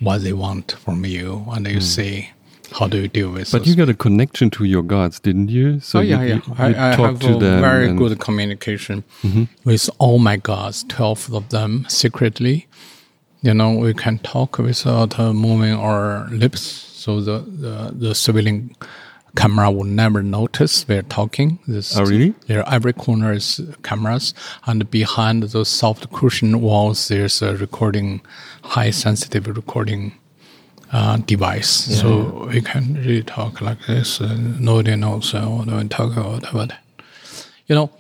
[0.01, 2.31] what they want from you, and you see
[2.78, 3.52] how do you deal with.
[3.52, 5.81] But you got a connection to your gods, didn't you?
[5.81, 6.34] So oh yeah, you, yeah.
[6.34, 9.44] You, I, you I have to a them very good communication Mm-hmm.
[9.65, 12.67] with all my gods, twelve of them secretly.
[13.42, 18.76] You know, we can talk without uh, moving our lips, so the, the the civilian
[19.34, 21.59] camera will never notice we're talking.
[21.67, 22.34] This, Oh, really?
[22.47, 24.34] There, every corner is cameras,
[24.67, 28.20] and behind those soft cushion walls, there's a recording,
[28.62, 30.12] high sensitive recording
[30.93, 31.71] uh, device.
[32.01, 34.21] So we can really talk like this.
[34.21, 36.45] Uh, nobody knows uh, what we talk about.
[36.53, 36.73] But,
[37.67, 37.91] you know,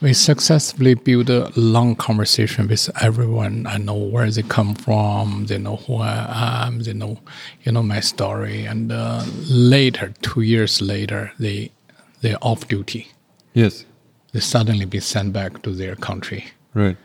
[0.00, 3.66] we successfully build a long conversation with everyone.
[3.66, 5.46] I know where they come from.
[5.46, 6.82] They know who I am.
[6.84, 7.18] They know,
[7.64, 8.64] you know, my story.
[8.64, 11.72] And uh, later, two years later, they
[12.20, 13.08] they're off duty.
[13.54, 13.84] Yes.
[14.32, 16.44] They suddenly be sent back to their country.
[16.74, 16.96] Right.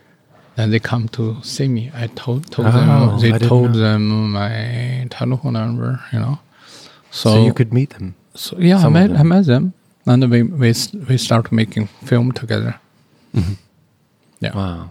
[0.56, 1.90] Then they come to see me.
[1.94, 6.00] I told told Oh, them they I told them my telephone number.
[6.12, 6.38] You know,
[7.10, 8.14] so, so you could meet them.
[8.34, 9.16] so yeah, I some met them.
[9.20, 9.72] I met them.
[10.06, 10.72] and we we
[11.08, 12.74] we start making film together.
[14.40, 14.54] Yeah.
[14.56, 14.90] Wow.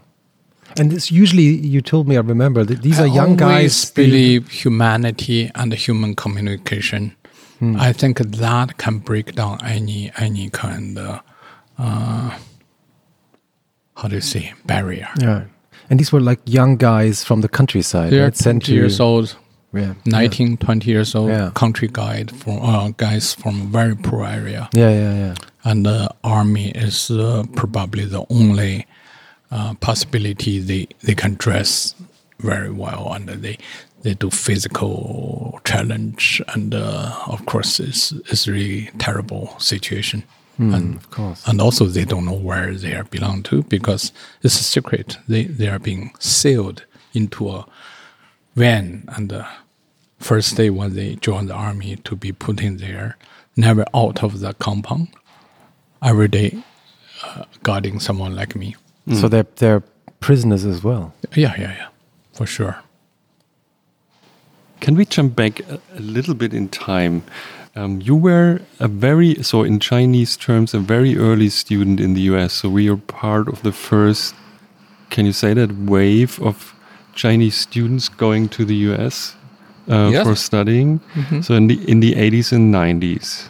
[0.79, 3.91] And it's usually, you told me, I remember, that these are young guys.
[3.91, 7.13] believe humanity and human communication.
[7.59, 7.75] Hmm.
[7.79, 11.21] I think that can break down any any kind of
[11.77, 12.31] uh,
[13.95, 15.07] how do you say barrier.
[15.19, 15.43] Yeah.
[15.89, 18.35] And these were like young guys from the countryside, They're right?
[18.37, 19.35] Sent 20 years old,
[19.73, 19.93] Yeah.
[20.05, 21.51] 19, 20 years old, Yeah.
[21.53, 24.69] country guide from uh, guys from a very poor area.
[24.73, 25.33] Yeah, yeah, yeah.
[25.63, 28.85] and the army is uh, probably the only
[29.51, 31.95] uh, possibility they, they can dress
[32.39, 33.57] very well and they
[34.01, 40.23] they do physical challenge and uh, of course it's it's really terrible situation
[40.57, 40.73] Hmm.
[40.73, 41.47] and of course.
[41.47, 44.11] and also they don't know where they are belong to because
[44.43, 47.65] it's a secret they they are being sealed into a
[48.55, 49.47] van and the
[50.19, 53.17] first day when they join the army to be put in there
[53.55, 55.07] never out of the compound
[56.03, 56.63] every day
[57.23, 58.75] uh, guarding someone like me.
[59.07, 59.15] Hmm.
[59.15, 59.83] So they're, they're
[60.19, 61.13] prisoners as well.
[61.35, 61.87] Yeah, yeah, yeah,
[62.33, 62.77] for sure.
[64.81, 67.23] Can we jump back a, a little bit in time?
[67.75, 72.21] Um, you were a very, so in Chinese terms, a very early student in the
[72.33, 72.53] US.
[72.53, 74.35] So we are part of the first,
[75.09, 76.75] can you say that, wave of
[77.15, 79.35] Chinese students going to the US
[79.89, 80.23] uh, Yes.
[80.25, 80.99] for studying?
[81.41, 83.49] So in the, in the 80s and 90s.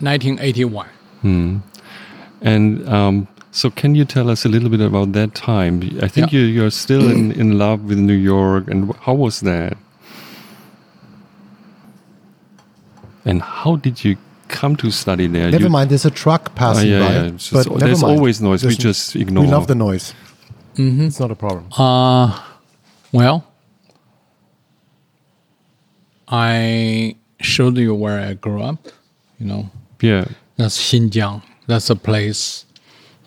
[0.00, 0.86] 1981.
[2.42, 5.82] And um, so, can you tell us a little bit about that time?
[6.00, 6.38] I think Yeah.
[6.40, 9.76] you, you're still in, in love with New York, and how was that?
[13.24, 14.16] And how did you
[14.48, 15.50] come to study there?
[15.50, 17.12] Never You- mind, there's a truck passing yeah, by.
[17.12, 18.18] yeah, it's but just- never there's mind.
[18.18, 18.64] always noise.
[18.64, 19.44] We just ignore.
[19.44, 20.14] We love the noise.
[20.76, 21.02] Mm-hmm.
[21.06, 21.66] It's not a problem.
[21.76, 22.40] Uh,
[23.12, 23.44] well,
[26.28, 28.88] I showed you where I grew up.
[29.38, 30.26] You know, Yeah.
[30.56, 31.42] that's Xinjiang.
[31.66, 32.66] That's a place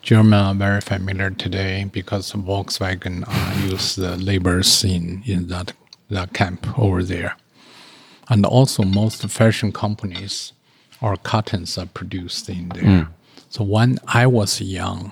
[0.01, 5.73] German are very familiar today because Volkswagen uh, use the laborers in, in that,
[6.09, 7.35] that camp over there.
[8.29, 10.53] And also most fashion companies
[11.01, 13.09] or cottons are produced in there.
[13.49, 15.11] So when I was young,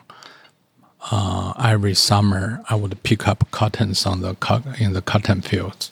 [1.11, 5.91] uh, every summer I would pick up cottons on the co- in the cotton fields.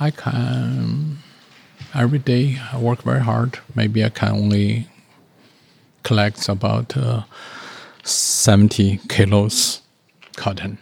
[0.00, 1.18] I can
[1.94, 3.58] every day I work very hard.
[3.74, 4.88] Maybe I can only
[6.02, 7.22] collect about uh,
[8.04, 9.82] seventy kilos
[10.36, 10.78] cotton.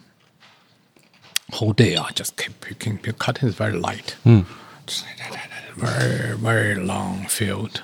[1.53, 2.99] Whole day I just keep picking.
[3.19, 4.17] Cotton is very light.
[4.25, 4.47] Just
[5.77, 7.83] very very long field.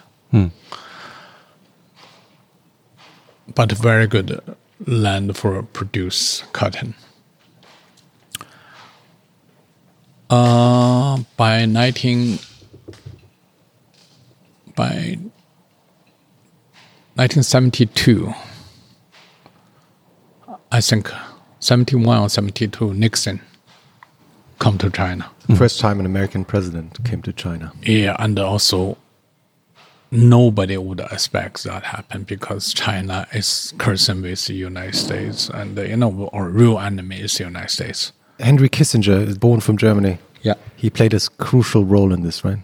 [3.55, 4.41] But very good
[4.87, 6.95] land for produce cotton.
[10.31, 12.39] Uh, by 19
[14.75, 15.19] by
[17.15, 18.33] 1972
[20.71, 21.11] I think
[21.61, 23.43] 71 or 72 Nixon
[24.59, 25.31] come to China.
[25.43, 25.55] Mm-hmm.
[25.55, 27.73] First time an American president came to China.
[27.83, 28.97] Yeah, and also
[30.11, 35.97] nobody would expect that happen because China is cursing with the United States, and you
[35.97, 38.13] know, our real enemy is the United States.
[38.39, 40.19] Henry Kissinger is born from Germany.
[40.43, 42.59] Yeah, He played a crucial role in this, right?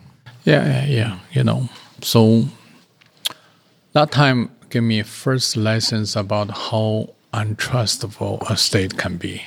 [0.45, 1.19] yeah, yeah, yeah.
[1.33, 1.69] You know,
[2.03, 2.45] so
[3.93, 9.43] that time gave me first lessons about how untrustable a state can be.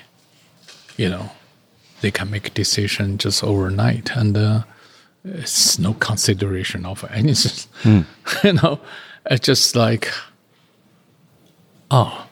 [0.97, 1.29] You know,
[2.01, 4.63] they can make decision just overnight, and uh,
[5.23, 8.05] it's no consideration of anything.
[8.43, 8.79] you know,
[9.25, 10.11] it's just like,
[11.89, 12.27] oh,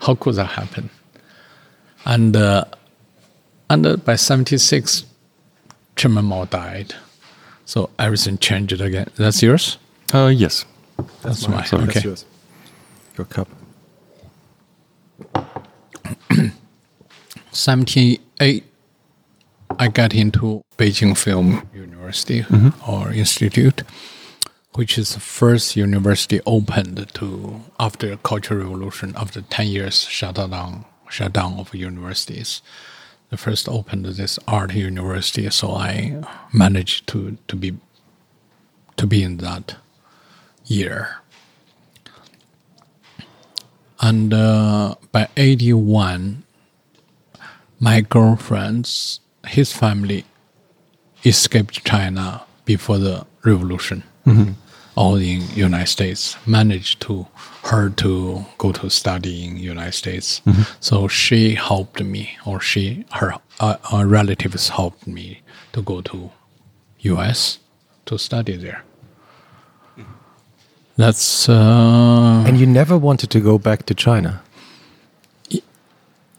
[0.00, 0.90] how could that happen?
[2.04, 2.64] And uh,
[3.68, 5.04] and uh, by seventy six,
[5.96, 6.94] Chairman Mao died,
[7.64, 9.08] so everything changed again.
[9.16, 9.78] That's yours.
[10.14, 10.64] Uh, yes.
[11.22, 11.64] That's mine.
[11.66, 11.82] Sorry.
[11.82, 11.92] Okay.
[11.92, 12.24] That's yours.
[13.16, 13.48] Your cup.
[17.52, 18.62] 78
[19.78, 22.44] i got into beijing film university
[22.86, 23.82] or institute
[24.78, 31.54] which is the first university opened to after cultural revolution after 10 years shutdown shutdown
[31.58, 32.62] of universities.
[33.30, 36.22] The first opened this art university so i
[36.52, 37.76] managed to to be
[38.96, 39.76] to be in that
[40.64, 41.22] year.
[44.00, 46.44] And uh, by 81
[47.80, 50.24] my girlfriend's his family
[51.24, 54.02] escaped China before the revolution.
[54.94, 57.26] All in United States managed to
[57.64, 60.42] her to go to study in United States.
[60.80, 65.40] So she helped me, or she her uh, uh, relatives helped me
[65.72, 66.30] to go to
[67.00, 67.58] U.S.
[68.06, 68.82] to study there.
[70.96, 74.42] That's uh, And you never wanted to go back to China.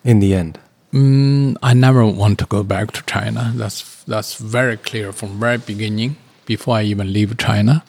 [0.04, 0.60] In the end.
[0.94, 3.52] Mm, I never want to go back to China.
[3.56, 6.16] That's that's very clear from very beginning.
[6.46, 7.84] Before I even leave China,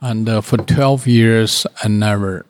[0.00, 2.44] and uh, for twelve years, I never,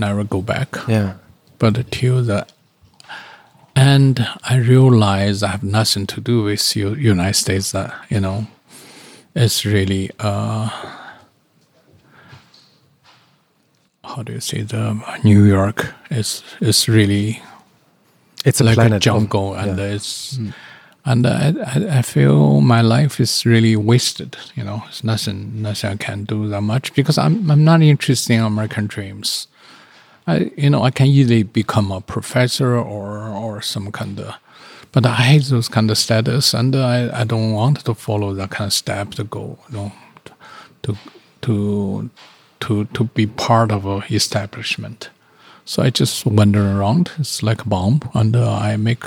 [0.00, 0.76] never go back.
[0.88, 1.14] Yeah.
[1.58, 2.44] But till the
[3.76, 7.70] end, I realize I have nothing to do with U- United States.
[7.70, 8.48] That you know,
[9.36, 10.70] it's really uh,
[14.02, 17.40] how do you say the New York is is really
[18.44, 19.84] It's a like planet a jungle, and yeah.
[19.84, 20.52] it's mm.
[21.04, 24.36] and I, I feel my life is really wasted.
[24.54, 28.34] You know, it's nothing nothing I can do that much because I'm I'm not interested
[28.34, 29.46] in American dreams.
[30.26, 34.34] I you know I can easily become a professor or or some kind of,
[34.92, 38.50] but I hate those kind of status, and I I don't want to follow that
[38.50, 39.58] kind of step to go.
[39.68, 39.92] You know,
[40.82, 40.96] to
[41.42, 42.10] to
[42.60, 45.10] to to be part of a establishment.
[45.70, 47.12] So I just wander around.
[47.20, 49.04] It's like a bomb, and uh, I make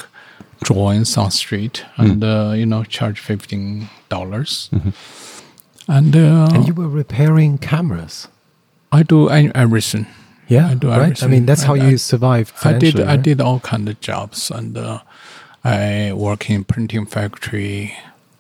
[0.64, 4.70] drawings on street, and uh, you know, charge fifteen dollars.
[5.90, 8.30] And, uh, And you were repairing cameras.
[8.94, 10.06] I do everything.
[10.48, 11.22] Yeah, I do right.
[11.22, 12.54] I mean, that's how I- you I- survived.
[12.64, 12.94] I did.
[12.94, 15.00] financially, I did all kind of jobs, and uh,
[15.66, 17.94] I work in printing factory,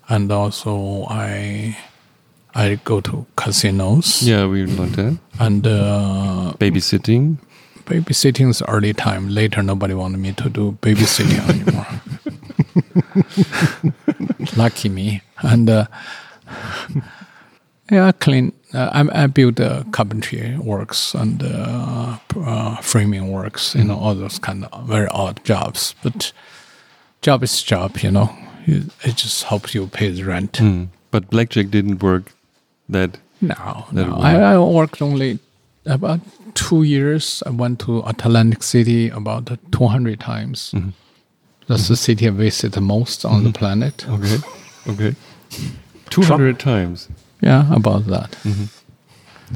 [0.07, 1.75] and also I
[2.55, 4.21] I go to casinos.
[4.23, 5.17] Yeah, we learned that.
[5.39, 7.37] And uh, Babysitting.
[7.85, 9.29] Babysitting is early time.
[9.29, 11.87] Later, nobody wanted me to do babysitting anymore.
[14.57, 15.21] Lucky me.
[15.41, 15.85] And uh,
[17.91, 18.53] yeah, I clean.
[18.73, 23.75] Uh, I, I build uh, carpentry works and uh, uh, framing works.
[23.75, 25.93] You know, all those kind of very odd jobs.
[26.03, 26.31] But
[27.21, 27.97] job is job.
[27.99, 30.57] You know, it, it just helps you pay the rent.
[30.57, 30.85] Hmm.
[31.11, 32.33] But blackjack didn't work
[32.89, 33.17] that.
[33.41, 34.15] No, That no.
[34.17, 34.53] I.
[34.53, 35.37] I worked only
[35.85, 36.21] about
[36.55, 37.43] two years.
[37.45, 40.71] I went to Atlantic City about 200 times.
[40.75, 40.89] Mm-hmm.
[41.67, 44.05] That's the city I visit the most on the planet.
[44.07, 44.37] Okay.
[44.87, 45.15] Okay.
[46.09, 47.09] 200 times.
[47.41, 48.31] Yeah, about that.
[48.43, 48.65] Mm-hmm.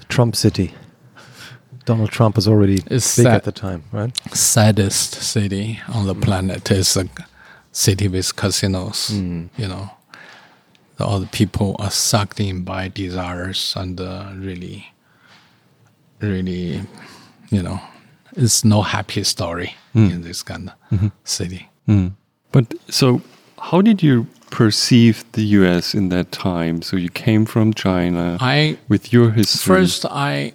[0.09, 0.73] Trump City.
[1.85, 3.35] Donald Trump was already It's big sad.
[3.35, 4.11] at the time, right?
[4.35, 7.07] Saddest city on the planet is a
[7.71, 9.11] city with casinos.
[9.13, 9.49] Mm.
[9.57, 9.89] You know,
[10.99, 14.87] all the people are sucked in by desires and uh, really,
[16.21, 16.81] really,
[17.49, 17.79] you know,
[18.35, 20.11] it's no happy story Mm.
[20.11, 21.07] in this kind of Mm-hmm.
[21.23, 21.69] city.
[22.51, 23.21] But so,
[23.59, 26.81] how did you perceive the US in that time?
[26.81, 29.75] So, you came from China I with your history.
[29.75, 30.53] first I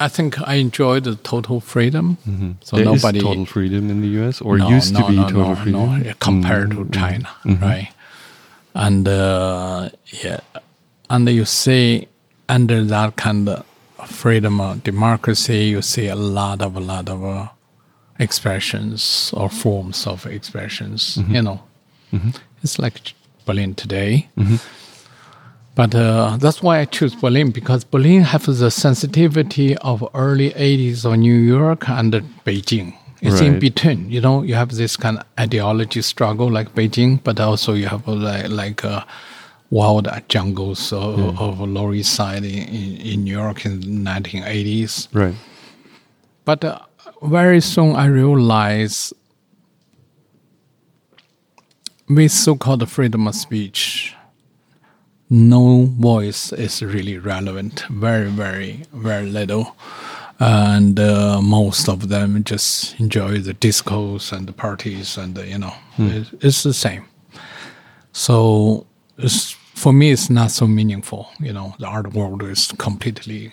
[0.00, 2.16] I think I enjoyed the total freedom.
[2.24, 2.76] So Mm-hmm.
[2.76, 5.28] There is nobody total freedom in the US, or no, used no, to be no,
[5.28, 5.80] total freedom.
[5.90, 6.18] Mm-hmm.
[6.18, 7.88] Compared to China, right?
[8.74, 9.90] And uh,
[10.24, 10.40] yeah,
[11.10, 12.08] and you see
[12.48, 13.64] under that kind of
[14.22, 17.48] freedom of democracy, you see a lot of a lot of uh,
[18.20, 21.00] expressions or forms of expressions.
[21.16, 21.34] Mm-hmm.
[21.34, 21.60] You know,
[22.62, 23.14] it's like
[23.46, 24.28] Berlin today.
[25.74, 31.04] But uh, that's why I choose Berlin because Berlin has the sensitivity of early 80s
[31.04, 32.12] of New York and
[32.46, 32.94] Beijing.
[33.22, 34.10] It's in between.
[34.10, 38.06] You know, you have this kind of ideology struggle like Beijing, but also you have
[38.08, 39.04] uh, like, like uh,
[39.72, 45.08] wild jungles of, of Lower East Side in, in, in New York in the 1980s.
[45.14, 45.34] Right.
[46.44, 46.80] But uh,
[47.22, 49.14] very soon I realized
[52.06, 54.14] with so-called freedom of speech,
[55.30, 57.86] no voice is really relevant.
[57.88, 59.74] Very, very, very little.
[60.38, 65.72] And uh, most of them just enjoy the discos and the parties, and you know,
[65.98, 67.06] it, it's the same.
[68.12, 68.86] So
[69.16, 71.28] it's, for me, it's not so meaningful.
[71.40, 73.52] You know, the art world is completely,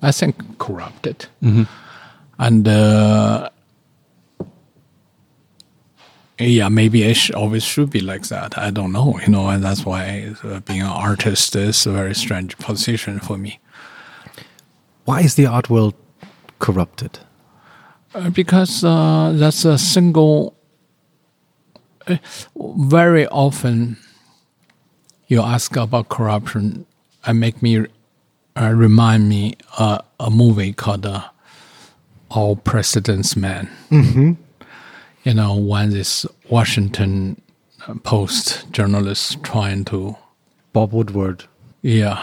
[0.00, 1.26] I think, corrupted.
[2.38, 3.50] And uh,
[6.38, 8.56] yeah, maybe it sh- always should be like that.
[8.56, 12.14] I don't know, you know, and that's why uh, being an artist is a very
[12.14, 13.60] strange position for me.
[15.04, 15.94] Why is the art world
[16.58, 17.18] corrupted?
[18.14, 20.56] Uh, because uh, that's a single.
[22.08, 22.16] Uh,
[22.56, 23.96] very often,
[25.32, 26.84] you ask about corruption,
[27.26, 27.72] and make me
[28.60, 31.22] uh, remind me uh, a movie called uh,
[32.30, 34.32] "All President's Men." Mm-hmm.
[35.24, 37.40] You know, when this Washington
[38.02, 40.16] Post journalist trying to,
[40.72, 41.44] Bob Woodward,
[41.82, 42.16] yeah,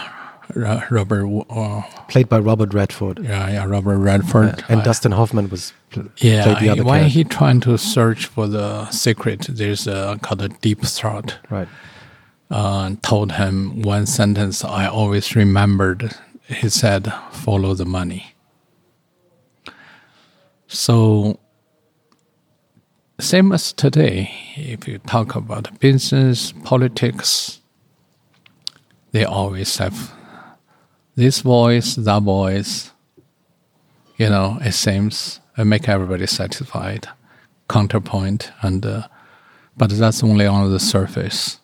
[0.54, 5.48] Ro- Robert, uh, played by Robert Redford, yeah, yeah, Robert Redford, and I- Dustin Hoffman
[5.50, 7.18] was pl- Yeah, played the other when character.
[7.18, 11.68] he trying to search for the secret, there's a called a deep throat, right.
[12.50, 16.14] Told him one sentence I always remembered.
[16.48, 18.34] He said, "Follow the money."
[20.66, 21.38] So,
[23.20, 27.60] same as today, if you talk about business, politics,
[29.12, 30.12] they always have
[31.14, 32.92] this voice, that voice.
[34.16, 37.08] You know, it seems it make everybody satisfied.
[37.68, 39.02] Counterpoint, and uh,
[39.76, 41.59] but that's only on the surface.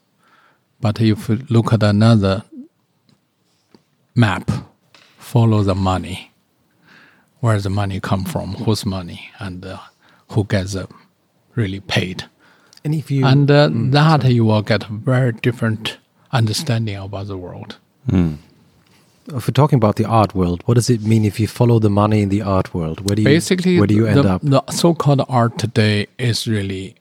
[0.80, 2.44] But if you look at another
[4.14, 4.50] map,
[5.18, 6.30] follow the money.
[7.40, 8.54] Where the money come from?
[8.54, 9.30] Whose money?
[9.38, 9.78] And uh,
[10.30, 10.86] who gets uh,
[11.54, 12.24] really paid?
[12.84, 15.98] And if you and uh, that you will get a very different
[16.32, 17.76] understanding about the world.
[18.08, 21.90] if we're talking about the art world, what does it mean if you follow the
[21.90, 23.00] money in the art world?
[23.08, 24.42] Where do you Basically, where do you end the, up?
[24.42, 26.96] the so-called art today is really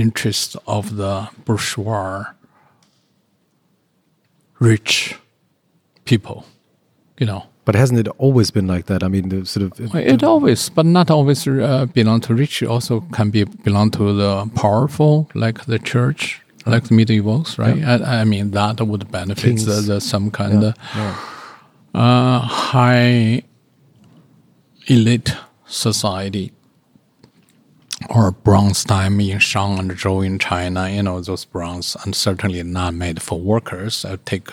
[0.00, 2.24] interest of the bourgeois,
[4.58, 5.14] rich
[6.04, 6.44] people.
[7.18, 9.02] You know, But hasn't it always been like that?
[9.02, 12.62] I mean, the sort of it always, but not always uh, belong to rich.
[12.62, 17.78] Also can be belong to the powerful, like the church, like the medievals, right?
[17.84, 20.74] I, I mean, that would benefit the, the some kind of
[21.94, 23.42] uh, high
[24.86, 26.52] elite society
[28.08, 32.62] or bronze time in Shang and Zhou in China, you know, those bronze and certainly
[32.62, 34.04] not made for workers.
[34.04, 34.48] It take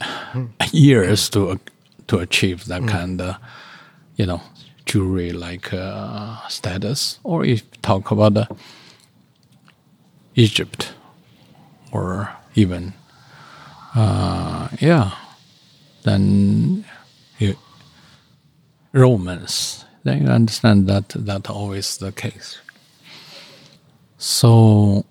[0.72, 1.60] years to
[2.06, 3.36] to achieve that kind of,
[4.16, 4.42] you know,
[4.84, 7.18] jewelry like uh, status.
[7.22, 8.46] Or if you talk about uh,
[10.34, 10.92] Egypt
[11.92, 12.92] or even,
[13.94, 15.12] uh, yeah,
[16.02, 16.84] then
[17.38, 17.56] you,
[18.92, 22.58] Romans, then you understand that that always the case.
[24.18, 25.04] So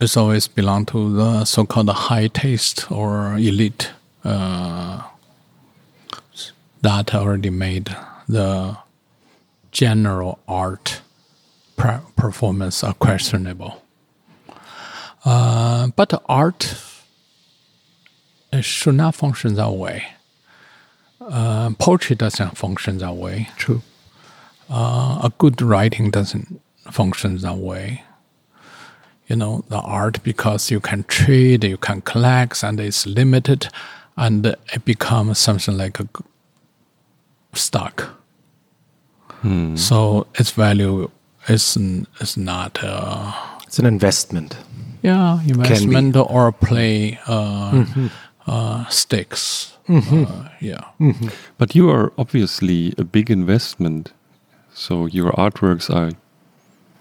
[0.00, 3.92] it's always belong to the so-called high taste or elite
[4.24, 5.02] uh,
[6.82, 7.94] that already made
[8.28, 8.76] the
[9.70, 11.00] general art
[11.76, 13.82] per- performance are questionable.
[15.24, 16.76] Uh, but art
[18.60, 20.04] should not function that way.
[21.30, 23.48] Uh, poetry doesn't function that way.
[23.56, 23.82] true.
[24.70, 28.02] Uh, a good writing doesn't function that way.
[29.26, 33.68] You know, the art because you can trade, you can collect, and it's limited,
[34.16, 36.06] and it becomes something like a
[37.54, 38.10] stock.
[39.76, 41.10] So its value
[41.48, 41.76] is
[42.20, 43.32] is not uh,
[43.66, 44.56] It's an investment.
[45.02, 47.84] yeah investment or play uh,
[48.46, 49.73] uh, stakes.
[49.88, 50.24] Mm-hmm.
[50.24, 50.84] Uh, yeah.
[51.00, 51.28] Mm-hmm.
[51.58, 54.12] But you are obviously a big investment,
[54.72, 56.12] so your artworks are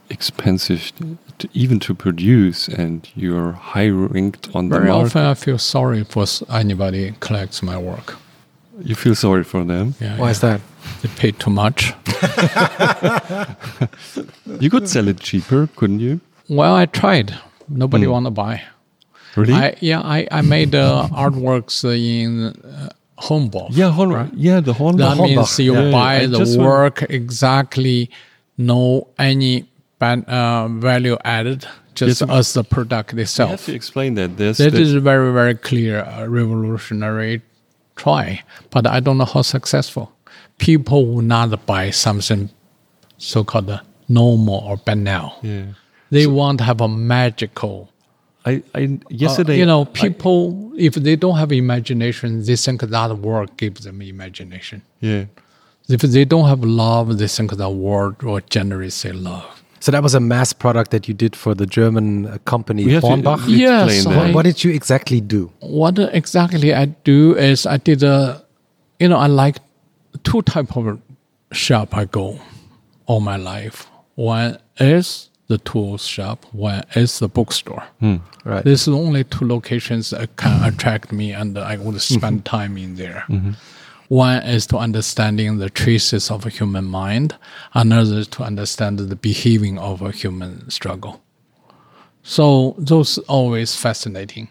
[0.10, 0.92] expensive
[1.40, 5.06] to, even to produce, and you're high ranked on the Very market.
[5.08, 8.18] often I feel sorry for s- anybody collects my work.
[8.82, 9.96] You feel sorry for them.
[10.02, 10.32] Yeah, Why yeah.
[10.32, 10.62] is that?
[11.02, 11.94] They paid too much.
[14.60, 16.22] You could sell it cheaper, couldn't you?
[16.50, 17.34] Well, I tried.
[17.68, 18.12] Nobody mm.
[18.12, 18.62] want to buy.
[19.36, 19.54] Really?
[19.54, 23.72] I yeah, I, I made uh, artworks in uh, Humboldt.
[23.74, 24.98] yeah, Hon- yeah, the Horn.
[24.98, 28.10] that means you Yeah, buy I the just want- work exactly,
[28.58, 29.66] no any
[30.00, 33.50] ban- uh, value added, just Yes, as the product You itself.
[33.52, 34.38] have to explain that.
[34.38, 37.42] This That the- is a very very clear uh, revolutionary
[37.96, 40.12] try, but I don't know how successful.
[40.60, 42.50] People will not buy something
[43.18, 43.80] so-called uh,
[44.10, 45.38] normal or banal.
[45.42, 45.66] yeah.
[46.12, 47.90] They want to have a magical.
[48.46, 49.58] I, I uh, yesterday.
[49.60, 54.02] you know, I- people if they don't have imagination, they think that work gives them
[54.02, 54.82] imagination.
[55.00, 55.26] yeah.
[55.90, 59.44] If they don't have love, they think that word will generally say love.
[59.82, 62.94] So that was a mass product that you did for the German uh, company We
[62.94, 63.44] have to Hornbach.
[63.50, 64.18] Yes, that.
[64.18, 65.52] I- What did you exactly do?
[65.60, 68.42] What exactly I do is I did a,
[68.98, 69.58] you know, I like
[70.24, 71.02] two type of
[71.52, 72.40] shop I go
[73.06, 73.88] all my life.
[74.16, 76.46] One is the tools shop.
[76.52, 77.84] One is the bookstore.
[78.00, 78.64] Hmm, right.
[78.64, 80.66] This is only two locations that can mm-hmm.
[80.66, 82.20] attract me, and I would mm-hmm.
[82.20, 83.26] spend time in there.
[83.28, 83.52] Mm-hmm.
[84.08, 87.36] One is to understanding the traces of a human mind.
[87.74, 91.22] Another is to understand the behaving of a human struggle.
[92.22, 94.50] So those always fascinating,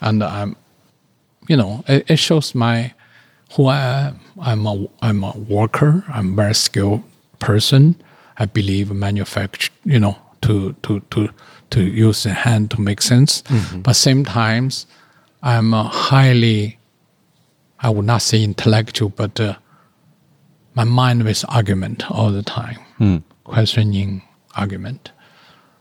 [0.00, 0.56] and I'm,
[1.48, 2.92] you know, it, it shows my
[3.54, 4.20] who I am.
[4.40, 6.04] I'm a I'm a worker.
[6.08, 7.02] I'm a very skilled
[7.38, 7.96] person.
[8.38, 11.28] I believe manufacture, you know, to to to
[11.70, 13.42] to use the hand to make sense.
[13.82, 14.86] But same times,
[15.42, 16.78] I'm a highly,
[17.80, 19.56] I would not say intellectual, but uh,
[20.74, 24.22] my mind with argument all the time, questioning
[24.56, 25.12] argument,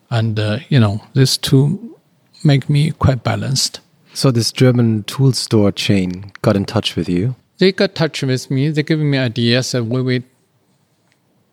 [0.09, 1.97] and uh, you know, these two
[2.43, 3.79] make me quite balanced.
[4.13, 7.35] So this German tool store chain got in touch with you.
[7.59, 8.69] They got touch with me.
[8.69, 10.23] They give me ideas that we will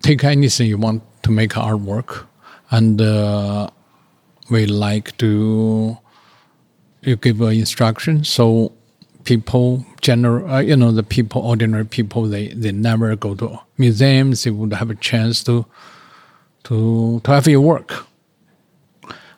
[0.02, 2.26] take anything you want to make artwork,
[2.70, 3.68] and uh,
[4.50, 5.98] we like to
[7.02, 8.24] you give an instruction.
[8.24, 8.72] So
[9.24, 14.44] people general, uh, you know, the people, ordinary people, they they never go to museums.
[14.44, 15.66] They would have a chance to
[16.64, 18.06] to to have your work.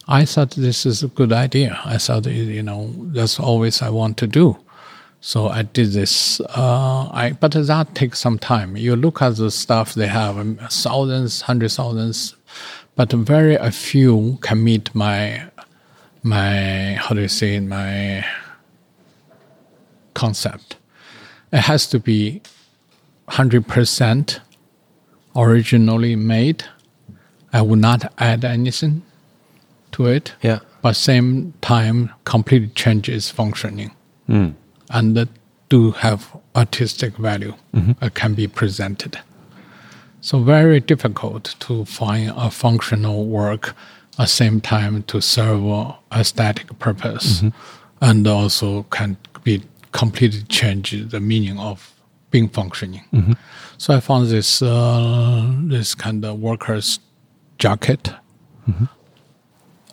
[0.09, 1.79] I thought this is a good idea.
[1.85, 4.57] I thought, you know, that's always I want to do.
[5.21, 6.41] So I did this.
[6.41, 8.77] Uh, I but that takes some time.
[8.77, 12.37] You look at the stuff they have, um, thousands, hundred thousands,
[12.97, 15.45] but very a few can meet my
[16.23, 18.25] my how do you say my
[20.15, 20.77] concept.
[21.53, 22.41] It has to be
[23.29, 24.41] hundred percent
[25.37, 26.65] originally made.
[27.53, 29.03] I will not add anything
[29.93, 30.35] to it.
[30.41, 30.61] Yeah.
[30.83, 33.91] But same time, completely changes functioning,
[34.91, 35.29] and that
[35.69, 37.55] do have artistic value.
[38.03, 39.19] It can be presented.
[40.21, 43.75] So very difficult to find a functional work
[44.19, 47.49] at the same time to serve a aesthetic purpose, mm-hmm.
[48.03, 49.63] and also can be
[49.93, 51.95] completely change the meaning of
[52.31, 53.03] being functioning.
[53.13, 53.33] Mm-hmm.
[53.79, 57.01] So I found this uh, this kind of workers
[57.59, 58.13] jacket,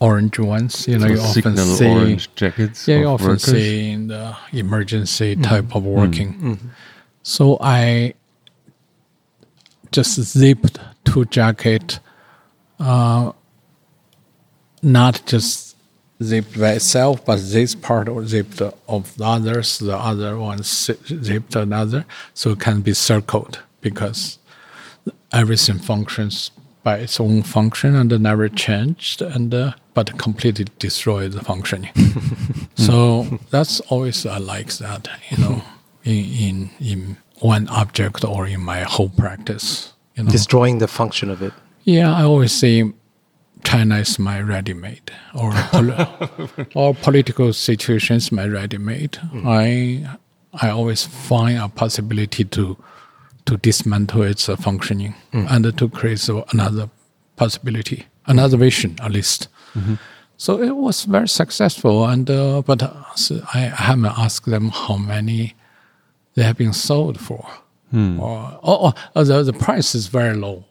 [0.01, 0.87] orange ones.
[0.87, 2.87] You know, you often see orange jackets.
[2.87, 3.43] yeah, you of often workers.
[3.43, 6.59] see in the emergency type of working.
[7.23, 8.13] So I
[9.91, 11.99] just zipped two jacket,
[12.79, 13.31] uh,
[14.81, 15.75] not just
[16.23, 20.97] zipped by itself, but this part or zipped of the others, the other one zi-
[21.23, 24.39] zipped another, so it can be circled because
[25.31, 26.51] everything functions
[26.83, 31.93] by its own function and never changed and uh, but completely destroy the functioning
[32.87, 32.95] so
[33.53, 35.55] that's always i like that you know
[36.03, 36.55] in, in
[36.91, 36.99] in
[37.53, 40.31] one object or in my whole practice you know.
[40.37, 41.53] Destroying the function of it.
[41.95, 42.75] yeah i always say
[43.63, 45.07] china is my ready-made
[45.41, 46.07] or pol-
[46.75, 49.67] or political situations my ready-made i
[50.65, 52.63] i always find a possibility to
[53.45, 56.89] to dismantle its uh, functioning and to create so another
[57.37, 59.47] possibility, another vision at least.
[60.37, 64.97] So it was very successful, and uh, but uh, so I haven't asked them how
[64.97, 65.55] many
[66.35, 67.43] they have been sold for.
[67.93, 70.65] Or, oh, oh, the, the price is very low.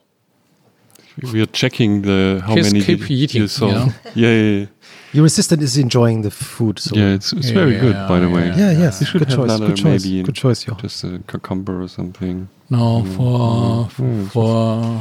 [1.32, 3.72] We are checking the how Just many keep did eating, you sold.
[3.72, 3.92] you know?
[4.14, 4.66] Yeah, yeah, yeah.
[5.12, 6.78] Your assistant is enjoying the food.
[6.78, 8.46] So Yeah, it's it's Yeah, very yeah, good, by the yeah, way.
[8.48, 8.56] yeah.
[8.72, 9.00] yeah, yes.
[9.00, 9.50] You should good have choice.
[9.50, 10.04] another Good choice.
[10.04, 10.80] maybe Good choice, Jochen.
[10.88, 12.48] just a cucumber or something.
[12.68, 15.00] No, for for But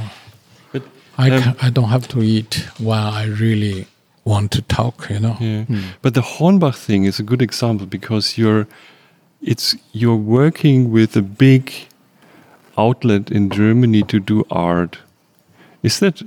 [1.18, 3.86] I um, ca- I don't have to eat while I really
[4.26, 5.08] want to talk.
[5.10, 5.38] You know.
[5.40, 5.66] Yeah.
[6.02, 8.68] But the Hornbach thing is a good example because you're
[9.42, 11.72] it's you're working with a big
[12.78, 14.98] outlet in Germany to do art.
[15.84, 16.22] Is that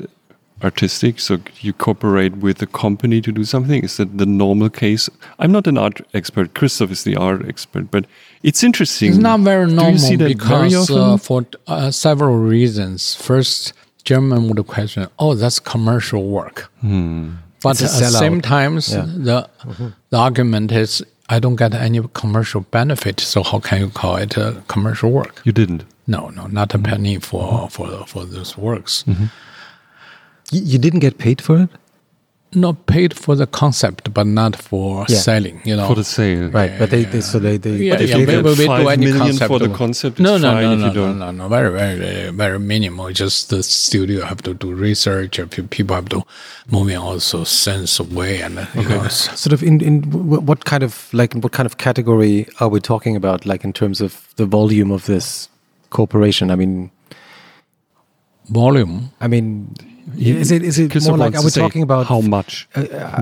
[0.62, 1.20] artistic?
[1.20, 3.82] So you cooperate with a company to do something?
[3.84, 5.10] Is that the normal case?
[5.38, 6.54] I'm not an art expert.
[6.54, 8.04] Christoph is the art expert, but
[8.42, 9.10] it's interesting.
[9.10, 10.98] It's not very Do you normal see that very because often?
[10.98, 13.14] uh, for uh, several reasons.
[13.14, 13.72] First,
[14.08, 17.24] German would question, "Oh, that's commercial work," Hmm.
[17.62, 19.06] but at the same times, Yeah.
[19.28, 19.36] the
[20.10, 21.02] the argument is,
[21.34, 25.34] "I don't get any commercial benefit, so how can you call it a commercial work?"
[25.46, 25.82] you didn't.
[26.06, 29.04] No, no, not a penny for for for those works.
[30.52, 31.70] Y- you didn't get paid for it,
[32.54, 35.18] Not paid for the concept, but not for Yeah.
[35.18, 35.60] selling.
[35.66, 36.48] You know, For the sale.
[36.48, 36.78] right?
[36.78, 38.66] but they, they so they they, Yeah, they if yeah, you we, get we, we
[38.66, 39.48] five do any million concept.
[39.48, 43.12] for the concept, no, no, no, no, no, no, no, very, very, very minimal.
[43.12, 45.38] Just the studio have to do research.
[45.38, 46.22] and pe- People have to
[46.70, 49.06] move in also sense away, and uh, you know,
[49.44, 50.02] sort of in in
[50.46, 53.44] what kind of like what kind of category are we talking about?
[53.44, 55.50] Like in terms of the volume of this
[55.90, 56.50] corporation?
[56.50, 56.90] I mean,
[58.48, 59.10] volume.
[59.20, 59.74] I mean,
[60.16, 62.68] is it is it Christoph more like are we talking about how much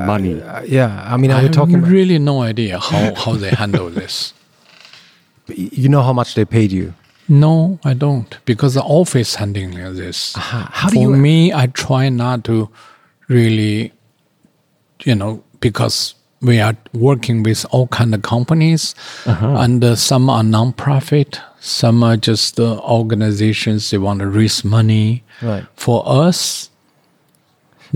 [0.06, 0.40] money?
[0.40, 1.90] Uh, yeah, I mean, I are we have talking about?
[1.90, 4.32] really no idea how how they handle this.
[5.48, 6.92] You know how much they paid you?
[7.28, 10.34] No, I don't, because the office handling this.
[10.34, 11.16] How do For you?
[11.16, 12.68] me, I try not to
[13.28, 13.92] really,
[15.04, 20.42] you know, because we are working with all kind of companies, and uh, some are
[20.42, 23.90] non-profit, some are just uh, organizations.
[23.90, 25.22] They want to raise money.
[25.42, 25.64] Right.
[25.76, 26.70] For us,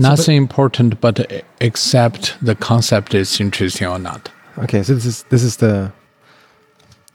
[0.01, 4.29] nothing important, but uh, except the concept is interesting or not.
[4.57, 5.91] Okay, so this is this is the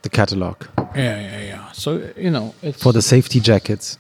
[0.03, 0.57] the catalog
[0.95, 1.73] Yeah, yeah, yeah.
[1.73, 3.99] So you know, it's for the safety jackets.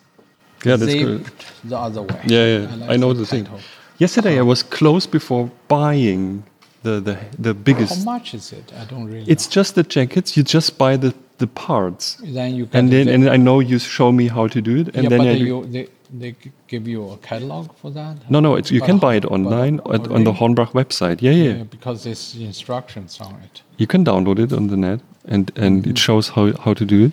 [0.65, 1.25] Yeah, that's good.
[1.65, 2.21] the other way.
[2.27, 2.75] Yeah, yeah.
[2.77, 3.45] like I, know the the thing.
[3.45, 3.61] title.
[3.99, 6.43] Yesterday I was close before buying
[6.83, 7.99] the the the biggest.
[7.99, 8.73] How much is it?
[8.83, 9.31] I don't really.
[9.31, 10.37] It's just the jackets.
[10.37, 13.79] You just buy the the parts, then you and then the- and I know you
[13.79, 16.35] show me how to do it, and yeah, then but I then you, they they
[16.69, 18.17] give you a catalog for that.
[18.31, 20.33] no no it's, you But can buy it online at, on the?
[20.33, 21.23] Hornbach website.
[21.23, 23.63] Yeah, yeah, Yeah, because there's instructions on it.
[23.79, 25.91] You can download it on the net, and and Mm-hmm.
[25.91, 27.13] it shows how how to do it.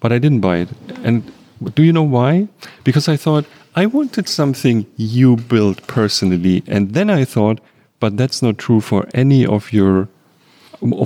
[0.00, 0.68] But I didn't buy it,
[1.04, 1.22] and
[1.74, 2.48] do you know why?
[2.84, 3.44] Because I thought
[3.82, 7.58] I wanted something you built personally, and then I thought,
[8.00, 10.08] but that's not true for any of your.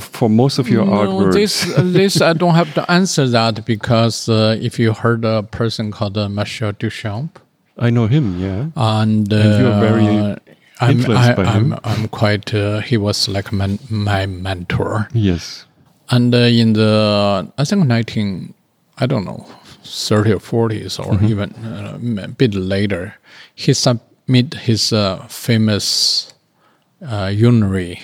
[0.00, 4.28] For most of your No, artwork, this this I don't have to answer that because
[4.28, 7.30] uh, if you heard a person called uh, Michel Duchamp,
[7.78, 8.38] I know him.
[8.40, 10.36] Yeah, and, uh, And you're very
[10.80, 11.78] I'm, influenced I, by I'm, him.
[11.84, 12.52] I'm quite.
[12.52, 15.66] Uh, he was like man, my mentor, yes,
[16.10, 18.52] and uh, in the I think 19,
[18.98, 19.46] I don't know,
[19.84, 21.26] 30 or 40s or Mm-hmm.
[21.26, 23.14] even uh, a bit later,
[23.54, 26.34] he submit his uh, famous
[27.06, 28.00] uh, urinary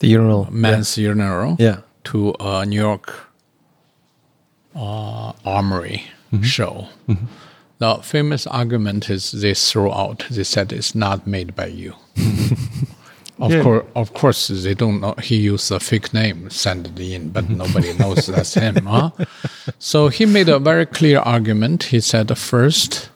[0.00, 0.46] The urinal.
[0.46, 1.78] Uh, men's urinal Yeah.
[2.04, 3.12] to a New York
[4.74, 6.42] uh, armory mm-hmm.
[6.44, 6.88] show.
[7.08, 7.26] Mm-hmm.
[7.78, 10.24] The famous argument is they throw out.
[10.30, 11.94] They said it's not made by you.
[12.16, 13.42] Mm-hmm.
[13.42, 13.62] of Yeah.
[13.62, 15.14] course, of course, they don't know.
[15.22, 18.86] He used a fake name, send it in, but nobody knows that's him.
[18.86, 19.10] Huh?
[19.78, 21.84] So he made a very clear argument.
[21.84, 23.10] He said first.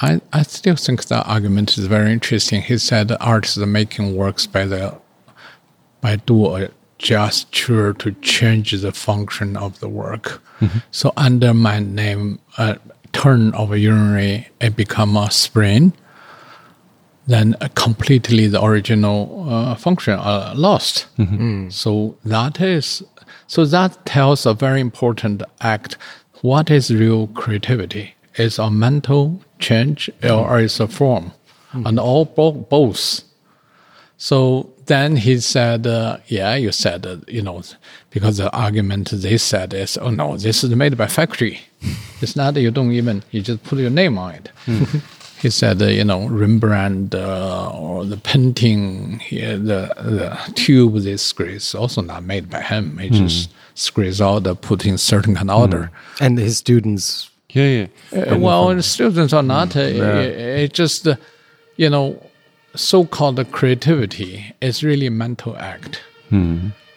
[0.00, 2.60] I, I still think that argument is very interesting.
[2.62, 4.94] He said art is making works by the
[6.02, 6.68] by do a
[6.98, 10.42] gesture to change the function of the work.
[10.90, 12.78] So under my name, a
[13.12, 15.92] turn of a urinary, it become a spring.
[17.26, 21.06] Then uh, completely the original uh, function uh, lost.
[21.70, 23.02] So that is
[23.46, 25.96] so that tells a very important act.
[26.42, 28.14] What is real creativity?
[28.38, 31.32] Is a mental change or is a form,
[31.72, 33.22] and all bo- both.
[34.18, 37.62] So then he said, uh, "Yeah, you said, uh, you know,
[38.10, 41.60] because the argument they said is, oh no, this is made by factory.
[42.20, 42.56] it's not.
[42.56, 43.22] You don't even.
[43.30, 44.50] You just put your name on it."
[45.40, 51.16] he said, uh, you know, Rembrandt uh, or the painting, here, the the tube they
[51.16, 52.98] squeeze also not made by him.
[52.98, 55.90] He just squeeze out, uh, put in certain kind of order.
[56.20, 57.30] And his students.
[57.56, 58.34] Yeah, yeah.
[58.34, 59.76] Uh, well, the students are not.
[59.76, 61.16] Uh, it, it just, uh,
[61.76, 62.20] you know,
[62.74, 66.02] so-called creativity is really a mental act.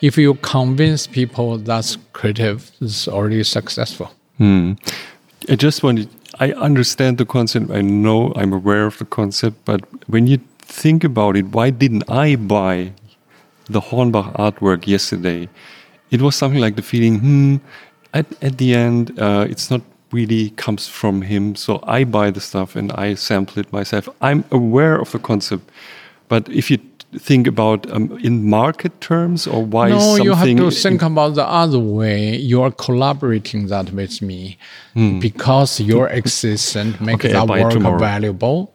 [0.02, 4.12] If you convince people that's creative, it's already successful.
[5.50, 7.72] I just wanted, I understand the concept.
[7.72, 12.04] I know I'm aware of the concept, but when you think about it, why didn't
[12.10, 12.92] I buy
[13.70, 15.48] the Hornbach artwork yesterday?
[16.12, 17.56] It was something like the feeling, hmm,
[18.14, 19.82] at, at the end, uh, it's not
[20.12, 21.56] really comes from him.
[21.56, 24.10] So I buy the stuff and I sample it myself.
[24.22, 25.70] I'm aware of the concept,
[26.28, 26.78] but if you
[27.18, 31.46] think about um, in market terms or why No, you have to think about the
[31.48, 32.36] other way.
[32.38, 34.58] You are collaborating that with me
[35.20, 37.98] because your existence makes Okay, that work tomorrow.
[37.98, 38.74] valuable,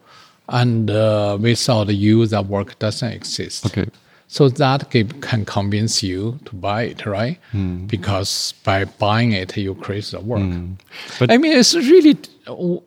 [0.49, 3.67] and uh, without you, that work doesn't exist.
[3.67, 3.87] Okay.
[4.29, 7.39] So that can can convince you to buy it, right?
[7.53, 7.87] Hmm.
[7.87, 10.51] Because by buying it, you create the work.
[11.19, 12.17] But- I mean, it's really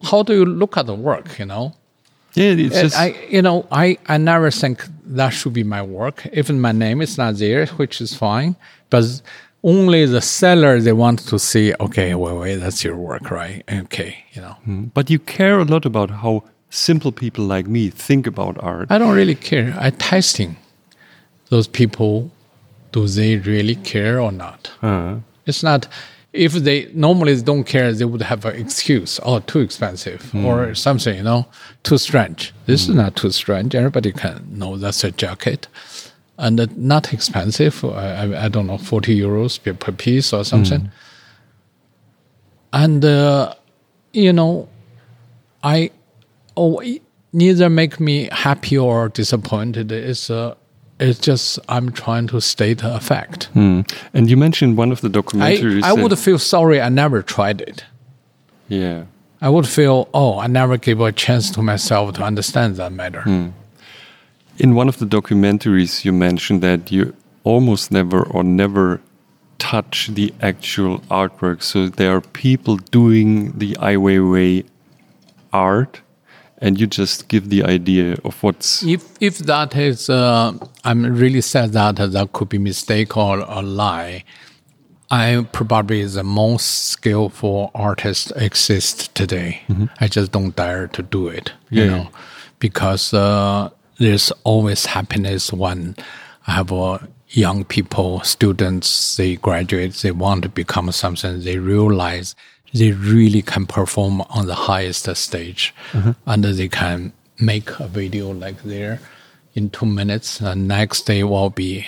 [0.09, 1.39] how do you look at the work?
[1.39, 1.73] You know,
[2.33, 5.81] yeah, it's and just I, you know, I, I never think that should be my
[5.81, 6.27] work.
[6.33, 8.55] Even my name is not there, which is fine.
[8.89, 9.21] But
[9.63, 11.73] only the seller they want to see.
[11.79, 13.63] Okay, wait, wait, that's your work, right?
[13.71, 14.55] Okay, you know,
[14.93, 18.91] But you care a lot about how simple people like me think about art.
[18.91, 19.75] I don't really care.
[19.79, 20.57] I testing
[21.49, 22.29] those people.
[22.91, 24.71] Do they really care or not?
[24.81, 25.87] Uh, It's not.
[26.33, 29.19] If they normally don't care, they would have an excuse.
[29.23, 31.15] Oh, too expensive or something.
[31.17, 31.45] You know,
[31.83, 32.53] too strange.
[32.65, 33.75] This is not too strange.
[33.75, 35.67] Everybody can know that's a jacket,
[36.37, 37.83] and uh, not expensive.
[37.83, 37.87] I,
[38.23, 40.89] I, I don't know, forty euros per, per piece or something.
[42.73, 43.53] And uh,
[44.13, 44.67] you know,
[45.63, 45.91] I
[46.55, 46.81] oh
[47.33, 49.91] neither make me happy or disappointed.
[49.91, 50.55] It's uh,
[50.99, 53.45] it's just I'm trying to state a fact.
[53.53, 53.81] Hmm.
[54.13, 55.83] and you mentioned one of the documentaries.
[55.83, 57.83] I that- would feel sorry I never tried it.
[58.67, 59.03] yeah.
[59.39, 63.21] I would feel, oh, I never gave a chance to myself to understand that matter.
[63.21, 63.49] Hmm.
[64.57, 68.99] In one of the documentaries, you mentioned that you almost never or never
[69.59, 71.61] touch the actual artwork.
[71.61, 74.65] So there are people doing the Ai Weiwei
[75.53, 76.01] art,
[76.59, 78.83] and you just give the idea of what's.
[78.83, 80.53] If if that is, uh,
[80.83, 84.23] I'm really sad that that could be mistake or a lie.
[85.09, 89.61] I probably the most skillful artist exist today.
[90.01, 91.89] I just don't dare to do it, you Yeah.
[91.89, 92.09] know,
[92.59, 93.69] because uh,
[93.99, 95.95] there's always happiness when
[96.45, 96.97] I have uh,
[97.29, 102.35] young people, students, they graduate, they want to become something, they realize
[102.73, 106.11] they really can perform on the highest stage mm-hmm.
[106.25, 108.99] and they can make a video like there
[109.53, 110.39] in two minutes.
[110.39, 111.85] The next day will be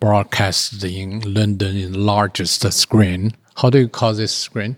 [0.00, 3.32] broadcast in London in the largest screen.
[3.56, 4.76] How do you call this screen?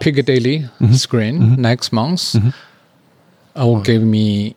[0.00, 0.92] Piccadilly mm-hmm.
[0.92, 1.60] screen mm-hmm.
[1.60, 2.36] next month.
[3.54, 4.56] I will give me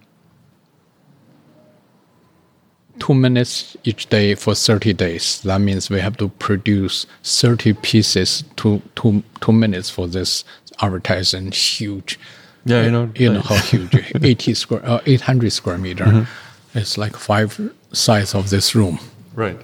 [3.04, 5.42] two minutes each day for 30 days.
[5.42, 10.46] That means we have to produce 30 pieces to two, two minutes for this
[10.82, 12.18] advertising huge.
[12.66, 16.26] Yeah, you know, You know how huge, 80 square, uh, 800 square meter.
[16.74, 17.60] It's like five
[17.92, 19.00] size of this room
[19.36, 19.60] Right.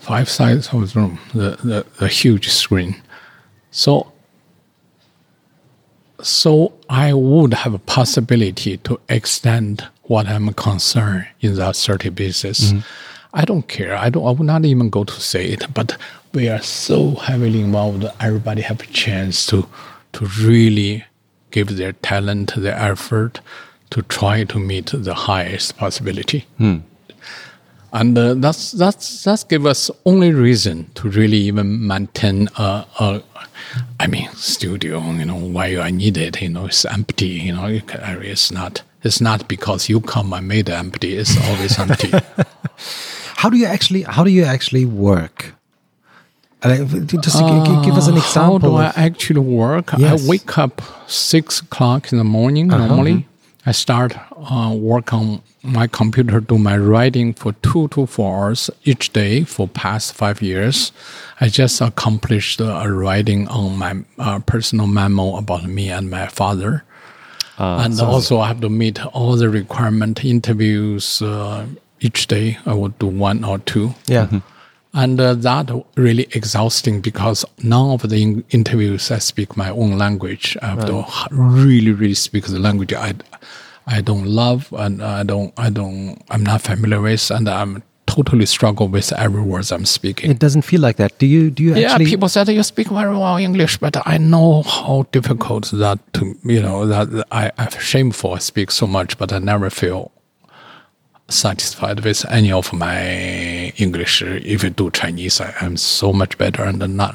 [0.00, 2.96] five sides of the room, the, the, the huge screen.
[3.70, 4.10] So,
[6.22, 12.72] so I would have a possibility to extend what I'm concerned in that 30 pieces.
[12.72, 12.78] Mm-hmm.
[13.34, 13.94] I don't care.
[13.96, 14.26] I don't.
[14.26, 15.72] I would not even go to say it.
[15.74, 15.96] But
[16.32, 18.06] we are so heavily involved.
[18.20, 19.68] Everybody have a chance to
[20.14, 21.04] to really
[21.50, 23.40] give their talent, their effort,
[23.90, 26.78] to try to meet the highest possibility hmm.
[27.92, 33.22] And uh, that's that's that's give us only reason to really even maintain a, a
[34.00, 37.66] I mean studio you know why I need it you know it's empty you know
[37.66, 41.78] you can- it's not it's not because you come and made it empty it's always
[41.78, 42.10] empty
[43.38, 44.02] How do you actually?
[44.02, 45.54] How do you actually work?
[46.60, 46.78] Uh,
[47.22, 48.24] just gi- give us an example.
[48.42, 48.70] How example.
[48.70, 49.92] do I actually work?
[49.96, 50.26] Yes.
[50.26, 53.28] I wake up six o'clock in the morning normally.
[53.68, 54.16] I start
[54.50, 59.44] uh, work on my computer, do my writing for two to four hours each day
[59.44, 60.90] for past five years.
[61.38, 66.82] I just accomplished a writing on my uh, personal memo about me and my father.
[67.84, 71.66] and also I have to meet all the requirement interviews uh,
[72.00, 72.56] each day.
[72.64, 74.40] I would do one or two yeah.
[74.94, 79.98] And uh, that really exhausting because none of the in- interviews I speak my own
[79.98, 80.56] language.
[80.62, 83.14] I have to really, really speak the language I,
[83.86, 88.46] I don't love and I don't, I don't, I'm not familiar with, and I'm totally
[88.46, 90.30] struggle with every word I'm speaking.
[90.30, 91.18] It doesn't feel like that.
[91.18, 91.50] Do you?
[91.50, 92.06] Do you yeah, actually?
[92.06, 96.62] people said you speak very well English, but I know how difficult that to you
[96.62, 100.10] know that I I'm shameful I speak so much, but I never feel
[101.28, 104.22] satisfied with any of my English.
[104.22, 107.14] If you do Chinese, I am so much better, and not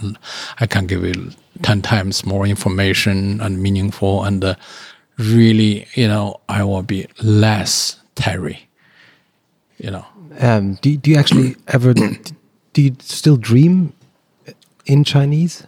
[0.59, 4.55] I can give you ten times more information and meaningful, and uh,
[5.17, 8.67] really, you know, I will be less Terry.
[9.77, 10.05] You know,
[10.39, 11.93] Um, do, do you actually ever?
[11.93, 13.93] Do you still dream
[14.85, 15.65] in Chinese?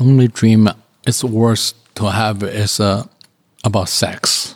[0.00, 0.68] only dream
[1.06, 3.04] it's worse to have is uh,
[3.64, 4.54] about sex.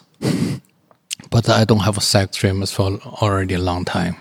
[1.30, 4.16] but I don't have a sex dreams for already a long time.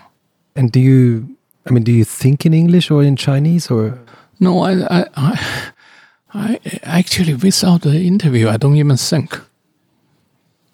[0.56, 1.36] And do you?
[1.66, 3.98] I mean, do you think in English or in Chinese or?
[4.40, 5.60] No, I, I, I,
[6.34, 9.38] I actually without the interview, I don't even think.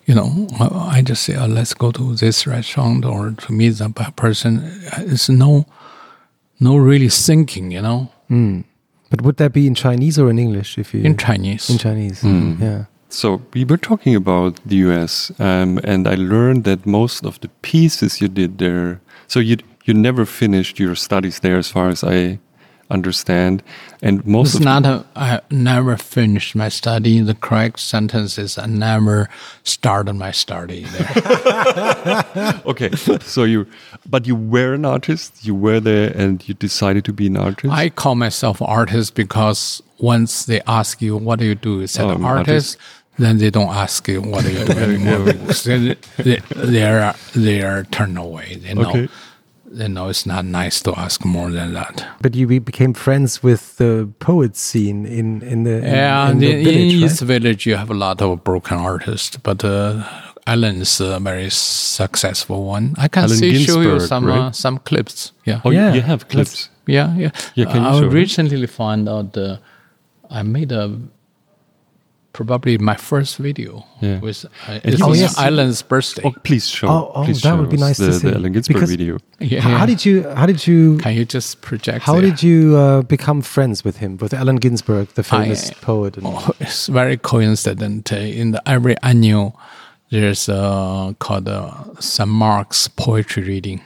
[0.07, 3.71] You know, I, I just say, oh, let's go to this restaurant or to meet
[3.71, 4.63] the pe- person.
[4.99, 5.67] It's no,
[6.61, 7.73] no really thinking.
[7.73, 8.11] You know,
[9.17, 10.79] But would that be in Chinese or in English?
[10.79, 11.71] If you in Chinese.
[11.71, 12.85] in Chinese, yeah.
[13.09, 17.49] So we were talking about the US, um, and I learned that most of the
[17.63, 19.01] pieces you did there.
[19.27, 22.39] So you you never finished your studies there, as far as I
[22.91, 23.63] understand,
[24.03, 27.21] and most It's of not a, I never finished my study.
[27.21, 29.29] The correct sentence is I never
[29.65, 30.87] started my study
[32.67, 32.91] okay.
[33.21, 33.67] so you,
[34.09, 35.45] but you were an artist.
[35.45, 37.73] You were there, and you decided to be an artist.
[37.73, 42.05] I call myself artist because once they ask you what do you do, you said
[42.05, 42.77] Oh, an artist,
[43.19, 45.33] then they don't ask you what do you do anymore.
[45.65, 48.57] they, they, they are they are turned away.
[48.57, 49.09] They know Okay.
[49.69, 52.07] They know it's not nice to ask more than that.
[52.21, 56.39] But you became friends with the poet scene in in the in, Yeah, in in,
[56.39, 57.29] the in village, East right?
[57.29, 60.03] Village, you have a lot of broken artists, but uh,
[60.47, 62.95] Allen's a very successful one.
[62.99, 65.33] I can Allen see show you Ginsberg, some uh, some clips.
[65.45, 66.71] Yeah, oh, Yeah, you have let's- clips.
[66.87, 67.31] yeah, yeah.
[67.57, 68.13] Yeah, can you I show it?
[68.13, 69.57] recently found out uh,
[70.31, 70.89] I made a
[72.37, 74.21] probably my first video Yeah.
[74.21, 76.23] with uh, And it he was was- Allen's birthday.
[76.25, 76.89] Oh, please show.
[76.89, 78.29] Oh, oh, please that show would be us nice to the, see.
[78.29, 79.19] the Allen Ginsberg Because- video.
[79.41, 80.23] Yeah, How, did you?
[80.39, 80.99] How did you?
[80.99, 82.05] Can you just project?
[82.05, 82.23] How there?
[82.31, 86.17] did you uh, become friends with him, with Allen Ginsberg, the famous I- poet?
[86.17, 88.13] And, Oh, it's very coincident.
[88.13, 89.59] Uh, In the every annual,
[90.11, 92.29] there's uh, called uh, St.
[92.29, 93.81] Mark's poetry reading.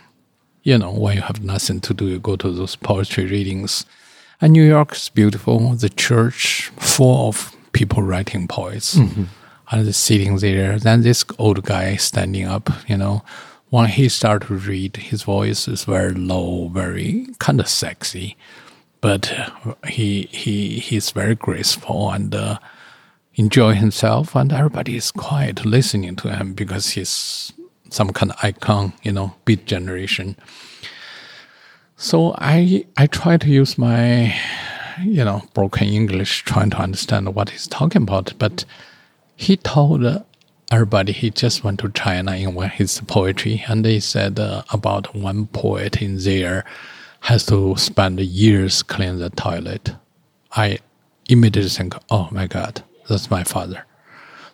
[0.62, 3.86] You know, when you have nothing to do, you go to those poetry readings.
[4.42, 5.74] And New York is beautiful.
[5.74, 8.96] The church full of people writing poets.
[9.72, 10.78] And they're sitting there.
[10.80, 13.22] Then this old guy standing up, you know,
[13.68, 18.36] when he started to read, his voice is very low, very kind of sexy,
[19.00, 19.32] but
[19.86, 22.58] he he he's very graceful and uh,
[23.34, 27.52] enjoy himself, and everybody is quiet listening to him because he's
[27.90, 30.36] some kind of icon, you know, beat generation.
[31.96, 34.34] So I I try to use my
[35.04, 38.64] you know broken English trying to understand what he's talking about, but
[39.36, 40.24] he told
[40.70, 45.46] everybody he just went to China in his poetry, and he said uh, about one
[45.46, 46.64] poet in there
[47.20, 49.94] has to spend years clean the toilet.
[50.52, 50.78] I
[51.28, 53.84] immediately think, oh my God, that's my father.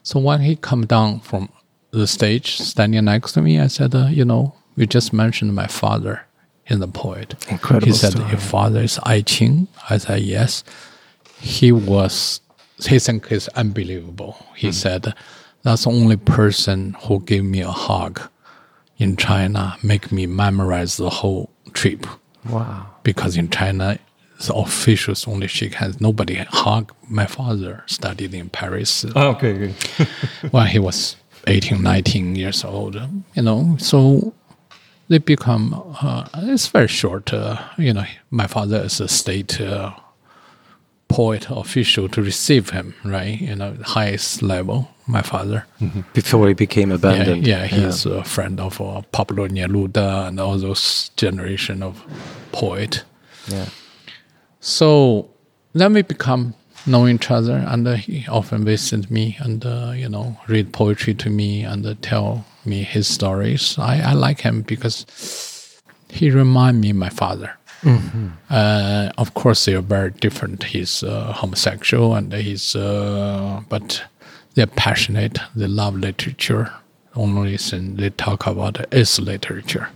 [0.02, 1.49] So when he come down from
[1.91, 5.66] the stage, standing next to me, I said, uh, you know, you just mentioned my
[5.66, 6.26] father
[6.68, 7.34] in the poet.
[7.48, 8.28] Incredible He said, story.
[8.30, 9.68] your father is Ai Qing.
[9.88, 10.64] I said, yes.
[11.40, 12.40] He was,
[12.84, 14.36] he think is unbelievable.
[14.56, 15.14] He said,
[15.62, 18.20] that's the only person who gave me a hug
[18.98, 22.06] in China, make me memorize the whole trip
[22.48, 22.86] Wow.
[23.02, 23.98] because in China,
[24.46, 26.00] the officials only shake hands.
[26.00, 26.92] Nobody hug.
[27.08, 30.06] My father studied in Paris Ah, okay, okay.
[30.50, 32.96] when he was 18, 19 years old.
[33.34, 34.32] You know, so
[35.08, 35.74] they become.
[36.02, 37.32] Uh, it's very short.
[37.32, 39.92] Uh, you know, my father is a state uh,
[41.08, 43.40] poet official to receive him, right?
[43.40, 44.88] You know, highest level.
[45.08, 45.64] My father.
[46.14, 47.46] Before he became Yeah, abandoned.
[47.46, 52.02] yeah, he's a friend of uh, Pablo Neruda and all those generation of
[52.50, 53.04] poet.
[53.46, 53.66] Yeah.
[54.60, 55.28] So
[55.74, 56.54] then we become
[56.86, 61.14] know each other, and uh, he often visit me and uh, you know read poetry
[61.14, 63.78] to me and uh, tell me his stories.
[63.78, 65.06] I, I like him because
[66.08, 67.52] he remind me my father.
[68.50, 70.64] Uh, of course, they are very different.
[70.64, 74.02] He's uh, homosexual, and he's uh, but
[74.54, 75.38] they're passionate.
[75.54, 76.72] They love literature.
[77.14, 79.88] Only thing they talk about is literature,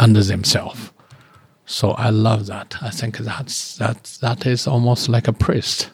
[0.00, 0.90] and themselves.
[1.66, 2.76] So I love that.
[2.80, 5.90] I think that's that that is almost like a priest.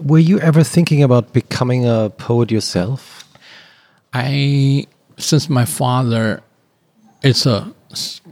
[0.00, 3.21] Were you ever thinking about becoming a poet yourself?
[4.14, 4.86] I
[5.18, 6.42] since my father
[7.22, 7.72] is a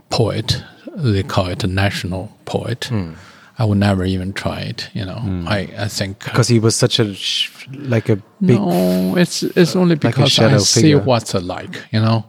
[0.09, 0.63] poet,
[0.95, 2.85] they call it a national poet.
[2.85, 3.13] Hmm.
[3.57, 4.89] I would never even try it.
[4.93, 5.47] You know, hmm.
[5.47, 8.59] I I think uh, Because he was such a sh- like a big.
[8.59, 10.99] no, it's it's only because I shadow see figure.
[10.99, 11.75] what's like.
[11.91, 12.25] You know,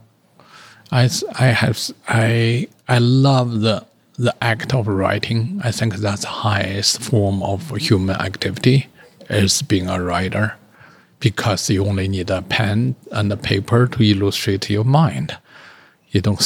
[0.90, 1.08] I
[1.39, 3.86] I have I I love the
[4.18, 5.60] the act of writing.
[5.64, 8.89] I think that's the highest form of human activity
[9.31, 10.55] is being a writer,
[11.23, 15.39] because you only need a pen and a paper to illustrate your mind.
[16.10, 16.41] You don't.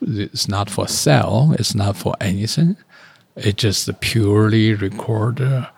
[0.00, 1.54] It's not for sale.
[1.58, 2.76] It's not for anything.
[3.36, 5.68] It just purely record uh,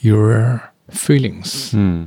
[0.00, 2.04] your feelings hmm.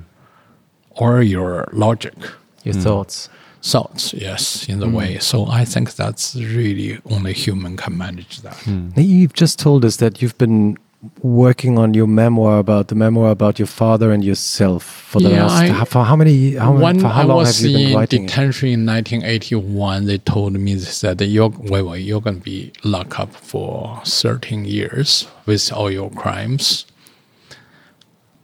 [0.92, 2.16] or your logic
[2.64, 2.82] Your hmm.
[2.82, 3.30] thoughts.
[3.64, 4.94] thoughts yes in the hmm.
[4.94, 9.84] way so i think that's really only human can manage that Now, You've just told
[9.84, 10.78] us that you've been
[11.22, 15.46] working on your memoir about the memoir about your father and yourself for the Yeah,
[15.46, 17.78] last I- how- for how many how, when for how I long was have you
[17.78, 18.28] been in writing it?
[18.28, 22.44] detention in 1981, they told me they said that you're wait, wait, you're going to
[22.44, 26.86] be locked up for 13 years with all your crimes.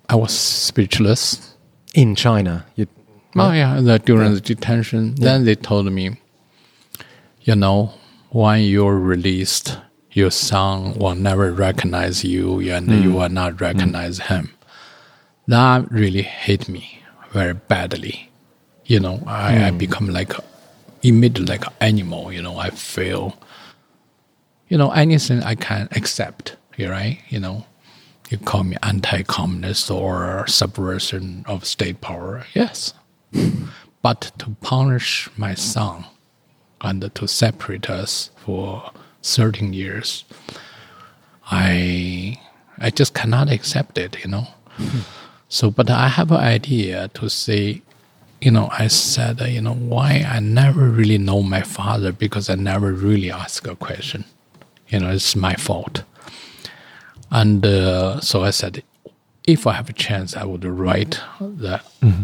[0.10, 1.56] I was speechless.
[1.94, 2.66] in China?
[2.76, 2.88] You,
[3.36, 5.16] Oh yeah, the, during the detention.
[5.16, 6.18] Then they told me,
[7.42, 7.94] you know,
[8.30, 9.78] when you're released,
[10.14, 13.14] your son will never recognize you, and you mm.
[13.16, 14.54] will not recognize him.
[15.48, 17.02] That really hit me
[17.32, 18.30] very badly.
[18.86, 19.78] You know, I, I mm.
[19.78, 20.34] become like
[21.02, 22.32] immediately like an animal.
[22.32, 23.38] You know, I feel.
[24.70, 26.56] You know, anything I can accept.
[26.78, 27.20] You right?
[27.30, 27.66] You know,
[28.30, 32.46] you call me anti-communist or subversion of state power.
[32.54, 32.94] Yes,
[34.02, 36.06] but to punish my son
[36.82, 38.92] and to separate us for
[39.24, 40.26] 13 years,
[41.50, 42.38] I
[42.80, 44.48] I just cannot accept it, you know.
[45.54, 47.84] So, but I have an idea to say,
[48.42, 52.56] you know, I said, you know, why I never really know my father because I
[52.56, 54.26] never really ask a question.
[54.90, 56.02] You know, it's my fault.
[57.30, 58.82] And uh, so I said,
[59.44, 62.24] if I have a chance, I would write the, mm-hmm.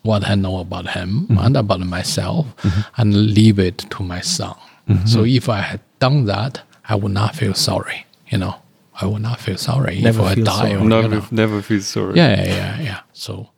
[0.00, 1.36] what I know about him mm-hmm.
[1.36, 2.80] and about myself mm-hmm.
[2.96, 4.56] and leave it to my son.
[5.04, 8.56] So if I had done that, I would not feel sorry, you know.
[9.02, 10.44] I would not feel sorry Never if I die.
[10.44, 10.74] sorry.
[10.74, 11.00] Or, you know.
[11.02, 12.16] Never, never feel sorry.
[12.16, 13.00] Yeah, yeah, yeah, yeah.
[13.12, 13.48] So,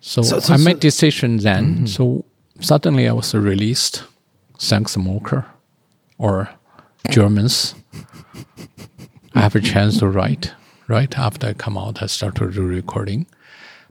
[0.00, 1.64] so, So- so- I made decision then.
[1.74, 1.86] Mm-hmm.
[1.86, 2.24] So
[2.60, 4.04] suddenly I was released.
[4.58, 5.46] Thanks Moker
[6.18, 6.50] or
[7.10, 7.74] Germans.
[9.34, 10.52] I have a chance to write,
[10.88, 13.26] right after I come out, I start to do recording.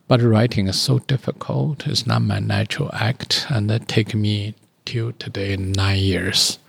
[0.07, 1.87] But writing is so difficult.
[1.87, 4.53] It's not my natural act, and it take me
[4.85, 6.59] till today nine years.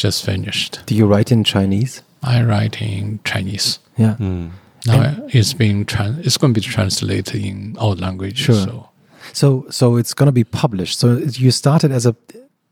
[0.00, 0.80] Just finished.
[0.86, 2.02] Do you write in Chinese?
[2.22, 3.78] I write in Chinese.
[3.98, 4.14] Yeah.
[4.16, 4.48] Hmm.
[4.86, 8.38] Now it's being tran- it's going to be translated in all languages.
[8.46, 8.64] Sure.
[8.66, 8.88] So
[9.32, 10.98] So so it's going to be published.
[10.98, 11.06] So
[11.44, 12.14] you started as a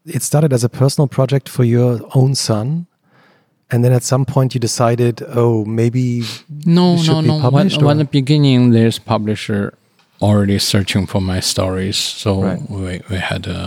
[0.06, 2.86] it started as a personal project for your own son,
[3.70, 6.22] and then at some point you decided, oh, maybe
[6.64, 7.34] no, It should no, be no.
[7.34, 9.74] When, published, when or- the beginning, there's publisher
[10.22, 11.96] already searching for my stories.
[12.22, 12.62] So Right.
[12.70, 13.60] we we had a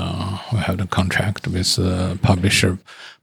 [0.51, 2.77] we had a contract with the publisher,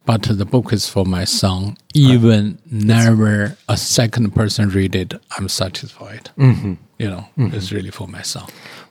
[0.08, 1.76] but the book is for my son.
[1.92, 6.30] Even never a second person read it, I'm satisfied.
[6.38, 6.74] Mm-hmm.
[6.98, 8.48] You know, it's really for my son.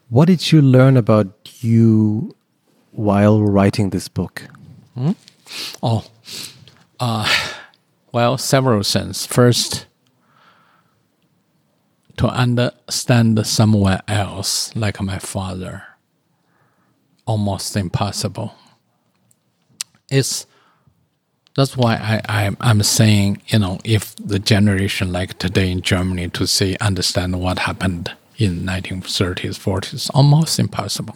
[0.09, 1.27] what did you learn about
[1.63, 2.35] you
[2.91, 4.43] while writing this book?
[5.81, 6.05] Oh,
[6.99, 7.27] uh,
[8.11, 9.25] well, several things.
[9.25, 9.87] First,
[12.17, 15.83] to understand someone else like my father,
[17.25, 18.53] almost impossible.
[20.11, 20.45] It's
[21.57, 26.29] that's why I, I I'm saying you know if the generation like today in Germany
[26.29, 31.15] to say understand what happened in 1930s 40s almost impossible.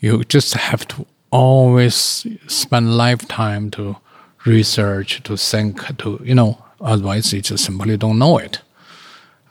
[0.00, 3.96] You just have to always spend lifetime to
[4.44, 8.60] research to think to you know otherwise you just simply don't know it.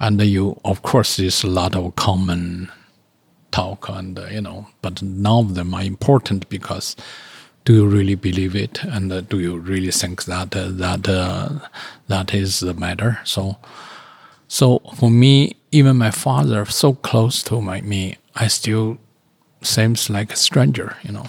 [0.02, 2.70] And you of course there's a lot of common
[3.52, 6.98] talk and you know but none of them are important because
[7.66, 11.50] do you really believe it and uh, do you really think that uh, that uh,
[12.08, 13.58] that is the matter so
[14.48, 18.98] so for me even my father so close to my me i still
[19.62, 21.26] seems like a stranger, you know,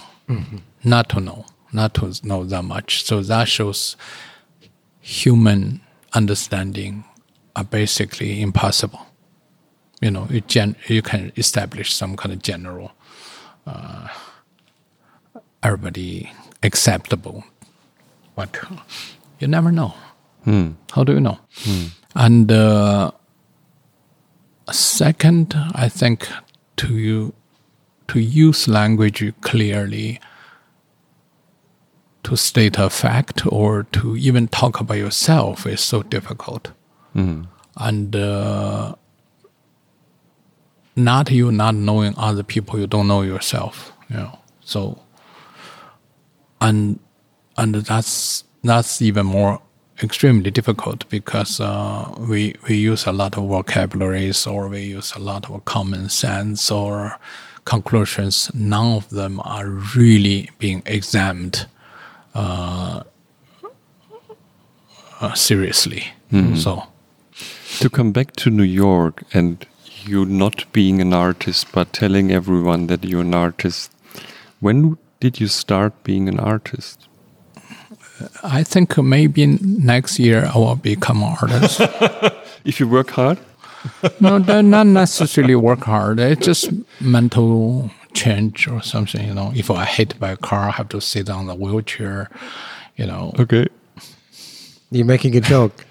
[0.83, 3.03] not to know, not to know that much.
[3.03, 3.95] So that shows
[5.01, 5.81] human
[6.13, 7.03] understanding
[7.55, 9.05] are basically impossible.
[10.01, 12.91] You know, you, gen- you can establish some kind of general,
[13.65, 14.07] uh,
[15.63, 17.43] everybody acceptable,
[18.35, 18.57] but
[19.39, 19.93] you never know.
[20.91, 21.39] How do you know?
[22.15, 23.11] And uh,
[24.71, 26.27] second, I think
[26.77, 27.33] to you
[28.07, 30.19] to use language clearly
[32.23, 36.71] to state a fact or to even talk about yourself is so difficult.
[37.15, 38.95] And uh,
[40.95, 43.93] not you not knowing other people, you don't know yourself.
[44.09, 44.99] You know, so
[46.63, 46.99] and
[47.57, 49.59] and that's that's even more
[50.01, 55.19] extremely difficult because uh, we we use a lot of vocabularies or we use a
[55.19, 57.19] lot of common sense or
[57.65, 58.49] conclusions.
[58.53, 61.67] None of them are really being examined
[62.33, 63.03] uh,
[65.21, 66.13] uh, seriously.
[66.55, 66.83] So
[67.79, 69.65] To come back to New York and
[70.05, 73.91] you not being an artist but telling everyone that you're an artist,
[74.59, 76.97] when did you start being an artist?
[78.43, 79.45] I think maybe
[79.93, 81.79] next year I will become an artist.
[82.65, 83.37] If you work hard?
[84.21, 86.19] no, not necessarily work hard.
[86.19, 86.69] It's just
[87.01, 89.27] mental change or something.
[89.27, 92.29] You know, if I hit by a car, I have to sit on the wheelchair.
[92.99, 93.65] You know, Okay.
[94.91, 95.85] You're making a joke.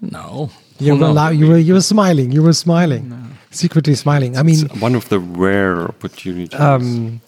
[0.00, 0.50] no.
[0.80, 1.10] You were, no.
[1.12, 2.32] allow- you were you were smiling.
[2.32, 3.04] You were smiling,
[3.50, 4.32] secretly smiling.
[4.36, 6.58] I mean, It's one of the rare opportunities.
[6.58, 7.20] um, w-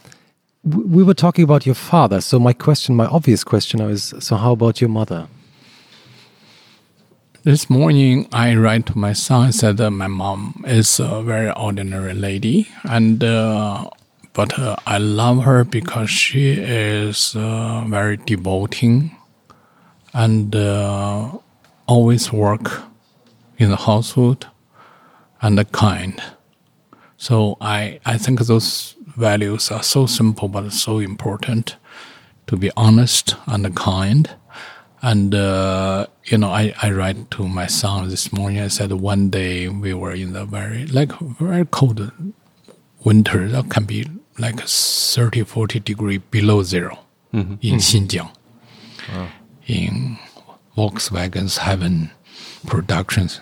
[0.65, 2.21] we were talking about your father.
[2.21, 5.29] So my question, my obvious question, is: so how about your mother?
[7.43, 9.53] This morning, I write to my son.
[9.53, 13.91] Said that my mom is a very ordinary lady, and uh,
[14.33, 19.15] but uh, I love her because she is uh, very devoting,
[20.15, 21.31] and uh,
[21.87, 22.83] always work
[23.59, 24.47] in the household,
[25.43, 26.23] and kind.
[27.19, 31.77] So I I think those values are so simple but so important.
[32.49, 34.29] To be honest and kind.
[35.01, 38.61] And uh, you know, I, I write to my son this morning.
[38.61, 42.13] I said one day we were in the very like very cold
[43.03, 43.49] winter.
[43.49, 44.07] That can be
[44.39, 46.99] like 30, 40 degree below 0
[47.63, 48.31] in Xinjiang,
[49.67, 50.19] in
[50.77, 52.11] Volkswagen's Heaven
[52.67, 53.41] Productions.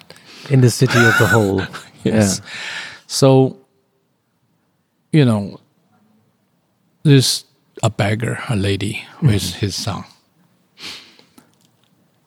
[0.50, 1.62] In the city of the whole.
[2.04, 2.40] Yes.
[3.06, 3.58] So,
[5.12, 5.60] you know,
[7.02, 7.44] there's
[7.82, 10.04] a beggar, a lady with his son.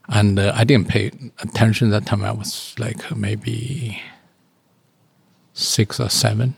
[0.07, 2.23] And uh, I didn't pay attention that time.
[2.23, 4.01] I was like maybe
[5.53, 6.53] six or 7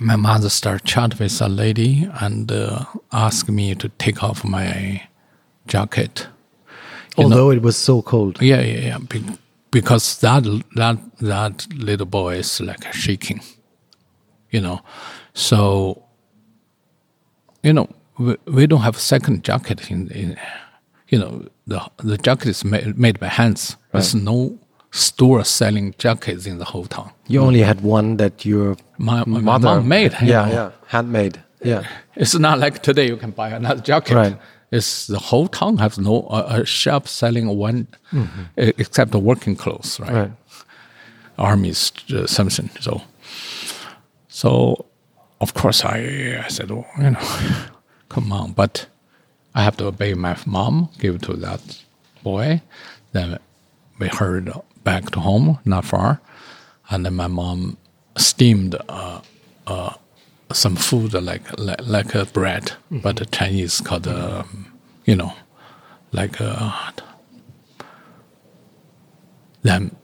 [0.00, 5.02] My mother started chat with a lady and uh, asked me to take off my
[5.66, 6.28] jacket.
[7.16, 8.40] You know- Although it was so cold.
[8.40, 8.98] yeah, yeah, yeah.
[8.98, 9.38] Be-
[9.70, 10.44] because that
[10.76, 13.42] that that little boy is like shaking,
[14.50, 14.80] you know.
[15.38, 16.02] So,
[17.62, 20.36] you know, we, we don't have second jacket in, in
[21.08, 23.76] you know, the the jacket is made, made by hands.
[23.92, 24.58] There's no
[24.90, 27.10] store selling jackets in the whole town.
[27.28, 30.12] You only had one that your My, my mother mom made.
[30.22, 30.52] Yeah, know.
[30.54, 31.38] yeah, handmade.
[31.62, 31.84] Yeah,
[32.16, 34.14] It's not like today you can buy another jacket.
[34.14, 34.36] Right.
[34.72, 37.86] It's the whole town has no uh, a shop selling one,
[38.58, 40.12] e- except the working clothes, right?
[40.12, 40.32] right.
[41.36, 42.70] Army's uh, something.
[42.80, 43.02] So,
[44.28, 44.84] so
[45.40, 47.20] of course I, I said, oh, you know,
[48.08, 48.86] come on, but
[49.54, 51.60] I have to obey my mom, give it to that
[52.22, 52.62] boy.
[53.12, 53.38] Then
[53.98, 54.50] we hurried
[54.84, 56.20] back to home, not far,
[56.90, 57.76] and then my mom
[58.16, 59.20] steamed uh,
[59.66, 59.94] uh,
[60.52, 64.72] some food like like, like a bread, but the Chinese called, um,
[65.04, 65.32] you know,
[66.12, 66.90] like uh,
[69.62, 69.94] them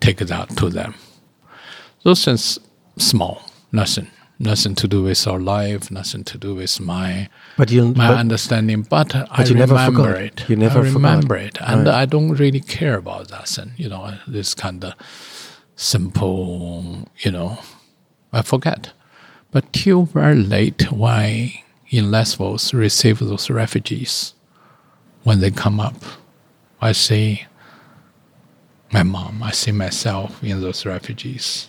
[0.00, 0.94] take that to them.
[2.02, 2.58] Those things
[2.98, 4.08] small, nothing,
[4.42, 8.18] nothing to do with our life, nothing to do with my But you, my but,
[8.18, 8.82] understanding.
[8.82, 10.22] But, I you never remember forgot.
[10.24, 10.48] it.
[10.48, 10.94] You never I forgot.
[10.96, 11.94] remember it, and Right.
[11.94, 13.48] I don't really care about that.
[13.48, 14.94] Thing, you know, this kind of
[15.76, 17.58] simple, you know,
[18.32, 18.92] I forget.
[19.50, 24.34] But till very late, when I, in Lesbos receive those refugees,
[25.24, 25.94] when they come up,
[26.80, 27.44] I see
[28.92, 31.68] my mom, I see myself in those refugees.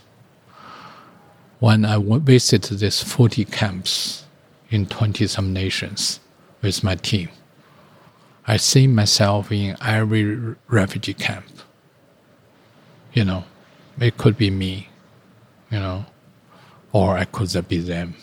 [1.64, 4.26] When I visit these 40 camps
[4.70, 6.20] in 20 some nations
[6.62, 7.30] with my team,
[8.46, 11.46] I see myself in every refugee camp.
[13.14, 13.46] You know,
[13.98, 14.90] it could be me,
[15.72, 16.06] you know,
[16.92, 18.16] or I could be them.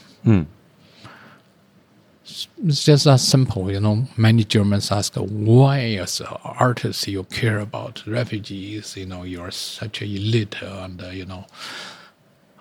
[2.22, 4.06] It's just that simple, you know.
[4.18, 8.98] Many Germans ask, why, as an artist, you care about refugees?
[8.98, 11.46] You know, you're such an elite, and uh, you know.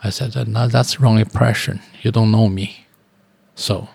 [0.03, 1.81] I said, no, that's wrong impression.
[2.01, 2.85] You don't know me,
[3.55, 3.89] so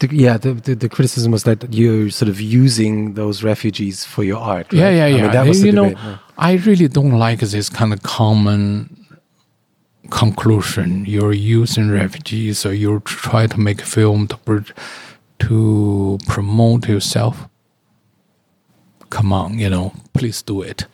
[0.00, 4.24] the, yeah, the, the the criticism was that you're sort of using those refugees for
[4.24, 4.72] your art.
[4.72, 4.96] yeah, right?
[4.96, 5.22] yeah, I yeah.
[5.22, 6.18] mean, that was you know, yeah.
[6.36, 9.06] I really don't like this kind of common
[10.10, 11.04] conclusion.
[11.06, 14.64] You're using refugees, or you try to make a film to
[15.38, 17.48] to promote yourself.
[19.10, 20.86] Come on, you know, please do it.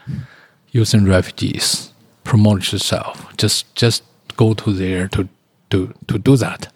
[0.70, 1.92] Using refugees,
[2.24, 3.36] promote yourself.
[3.36, 4.04] Just just
[4.36, 5.28] go to there to
[5.70, 6.72] to to do that.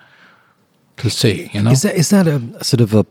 [0.98, 3.04] To say, you know, Is that is that a, sort of a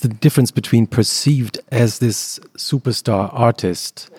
[0.00, 4.10] the difference between perceived as this superstar artist?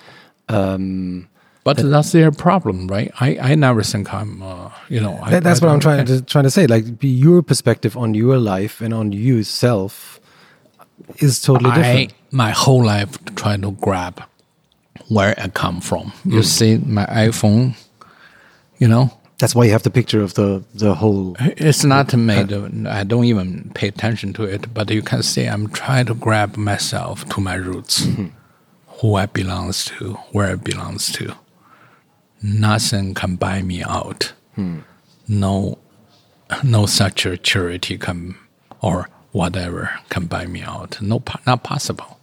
[0.50, 1.28] Um,
[1.64, 3.12] but that's their problem, right?
[3.20, 5.18] I, I never think I'm, uh, you know.
[5.22, 6.68] I, that's I what I'm trying to trying to say.
[6.68, 10.20] Like be your perspective on your life and on yourself
[11.18, 12.14] is totally I different.
[12.32, 14.24] my whole life trying to grab
[15.08, 16.12] where I come from.
[16.24, 16.34] Mm.
[16.34, 17.76] You see my iPhone,
[18.80, 21.36] you know, That's why you have the picture of the the whole.
[21.58, 22.52] it's not made.
[22.54, 26.14] of- I don't even pay attention to it, but you can see I'm trying to
[26.16, 28.28] grab myself to my roots, Mm-hmm.
[29.02, 31.36] who I belongs to, where I belongs to.
[32.42, 34.34] Nothing can buy me out.
[34.56, 34.80] Hmm.
[35.28, 35.78] No,
[36.64, 38.36] no such a charity can
[38.82, 41.02] or whatever can buy me out.
[41.02, 42.15] No, not possible.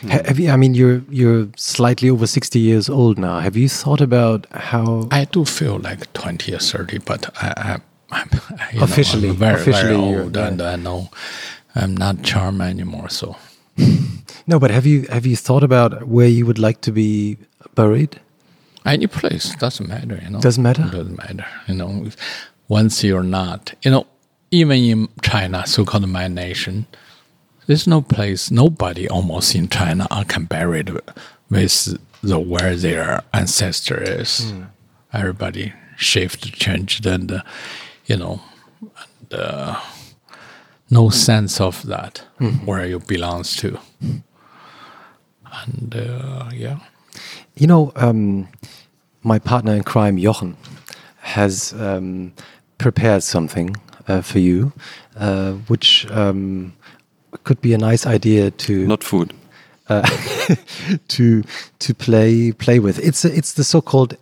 [0.00, 0.08] Hmm.
[0.10, 0.50] Ha- Have you?
[0.50, 3.40] I mean, you're you're slightly over sixty years old now.
[3.40, 5.08] Have you thought about how?
[5.10, 7.78] I do feel like 20 or 30, but I, I,
[8.20, 8.30] I'm
[8.74, 10.48] you Officially- know, I'm very, officially very old, yeah.
[10.48, 11.08] and I know
[11.74, 13.08] I'm not charmed anymore.
[13.08, 13.36] So
[14.46, 17.36] No, but have you have you thought about where you would like to be
[17.74, 18.20] buried?
[18.84, 20.40] any place doesn't matter, you know.
[20.40, 20.82] Doesn't matter?
[20.84, 22.06] Doesn't matter, you know.
[22.68, 24.06] Once you're not, you know,
[24.52, 26.86] even in China, so-called my nation,
[27.66, 30.90] there's no place, nobody almost in China are can buried
[31.50, 34.50] with the where their ancestor is.
[34.50, 34.62] Hmm.
[35.12, 37.42] Everybody shifted, changed, and uh,
[38.06, 38.40] you know,
[38.80, 39.80] and, uh,
[40.90, 42.66] no sense of that Hmm.
[42.66, 43.78] where you belongs to.
[45.64, 46.78] And uh, yeah,
[47.54, 48.48] You know, um,
[49.22, 50.56] my partner in crime, Jochen,
[51.22, 52.32] has um,
[52.78, 53.74] prepared something
[54.06, 54.72] uh, for you,
[55.16, 56.72] uh, which um,
[57.44, 59.32] could be a nice idea to Not food.
[59.88, 60.02] Uh,
[61.08, 61.44] to
[61.78, 62.98] to play play with.
[62.98, 64.16] It's a, it's the so-called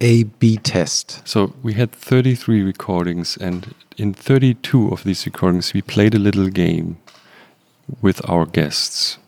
[0.00, 1.22] A/B test.
[1.24, 6.48] So we had 33 recordings, and in 32 of these recordings, we played a little
[6.48, 6.98] game
[8.02, 9.18] with our guests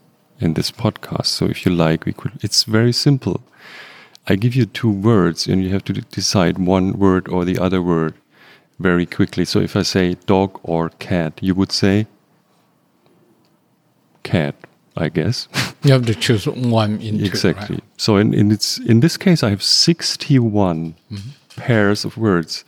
[0.41, 1.27] in this podcast.
[1.27, 2.33] So if you like, we could.
[2.43, 3.41] It's very simple.
[4.27, 7.81] I give you two words, and you have to decide one word or the other
[7.81, 8.15] word
[8.79, 9.45] very quickly.
[9.45, 12.07] So if I say dog or cat, you would say
[14.31, 14.55] cat,
[14.97, 15.49] I guess.
[15.85, 16.45] You have to choose
[16.79, 17.77] one in two, exactly.
[17.77, 17.85] right?
[17.97, 21.19] So in in its in this case, I have sixty Mm-hmm.
[21.57, 22.65] pairs of words,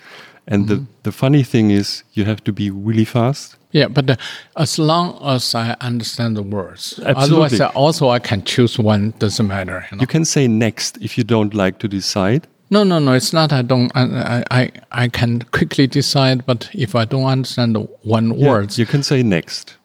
[0.46, 3.56] and the the funny thing is, you have to be really fast.
[3.72, 4.16] Yeah, but uh,
[4.56, 7.14] as long as I understand the words, Absolutely.
[7.22, 9.12] otherwise, uh, also I can choose one.
[9.18, 9.84] Doesn't matter.
[9.90, 10.00] You know?
[10.00, 12.46] You can say next if you don't like to decide.
[12.70, 13.12] no, no, no.
[13.16, 13.52] It's not.
[13.52, 13.90] I don't.
[13.94, 16.38] I, I, I- I can quickly decide.
[16.46, 19.76] But if I don't understand the one Yeah, words, you can say next.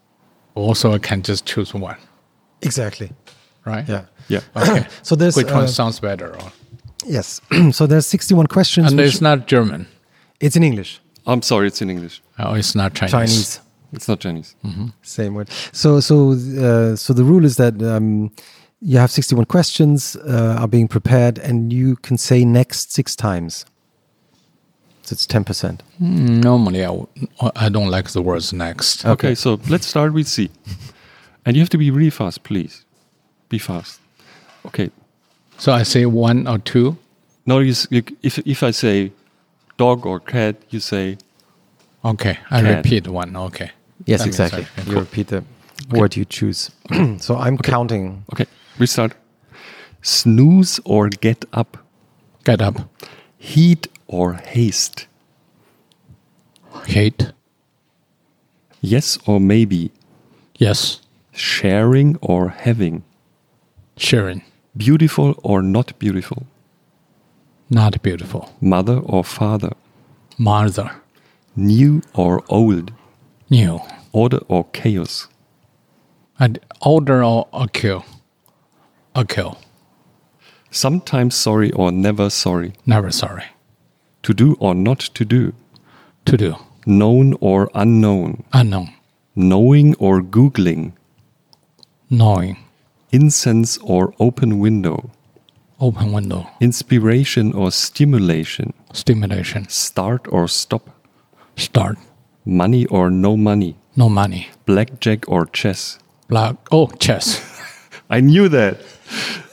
[0.56, 1.98] Also I can just choose one.
[2.62, 3.12] Exactly.
[3.66, 3.88] Right.
[3.88, 4.06] Yeah.
[4.28, 4.42] Yeah.
[4.56, 4.88] Okay.
[5.04, 6.36] So there's Which one uh, sounds better?
[6.36, 6.52] Or,
[7.06, 7.42] yes.
[7.72, 8.92] so there's 61 questions.
[8.92, 9.88] and it's not German.
[10.40, 11.00] it's in English.
[11.28, 12.22] I'm sorry, it's in English.
[12.40, 13.12] Oh, it's not Chinese.
[13.12, 13.60] Chinese.
[13.94, 14.56] It's not Chinese.
[15.02, 15.50] Same word.
[15.72, 18.32] So so uh, so the rule is that um,
[18.82, 23.66] you have 61 questions uh, are being prepared, and you can say next six times.
[25.06, 25.82] So it's 10%.
[26.00, 27.08] Normally, I, w-
[27.56, 29.06] I don't like the words next.
[29.06, 29.36] Okay.
[29.36, 30.50] so let's start with C.
[31.46, 32.84] And you have to be really fast, please.
[33.50, 34.02] Be fast.
[34.66, 34.90] Okay.
[35.60, 36.98] So I say one or two.
[37.46, 39.12] No, you, you, if, if I say
[39.78, 41.18] dog or cat, you say
[42.04, 42.76] Okay, I Cat.
[42.78, 43.36] repeat one.
[43.36, 43.72] Okay.
[44.06, 44.64] Yes, That makes exactly.
[44.76, 44.88] sense.
[44.88, 45.44] You repeat the
[45.92, 46.72] word you choose.
[47.20, 48.24] so I'm counting.
[48.34, 48.46] Okay,
[48.80, 49.14] we start.
[50.02, 51.78] Snooze or get up.
[52.44, 52.76] Get up.
[53.38, 55.08] Heat or haste.
[56.86, 57.32] Hate.
[58.82, 59.92] Yes or maybe.
[60.58, 61.02] Yes.
[61.32, 63.04] Sharing or having.
[63.98, 64.44] Sharing.
[64.78, 66.46] Beautiful or not beautiful.
[67.70, 68.54] Not beautiful.
[68.62, 69.74] Mother or father.
[70.38, 70.92] Mother.
[71.56, 72.94] New or old.
[73.50, 73.80] New.
[74.12, 75.28] Order or chaos.
[76.38, 78.06] And order or a kill.
[79.16, 79.58] A kill.
[80.70, 82.74] Sometimes sorry or never sorry.
[82.86, 83.46] Never sorry.
[84.26, 85.54] To do or not to do.
[86.26, 86.56] To do.
[86.88, 88.44] Known or unknown.
[88.54, 88.92] Unknown.
[89.36, 90.94] Knowing or googling.
[92.10, 92.58] Knowing.
[93.12, 95.12] Incense or open window.
[95.80, 96.48] Open window.
[96.60, 98.74] Inspiration or stimulation.
[98.94, 99.70] Stimulation.
[99.70, 100.90] Start or stop.
[101.56, 102.00] Start.
[102.46, 103.76] Money or no money.
[103.96, 104.48] No money.
[104.66, 106.00] Blackjack or chess.
[106.30, 106.56] Black.
[106.72, 107.44] Oh, chess.
[108.10, 108.80] I knew that.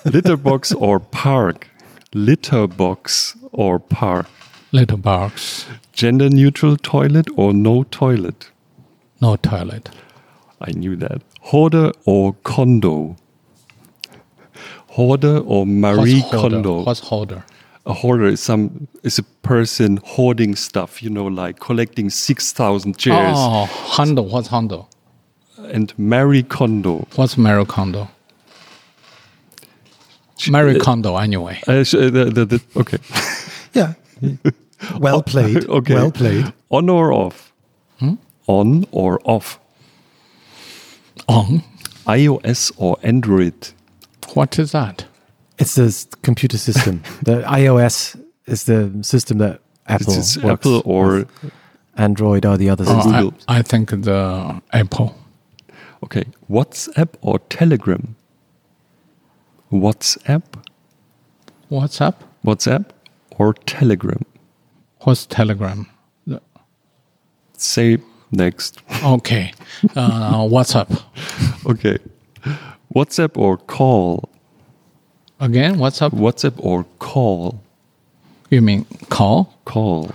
[0.07, 1.69] Litterbox or park.
[2.15, 4.29] Litterbox or park.
[4.73, 5.67] Little box.
[5.93, 8.51] Gender neutral toilet or no toilet.
[9.21, 9.91] No toilet.
[10.63, 11.21] I knew that.
[11.43, 13.17] Hoarder or condo.
[14.89, 16.31] Hoarder or Marie What's?
[16.31, 16.83] Kondo.
[16.85, 17.45] What's holder?
[17.85, 22.97] A hoarder is some is a person hoarding stuff, you know, like collecting six thousand
[22.97, 23.37] chairs.
[23.37, 23.65] Oh,
[23.97, 24.27] handle.
[24.27, 24.89] What's handle?
[25.59, 27.07] And Marie Kondo.
[27.17, 28.09] What's Mary Kondo?
[30.49, 31.61] Mary Kondo, anyway.
[31.69, 32.99] Uh, uh, the, the, the, okay.
[33.75, 33.95] Yeah.
[34.99, 35.65] well played.
[35.69, 35.95] okay.
[35.95, 36.53] Well played.
[36.71, 37.53] On or off?
[37.99, 38.15] Hmm?
[38.47, 39.59] On or off?
[41.29, 41.63] On.
[42.07, 43.69] iOS or Android?
[44.35, 45.05] What is that?
[45.59, 47.03] It's the computer system.
[47.23, 51.53] the iOS is the system that Apple It's, it's works Apple or with.
[51.97, 53.45] Android are the other Oh, systems.
[53.47, 55.15] I, I think the uh, Apple.
[56.03, 56.25] okay.
[56.51, 58.17] WhatsApp or Telegram?
[59.71, 60.43] WhatsApp,
[61.71, 62.15] WhatsApp?
[62.45, 62.87] WhatsApp
[63.39, 64.23] or Telegram?
[65.03, 65.87] What's Telegram?
[67.57, 67.99] Say
[68.31, 68.81] next.
[69.05, 69.53] Okay.
[69.97, 71.03] Uh, WhatsApp.
[71.67, 71.99] okay.
[72.95, 74.29] WhatsApp or call?
[75.41, 76.11] Again, WhatsApp?
[76.11, 77.63] WhatsApp or call?
[78.51, 79.55] You mean call?
[79.65, 80.11] Call.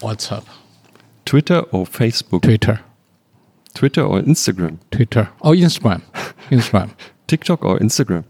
[0.00, 0.44] WhatsApp.
[1.24, 2.42] Twitter or Facebook?
[2.42, 2.80] Twitter.
[3.74, 4.78] Twitter or Instagram?
[4.90, 5.30] Twitter.
[5.42, 6.02] Oh, Instagram.
[6.50, 6.90] Instagram.
[7.26, 8.24] TikTok or Instagram?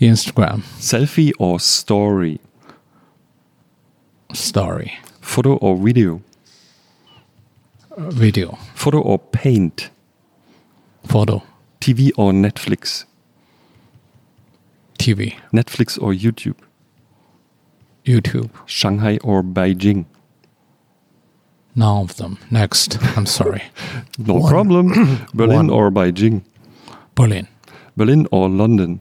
[0.00, 0.60] Instagram.
[0.80, 2.40] Selfie or story?
[4.34, 4.92] Story.
[5.20, 6.20] Photo or video?
[7.96, 8.58] Uh, Video.
[8.74, 9.90] Photo or paint?
[11.06, 11.42] Photo.
[11.80, 13.04] TV or Netflix?
[14.98, 15.34] TV.
[15.52, 16.56] Netflix or YouTube?
[18.04, 18.50] YouTube.
[18.66, 20.06] Shanghai or Beijing?
[21.76, 22.38] None of them.
[22.50, 22.98] Next.
[23.16, 23.62] I'm sorry.
[24.18, 25.26] No problem.
[25.34, 25.70] Berlin One.
[25.70, 26.42] or Beijing?
[27.14, 27.48] Berlin.
[27.96, 29.00] Berlin or London?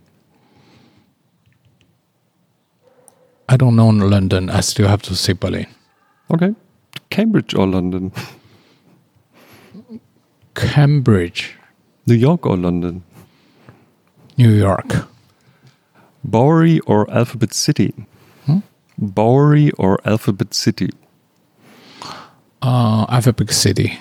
[3.53, 4.49] I don't know London.
[4.49, 5.67] I still have to say Berlin.
[6.33, 6.55] Okay.
[7.11, 8.11] Cambridge or London?
[10.55, 11.55] Cambridge.
[12.07, 13.03] New York or London?
[14.37, 15.07] New York.
[16.23, 17.93] Bowery or Alphabet City?
[18.97, 20.89] Bowery or Alphabet City?
[22.63, 23.99] Uh, Alphabet City.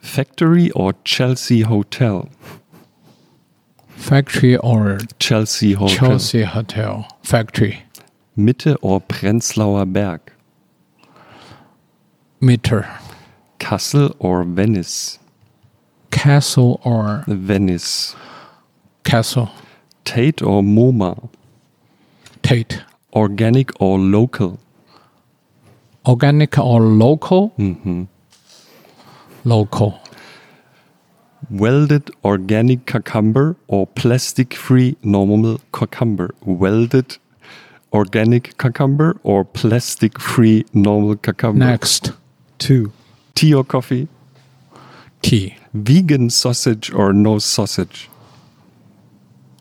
[0.00, 2.28] Factory or Chelsea Hotel?
[3.90, 5.96] Factory or Chelsea Hotel.
[5.96, 7.06] Chelsea Hotel.
[7.22, 7.84] Factory.
[8.40, 10.20] Mitte or Prenzlauer Berg?
[12.40, 12.88] Meter.
[13.58, 15.18] Kassel or Venice?
[16.10, 18.16] Kassel or Venice.
[19.04, 19.50] castle?
[20.04, 21.28] Tate or MoMA.
[22.42, 22.82] Tate.
[23.14, 24.58] Organic or local.
[26.06, 27.52] Organic or local?
[27.58, 28.04] Mm-hmm.
[29.44, 30.00] Local.
[31.50, 36.34] Welded organic cucumber or plastic free normal cucumber.
[36.44, 37.18] Welded
[37.92, 41.64] organic cucumber or plastic free normal cucumber.
[41.64, 42.12] Next.
[42.58, 42.92] Two.
[43.34, 44.08] Tea or coffee.
[45.22, 45.56] Tea.
[45.74, 48.08] Vegan sausage or no sausage.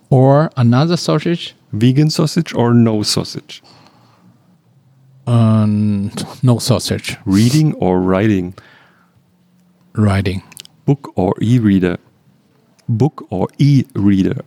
[0.09, 1.55] Or another sausage?
[1.71, 3.61] Vegan sausage or no sausage.
[5.27, 7.17] Um, no sausage.
[7.25, 8.55] Reading or writing.
[9.93, 10.41] Writing.
[10.85, 11.97] Book or e reader.
[12.87, 14.41] Book or e reader.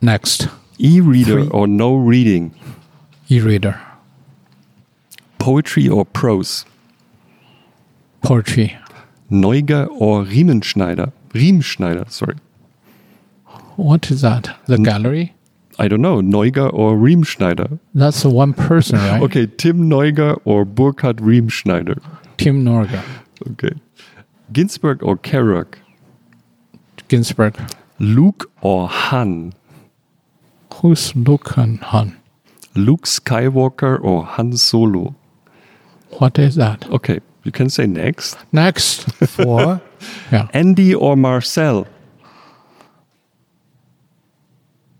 [0.00, 0.48] Next.
[0.82, 1.48] E reader Three.
[1.48, 2.54] or no reading.
[3.28, 3.78] E-reader.
[5.38, 6.64] Poetry or prose.
[8.22, 8.76] Poetry.
[9.30, 11.12] Neuger or Riemschneider.
[11.30, 12.36] Riemschneider, sorry.
[13.76, 14.56] What is that?
[14.66, 15.34] The gallery?
[15.78, 16.20] I don't know.
[16.20, 17.78] Neuger or Riemschneider.
[17.94, 19.22] That's one person, right?
[19.22, 22.02] Okay, Tim Neuger or Burkhard Riemschneider.
[22.36, 23.02] Tim Norga.
[23.52, 23.72] Okay.
[24.52, 25.74] Ginsberg or Kerouac.
[27.08, 27.56] Ginsberg.
[27.98, 29.52] Luke or Han.
[30.80, 32.16] Who's Luke and Han?
[32.74, 35.14] Luke Skywalker or Han Solo.
[36.18, 36.88] What is that?
[36.90, 38.36] Okay, you can say next.
[38.52, 39.02] Next.
[39.26, 39.80] for
[40.32, 40.48] Yeah.
[40.54, 41.86] Andy or Marcel.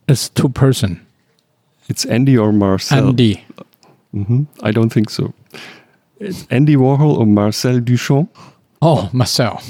[0.09, 1.00] It's two person.
[1.89, 3.09] It's Andy or Marcel.
[3.09, 3.44] Andy.
[4.15, 4.42] Mm-hmm.
[4.62, 5.33] I don't think so.
[6.18, 8.28] It's Andy Warhol or Marcel Duchamp.
[8.83, 9.62] Oh, Marcel.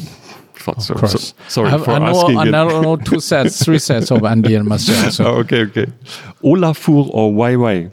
[0.60, 0.94] Thought so.
[0.94, 1.12] Course.
[1.12, 2.50] So- sorry I, have, for I know, asking I it.
[2.50, 5.10] know, know two sets, three sets of Andy and Marcel.
[5.16, 5.86] So Oh, okay, okay.
[6.44, 7.90] Olafur or Weiwei.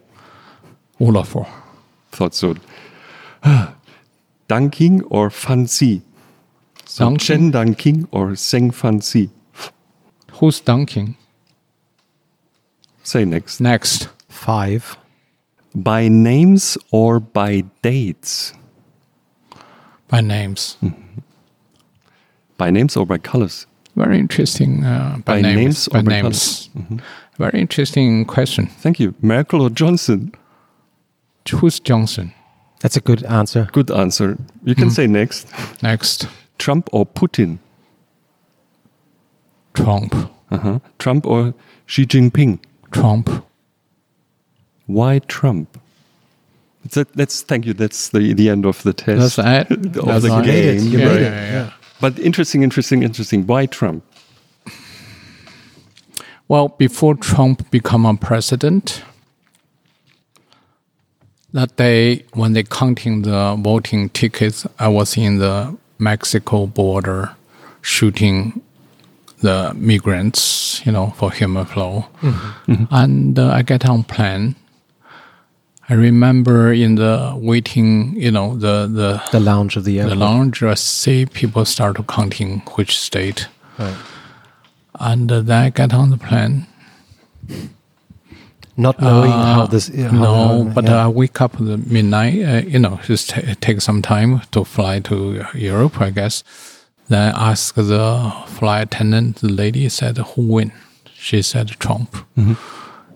[1.00, 1.48] Olafur.
[2.12, 2.56] Thought so.
[4.50, 6.02] Danqing or Fanzhi.
[6.86, 7.20] So Danqing?
[7.20, 9.30] Chen Danqing or Zeng Fanzhi.
[10.34, 11.16] Who's Danqing?
[13.04, 13.62] Say next.
[13.62, 14.10] Next.
[14.28, 14.98] Five.
[15.74, 18.54] By names or by dates?
[20.10, 20.78] By names.
[20.84, 21.04] Mm-hmm.
[22.58, 23.68] By names or by colors?
[23.96, 24.84] Very interesting.
[24.84, 25.56] Uh, by, By names.
[25.58, 26.70] names by or by names.
[27.38, 28.68] Very interesting question.
[28.68, 29.14] Thank you.
[29.22, 30.32] Merkel or Johnson?
[31.52, 32.34] Who's Johnson?
[32.82, 33.70] That's a good answer.
[33.72, 34.38] Good answer.
[34.64, 35.48] You can say next.
[35.82, 36.28] Next.
[36.60, 37.58] Trump or Putin?
[39.74, 40.14] Trump.
[40.52, 40.80] Uh-huh.
[41.00, 41.54] Trump or
[41.86, 42.60] Xi Jinping?
[42.92, 43.30] Trump.
[44.86, 45.80] Why Trump?
[46.94, 47.74] That, that's thank you.
[47.74, 49.36] That's the the end of the test.
[49.38, 49.78] That's it.
[49.98, 50.46] of That's the right.
[50.46, 50.80] You made it.
[50.80, 50.92] game.
[50.92, 51.72] You Yeah, made yeah, yeah.
[52.00, 53.48] But interesting, interesting, interesting.
[53.48, 54.04] Why Trump?
[56.48, 59.04] Well, before Trump become a president,
[61.54, 67.36] that day when they counting the voting tickets, I was in the Mexico border
[67.82, 68.62] shooting
[69.42, 72.06] the migrants, you know, for human flow.
[72.92, 74.56] And uh, I get on plane.
[75.90, 80.18] I remember in the waiting, you know, the the The lounge of the airport.
[80.20, 83.48] the lounge, I see people start to counting which state.
[83.80, 83.96] Right.
[85.00, 86.66] And uh, then I get on the plane.
[88.80, 89.88] Not knowing how this.
[89.88, 91.06] how- no, how- but yeah.
[91.06, 92.36] I wake up at the midnight.
[92.44, 96.44] Uh, you know, just ta take some time to fly to Europe, I guess.
[97.10, 99.38] Then I ask the flight attendant.
[99.38, 100.72] The lady said, "Who win?"
[101.16, 102.16] She said, "Trump."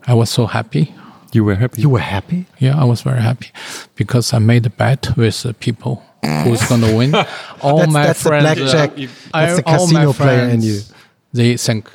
[0.08, 0.93] I was so happy.
[1.34, 1.82] You were happy.
[1.82, 2.45] you were happy.
[2.60, 3.51] Yeah, I was very happy
[3.95, 6.03] because I made a bet with the people
[6.43, 7.16] who's going to win.
[7.61, 8.92] All That's- my that's the friends, blackjack.
[9.34, 10.95] I- That's the all my casino player in friends, you.
[11.34, 11.90] They think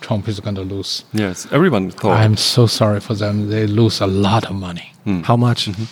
[0.00, 1.04] Trump is going to lose.
[1.12, 2.16] yes, everyone thought.
[2.18, 3.48] I'm so sorry for them.
[3.50, 4.92] They lose a lot of money.
[5.04, 5.20] Hmm.
[5.22, 5.66] How much?
[5.66, 5.84] Mm-hmm.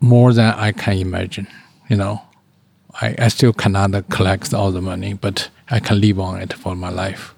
[0.00, 1.46] more than I can imagine.
[1.88, 2.20] You know,
[3.00, 6.74] I, I still cannot collect all the money, but I can live on it for
[6.76, 7.34] my life.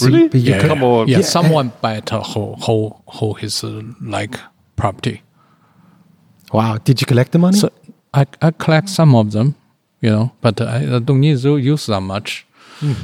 [0.00, 0.28] Really?
[0.28, 1.08] but you Yeah, could- Come on.
[1.08, 4.36] Yeah, Yeah, someone bet a whole whole whole his uh, like
[4.76, 5.22] property.
[6.52, 6.78] Wow.
[6.78, 7.56] Did you collect the money?
[7.58, 7.70] So
[8.14, 9.54] I I collect some of them,
[10.00, 12.46] you know, but I, I don't need to use that much.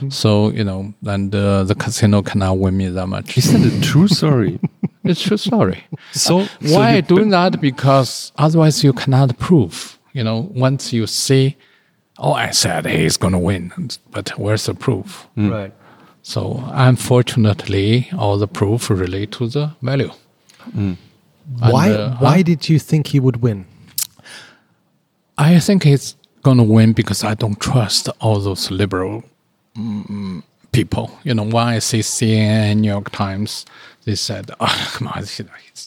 [0.08, 3.38] So you know, and uh, the casino cannot win me that much.
[3.38, 4.58] Is that a true story?
[5.04, 5.84] It's true story.
[6.12, 7.60] so Why so I doing that?
[7.60, 9.98] Because otherwise you cannot prove.
[10.12, 11.56] You know, once you see,
[12.18, 13.72] oh, I said he's going to win,
[14.10, 15.28] but where's the proof?
[15.36, 15.72] Right.
[16.28, 20.10] So unfortunately, all the proof relate to the value.
[20.76, 20.98] And,
[21.58, 21.90] Why?
[21.90, 23.64] uh, why did you think he would win?
[25.38, 29.24] I think he's going to win because I don't trust all those liberal
[29.74, 30.42] mm,
[30.72, 31.18] people.
[31.24, 33.64] You know, when I see CNN, New York Times,
[34.04, 35.40] they said, "Oh, come on, it's,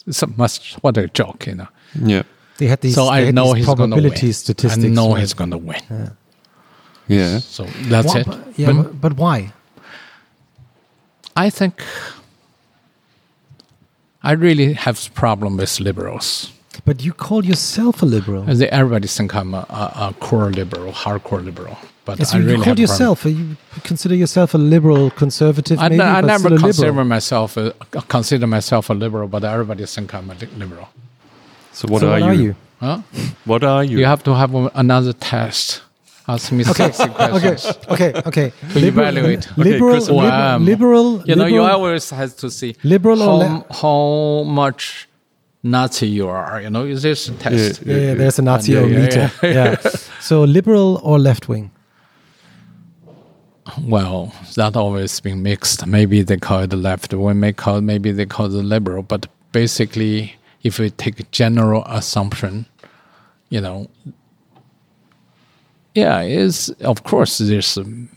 [0.07, 0.73] it's a must.
[0.83, 1.67] What a joke!" You know.
[2.03, 2.23] yeah.
[2.57, 2.95] They had these.
[2.95, 3.91] so I know these he's going to win.
[3.91, 4.85] probability statistics.
[4.85, 5.19] I know right?
[5.19, 5.81] he's going to win.
[7.07, 7.37] Yeah.
[7.39, 8.25] So that's Why- it.
[8.25, 9.53] but- yeah, But but, but why?
[11.35, 11.81] I think
[14.23, 16.51] I really have a problem with liberals.
[16.85, 18.43] But you call yourself a liberal.
[18.43, 21.77] They, everybody think I'm a, a, a core liberal, hardcore liberal.
[22.05, 23.25] But Yes, I you really have called yourself.
[23.25, 25.79] You consider yourself a liberal conservative.
[25.79, 27.05] I, maybe, I but never still a consider liberal.
[27.05, 27.73] myself a,
[28.07, 30.89] consider myself a liberal, but everybody think I'm a li- liberal.
[31.73, 32.41] So what, so are, what are you?
[32.41, 32.55] you?
[32.79, 33.01] Huh?
[33.45, 33.99] What are you?
[33.99, 35.81] You have to have another test.
[36.33, 37.77] Ask me sexy Okay, questions.
[37.93, 38.47] okay, okay.
[38.73, 39.43] To evaluate.
[39.51, 40.15] Okay, liberal, Christopher.
[40.15, 44.43] liberal, Um, liberal, You know, you liberal- always have to see Liberal or how, how
[44.61, 45.07] much
[45.63, 46.61] Nazi you are.
[46.63, 47.81] You know, is this a test?
[47.85, 49.31] Yeah, yeah, there's a Nazi Yeah, yeah, meter.
[49.43, 49.53] yeah.
[49.53, 49.75] Yeah.
[50.29, 51.71] So liberal or left wing?
[53.87, 55.85] Well, that always been mixed.
[55.87, 59.03] Maybe they call it the left wing, may call maybe they call it the liberal.
[59.03, 62.65] But basically, if we take general assumption,
[63.49, 63.87] you know,
[65.95, 68.09] yeah, is of course there's um,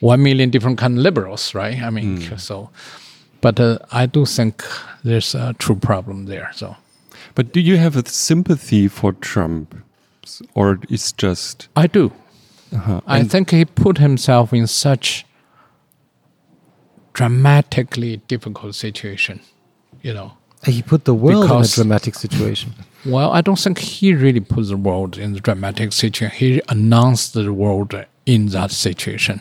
[0.00, 1.82] one million different kind of liberals, right?
[1.82, 2.70] I mean, so,
[3.40, 4.62] but uh, I do think
[5.04, 6.50] there's a true problem there.
[6.54, 6.76] So
[7.34, 9.74] But do you have a sympathy for Trump,
[10.54, 12.10] or it's just I do.
[12.72, 15.24] uh I think he put himself in such
[17.12, 19.40] dramatically difficult situation,
[20.02, 20.32] you know.
[20.64, 22.72] He put the world Because- in a dramatic situation.
[23.08, 26.36] Well, I don't think he really put the world in the dramatic situation.
[26.36, 27.94] He announced the world
[28.26, 29.40] in that situation.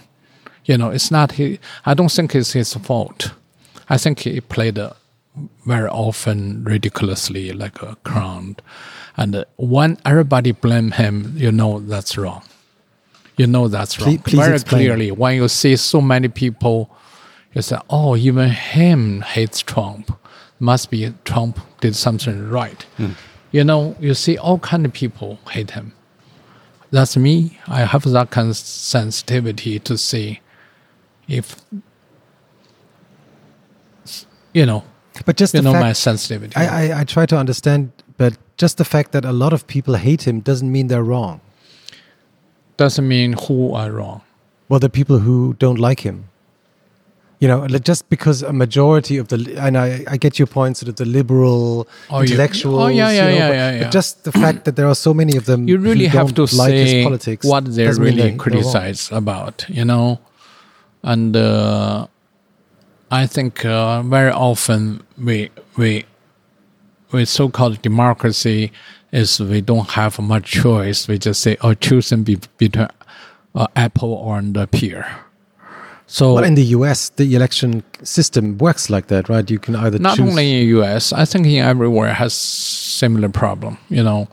[0.65, 1.59] You know, it's not he.
[1.85, 3.31] I don't think it's his fault.
[3.89, 4.91] I think he played uh,
[5.65, 8.57] very often ridiculously like a clown,
[9.15, 12.43] and uh, when everybody blame him, you know that's wrong.
[13.37, 14.17] You know that's wrong.
[14.17, 14.81] Please- please very explain.
[14.81, 16.89] clearly, when you see so many people,
[17.53, 20.11] you say, "Oh, even him hates Trump.
[20.59, 22.85] Must be Trump did something right."
[23.51, 25.93] You know, you see all kind of people hate him.
[26.91, 27.57] That's me.
[27.67, 30.41] I have that kind of sensitivity to see
[31.27, 31.55] if
[34.53, 34.83] you know,
[35.25, 36.55] But just you the know fact, my sensitivity.
[36.55, 39.95] I, I, I try to understand, but just the fact that a lot of people
[39.95, 41.41] hate him doesn't mean they're wrong.
[42.77, 44.21] Doesn't mean who are wrong.
[44.69, 46.29] Well, the people who don't like him.
[47.39, 50.89] You know, just because a majority of the, and I, I get your point, sort
[50.89, 52.81] of the liberal Oh, you- intellectuals.
[52.83, 54.95] oh, yeah, you yeah, know, yeah, but, yeah, but just the fact that there are
[54.95, 55.67] so many of them.
[55.67, 59.85] You really have to like his say politics what they're really they- criticize about, you
[59.85, 60.19] know.
[61.03, 62.07] And uh,
[63.11, 66.05] I think uh, very often we we
[67.11, 68.71] with so-called democracy
[69.11, 71.07] is we don't have much choice.
[71.07, 72.87] We just say, "Oh, choosing be, between
[73.53, 75.05] uh, apple or the pear."
[76.07, 79.49] So Well, in the US, the election system works like that, right?
[79.49, 80.29] You can either not choose.
[80.29, 83.77] only in the U.S., I think in everywhere has similar problem.
[83.89, 84.29] You know,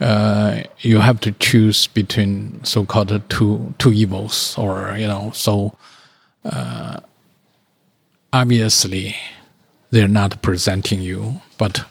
[0.00, 5.76] uh, you have to choose between so-called two two evils, or you know, so
[6.44, 6.98] uh,
[8.32, 9.14] obviously
[9.90, 11.84] they're not presenting you, but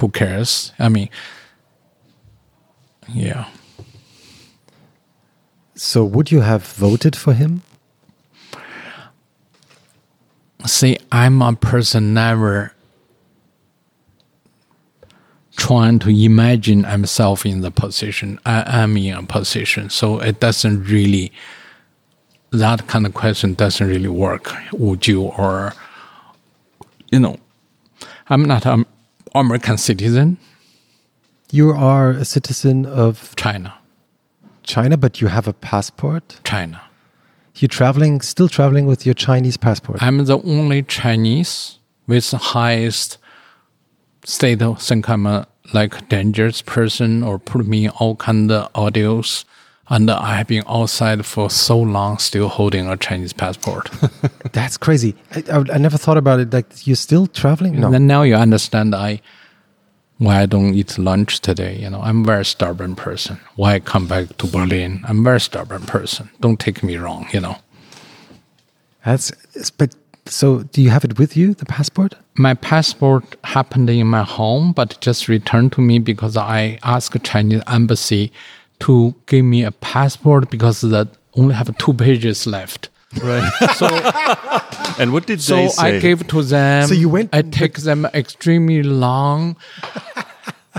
[0.00, 0.72] who cares?
[0.78, 1.08] I mean,
[3.08, 3.46] yeah.
[5.74, 7.62] So, would you have voted for him?
[10.66, 12.72] See, I'm a person never
[15.56, 18.38] trying to imagine myself in the position.
[18.44, 21.32] I am in a position, so it doesn't really.
[22.50, 24.52] That kind of question doesn't really work.
[24.72, 25.72] Would you or,
[27.10, 27.38] you know,
[28.28, 28.86] I'm not an
[29.34, 30.38] American citizen.
[31.50, 33.74] You are a citizen of China,
[34.62, 36.40] China, but you have a passport.
[36.44, 36.80] China.
[37.56, 40.02] You're traveling, still traveling with your Chinese passport.
[40.02, 43.18] I'm the only Chinese with the highest
[44.24, 48.72] state of think I'm a like dangerous person or put me in all kind of
[48.74, 49.44] audios.
[49.88, 53.88] And I have been outside for so long, still holding a Chinese passport.
[54.52, 55.14] That's crazy.
[55.32, 56.52] I, I, I never thought about it.
[56.52, 57.80] Like you're still traveling?
[57.80, 57.90] No.
[57.90, 59.20] Then now you understand I
[60.18, 61.78] why I don't eat lunch today.
[61.78, 63.38] You know, I'm a very stubborn person.
[63.56, 65.04] Why I come back to Berlin?
[65.06, 66.30] I'm a very stubborn person.
[66.40, 67.26] Don't take me wrong.
[67.32, 67.56] You know.
[69.04, 69.30] That's.
[69.70, 69.94] But
[70.26, 72.14] so, do you have it with you, the passport?
[72.38, 77.62] my passport happened in my home, but just returned to me because I asked Chinese
[77.66, 78.32] embassy
[78.80, 82.90] to give me a passport because that only have two pages left.
[83.22, 83.50] Right?
[83.76, 83.86] So,
[84.98, 85.96] and what did so they say?
[85.96, 86.86] I gave to them.
[86.88, 89.56] So you went- I take them extremely long.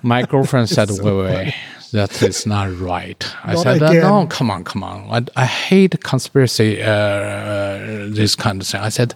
[0.04, 1.54] My girlfriend said, "Wait, wait, wait,
[1.92, 4.02] that is not right." I Not said, again.
[4.02, 5.10] "No, come on, come on.
[5.36, 9.16] I, I hate conspiracy, uh, uh, this kind of thing." I said,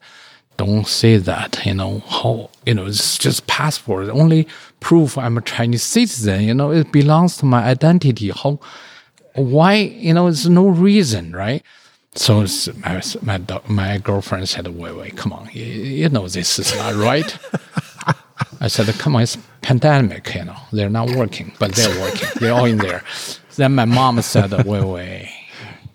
[0.57, 1.63] "Don't say that.
[1.65, 4.09] You know how you know it's just passport.
[4.09, 4.47] Only
[4.79, 6.41] proof I'm a Chinese citizen.
[6.43, 8.31] You know it belongs to my identity.
[8.31, 8.59] How
[9.35, 9.73] why?
[9.75, 11.63] You know, there's no reason, right?
[12.15, 12.45] So
[12.77, 16.75] my my, doc- my girlfriend said, "Wait, wait, come on, you, you know this is
[16.75, 17.37] not right."
[18.59, 22.27] I said, "Come on, it's pandemic, you know, they're not working, but they're working.
[22.39, 23.03] they're all in there."
[23.55, 25.29] Then my mom said, "Wait, wait."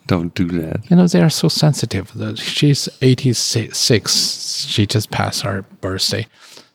[0.07, 0.89] Don't do that.
[0.89, 2.13] You know, they are so sensitive.
[2.15, 4.67] The- She's 86.
[4.69, 6.29] She just passed her birthday.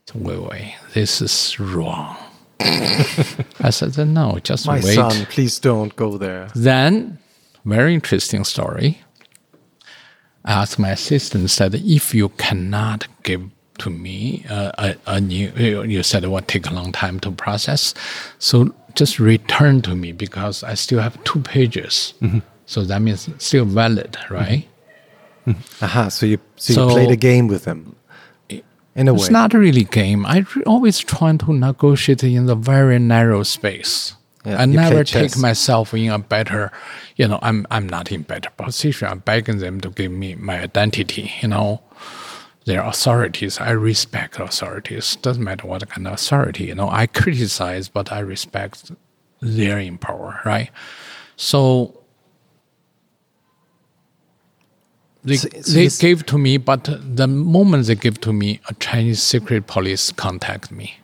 [0.08, 2.18] So, wait, wait, this is wrong.
[2.60, 4.96] I said, no, just My wait.
[4.96, 6.50] son, please don't go there.
[6.54, 7.20] Then,
[7.64, 9.00] very interesting story.
[10.46, 13.44] I asked my assistant, said, if you cannot give
[13.80, 17.32] to me uh, a, a new, you said it would take a long time to
[17.32, 17.94] process.
[18.40, 22.14] So just return to me because I still have two pages.
[22.66, 24.68] So that means still valid, right?
[25.82, 27.96] Aha, so you so, So- you played a game with him.
[28.94, 29.20] In a way.
[29.22, 30.26] It's not really game.
[30.26, 34.16] I re- always try to negotiate in the very narrow space.
[34.46, 36.72] Yeah, I never take myself in a better,
[37.16, 39.08] you know, I'm I'm not in better position.
[39.08, 41.82] I'm begging them to give me my identity, you know.
[42.66, 43.60] They're authorities.
[43.60, 45.16] I respect authorities.
[45.18, 46.90] Doesn't matter what kind of authority, you know.
[46.90, 48.92] I criticize, but I respect
[49.42, 50.70] they're in power, right?
[51.36, 52.00] So
[55.24, 58.74] they, So- so they gave to me, but the moment they give to me, a
[58.76, 60.96] Chinese secret police contact me.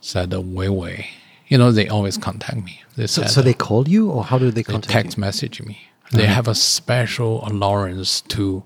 [0.00, 1.10] Said, Wei Wei.
[1.48, 2.82] You know, they always contact me.
[2.96, 5.20] They so, said, so they called you, or how do they they contact text you?
[5.22, 5.88] message me.
[6.12, 8.62] They have a special allowance to,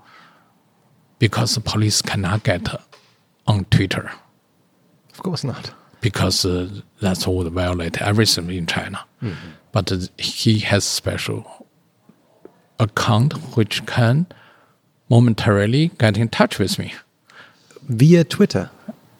[1.18, 2.68] because the police cannot get
[3.46, 4.12] on Twitter
[5.12, 5.72] Of course not.
[6.00, 6.68] because uh,
[7.00, 9.04] that's all violate everything in China.
[9.72, 11.66] But uh, he has special
[12.78, 14.26] account which can
[15.08, 16.94] momentarily get in touch with me.
[17.88, 18.70] Via Twitter.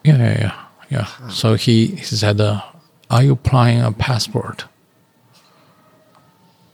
[0.05, 0.55] Yeah, yeah, yeah.
[0.91, 1.29] yeah.
[1.29, 2.61] So he, he said, uh,
[3.13, 4.65] Are you applying a passport?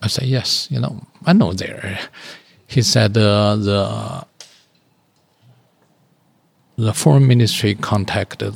[0.00, 1.98] I said, Yes, you know, I know there.
[2.66, 4.24] He said, uh, The
[6.76, 8.54] the foreign ministry contacted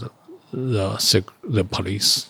[0.53, 0.99] the
[1.43, 2.29] the police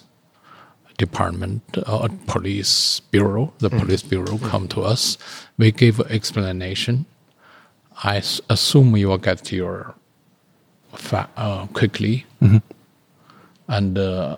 [0.96, 3.52] department, uh, police bureau.
[3.58, 5.18] The police bureau come to us.
[5.58, 7.04] We gave explanation.
[8.04, 9.94] I s- assume you will get your
[10.94, 12.24] fa- uh, quickly.
[13.68, 14.36] And uh,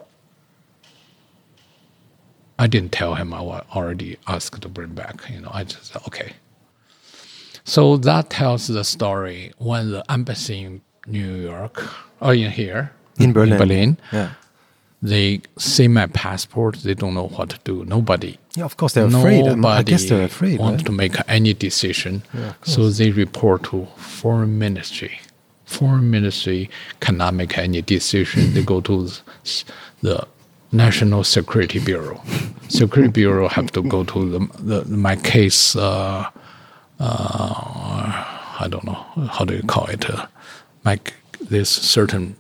[2.59, 5.29] I didn't tell him I wa- already asked to bring back.
[5.31, 6.35] You know, I just said, okay.
[7.65, 11.83] So that tells the story when the embassy in New York
[12.21, 13.59] oh, or in here In Berlin.
[13.59, 14.31] Berlin, Yeah.
[15.03, 16.77] they see my passport.
[16.83, 17.85] They don't know what to do.
[17.87, 19.47] Nobody Yeah, of course they're afraid.
[19.47, 20.59] I'm- I guess they're afraid.
[20.61, 20.87] Want right?
[20.87, 25.21] to make any decision, yeah, so they report to foreign ministry.
[25.65, 28.53] Foreign ministry cannot make any decision.
[28.55, 29.11] they go to
[30.03, 30.27] the
[30.75, 32.21] National Security Bureau.
[32.69, 35.77] Security Bureau have to go to the, the my case.
[35.77, 36.29] Uh,
[36.99, 38.25] uh,
[38.61, 40.09] I don't know how do you call it.
[40.11, 40.27] Uh,
[40.85, 40.99] my
[41.41, 42.37] this certain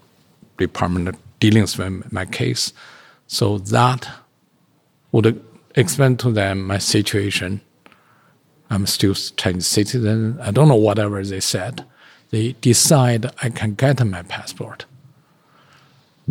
[0.58, 2.72] department dealing with my case,
[3.28, 4.08] so that
[5.12, 5.40] would
[5.76, 7.60] explain to them my situation.
[8.70, 10.40] I'm still Chinese citizen.
[10.40, 11.84] I don't know whatever they said.
[12.30, 14.86] They decide I can get my passport.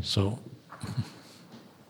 [0.01, 0.39] So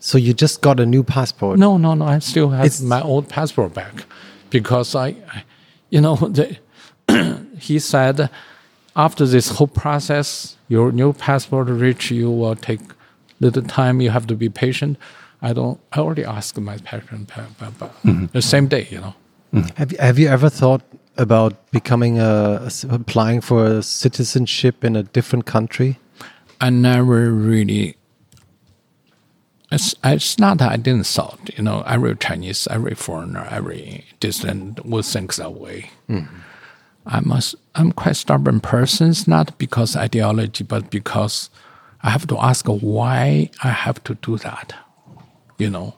[0.06, 1.58] So you just got a new passport.
[1.60, 2.06] no, no, no.
[2.06, 4.04] I still have It's- my old passport back
[4.50, 5.44] because I, I
[5.90, 6.58] you know, the,
[7.58, 8.30] he said
[8.98, 12.82] after this whole process, your new passport reach you will take
[13.40, 14.02] little time.
[14.02, 14.98] You have to be patient.
[15.42, 15.80] I don't.
[15.94, 17.92] I already asked my passport back, but, but
[18.34, 19.14] the same day, you know.
[19.54, 19.76] Mm-hmm.
[19.78, 20.82] Have you, have you ever thought
[21.18, 25.98] about becoming a applying for a citizenship in a different country?
[26.60, 27.96] I never really.
[29.74, 34.86] It's, it's not that I didn't thought, you know, every Chinese, every foreigner, every dissident
[34.86, 35.90] would think that way.
[37.08, 37.42] I'm a,
[37.74, 39.10] I'm quite stubborn person.
[39.10, 41.50] It's not because ideology, but because
[42.04, 44.76] I have to ask why I have to do that.
[45.58, 45.96] You know,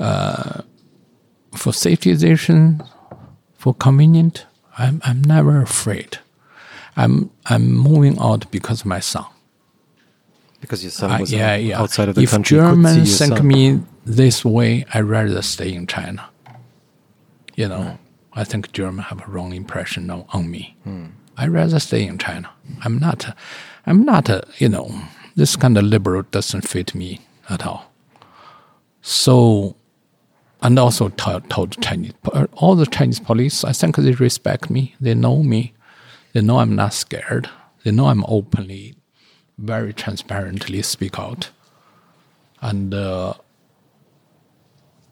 [0.00, 0.62] uh,
[1.54, 2.82] for safety reason,
[3.58, 4.46] for convenient,
[4.78, 6.18] I'm I'm never afraid.
[6.96, 9.26] I'm I'm moving out because of my son.
[10.62, 11.80] Because your son Uh, was yeah, out- yeah.
[11.82, 12.56] outside of the if country.
[12.56, 13.46] you could see Germans your think son.
[13.46, 16.22] me this way, I'd rather stay in China.
[17.56, 17.98] You know,
[18.32, 20.74] I think Germans have a wrong impression on, on me.
[20.84, 21.06] Hmm.
[21.36, 22.48] I'd rather stay in China.
[22.84, 23.36] I'm not,
[23.86, 24.88] I'm not a, you know,
[25.34, 27.92] this kind of liberal doesn't fit me at all.
[29.02, 29.76] So,
[30.62, 32.12] and also told, told Chinese,
[32.54, 34.94] all the Chinese police, I think they respect me.
[35.00, 35.74] They know me.
[36.32, 37.50] They know I'm not scared.
[37.84, 38.94] They know I'm openly
[39.58, 41.50] very transparently speak out,
[42.60, 43.34] and uh,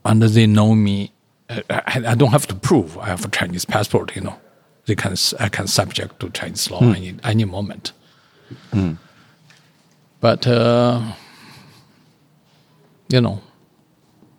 [0.04, 1.12] and they know me
[1.50, 4.14] I, I, don't have to prove I have a Chinese passport.
[4.14, 4.40] You know,
[4.86, 7.92] they can I can subject to Chinese law any any moment.
[10.20, 11.12] But uh,
[13.08, 13.42] you know,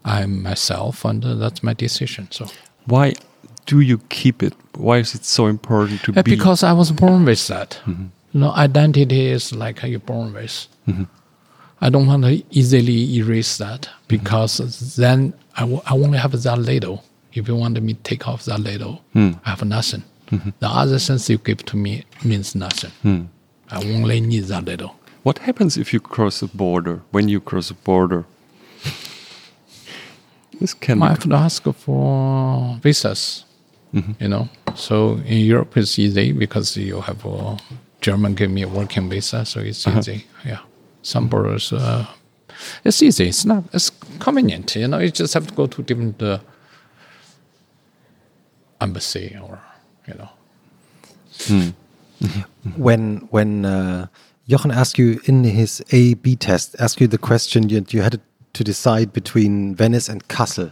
[0.05, 2.27] I'm myself, and uh, that's my decision.
[2.31, 2.47] So.
[2.85, 3.13] Why
[3.65, 4.53] do you keep it?
[4.75, 6.31] Why is it so important to Uh, be?
[6.35, 7.80] because I was born with that.
[8.34, 10.68] You know, identity is like you're born with.
[10.88, 11.03] Mm-hmm.
[11.82, 14.08] I don't want to easily erase that mm-hmm.
[14.08, 17.03] because then I, w- I only have that little.
[17.34, 19.32] If you want me to take off that little, hmm.
[19.45, 20.03] I have nothing.
[20.32, 20.50] Mm-hmm.
[20.60, 22.92] The other things you give to me means nothing.
[23.01, 23.22] Hmm.
[23.69, 24.95] I only need that little.
[25.24, 27.01] What happens if you cross a border?
[27.11, 28.26] When you cross a border,
[30.60, 33.45] this can I have to ask for visas.
[33.93, 37.58] You know, so in Europe it's easy because you have a
[38.01, 40.25] German gave me a working visa, so it's easy.
[40.45, 40.59] Yeah,
[41.03, 42.05] some borders, uh,
[42.83, 43.30] it's easy.
[43.30, 43.63] It's not.
[43.73, 44.75] It's convenient.
[44.75, 46.39] You know, you just have to go to different uh,
[48.80, 49.59] embassy or
[50.07, 50.30] you know.
[52.75, 54.07] when when uh,
[54.47, 58.19] Jochen asked you in his A B test, asked you the question, you, you had
[58.53, 60.71] to decide between Venice and Kassel.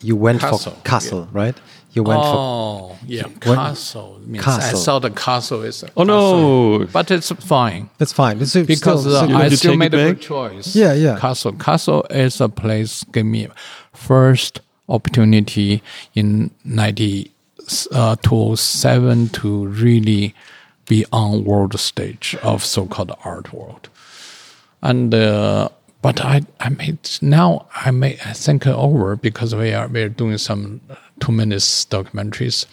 [0.00, 1.56] You went Kassel, for Kassel, right?
[1.94, 4.20] You went for Oh, yeah, When- castle.
[4.26, 5.82] Means I saw the castle is.
[5.84, 6.86] A Oh, no.
[6.92, 7.88] But it's fine.
[7.98, 8.40] that's fine.
[8.40, 10.74] It's because still- uh, still- I still made it a good choice.
[10.74, 11.18] Yeah, yeah.
[11.18, 13.48] Kassel, Kassel is a place gave me
[13.92, 15.82] first opportunity
[16.14, 17.30] in ninety
[17.92, 18.16] uh,
[18.56, 20.34] seven to really
[20.88, 23.88] be on world stage of so-called art world,
[24.82, 25.14] and.
[25.14, 25.68] Uh,
[26.02, 30.10] but I, I made now I may I think over because we are we are
[30.10, 30.82] doing some
[31.20, 32.66] two minutes documentaries.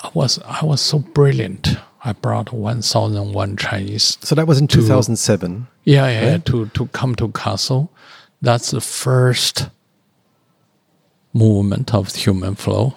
[0.00, 1.76] I was I was so brilliant.
[2.04, 5.66] I brought one thousand one Chinese so that was in 2007.
[5.84, 7.88] yeah, yeah, yeah, to to come to Kassel.
[8.42, 9.70] That's the first
[11.32, 12.94] movement of human flow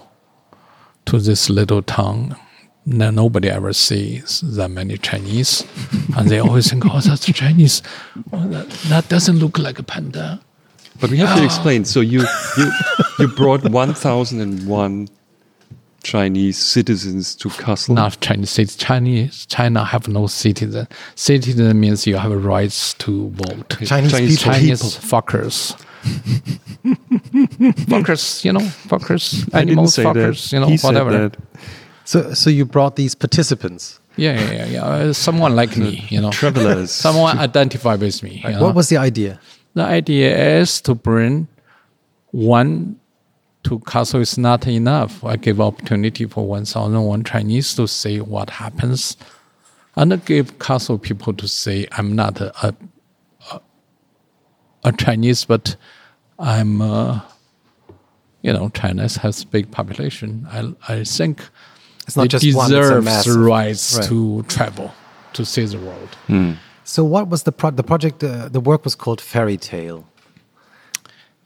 [1.06, 2.36] to this little town.
[2.86, 5.66] No, nobody ever sees that many Chinese,
[6.18, 7.82] and they always think, "Oh, that's Chinese.
[8.32, 10.40] Oh, that, that doesn't look like a panda."
[11.00, 11.86] But we have to explain.
[11.86, 12.26] So you
[12.58, 12.72] you
[13.20, 15.08] you brought one thousand and one
[16.04, 17.96] Chinese citizens to Kassel.
[17.96, 18.58] Not Chinese.
[18.60, 19.46] It's Chinese.
[19.48, 20.88] China have no citizen.
[21.16, 23.78] Citizen means you have a rights to vote.
[23.84, 24.54] Chinese, Chinese people.
[24.54, 25.10] Chinese people.
[25.10, 25.76] fuckers.
[27.92, 30.56] fuckers, you know, fuckers, I didn't animals, fuckers, that.
[30.56, 31.30] you know, he said whatever.
[31.30, 31.38] that.
[32.06, 34.00] So so you brought these participants.
[34.16, 34.86] Yeah, yeah, yeah, yeah.
[34.86, 36.32] Uh, someone like me, you know.
[36.32, 36.92] Travelers.
[37.08, 38.42] Someone identify with me.
[38.44, 38.64] you know.
[38.64, 39.40] What was the idea?
[39.78, 41.48] The idea is to bring
[42.32, 43.00] one
[43.66, 45.24] to Kassel is not enough.
[45.24, 49.18] I give opportunity for 1,001 Chinese to see what happens.
[49.96, 52.74] And I give Kassel people to say, I'm not a, a,
[53.52, 53.62] a,
[54.86, 55.76] a Chinese, but
[56.40, 57.22] I'm, uh,
[58.42, 60.48] you know, China has big population.
[60.50, 61.48] I, I think
[62.08, 64.08] It's not they just one, it's deserve the rights Right.
[64.08, 64.92] to travel,
[65.34, 66.58] to see the world.
[66.88, 68.24] So what was the pro- the project?
[68.24, 70.06] Uh, the work was called Fairy Tale.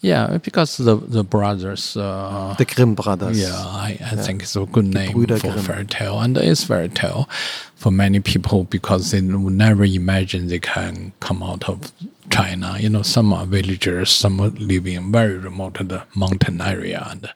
[0.03, 1.95] Yeah, because the the brothers.
[1.98, 3.40] Uh, The Grimm brothers.
[3.40, 5.66] yeah, I, I think it's a good name Brüder for Grimm.
[5.66, 7.28] fairy tale, and it's fairy tale
[7.76, 11.92] for many people because they would never imagine they can come out of
[12.30, 12.78] China.
[12.80, 17.30] You know, some are villagers, some are living in very remote the mountain area, and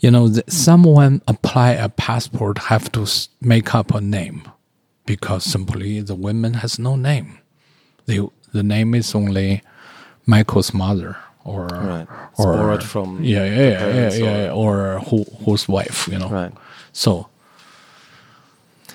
[0.00, 3.06] you know, the, someone apply a passport have to
[3.40, 4.42] make up a name
[5.06, 7.38] because simply the woman has no name.
[8.06, 8.20] They,
[8.52, 9.62] the name is only
[10.26, 12.06] Michael's mother or Right.
[12.38, 16.52] Or borrowed from yeah yeah yeah yeah, yeah, or who whose wife you know Right.
[16.92, 17.28] so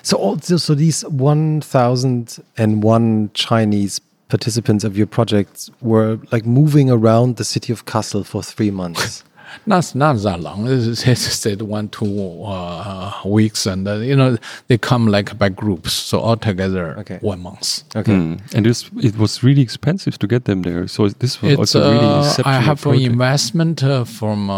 [0.02, 6.18] So all, so, so these one thousand and one Chinese participants of your project were
[6.32, 9.24] like moving around the city of Kassel for three months.
[9.66, 14.36] Not not that long it's it's said one two uh, weeks and uh, you know
[14.68, 17.18] they come like by groups so altogether Okay.
[17.20, 18.12] one month Okay.
[18.12, 18.54] Mm.
[18.54, 20.86] And this, it was really expensive to get them there.
[20.88, 24.50] So this was it's also really I have an investment from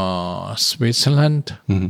[0.56, 1.88] Switzerland Mm-hmm.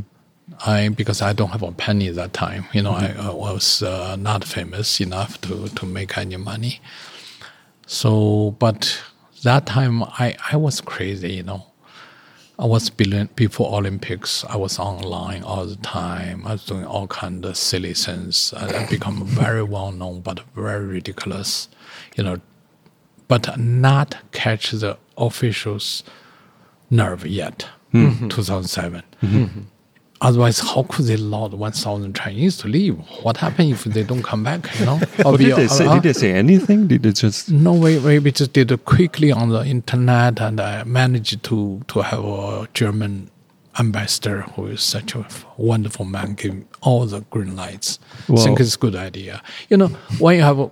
[0.65, 2.65] I because I don't have a penny at that time.
[2.73, 6.79] You know, I, I was uh, not famous enough to to make any money.
[7.87, 9.01] So, but
[9.43, 11.33] that time I I was crazy.
[11.33, 11.65] You know,
[12.59, 14.45] I was before Olympics.
[14.45, 16.45] I was online all the time.
[16.45, 18.53] I was doing all kind of silly things.
[18.55, 21.67] I, I become very well known, but very ridiculous.
[22.15, 22.41] You know,
[23.27, 26.03] but not catch the officials'
[26.89, 27.67] nerve yet.
[27.91, 28.29] Mm-hmm.
[28.29, 29.03] 2007.
[29.21, 29.61] Mm-hmm.
[30.23, 32.95] Otherwise, how could they allow 1,000 Chinese to leave?
[33.23, 34.67] What happened if they don't come back?
[34.79, 34.99] You know?
[35.25, 35.87] Oh, or did they say?
[35.93, 36.87] Did they say anything?
[36.87, 37.51] Did they just?
[37.51, 41.81] no, we, we we just did it quickly on the internet, and I managed to
[41.87, 43.29] to have a German
[43.79, 45.25] ambassador who is such a
[45.57, 47.99] wonderful man, give all the green lights.
[48.29, 49.41] I think it's a good idea.
[49.69, 49.87] You know,
[50.19, 50.69] when you have a,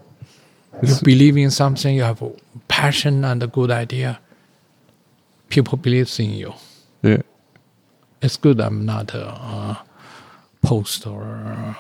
[0.83, 2.31] you believe in something, you have a
[2.67, 4.19] passion and a good idea.
[5.49, 6.53] People believe in you.
[7.03, 7.21] Yeah.
[8.21, 8.59] It's good.
[8.59, 9.75] I'm not a, uh
[10.61, 11.23] post or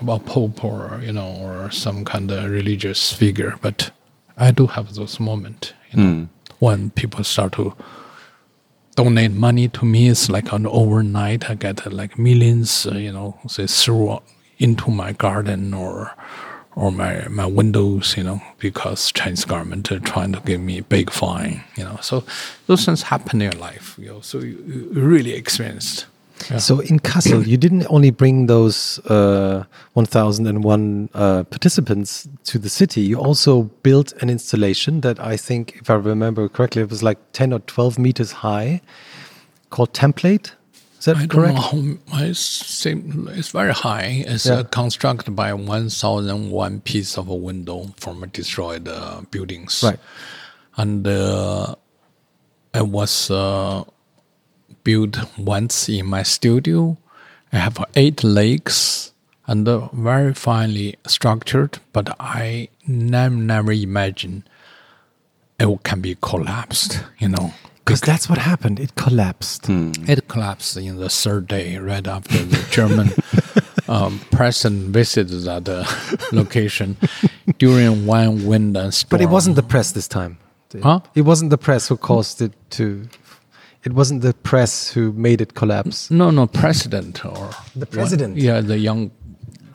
[0.07, 3.91] a pope or you know or some kind of religious figure, but
[4.37, 5.73] I do have those moments.
[5.91, 6.27] You know,
[6.59, 7.75] when people start to
[8.95, 11.49] donate money to me, it's like an overnight.
[11.49, 12.85] I get like millions.
[12.87, 14.21] Uh, you know, they throw
[14.57, 16.15] into my garden or
[16.75, 18.15] or my my windows.
[18.17, 21.63] You know, because Chinese government are trying to give me big fine.
[21.77, 22.23] You know, so
[22.67, 23.95] those things happen in your life.
[23.99, 26.07] You know, so you, you really experienced.
[26.59, 29.63] So in Kassel, you didn't only bring those uh,
[29.93, 35.89] 1,001 uh, participants to the city, you also built an installation that I think, if
[35.89, 38.81] I remember correctly, it was like 10 or 12 meters high
[39.69, 40.51] called Template.
[40.99, 41.55] Is that I don't correct?
[41.55, 44.23] know how it's, it's very high.
[44.27, 44.59] It's Yeah.
[44.59, 49.81] uh, constructed by 1,001 piece of a window from destroyed uh, buildings.
[49.83, 49.99] Right.
[50.77, 51.75] And uh,
[52.73, 53.83] it was uh,
[54.83, 56.97] built once in my studio.
[57.53, 59.11] I have eight legs
[59.47, 64.43] and very finely structured, but I never, never imagined
[65.59, 67.53] it can be collapsed, you know.
[67.83, 68.79] Because that's what happened.
[68.79, 69.67] It collapsed.
[70.07, 73.09] It collapsed in the third day, right after the German
[73.89, 75.85] um, president visited that uh,
[76.31, 76.97] location
[77.57, 79.09] during one wind and storm.
[79.09, 80.37] But it wasn't the press this time.
[80.81, 81.01] Huh?
[81.15, 83.07] It wasn't the press who caused it to.
[83.83, 86.11] It wasn't the press who made it collapse.
[86.11, 88.37] no, no, president or The president?
[88.37, 89.11] yeah, the young.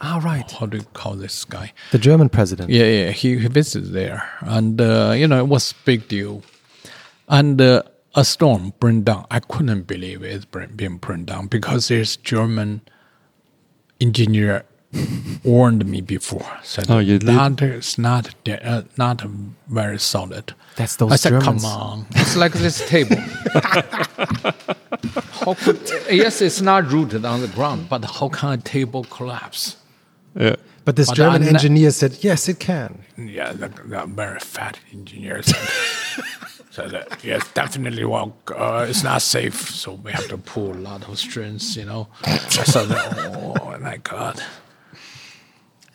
[0.01, 0.49] Ah, right.
[0.51, 1.73] How do you call this guy?
[1.91, 2.70] The German president.
[2.70, 6.43] Yeah, yeah, he, he visited there, and uh, you know it was big deal.
[7.28, 7.83] And uh,
[8.15, 9.26] a storm burned down.
[9.31, 12.83] I couldn't believe it being burned down because there's German
[14.01, 14.65] engineer
[15.44, 16.47] warned me before.
[16.62, 17.28] Said Oh, you did?
[17.28, 19.23] that is not de- uh, not
[19.68, 20.55] very solid.
[20.76, 21.62] That's those I said, Germans.
[21.62, 23.16] come on, it's like this table.
[25.41, 29.76] how could, yes, it's not rooted on the ground, but how can a table collapse?
[30.34, 30.57] Yeah.
[30.84, 33.00] But this But German I'm not- engineer said, yes, it can.
[33.16, 35.68] Yeah, the, the very fat engineer said,
[36.70, 40.78] said that, yes, definitely, well, uh, it's not safe, so we have to pull a
[40.91, 42.08] lot of strings, you know.
[42.25, 44.41] I said, oh my God.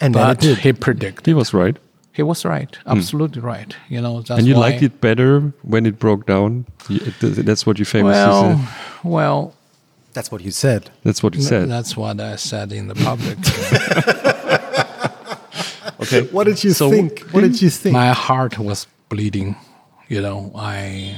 [0.02, 1.26] And then it But he predicted.
[1.26, 1.78] He was right.
[2.14, 2.92] He was right, hmm.
[2.92, 3.74] absolutely right.
[3.88, 6.66] You know, that's and you why, liked it better when it broke down.
[7.22, 8.68] That's what you famously Well, said.
[9.04, 9.54] well,
[10.14, 10.90] That's what you said.
[11.06, 11.70] That's what you said.
[11.70, 13.38] that's what I said in the public.
[16.02, 16.24] okay.
[16.34, 17.20] What did you So think?
[17.32, 17.82] What did you hmm?
[17.82, 17.94] think?
[17.94, 19.56] my heart was bleeding
[20.08, 21.16] you know i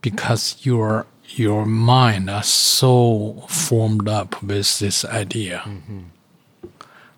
[0.00, 6.00] because your your mind are so formed up with this idea mm-hmm.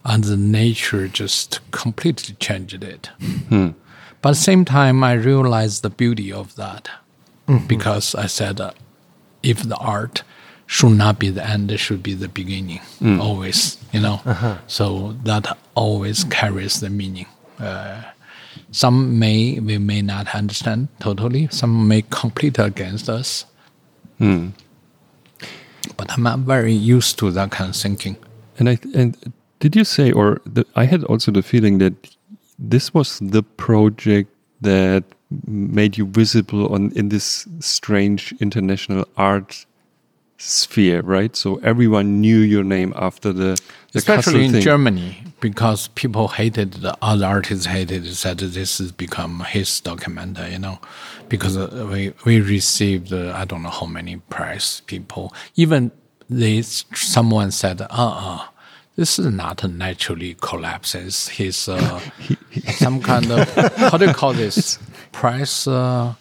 [0.04, 3.10] And the nature just completely changed it.
[3.48, 3.70] Hmm.
[4.20, 6.88] But at the same time i realized the beauty of that.
[7.48, 7.66] Mm-hmm.
[7.66, 8.72] Because i said uh,
[9.42, 10.22] if the art
[10.66, 13.20] should not be the end it should be the beginning mm.
[13.20, 14.20] always you know?
[14.24, 14.56] Uh-huh.
[14.66, 17.26] So that always carries the meaning.
[17.58, 18.02] Uh,
[18.70, 21.48] some may we may not understand totally.
[21.50, 23.44] Some may complete against us.
[24.18, 24.48] Hmm.
[25.96, 28.16] But i'm not very used to that kind of thinking.
[28.58, 29.16] And I and
[29.62, 31.94] did you say, or the, I had also the feeling that
[32.58, 34.28] this was the project
[34.60, 35.04] that
[35.46, 39.64] made you visible on in this strange international art
[40.36, 41.36] sphere, right?
[41.36, 43.56] So everyone knew your name after the,
[43.92, 44.62] the especially in thing.
[44.62, 50.58] Germany, because people hated the other artists hated said this has become his documentary, you
[50.58, 50.80] know,
[51.28, 55.32] because uh, we we received uh, I don't know how many prize people.
[55.54, 55.92] Even
[56.28, 58.46] they someone said, uh uh
[59.02, 61.26] this is not a naturally collapses.
[61.26, 61.98] His uh,
[62.68, 63.48] some kind of
[63.90, 64.78] how do you call this
[65.12, 66.14] price uh,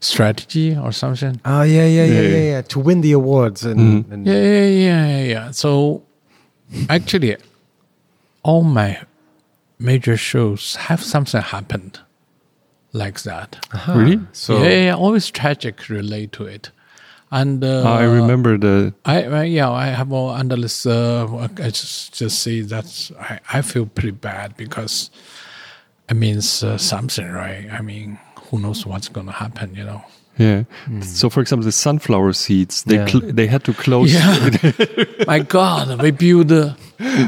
[0.00, 1.40] strategy or something?
[1.44, 2.28] Oh, yeah, yeah, yeah, Yeah.
[2.28, 2.62] yeah, yeah.
[2.62, 3.64] To win the awards.
[3.64, 5.50] And, and Yeah, yeah, yeah, yeah, yeah.
[5.52, 6.02] So
[6.88, 7.36] actually,
[8.42, 9.02] all my
[9.78, 12.00] major shows have something happened
[12.92, 13.64] like that.
[13.86, 14.18] Really?
[14.32, 16.72] So, yeah, yeah, yeah, always tragic relate to it.
[17.32, 20.84] And uh, I remember the I, I yeah, I have all under this.
[20.84, 25.10] Uh, I just just see that's I, I feel pretty bad because
[26.08, 27.68] it means uh, something, right?
[27.70, 28.18] I mean,
[28.50, 30.02] who knows what's going to happen, you know?
[30.38, 30.64] Yeah.
[31.02, 33.06] So, for example, the sunflower seeds, they Yeah.
[33.06, 34.12] cl- they had to close.
[34.12, 35.04] Yeah.
[35.26, 36.74] My God, we built a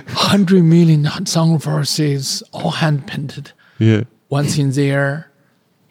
[0.09, 3.53] hundred million sunflower seeds, all hand painted.
[3.79, 4.03] yeah.
[4.31, 5.31] Once in there,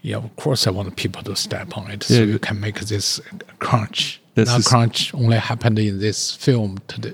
[0.01, 3.21] yeah, of course, I want people to step on it so you can make this
[3.59, 4.19] crunch.
[4.35, 7.13] This that crunch only happened in this film today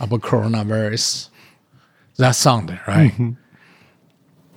[0.00, 1.28] about coronavirus.
[2.18, 3.10] That sound, right?
[3.12, 3.30] Mm-hmm.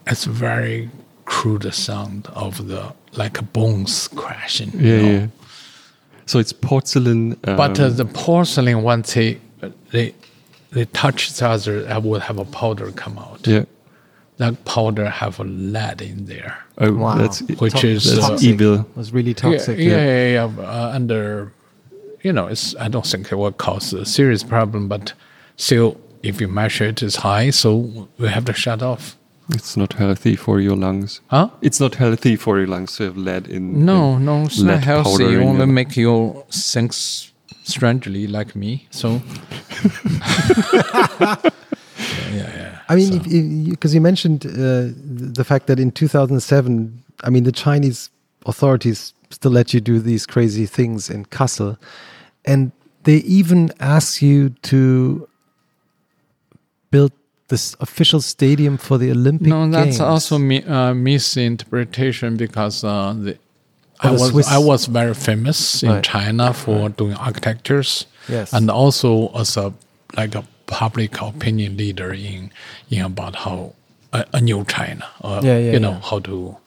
[0.07, 0.89] It's very
[1.25, 4.71] crude sound of the like bones crashing.
[4.73, 5.11] you Yeah, know?
[5.21, 5.27] yeah.
[6.27, 7.37] So it's porcelain.
[7.45, 9.39] Um, But uh, the porcelain, once they
[9.91, 10.13] they
[10.71, 13.47] they touch each other, I will have a powder come out.
[13.47, 13.63] yeah.
[14.37, 16.57] That powder have a lead in there.
[16.77, 17.15] Oh, Wow.
[17.17, 18.73] that's Which To- is, that's uh, evil.
[18.81, 19.77] It was really toxic.
[19.79, 20.49] Yeah, yeah, yeah.
[20.57, 21.53] yeah, Uh, under,
[22.21, 25.13] you know, it's I don't think it will cause a serious problem, but
[25.55, 29.15] still, if you measure it, it is high, so we have to shut off.
[29.53, 31.21] It's not healthy for your lungs.
[31.27, 31.49] Huh?
[31.61, 33.85] It's not healthy for your lungs to have lead in.
[33.85, 35.11] No, in no, it's lead not healthy.
[35.23, 36.91] powder You in only your- make you think
[37.63, 38.87] strangely like me.
[38.91, 39.21] So,
[42.33, 42.79] yeah, yeah.
[42.89, 44.93] I mean, because you, 'cause you mentioned uh,
[45.35, 48.09] the fact that in 2007, I mean, the Chinese
[48.45, 51.77] authorities still let you do these crazy things in Kassel,
[52.45, 52.71] and
[53.03, 55.27] they even ask you to
[56.91, 57.11] build
[57.47, 59.99] this official stadium for the Olympic No, that's Games.
[60.01, 63.37] also mi- uh, misinterpretation because uh, the,
[63.99, 66.03] I the was Swiss- I was very famous in Right.
[66.03, 68.53] China for doing architectures, Yes.
[68.53, 69.73] and also as a
[70.17, 72.51] like a public opinion leader in
[72.89, 73.73] in about how
[74.13, 76.09] a, a new China, uh, Yeah, yeah, you know yeah.
[76.09, 76.57] how to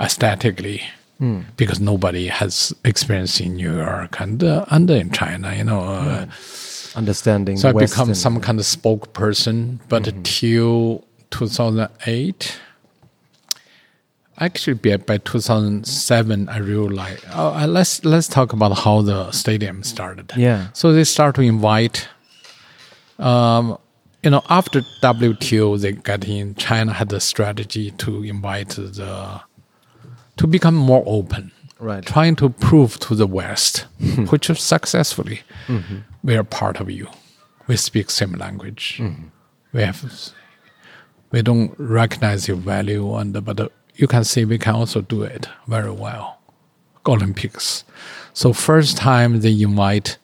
[0.00, 0.82] aesthetically.
[1.18, 1.40] Hmm.
[1.56, 6.26] Because nobody has experience in New York and uh, and in China, you know, uh,
[6.94, 7.56] understanding.
[7.56, 9.78] so I the West become some kind of spokesperson.
[9.88, 10.22] But Mm-hmm.
[10.24, 12.60] till 2008,
[14.38, 19.82] actually by, by 2007, I realized oh, uh, let's let's talk about how the stadium
[19.82, 20.32] started.
[20.36, 20.68] Yeah.
[20.74, 22.08] So they start to invite.
[23.18, 23.78] Um,
[24.22, 26.54] you know, after WTO, they got in.
[26.56, 29.40] China had a strategy to invite the
[30.36, 32.04] to become more open Right.
[32.04, 33.86] trying to prove to the West,
[34.30, 35.40] which is successfully,
[36.24, 37.08] we are part of you.
[37.66, 39.00] We speak same language.
[39.72, 40.32] We have,
[41.32, 45.22] we don't recognize your value, and but uh, you can see we can also do
[45.22, 46.38] it very well.
[47.06, 47.84] Olympics.
[48.32, 50.16] So first time they invite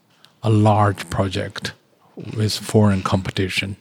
[0.42, 1.72] a large project
[2.36, 3.76] with foreign competition.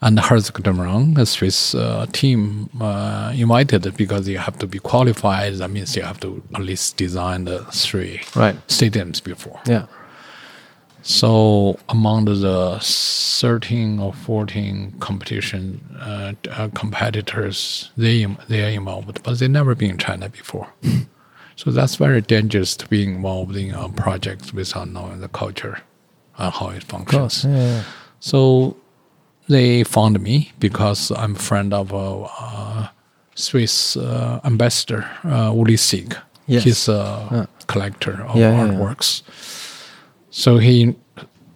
[0.00, 4.78] And Herzog de Meuron, a Swiss uh, team, uh, invited because you have to be
[4.78, 5.54] qualified.
[5.54, 8.54] That means you have to at least design the three Right.
[8.68, 9.60] stadiums before.
[9.66, 9.86] Yeah.
[11.02, 19.38] So among the 13 or 14 competition uh, uh, competitors, they they are involved, but
[19.38, 20.68] they never been in China before.
[21.56, 25.80] so that's very dangerous to be involved in a project without knowing the culture
[26.38, 27.44] and how it functions.
[27.44, 27.82] Yeah, yeah.
[28.20, 28.76] So
[29.48, 32.88] they found me because I'm a friend of a uh,
[33.34, 36.16] Swiss uh, ambassador, uh, Uli Sigg.
[36.46, 36.64] Yes.
[36.64, 39.22] He's a collector of artworks.
[40.30, 40.94] So he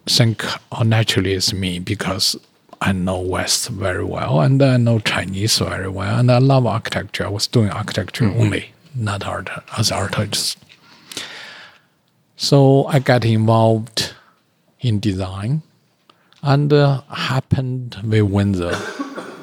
[0.05, 2.35] think oh, naturally it's me because
[2.81, 7.25] I know West very well and I know Chinese very well and I love architecture.
[7.25, 8.41] I was doing architecture Mm-hmm.
[8.41, 10.57] only, not art as artist.
[12.35, 14.13] So I got involved
[14.83, 15.63] in design
[16.43, 18.71] and uh, happened we win the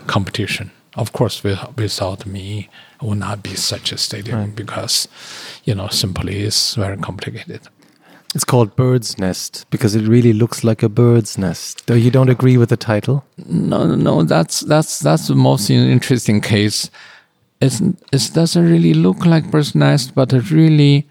[0.07, 0.71] competition.
[0.97, 2.69] Of course, with, without me,
[3.01, 5.09] it would not be such a stadium because,
[5.65, 7.61] you know, simply it's very complicated.
[8.35, 11.87] It's called Bird's Nest because it really looks like a bird's nest.
[11.87, 13.25] Though you don't agree with the title?
[13.47, 14.23] No, no, no.
[14.23, 16.91] That's that's that's the most interesting case.
[17.61, 21.09] It's it doesn't really look like bird's nest, but it really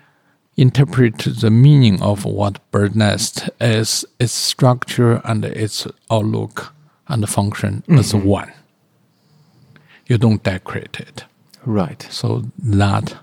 [0.60, 6.74] interpret the meaning of what bird nest is, its structure and its outlook
[7.08, 8.28] and function as mm-hmm.
[8.28, 8.52] one.
[10.08, 11.26] You don't decorate it,
[11.66, 12.06] Right.
[12.10, 13.18] so that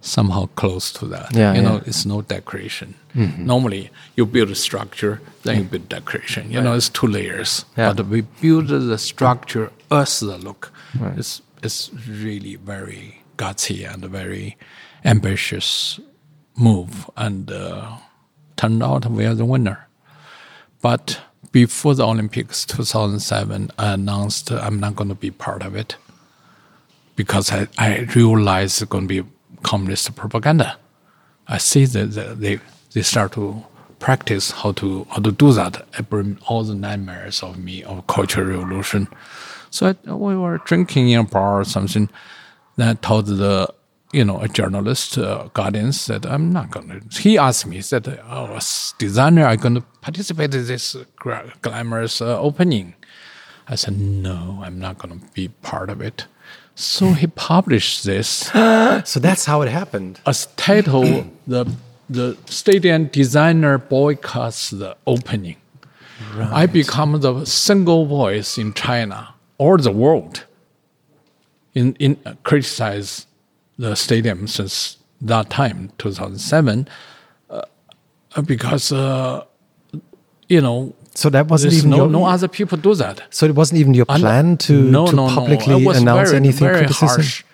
[0.00, 1.34] somehow close to that.
[1.34, 2.94] Yeah, you know, it's no decoration.
[3.14, 3.44] Mm-hmm.
[3.46, 6.50] Normally, you build a structure, then you build decoration.
[6.50, 7.64] You know, it's two layers.
[7.76, 7.92] Yeah.
[7.92, 10.72] But we build the structure as the look.
[11.16, 14.56] It's it's really very gutsy and very
[15.04, 16.00] ambitious
[16.58, 17.96] move, and uh,
[18.56, 19.86] turned out we are the winner.
[20.80, 21.20] But
[21.52, 25.96] before the Olympics 2007, I announced I'm not going to be part of it
[27.16, 29.28] because I, I realized it's going to be
[29.62, 30.76] communist propaganda.
[31.46, 32.60] I see that they
[32.92, 33.64] they start to
[33.98, 35.86] practice how to how to do that.
[36.46, 39.08] All the nightmares of me of cultural revolution.
[39.70, 42.08] So I, we were drinking in a bar or something.
[42.76, 43.72] Then I told the
[44.12, 47.20] you know, a journalist, uh, Guardian said, I'm not going to.
[47.20, 50.96] He asked me, he said, Oh, as designer, are going to participate in this
[51.62, 52.94] glamorous uh, opening?
[53.68, 56.26] I said, No, I'm not going to be part of it.
[56.74, 58.44] So he published this
[59.04, 60.20] So that's how it happened.
[60.26, 61.66] as title the
[62.10, 65.56] the stadium designer boycotts the opening.
[66.40, 70.44] I become the single voice in China or the world
[71.74, 73.26] in in uh, criticize
[73.78, 76.88] the stadium since that time 2007
[77.50, 77.62] uh,
[78.44, 79.44] because uh,
[80.48, 83.22] you know So that wasn't even no, your, no other people do that.
[83.30, 85.34] So it wasn't even your And- plan to, no, to no, no.
[85.34, 87.08] publicly was announce very, anything very criticism.
[87.08, 87.44] harsh.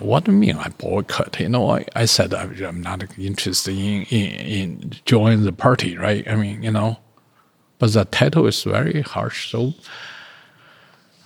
[0.00, 1.38] What do you mean I boycott?
[1.38, 5.96] You know, I, I said I'm I'm not interested in, in, in joining the party,
[6.06, 6.26] right?
[6.26, 6.96] I mean, you know,
[7.78, 9.50] but the title is very harsh.
[9.52, 9.74] So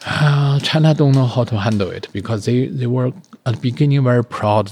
[0.06, 3.12] uh, China don't know how to handle it because they, they were
[3.46, 4.70] at the beginning very proud.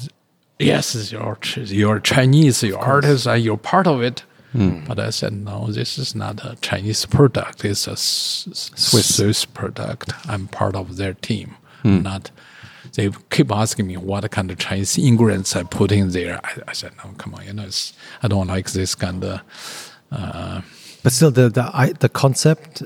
[0.58, 4.24] Yes, you're, you're Chinese, you're artists, and uh, you're part of it.
[4.52, 4.84] Hmm.
[4.86, 7.64] But I said, no, this is not a Chinese product.
[7.64, 10.12] It's a Swiss, product.
[10.26, 11.54] I'm part of their team.
[11.82, 12.02] Hmm.
[12.02, 12.30] Not.
[12.94, 16.40] They keep asking me what kind of Chinese ingredients I put in there.
[16.42, 19.92] I, I said, no, come on, you know, it's, I don't like this kind of.
[20.10, 20.62] Uh,
[21.02, 22.82] but still, the the I, the concept,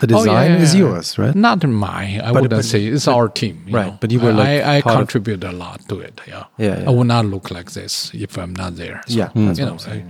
[0.00, 1.34] the Oh, design yeah, is yours, right?
[1.34, 2.20] Not mine.
[2.20, 3.64] I But- wouldn't but- say it's our team.
[3.66, 3.98] you right, know.
[4.00, 6.20] but you were, like, I, I contribute a lot to it.
[6.28, 6.44] Yeah.
[6.58, 6.88] Yeah, yeah.
[6.88, 9.00] I would not look like this if I'm not there.
[9.06, 9.78] So, Yeah, you know.
[9.86, 10.04] I-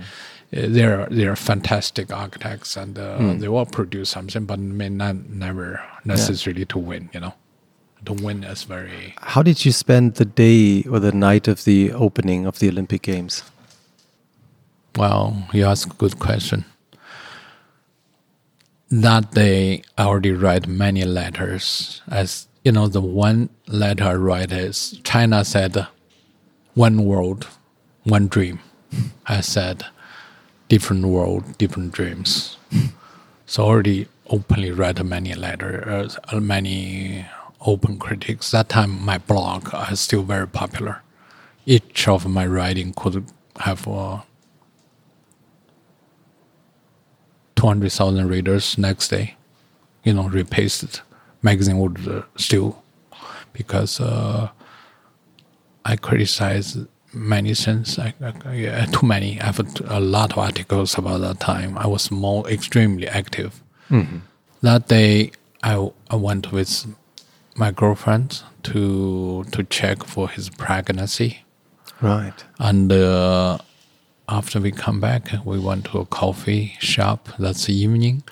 [0.55, 3.39] uh, they're they're fantastic architects and uh, Hmm.
[3.39, 7.09] they will produce something, but may not never necessarily to win.
[7.13, 7.33] You know,
[8.05, 9.13] to win is very.
[9.21, 13.01] How did you spend the day or the night of the opening of the Olympic
[13.01, 13.43] Games?
[14.95, 16.63] Well, you ask a good question.
[18.89, 22.01] That day, I already write many letters.
[22.07, 25.87] As you know, the one letter I write is China said,
[26.73, 27.47] "One world,
[28.05, 28.59] one dream."
[29.25, 29.83] I said,
[30.69, 32.55] "Different world, different dreams."
[33.45, 37.25] So already openly write many letters, uh, many
[37.59, 38.51] open critics.
[38.51, 41.01] That time, my blog is still very popular.
[41.65, 43.25] Each of my writing could
[43.59, 43.85] have.
[43.85, 44.21] Uh,
[47.57, 49.35] 200,000 readers next day,
[50.03, 51.01] you know, repasted.
[51.41, 52.81] Magazine would uh, still,
[53.53, 54.49] because uh,
[55.83, 56.77] I criticize
[57.13, 57.99] many things.
[57.99, 59.39] I, I, yeah, too many.
[59.41, 61.77] I have a, a lot of articles about that time.
[61.77, 63.61] I was more extremely active.
[64.61, 65.31] That day,
[65.63, 66.85] I, I went with
[67.55, 71.39] my girlfriend to to check for his pregnancy.
[72.01, 72.43] Right.
[72.59, 73.57] And uh,
[74.29, 77.29] after we come back, we went to a coffee shop.
[77.39, 78.23] That's the evening.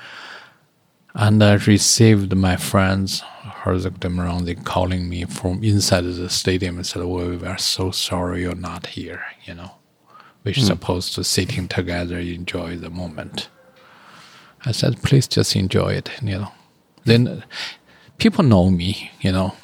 [1.13, 6.75] And I received my friends, Herzog de Meuron, they calling me from inside the stadium
[6.75, 9.71] and said, well, we are so sorry you're not here, you know.
[10.43, 13.49] We're supposed to sitting together, enjoy the moment.
[14.65, 16.51] I said, please just enjoy it, you know.
[17.05, 17.41] Then uh,
[18.17, 19.55] people know me, you know.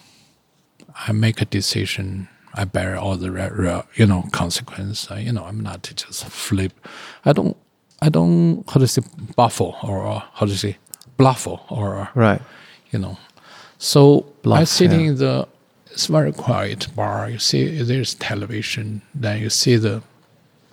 [1.07, 2.29] I make a decision.
[2.53, 5.09] I bear all the re- you know consequence.
[5.11, 6.73] I, you know, I'm not just flip.
[7.25, 7.55] I don't.
[8.01, 8.63] I don't.
[8.69, 9.01] How to say
[9.35, 10.77] baffle or uh, how to say
[11.17, 12.41] bluffle or Right.
[12.91, 13.17] you know.
[13.77, 15.07] So I Bluff, sitting yeah.
[15.11, 15.47] in the.
[15.91, 17.29] It's very quiet bar.
[17.29, 19.01] You see, there's television.
[19.13, 20.01] Then you see the,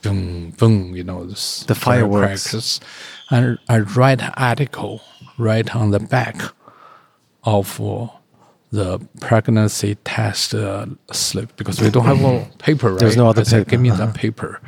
[0.03, 0.95] boom, boom.
[0.95, 2.81] You know, this The fireworks.
[3.31, 5.03] And I write article
[5.37, 6.41] right on the back
[7.45, 8.07] of uh,
[8.71, 12.91] the pregnancy test uh, slip because we don't have a paper.
[12.91, 13.01] Right?
[13.01, 14.07] There's no other I said, Give me uh-huh.
[14.07, 14.61] that paper.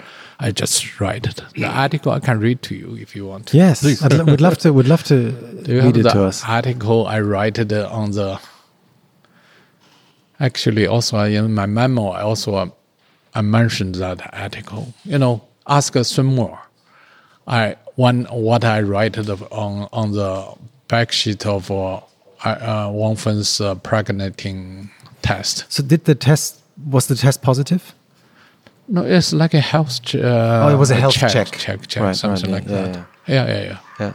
[0.42, 1.42] I just write it.
[1.54, 3.52] The article I can read to you if you want.
[3.52, 3.84] Yes.
[4.02, 4.72] I'd, lo- we'd love to.
[4.72, 5.32] Would love to
[5.64, 6.42] Do you read it to us.
[6.48, 8.40] article I write it uh, on the?
[10.38, 12.70] Actually, also uh, in my memo, I also uh,
[13.34, 14.94] I mentioned that article.
[15.04, 16.58] You know, ask uh, Sun Mo.
[17.46, 20.54] I one what I write on on the
[20.88, 22.00] back sheet of uh,
[22.44, 24.90] uh, Wang Fen's uh, pregnanting
[25.22, 25.64] test.
[25.68, 26.60] So did the test?
[26.90, 27.94] Was the test positive?
[28.88, 30.02] No, it's like a health.
[30.02, 31.52] Ch- uh, Oh, it was a health check, check.
[31.52, 33.06] check, check, Right, something right, like yeah, that.
[33.26, 33.78] Yeah, yeah, yeah.
[34.00, 34.12] Yeah.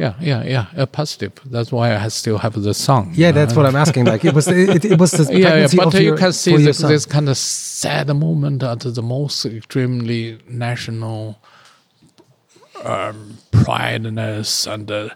[0.00, 1.32] Yeah, yeah, yeah, uh, positive.
[1.44, 3.10] That's why I still have the song.
[3.16, 4.04] Yeah, that's what I'm asking.
[4.04, 4.46] Like it was.
[4.76, 7.36] It, it was the yeah, yeah, but you your- can see this, this kind of
[7.36, 11.40] sad moment at the most extremely national
[12.84, 15.08] um, prideness and uh,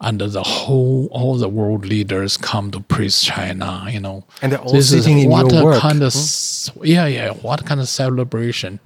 [0.00, 3.86] and the whole all the world leaders come to praise China.
[3.90, 6.70] You know, And they're all This is sitting in what your work, Kind of, s-
[6.82, 7.30] yeah, yeah.
[7.32, 8.80] What kind of celebration?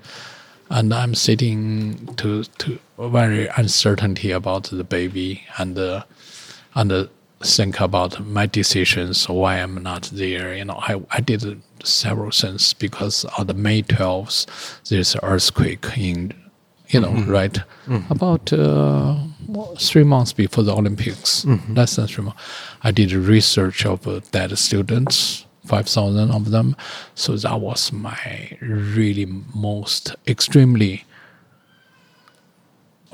[0.70, 6.02] And I'm sitting to to very uncertainty about the baby and uh,
[6.74, 7.07] and uh,
[7.42, 10.55] think about my decisions, why I'm not there.
[10.55, 14.47] You know, I, I did several things because on the May 12th,
[14.89, 16.34] there's an earthquake in,
[16.89, 17.58] you know, right?
[18.10, 19.17] About uh,
[19.78, 22.42] three months before the Olympics, less than three months.
[22.83, 26.76] I did research of uh, dead students, 5,000 of them.
[27.15, 31.05] So that was my really most extremely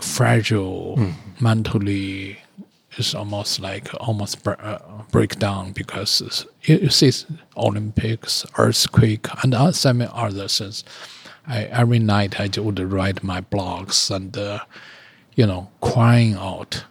[0.00, 0.98] fragile
[1.40, 2.38] mentally
[2.96, 4.78] it's almost like almost br- uh,
[5.10, 7.10] break down because you, you see
[7.56, 10.84] Olympics, earthquake, and uh, so many other things.
[11.46, 14.60] I, every night I would write my blogs and uh,
[15.34, 16.84] you know crying out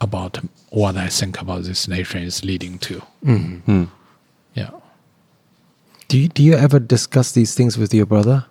[0.00, 0.38] about
[0.70, 3.02] what I think about this nation is leading to.
[4.54, 4.70] Yeah.
[6.08, 8.46] Do you, do you ever discuss these things with your brother?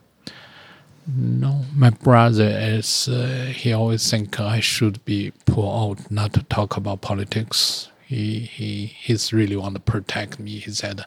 [1.08, 3.08] No, my brother is.
[3.08, 7.90] Uh, he always think I should be pulled out, not to talk about politics.
[8.06, 10.60] He he he's really want to protect me.
[10.60, 11.06] He said,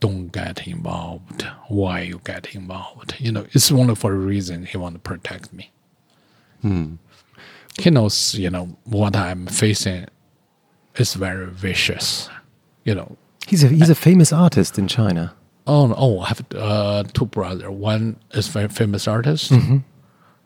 [0.00, 1.42] "Don't get involved.
[1.68, 3.14] Why you get involved?
[3.18, 4.66] You know, it's only for a reason.
[4.66, 5.70] He want to protect me.
[6.62, 6.94] Hmm.
[7.78, 10.06] He knows, you know, what I'm facing
[10.96, 12.30] is very vicious.
[12.84, 13.16] You know,
[13.46, 15.32] He's a he's a famous artist in China.
[15.68, 17.68] Oh, oh, I have uh, two brothers.
[17.68, 19.52] One is very famous artist.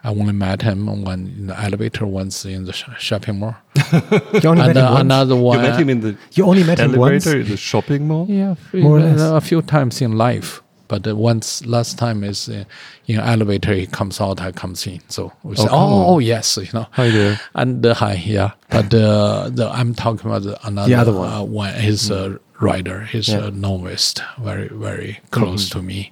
[0.03, 3.55] I only met him one in the elevator, once in the shopping mall.
[4.43, 5.01] You only and met him uh, once?
[5.01, 7.27] another You met him in the You only met him once?
[7.27, 8.27] elevator in the shopping mall.
[8.29, 9.21] yeah, More or uh, less.
[9.21, 10.63] a few times in life.
[10.89, 12.65] But uh, once last time is uh,
[13.07, 15.01] in elevator, he comes out, I comes in.
[15.09, 16.23] So we say, come oh, on.
[16.23, 16.87] yes, you know.
[16.93, 17.39] Hi there.
[17.55, 18.53] And uh, hi, yeah.
[18.71, 21.33] But uh, the, I'm talking about the, another The other one.
[21.33, 21.75] Uh, one.
[21.75, 23.03] He's a writer.
[23.05, 23.47] He's Yeah.
[23.49, 24.23] a novelist.
[24.39, 26.11] Very, very close to me,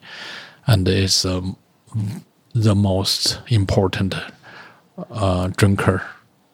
[0.66, 1.56] and is um,
[2.62, 4.14] the most important
[5.10, 6.02] uh, drinker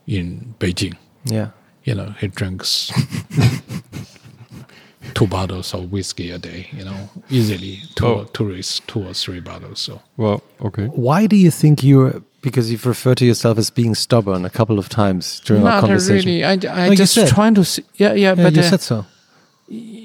[0.06, 0.96] in Beijing.
[1.24, 1.50] Yeah.
[1.84, 2.92] You know, he drinks
[5.14, 6.68] two bottles of whiskey a day.
[6.72, 8.24] You know, easily two, Oh.
[8.32, 9.80] two, two or three bottles.
[9.80, 10.00] So.
[10.16, 10.86] Well, okay.
[10.86, 12.22] Why do you think you're?
[12.42, 15.80] Because you've referred to yourself as being stubborn a couple of times during our Not
[15.80, 16.28] conversation.
[16.30, 16.44] really.
[16.44, 16.52] I,
[16.84, 17.28] I No, just said.
[17.28, 17.84] trying to see.
[17.94, 19.06] Yeah, yeah, Yeah, but you uh, said so.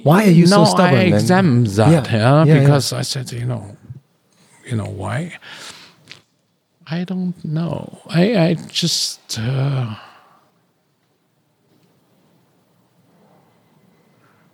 [0.03, 0.99] Why are you no, so stubborn?
[0.99, 1.13] I then?
[1.15, 2.59] examined that, Yeah, yeah, yeah, yeah.
[2.61, 3.75] because I said, you know,
[4.65, 5.37] you know why?
[6.91, 7.99] I don't know.
[8.07, 9.95] I I just uh,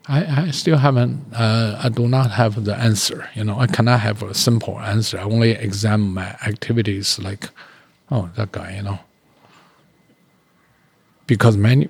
[0.08, 1.34] I I still haven't.
[1.34, 3.30] Uh, I do not have the answer.
[3.36, 5.18] You know, I cannot have a simple answer.
[5.18, 7.50] I only examine my activities like,
[8.12, 8.76] oh, that guy.
[8.76, 9.00] You know,
[11.28, 11.90] because many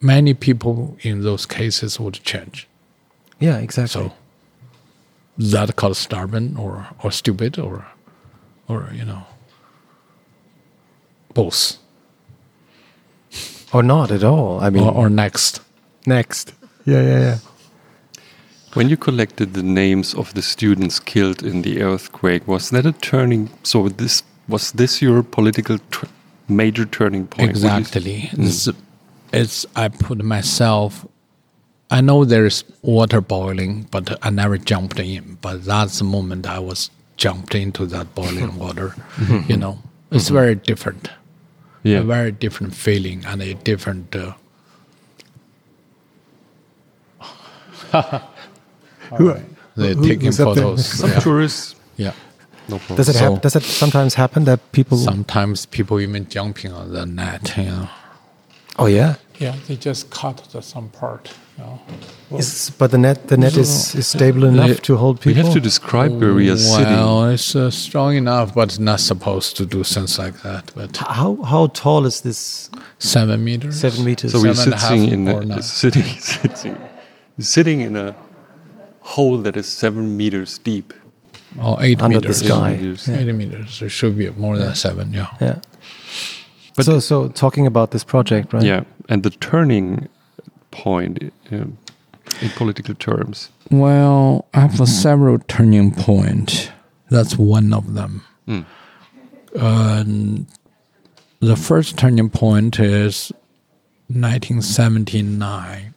[0.00, 2.66] many people in those cases would change.
[3.40, 4.08] Yeah, exactly.
[4.08, 4.12] So
[5.36, 7.84] that called stubborn or or stupid or
[8.68, 9.26] or you know
[11.34, 11.78] both
[13.72, 14.60] or not at all.
[14.60, 15.60] I mean, or, or next.
[16.06, 16.52] next.
[16.86, 17.38] Yeah, yeah, yeah.
[18.74, 22.92] When you collected the names of the students killed in the earthquake, was that a
[22.92, 23.50] turning?
[23.62, 26.06] So this was this your political tr-
[26.48, 27.52] major turning point?
[27.52, 28.20] Would you s- Exactly.
[28.34, 28.42] Hmm.
[28.44, 28.68] It's,
[29.32, 31.06] it's I put myself.
[31.90, 35.38] I know there's water boiling, but I never jumped in.
[35.40, 38.88] But that's the moment I was jumped into that boiling water.
[39.16, 39.40] Hmm.
[39.48, 39.78] you know,
[40.10, 41.08] it's very different.
[41.84, 41.98] Yeah.
[41.98, 44.16] a very different feeling and a different.
[44.16, 44.32] Uh,
[49.16, 49.34] Who,
[49.76, 50.46] they're who- taking who's there?
[50.46, 50.86] photos.
[50.86, 51.20] Some yeah.
[51.20, 51.76] tourists.
[51.96, 52.12] yeah.
[52.68, 52.80] No.
[52.96, 54.96] Does it So- hap- Does it sometimes happen that people?
[54.98, 57.54] Sometimes people even jumping on the net.
[57.56, 57.88] You know.
[58.78, 59.16] oh yeah.
[59.38, 61.32] Yeah, they just cut the, some part.
[61.58, 61.80] You know.
[62.38, 65.30] Is, but the net the net is, is stable enough They- to hold people.
[65.30, 65.50] We people.
[65.50, 66.56] have to describe where we are.
[66.56, 70.72] Well, it's uh, strong enough, but not supposed to do things like that.
[70.74, 72.70] But how how tall is this?
[72.98, 73.80] seven meters.
[73.80, 74.32] Seven meters.
[74.32, 76.76] So we're Seven and a half sitting in or a, sitting sitting
[77.38, 78.14] sitting in a
[79.00, 80.92] hole that is seven meters deep.
[81.62, 82.44] or eight Under the meters.
[82.44, 82.76] sky.
[82.76, 83.08] meters.
[83.08, 83.82] Eight meters.
[83.82, 85.12] It should be more than seven.
[85.12, 85.28] Yeah.
[85.40, 85.60] yeah.
[86.80, 88.62] So so talking about this project, right?
[88.62, 90.08] Yeah, and the turning
[90.70, 91.78] point um,
[92.40, 93.50] in political terms.
[93.70, 96.72] Well, I have several turning point.
[97.10, 98.24] That's one of them.
[99.56, 100.46] Um,
[101.40, 103.30] the first turning point is
[104.08, 105.94] 1979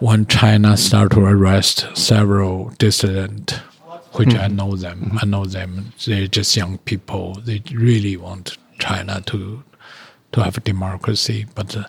[0.00, 3.54] when China started to arrest several dissidents,
[4.12, 5.18] which I know them.
[5.20, 5.92] I know them.
[6.04, 7.34] They're just young people.
[7.34, 9.62] They really want China to
[10.32, 11.84] to have a democracy, but uh,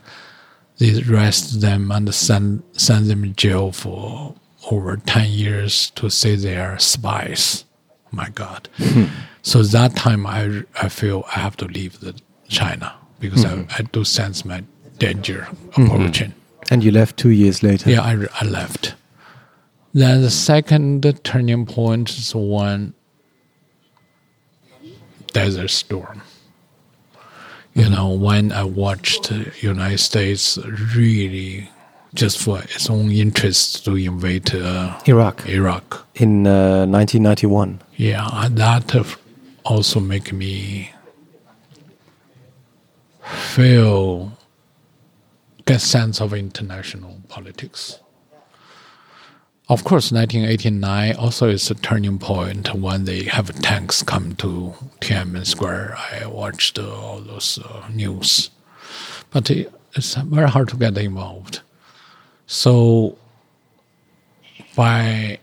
[0.77, 4.35] they arrest them and send send them in jail for
[4.71, 7.65] over ten years to say they are spies.
[8.11, 8.69] My God!
[8.77, 9.05] Hmm.
[9.41, 13.63] So that time I I feel I have to leave the China because I, hmm.
[13.77, 14.63] I do sense my
[14.97, 15.85] danger hmm.
[15.85, 16.33] approaching.
[16.71, 17.89] And you left two years later.
[17.89, 18.95] Yeah, I, I left.
[19.93, 22.93] Then the second turning point is when
[25.31, 26.21] Desert Storm.
[27.75, 29.31] You know, when I watched
[29.61, 30.57] United States
[30.95, 31.69] really
[32.13, 36.07] just for its own interest to invade uh, Iraq Iraq.
[36.15, 37.81] in uh, 1991.
[37.97, 39.03] Yeah, that uh,
[39.65, 40.91] also make me
[43.21, 44.31] feel
[45.65, 47.99] get sense of international politics.
[49.67, 55.45] Of course, 1989 also is a turning point when they have tanks come to Tiananmen
[55.45, 55.97] Square.
[55.97, 58.51] I watched uh, all those uh, news,
[59.31, 61.61] but it's very hard to get involved.
[62.45, 63.17] So,
[64.75, 65.39] by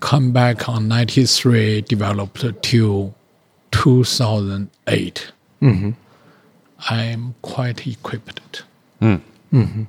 [0.00, 3.14] come back on 93 developed till
[3.70, 5.32] 2008
[6.90, 8.64] i'm quite equipped.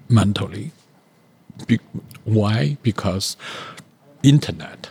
[0.09, 0.71] Mentally
[1.67, 1.80] Be-
[2.24, 3.38] why because
[4.24, 4.90] internet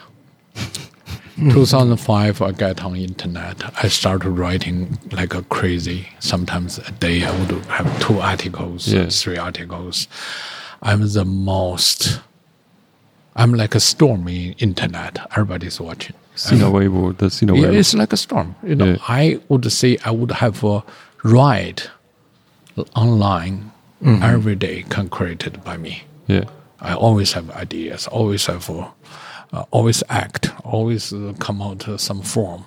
[1.36, 7.30] 2005 i got on internet i started writing like a crazy sometimes a day i
[7.38, 9.08] would have two articles Yeah.
[9.08, 10.08] three articles
[10.82, 12.20] i'm the most
[13.34, 15.18] I'm like a storm in internet.
[15.32, 16.14] Everybody's watching.
[16.34, 18.54] Weibo, the Yeah, it's like a storm.
[18.62, 18.96] You know, Yeah.
[19.08, 20.82] I would say I would have a
[21.22, 21.82] ride
[22.94, 24.22] online mm-hmm.
[24.22, 26.04] every day can created by me.
[26.26, 26.44] Yeah.
[26.82, 28.88] I always have ideas, always have, uh,
[29.52, 32.64] uh, always act, always uh, come out uh, some form.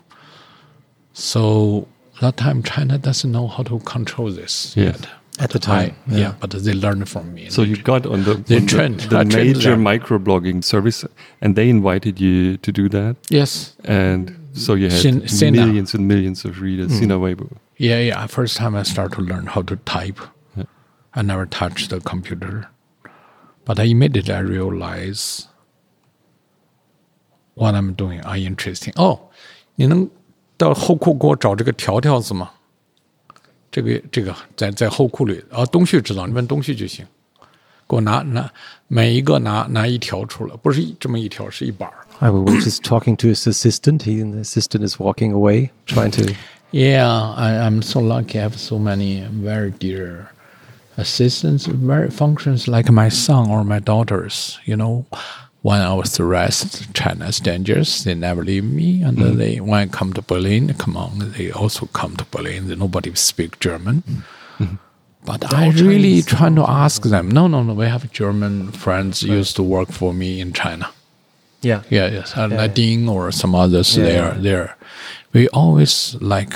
[1.14, 1.88] So
[2.22, 4.86] that time China doesn't know how to control this Yeah.
[4.86, 5.08] yet.
[5.38, 6.18] At the But I- time, yeah.
[6.18, 6.34] yeah.
[6.40, 7.50] but they learned from me.
[7.50, 11.04] So you got on the, They on the- trained- the, I major microblogging service,
[11.42, 13.18] and they invited you to do that.
[13.30, 15.66] yes, And so you had Sin- Sina.
[15.66, 16.94] millions and millions of readers.
[16.98, 17.48] Sina Weibo.
[17.78, 18.26] Yeah, yeah.
[18.28, 20.22] First time I start to learn how to type,
[21.18, 22.68] I never touched the computer,
[23.65, 25.47] but I immediately I realize
[27.55, 28.93] what I'm doing are interesting.
[28.97, 29.31] 哦，
[29.75, 30.09] 你能
[30.57, 32.51] 到后库给我找这个条条子吗？
[33.71, 37.07] 这个这个在在后库里啊，东旭知道，你问东旭就行。
[37.89, 38.49] 给我拿拿
[38.87, 42.07] 每一个拿拿一条出来，不是一这么一条，是一板儿。
[42.21, 44.03] I was just talking to his assistant.
[44.03, 46.33] He and the assistant is walking away, trying to.
[46.71, 48.39] Yeah, I, I'm so lucky.
[48.39, 50.29] I have so many very dear
[50.98, 54.60] assistants, very functions like my son or my daughters.
[54.66, 55.06] You know,
[55.62, 58.04] when I was arrested, China's dangerous.
[58.04, 61.52] They never leave me, and then they when I come to Berlin, come on, they
[61.52, 62.68] also come to Berlin.
[62.80, 64.04] Nobody speak German.
[65.26, 67.30] But I really trying to ask them.
[67.30, 67.74] No, no, no.
[67.74, 70.90] We have German friends used to work for me in China.
[71.62, 71.82] Yeah.
[71.90, 72.38] Yeah, yes.
[72.38, 74.78] Uh, Nadine or some others there there.
[75.34, 76.54] We always like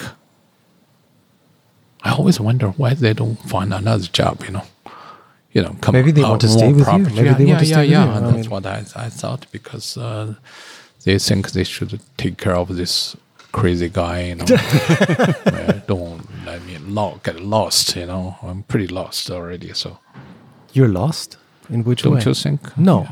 [2.04, 4.64] I always wonder why they don't find another job, you know.
[5.52, 6.98] You know, come Maybe they out want to more stay with you.
[7.00, 8.06] Maybe yeah, they yeah, want to yeah, stay with yeah.
[8.06, 8.12] you.
[8.12, 10.36] And I that's mean- what I, I thought because uh,
[11.04, 13.16] they think they should take care of this
[13.52, 14.46] crazy guy, you know.
[14.50, 18.38] Yeah, don't let me lo- get lost, you know.
[18.44, 19.98] I'm pretty lost already, so
[20.74, 21.38] You're lost?
[21.70, 22.22] In which don't way?
[22.24, 22.78] you think?
[22.78, 23.08] No.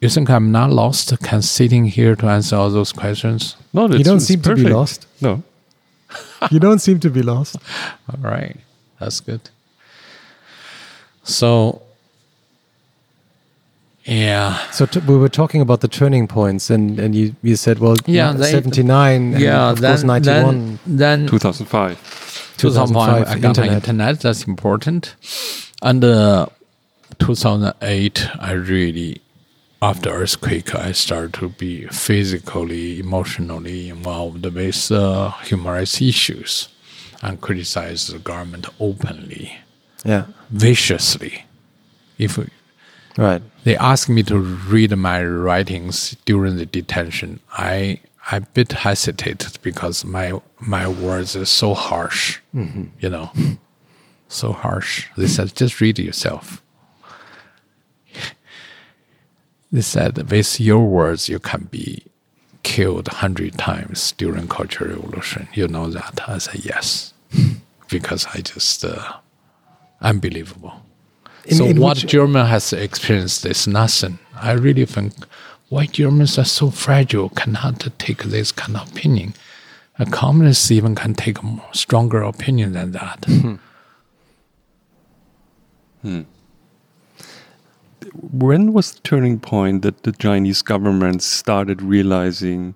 [0.00, 1.12] You think I'm not lost?
[1.24, 3.56] Can sitting here to answer all those questions?
[3.72, 5.06] No, you don't it's seem to be lost.
[5.20, 5.42] No.
[6.50, 7.56] you don't seem to be lost.
[8.10, 8.56] All right,
[8.98, 9.40] that's good.
[11.24, 11.82] So,
[14.04, 17.78] yeah, So t- we were talking about the turning points, and, and you, you said,
[17.78, 19.70] well, Yeah, they- 79, and yeah.
[19.70, 20.78] of then, course 91.
[20.86, 22.54] then, then 2005.
[22.56, 23.72] 2005, I got on internet.
[23.74, 24.20] internet.
[24.20, 25.14] That's important.
[25.82, 26.46] And uh,
[27.18, 29.20] 2008, I really,
[29.80, 36.68] after earthquake, I started to be physically, emotionally involved with uh, human rights issues
[37.22, 39.56] and criticize the government openly,
[40.04, 40.26] Yeah.
[40.50, 41.44] viciously.
[42.18, 42.38] If
[43.16, 43.42] Right.
[43.64, 47.40] they asked me to read my writings during the detention.
[47.52, 48.00] I
[48.30, 53.30] I bit hesitated because my my words are so harsh, you know,
[54.28, 55.06] so harsh.
[55.16, 56.62] They said, just read yourself.
[59.70, 62.04] They said, with your words, you can be
[62.62, 65.48] killed hundred times during Cultural Revolution.
[65.52, 66.20] You know that?
[66.28, 67.12] I said, yes,
[67.90, 69.14] because I just uh,
[70.00, 70.72] unbelievable
[71.44, 74.18] In- so in what which- German has experienced is nothing.
[74.40, 75.12] I really think
[75.68, 79.34] why Germans are so fragile, cannot take this kind of opinion.
[79.98, 83.26] A communist even can take a stronger opinion than that.
[88.12, 92.74] When was the turning point that the Chinese government started realizing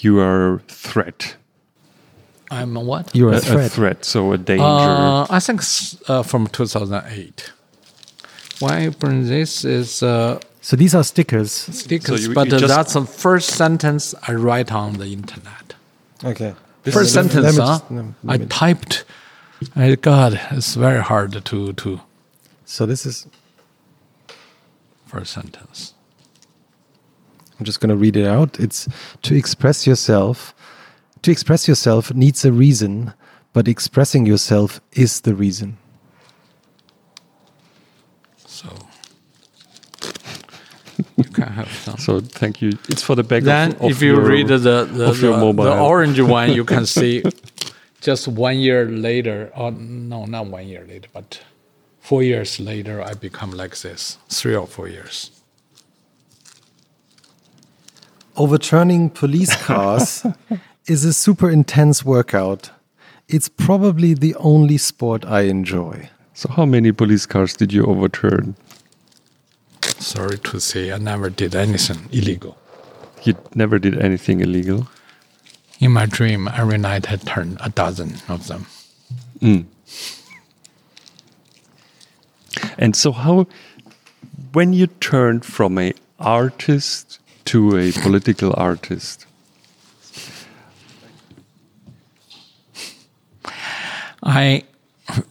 [0.00, 1.36] you are a threat
[2.50, 3.14] I'm a what?
[3.14, 3.66] You're a, A, threat.
[3.66, 4.64] a threat, so a danger.
[4.64, 5.60] Uh, I think
[6.08, 7.52] uh, from 2008.
[8.60, 11.52] Why I bring this is uh, So these are stickers.
[11.52, 15.74] stickers, you- but you uh, that's the first sentence I write on the internet.
[16.24, 16.54] Okay.
[16.84, 17.80] first sentence, let huh?
[17.90, 19.04] just- I typed.
[19.76, 22.00] I, God, it's very hard to to
[22.64, 23.26] So this is.
[25.08, 25.94] First sentence.
[27.58, 28.60] I'm just going to read it out.
[28.60, 28.88] It's
[29.22, 30.54] to express yourself.
[31.22, 33.12] To express yourself needs a reason,
[33.52, 35.78] but expressing yourself is the reason.
[38.46, 38.68] So
[41.16, 41.98] you can have some.
[41.98, 42.70] so thank you.
[42.88, 45.32] It's for the back Then, of, of if you your, read the the, of your
[45.32, 47.24] the, mobile the orange one, you can see
[48.00, 49.50] just one year later.
[49.56, 51.40] Or no, not one year later, but
[52.08, 54.16] four years later, I become like this.
[54.30, 55.30] Three or four years.
[58.34, 60.24] Overturning police cars
[60.86, 62.70] is a super intense workout.
[63.28, 66.08] It's probably the only sport I enjoy.
[66.32, 68.56] So how many police cars did you overturn?
[69.98, 72.56] Sorry to say, I never did anything illegal.
[73.24, 74.88] You never did anything illegal.
[75.78, 78.64] In my dream, every night I turn a dozen of them.
[79.40, 79.60] Hmm.
[82.78, 83.46] And so how
[84.52, 89.26] when you turned from a artist to a political artist,
[94.22, 94.64] I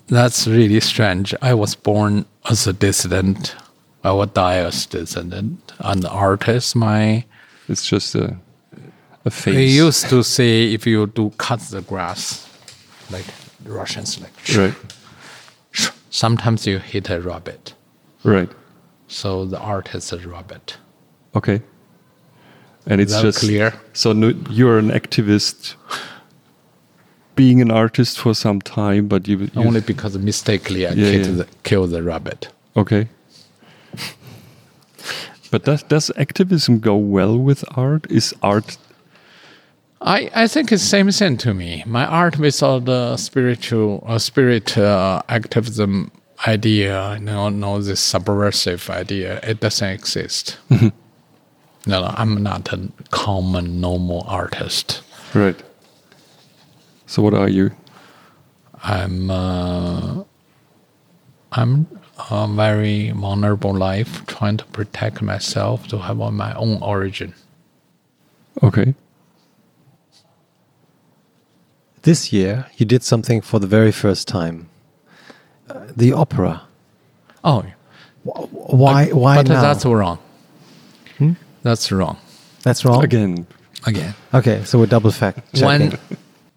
[0.08, 1.34] that's really strange.
[1.42, 3.56] I was born as a dissident.
[4.04, 5.74] I will die as a dissident.
[5.80, 7.26] An artist, my
[7.68, 8.38] it's just a
[9.26, 9.56] a face.
[9.56, 12.48] they used to say if you do cut the grass,
[13.12, 13.26] like
[13.66, 14.74] Russians like right.
[16.10, 17.74] Sometimes you hit a rabbit.
[18.24, 18.50] Right.
[19.08, 20.78] So the art is a rabbit.
[21.36, 21.62] Okay.
[22.86, 23.74] And it's just clear?
[23.94, 25.76] So no, you're an activist,
[27.36, 31.26] being an artist for some time, but you, you Only because mistakenly I Yeah, killed,
[31.28, 31.44] yeah.
[31.44, 32.50] The, killed the rabbit.
[32.76, 33.08] okay.
[35.50, 38.06] But does does activism go well with art?
[38.12, 38.78] Is art
[40.02, 41.84] I, I think it's same thing to me.
[41.86, 46.12] My art without the spiritual uh, spirit uh, activism
[46.46, 50.58] idea, you know, no this subversive idea, it doesn't exist.
[50.70, 50.92] no,
[51.88, 55.02] no, I'm not a common normal artist.
[55.34, 55.62] right?
[57.08, 57.72] So what are you?
[58.84, 60.24] I'm uh,
[61.54, 61.88] I'm
[62.30, 67.34] a very vulnerable life, trying to protect myself to have my own origin.
[68.62, 68.94] Okay.
[72.08, 74.70] This year, you did something for the very first time.
[75.70, 76.62] Uh, the opera.
[77.44, 77.66] Oh,
[78.24, 79.08] Why?
[79.08, 79.62] Why but now?
[79.62, 80.20] that's wrong.
[81.64, 82.18] That's wrong.
[82.64, 83.04] That's wrong.
[83.04, 83.46] Again,
[83.86, 84.14] Again.
[84.34, 85.68] Okay, so we're double fact checking.
[85.68, 86.00] when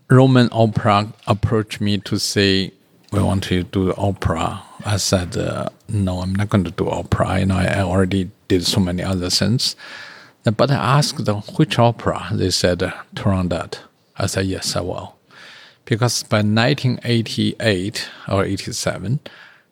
[0.08, 2.72] Roman opera approached me to say
[3.10, 6.88] we want to do the opera, I said uh, no, I'm not going to do
[6.88, 7.40] opera.
[7.40, 9.74] You know, I already did so many other things.
[10.44, 12.28] But I asked them which opera.
[12.32, 13.80] They said uh, Turandot.
[14.16, 15.16] I said yes, I will,
[15.90, 19.18] because by 1988 or 87,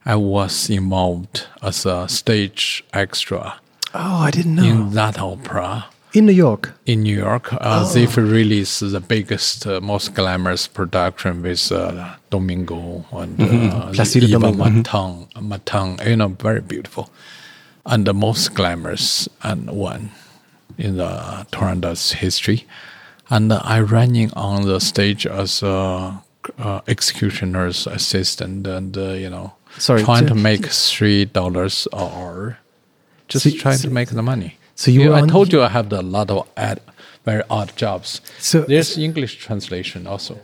[0.04, 3.60] I was involved as a stage extra
[3.94, 4.64] oh, I didn't know.
[4.64, 6.72] in that opera In New York.
[6.86, 7.52] in New York.
[7.52, 7.92] Uh, Oh.
[7.94, 14.38] They've released the biggest, uh, most glamorous production with uh, Domingo and uh, Placido Eva
[14.50, 14.64] Domingo.
[14.64, 14.82] Mhm.
[14.82, 15.14] Matang,
[15.50, 17.10] Matang, you know, very beautiful.
[17.86, 20.10] And the most glamorous and one
[20.78, 22.66] in the Toronto's history.
[23.30, 26.22] And uh, I running on the stage as a
[26.58, 32.58] uh, executioner's assistant and, uh, you know, Sorry, trying to make $3 an hour.
[33.28, 34.56] Just So- trying so- to make the money.
[34.74, 36.80] so you Yeah, were I told you I have a lot of ad,
[37.24, 38.20] very odd jobs.
[38.38, 40.38] So- there's English translation also.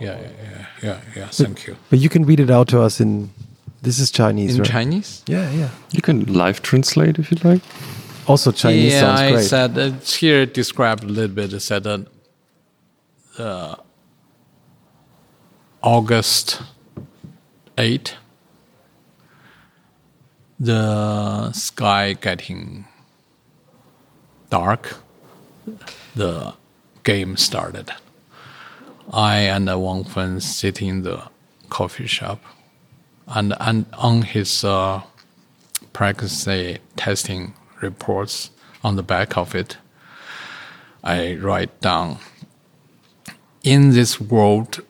[0.00, 0.98] Yeah, yeah, yeah, yeah.
[1.16, 1.74] yeah thank you.
[1.90, 3.30] But you can read it out to us in.
[3.82, 4.70] This is Chinese, In right?
[4.70, 5.22] Chinese?
[5.26, 5.68] yeah, yeah.
[5.92, 7.62] You can live translate if you like.
[8.26, 9.44] Also, Chinese yeah, sounds I great.
[9.46, 11.52] said uh, here described a little bit.
[11.52, 12.06] It said that
[13.38, 13.76] uh,
[15.82, 16.62] August
[17.76, 18.16] eight,
[20.58, 22.86] the sky getting
[24.50, 24.96] dark,
[26.14, 26.54] the
[27.04, 27.90] game started.
[29.12, 31.22] I and Wang Fen sitting in the
[31.70, 32.42] coffee shop,
[33.26, 35.02] and and on his uh,
[35.92, 38.50] pregnancy testing reports
[38.82, 39.78] on the back of it,
[41.02, 42.18] I write down
[43.62, 44.80] in this world,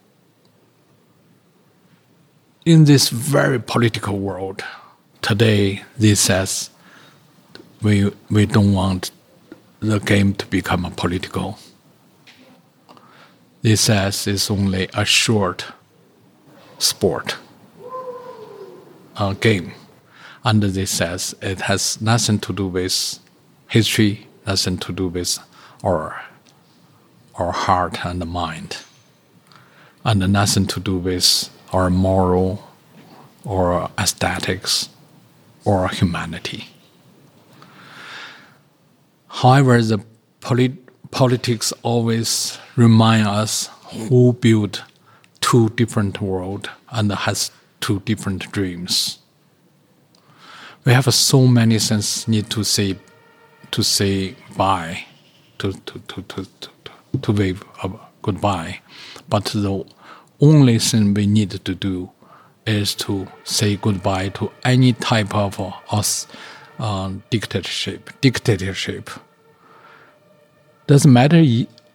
[2.65, 4.63] in this very political world,
[5.23, 6.71] today this says
[7.83, 9.11] we we don't want
[9.81, 11.59] the game to become a political.
[13.63, 15.65] they says it's only a short
[16.79, 17.37] sport,
[19.17, 19.73] a game.
[20.45, 23.19] And they says it has nothing to do with
[23.69, 25.39] history, nothing to do with
[25.85, 26.23] our,
[27.39, 28.79] our heart and the mind,
[30.05, 32.69] and nothing to do with our moral
[33.45, 34.89] or aesthetics
[35.65, 36.67] or humanity.
[39.29, 39.99] However, the
[40.41, 43.71] polit- politics always remind us
[44.09, 44.83] who built
[45.41, 47.51] two different worlds and has
[47.81, 49.19] two different dreams.
[50.85, 52.97] We have so many things need to say
[53.71, 55.05] to say bye,
[55.59, 56.71] to to to to to,
[57.23, 57.65] to wave
[58.23, 58.81] goodbye,
[59.29, 59.85] but the
[60.41, 62.11] only thing we need to do
[62.67, 66.27] is to say goodbye to any type of uh, us
[66.79, 68.11] uh, dictatorship.
[68.21, 69.11] Dictatorship
[70.87, 71.43] doesn't matter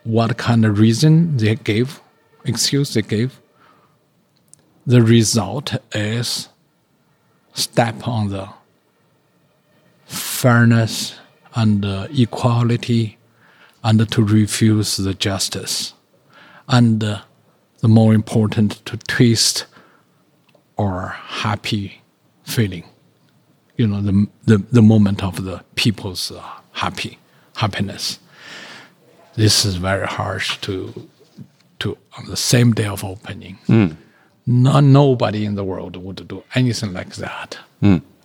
[0.03, 2.01] what kind of reason they gave,
[2.45, 3.39] excuse they gave.
[4.85, 6.49] The result is
[7.53, 8.49] step on the
[10.05, 11.15] fairness
[11.55, 13.17] and uh, equality,
[13.83, 15.93] and to refuse the justice,
[16.67, 17.21] and uh,
[17.79, 19.65] the more important to twist
[20.77, 21.07] our
[21.43, 22.01] happy
[22.43, 22.85] feeling.
[23.77, 26.41] You know, the, the, the moment of the people's uh,
[26.73, 27.17] happy
[27.55, 28.19] happiness.
[29.35, 31.07] This is very harsh to
[31.79, 33.57] to on the same day of opening.
[34.45, 37.57] No, nobody in the world would do anything like that.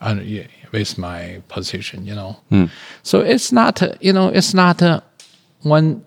[0.01, 2.37] And yeah, with my position, you know.
[3.03, 5.01] So it's not, uh, you know, it's not uh,
[5.63, 6.05] when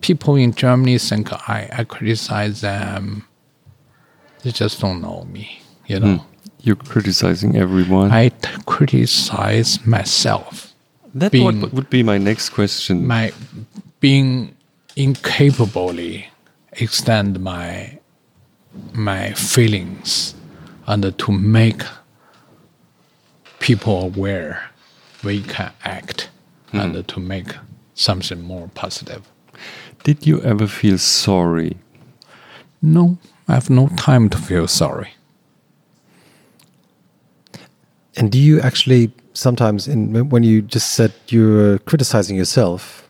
[0.00, 3.28] people in Germany think I, I criticize them
[4.42, 6.16] they just don't know me, you know.
[6.16, 6.24] Hmm.
[6.60, 8.10] You're criticizing everyone.
[8.10, 10.74] I t- criticize myself,
[11.14, 13.06] that being- would, would be my next question.
[13.06, 13.32] my
[14.00, 14.54] being
[14.96, 16.28] incapably
[16.72, 17.98] extend my
[18.92, 20.34] my feelings
[20.86, 21.82] and to make
[23.58, 24.70] people aware
[25.24, 26.30] we can act
[26.70, 26.78] hmm.
[26.78, 27.48] and to make
[28.02, 29.22] something more positive.
[30.04, 31.76] Did you ever feel sorry?
[32.80, 33.18] No,
[33.48, 35.08] I have no time to feel sorry.
[38.16, 43.08] And do you actually sometimes, in when you just said you're criticizing yourself,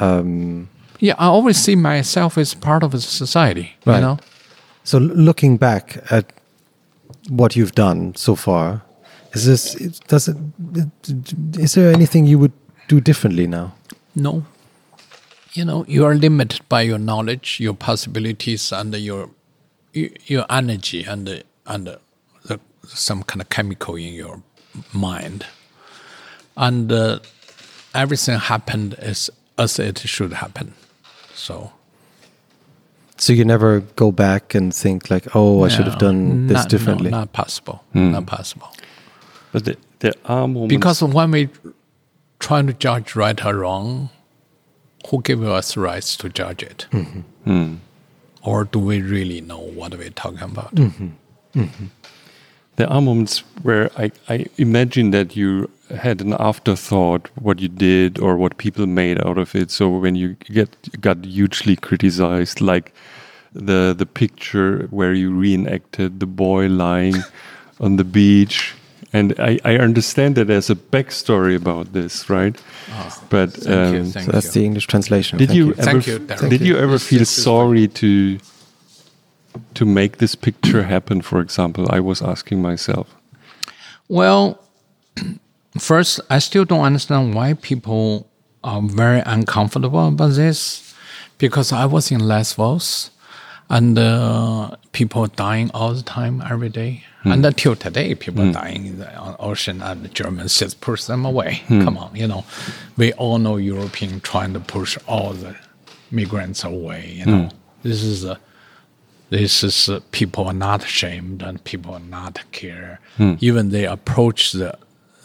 [0.00, 0.68] um,
[1.00, 3.76] Yeah, I always see myself as part of the society.
[3.86, 4.00] You Right.
[4.00, 4.18] know,
[4.84, 6.24] so looking back at
[7.28, 8.82] what you've done so far,
[9.32, 9.74] is this
[10.08, 10.36] does it?
[11.58, 12.52] Is there anything you would
[12.88, 13.74] do differently now?
[14.14, 14.44] no.
[15.54, 19.30] You know, you are limited by your knowledge, your possibilities, and your
[19.94, 21.98] your energy, and the, and the,
[22.44, 24.42] the, some kind of chemical in your
[24.92, 25.46] mind,
[26.56, 27.18] and uh,
[27.94, 30.74] everything happened as as it should happen.
[31.34, 31.72] So
[33.16, 36.54] So you never go back and think like, oh, I should have no, done this
[36.54, 37.10] not, no, differently.
[37.10, 37.82] not possible.
[37.92, 38.68] Not possible.
[39.52, 40.74] But the, there are moments.
[40.74, 41.48] Because when we
[42.38, 44.10] trying to judge right or wrong,
[45.08, 46.86] who gave us rights to judge it?
[46.90, 47.50] Mm-hmm.
[47.50, 47.74] Mm-hmm.
[48.42, 50.74] Or do we really know what we're talking about?
[50.74, 51.86] Mm-hmm.
[52.76, 58.18] there are moments where I, I imagine that you had an afterthought what you did
[58.18, 59.70] or what people made out of it.
[59.70, 62.94] So when you get got hugely criticized, like
[63.52, 67.16] the the picture where you reenacted the boy lying
[67.80, 68.74] on the beach.
[69.12, 72.60] And I, I understand that there's a backstory about this, right?
[73.30, 74.00] but Thank you.
[74.00, 74.60] um, Thank so that's you.
[74.60, 75.38] the English translation.
[75.38, 78.38] did Thank you, ever Thank you, f- did you ever feel sorry to
[79.74, 81.22] to make this picture happen?
[81.22, 83.06] For example, I was asking myself.
[84.08, 84.60] Well,
[85.78, 88.28] first, I still don't understand why people
[88.62, 90.94] are very uncomfortable about this
[91.38, 93.10] because I was in Lesbos
[93.70, 97.04] and uh, people dying all the time, every day.
[97.22, 97.32] Hmm.
[97.32, 98.52] And until today, people hmm.
[98.52, 101.62] dying in the uh, ocean and the Germans just push them away.
[101.66, 101.84] Hmm.
[101.84, 102.44] Come on, you know.
[102.96, 105.56] We all know European trying to push all the
[106.10, 107.50] migrants away, you know.
[107.82, 108.38] This is a
[109.30, 113.00] this is uh, people are not ashamed and people are not care.
[113.40, 114.78] Even they approach the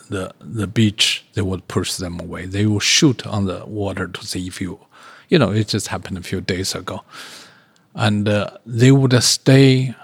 [0.09, 2.45] the the beach, they would push them away.
[2.45, 4.80] They will shoot on the water to see if you,
[5.30, 7.01] you know, it just happened a few days ago,
[7.95, 9.95] and uh, they would stay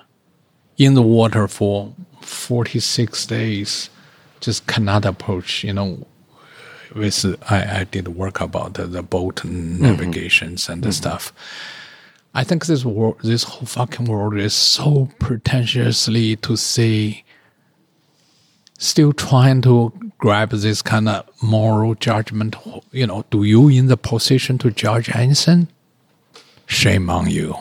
[0.78, 3.90] in the water for forty six days,
[4.40, 5.64] just cannot approach.
[5.64, 6.08] You know,
[6.96, 11.34] with I, I did work about the, the boat navigations and the stuff.
[12.34, 17.24] I think this world, this whole fucking world is so pretentiously to say,
[18.78, 22.56] still trying to grab this kind of moral judgment.
[22.92, 25.70] You know, do you in the position to judge anything?
[26.70, 27.56] shame on you.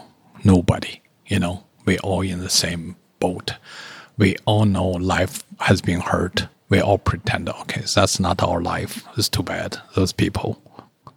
[0.48, 3.52] Nobody, you know, we all in the same boat.
[4.16, 6.48] We all know life has been hurt.
[6.70, 9.04] We all pretend, okay, that's not our life.
[9.18, 9.76] It's too bad.
[9.94, 10.56] Those people,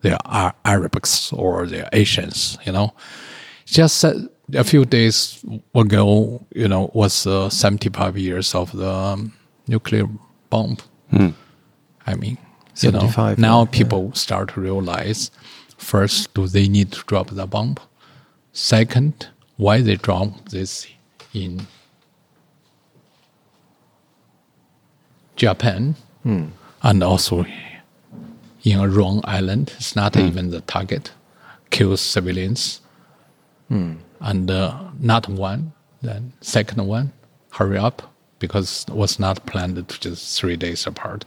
[0.01, 2.93] they are Arabics or they're Asians, you know.
[3.65, 9.31] Just a few days ago, you know, was uh, 75 years of the um,
[9.65, 10.07] nuclear
[10.49, 10.75] bomb.
[12.05, 12.37] I mean,
[12.81, 15.31] you know, 75, now yeah, people start to realize
[15.77, 17.77] first, do they need to drop the bomb?
[18.53, 20.87] Second, why they drop this
[21.33, 21.67] in
[25.35, 25.95] Japan
[26.83, 27.45] and also
[28.63, 29.73] in a wrong island.
[29.77, 31.11] It's not even the target,
[31.69, 32.81] kills civilians.
[34.19, 35.71] And uh, not one,
[36.01, 37.11] then second one,
[37.53, 41.25] hurry up because it was not planned to just three days apart.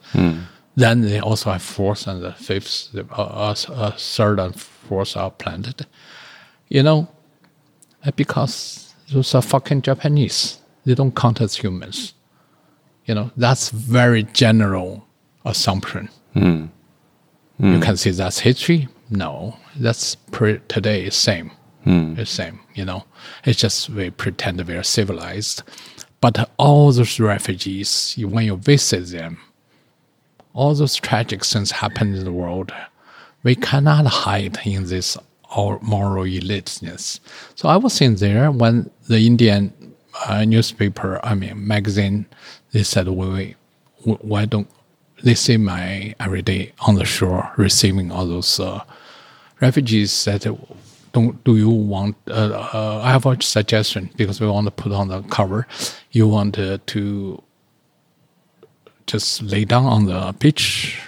[0.77, 5.31] Then they also have fourth and the fifth, uh, uh, uh, third and fourth are
[5.31, 5.87] planned.
[6.69, 7.09] You know,
[8.17, 10.59] because those are fucking Japanese.
[10.85, 12.15] They don't count as humans.
[13.07, 15.07] You know, that's very general
[15.45, 16.09] assumption.
[16.33, 16.67] Hmm.
[17.59, 17.75] Hmm.
[17.75, 18.89] You can say that's history.
[19.11, 21.51] No, that's pre- today is same.
[21.85, 22.15] Hmm.
[22.19, 22.61] It's same.
[22.75, 23.05] You know,
[23.45, 25.63] it's just we pretend we are civilized,
[26.21, 29.39] but all those refugees, when you visit them,
[30.55, 32.73] all those tragic things happen in the world.
[33.43, 35.19] We cannot hide in this
[35.57, 37.21] our moral eliteness.
[37.55, 39.73] So I was in there when the Indian
[40.27, 42.27] uh, newspaper, I mean magazine,
[42.73, 43.57] they said, "Wait,
[44.05, 44.69] wait, why don't
[45.23, 48.83] they see my every day on the shore receiving all those uh,
[49.61, 50.47] refugees?" Said,
[51.13, 52.17] "Don't do you want?
[52.29, 55.67] Uh, uh, I have a suggestion because we want to put on the cover.
[56.13, 57.43] You want to
[59.07, 60.99] just lay down on the beach."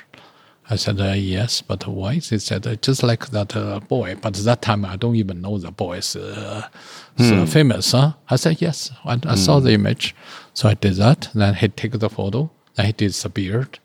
[0.69, 2.15] I said, uh, yes, but why?
[2.15, 4.17] They said, uh, just like that uh, boy.
[4.21, 7.93] But that time, I don't even know the boy is so famous.
[7.93, 8.15] Huh?
[8.29, 10.15] I said, yes, I, I saw the image.
[10.55, 11.29] So I did that.
[11.35, 12.51] Then he took the photo.
[12.75, 13.79] Then he disappeared.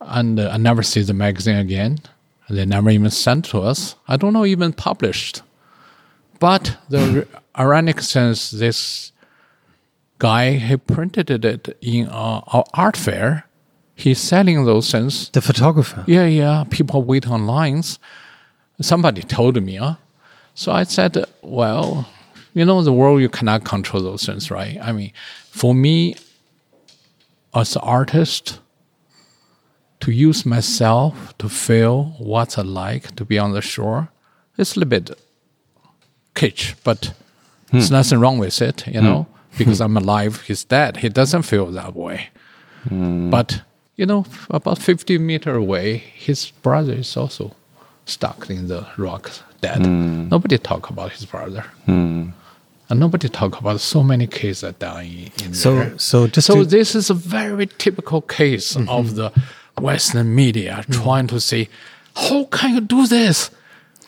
[0.00, 1.98] And uh, I never see the magazine again.
[2.48, 3.96] They never even sent to us.
[4.06, 5.42] I don't know, even published.
[6.40, 9.12] But the ironic sense, this
[10.18, 13.44] guy, he printed it in a, a art fair.
[13.98, 15.28] He's selling those things.
[15.30, 16.04] The photographer.
[16.06, 16.62] Yeah, yeah.
[16.70, 17.98] People wait on lines.
[18.80, 19.96] Somebody told me, huh?
[20.54, 22.08] So I said, well,
[22.54, 24.78] you know, the world, you cannot control those things, right?
[24.80, 25.12] I mean,
[25.50, 26.14] for me,
[27.52, 28.60] as an artist,
[29.98, 34.10] to use myself to feel what's it like to be on the shore,
[34.56, 35.10] it's a little bit
[36.36, 37.06] kitsch, but
[37.70, 37.78] hmm.
[37.78, 39.06] there's nothing wrong with it, you hmm.
[39.06, 39.58] know, hmm.
[39.58, 40.98] because I'm alive, he's dead.
[40.98, 42.28] He doesn't feel that way.
[42.90, 43.62] But,
[43.98, 47.54] you know, about 50 meter away, his brother is also
[48.06, 49.84] stuck in the rocks, dead.
[49.84, 50.28] Hmm.
[50.30, 51.64] Nobody talk about his brother.
[51.84, 52.30] Hmm.
[52.88, 55.98] And nobody talk about so many cases that die in, in So, there.
[55.98, 58.88] so just So this is a very typical case Mm-hmm.
[58.88, 59.30] of the
[59.78, 61.02] Western media mm-hmm.
[61.02, 61.68] trying to say,
[62.16, 63.50] "How can you do this?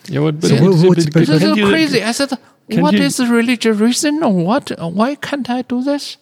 [0.09, 2.29] Yeah, but, but, So what- what- but- but- This can is crazy." I said,
[2.71, 4.71] can "What is the religious reason, or what?
[4.79, 6.17] Why can't I do this?"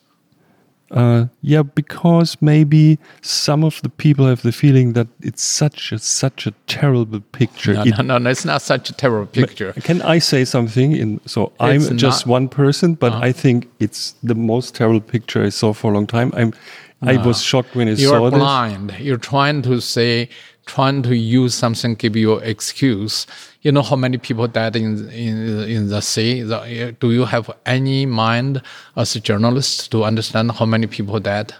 [0.92, 6.00] Uh, yeah, because maybe some of the people have the feeling that it's such a
[6.00, 7.74] such a terrible picture.
[7.74, 9.74] No, It- no, no, no, it's not such a terrible picture.
[9.84, 10.92] Can I say something?
[10.96, 13.26] In so It's I'm just one person, but Uh-huh.
[13.30, 16.32] I think it's the most terrible picture I saw for a long time.
[16.36, 16.54] I'm
[17.02, 18.40] I was shocked when I You're saw this.
[18.40, 18.94] blind.
[19.00, 20.28] You're trying to say,
[20.66, 23.26] trying to use something, give you excuse.
[23.62, 26.42] You know how many people died in in in the sea.
[26.44, 28.62] The- do you have any mind
[28.96, 31.54] as a journalist to understand how many people died?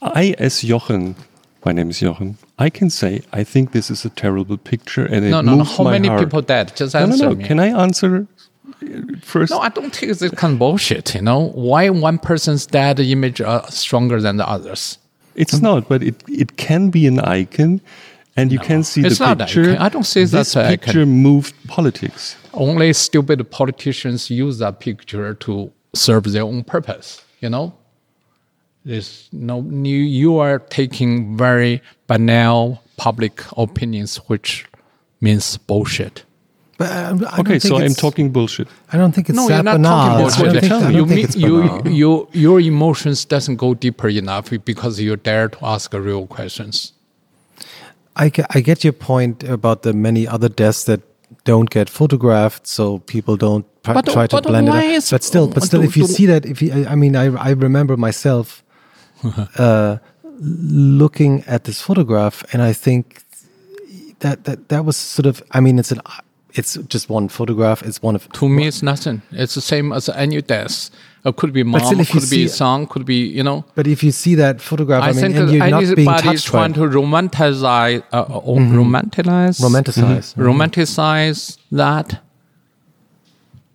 [0.00, 1.16] I, as Jochen,
[1.64, 2.36] my name is Jochen.
[2.58, 5.64] I can say I think this is a terrible picture, and it No, no, no.
[5.64, 6.20] How my many heart.
[6.24, 6.74] people died?
[6.76, 7.34] Just No, no, no.
[7.34, 7.44] me.
[7.44, 8.26] Can I answer
[8.82, 8.86] uh,
[9.22, 9.50] first?
[9.50, 11.14] No, I don't think this kind of bullshit.
[11.14, 14.98] You know why one person's dead image are stronger than the others?
[15.38, 15.64] It's hmm.
[15.64, 17.80] not, but it, it can be an icon,
[18.36, 19.76] and you can see the picture.
[19.78, 20.78] I don't see this that's an icon.
[20.78, 22.36] picture moved politics.
[22.52, 27.22] Only stupid politicians use that picture to serve their own purpose.
[27.40, 27.72] You know,
[28.84, 29.98] there's no you.
[29.98, 34.66] You are taking very banal public opinions, which
[35.20, 36.24] means bullshit.
[36.78, 38.68] But I, I okay, so I'm talking bullshit.
[38.92, 40.30] I don't think it's No, that you're not banal.
[40.30, 40.62] talking bullshit.
[40.62, 44.50] think, I don't you think mean it's you, you, your emotions doesn't go deeper enough
[44.64, 46.92] because you dare to ask real questions.
[48.16, 51.00] I, I get your point about the many other deaths that
[51.44, 54.74] don't get photographed, so people don't pr- But- try to but blend it.
[54.74, 54.84] it.
[54.98, 55.16] is- Up.
[55.16, 57.14] But still, but still, do- if you do- see that, if you, I I mean,
[57.16, 58.62] I I remember myself
[59.58, 59.98] uh,
[60.40, 63.22] looking at this photograph, and I think
[64.20, 65.42] that that that was sort of.
[65.52, 66.00] I mean, it's an
[66.54, 67.82] it's just one photograph.
[67.82, 69.22] It's one of To me, it's nothing.
[69.32, 70.90] It's the same as any death.
[71.24, 73.64] It could be mom, still, if could be see- son, could be you know.
[73.74, 76.22] But if you see that photograph, I, I, mean, think and you're not being anybody
[76.22, 80.34] touched by trying to romanticize, uh, uh, romanticize, romanticize.
[80.36, 82.20] romanticize that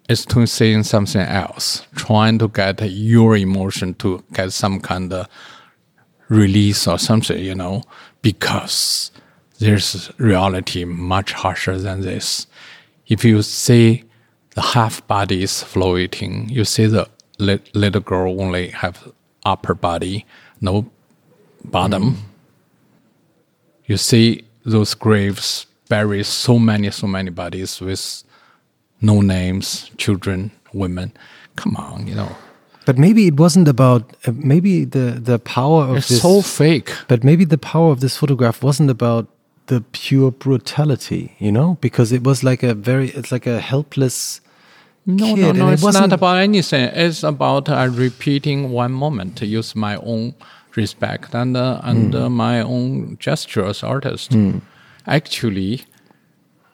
[0.10, 5.28] is to saying something else, trying to get your emotion to get some kind of
[6.30, 7.84] release or something, you know,
[8.22, 9.12] because
[9.60, 12.48] there's reality much harsher than this.
[13.14, 14.04] If you see
[14.56, 17.06] the half body is floating, you see the
[17.38, 18.96] li- little girl only have
[19.46, 20.26] upper body,
[20.62, 20.86] no
[21.64, 22.18] bottom.
[23.86, 28.24] You see those graves bury so many, so many bodies with
[29.02, 31.12] no names, children, women.
[31.56, 32.36] Come on, you know.
[32.86, 34.02] But maybe it wasn't about.
[34.28, 36.22] Uh, maybe the the power of It's this.
[36.22, 36.90] so fake.
[37.08, 39.28] But maybe the power of this photograph wasn't about
[39.67, 43.11] the pure brutality, you know, because it was like a very.
[43.11, 44.41] It's like a helpless.
[45.07, 45.69] No, kid, no, and no.
[45.69, 46.85] it It's wasn't- not about anything.
[46.95, 50.35] It's about uh, repeating one moment to use my own
[50.77, 52.23] respect and uh, and Hmm.
[52.23, 54.33] uh, my own gesture as artist.
[55.07, 55.83] Actually,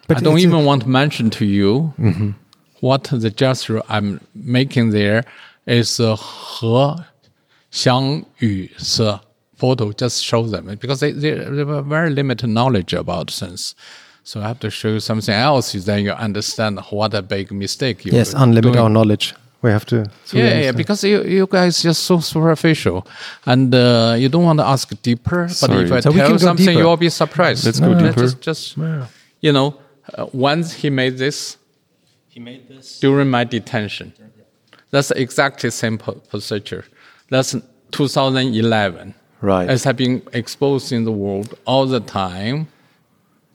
[0.09, 0.55] But I don't it's a- Mm-hmm.
[0.55, 1.93] even want to mention to you
[2.81, 5.25] what the gesture I'm making there
[5.67, 7.05] is uh, 和
[7.71, 9.21] 相与色
[9.60, 9.92] Photo.
[10.04, 13.76] Just show them because they, they, they have very limited knowledge about things.
[14.24, 17.98] So I have to show you something else, then you understand what a big mistake
[18.06, 18.84] you Yes, were unlimited doing.
[18.84, 19.34] our knowledge.
[19.62, 19.98] We have to.
[20.26, 23.06] so Yeah, yeah, because you, you guys just so superficial,
[23.46, 25.42] and uh, you don't want to ask deeper.
[25.48, 25.84] But Sorry.
[25.86, 26.80] if I So we tell can you go something, deeper.
[26.80, 27.66] you'll be surprised.
[27.66, 28.22] Let's go deeper.
[28.22, 28.78] Just, just
[29.42, 29.68] you know,
[30.18, 31.58] uh, once he made this
[32.36, 33.00] He made this.
[33.04, 34.14] during my detention.
[34.92, 35.98] That's exactly same
[36.32, 36.84] procedure.
[37.30, 37.52] That's
[37.92, 39.14] 2011.
[39.42, 39.70] Right.
[39.70, 42.68] As have been exposed in the world all the time.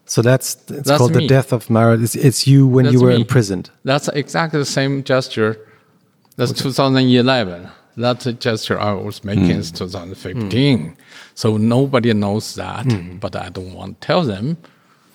[0.07, 1.23] So that's it's That's called me.
[1.23, 2.01] the death of Marat.
[2.01, 3.17] It's, it's you when you were me.
[3.21, 3.71] imprisoned.
[3.85, 5.59] That's exactly the same gesture.
[6.37, 7.69] That's 2011.
[7.97, 10.97] That gesture I was making is 2015.
[11.35, 12.87] So nobody knows that,
[13.21, 14.57] but I don't want to tell them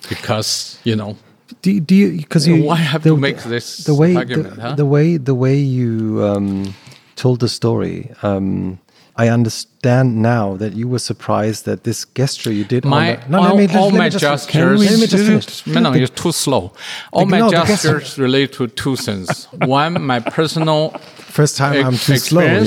[0.07, 1.17] because, you know,
[1.61, 4.55] Do, you- do you because you Why have the, to make this the way argument,
[4.55, 4.75] the, huh?
[4.75, 6.73] the way the way you um,
[7.15, 8.11] told the story?
[8.23, 8.79] Um,
[9.23, 12.85] I understand now that you were surprised that this gesture you did.
[12.85, 15.07] my, on the, no, all, let me, all let me my just, gestures, Let me
[15.07, 15.25] just
[15.63, 15.67] finish.
[15.67, 16.71] no, no, you're too slow.
[17.11, 19.45] All the- my no, the gestures relate to two things.
[19.65, 20.91] One, my personal
[21.37, 22.65] First time I'm ex- too slow here.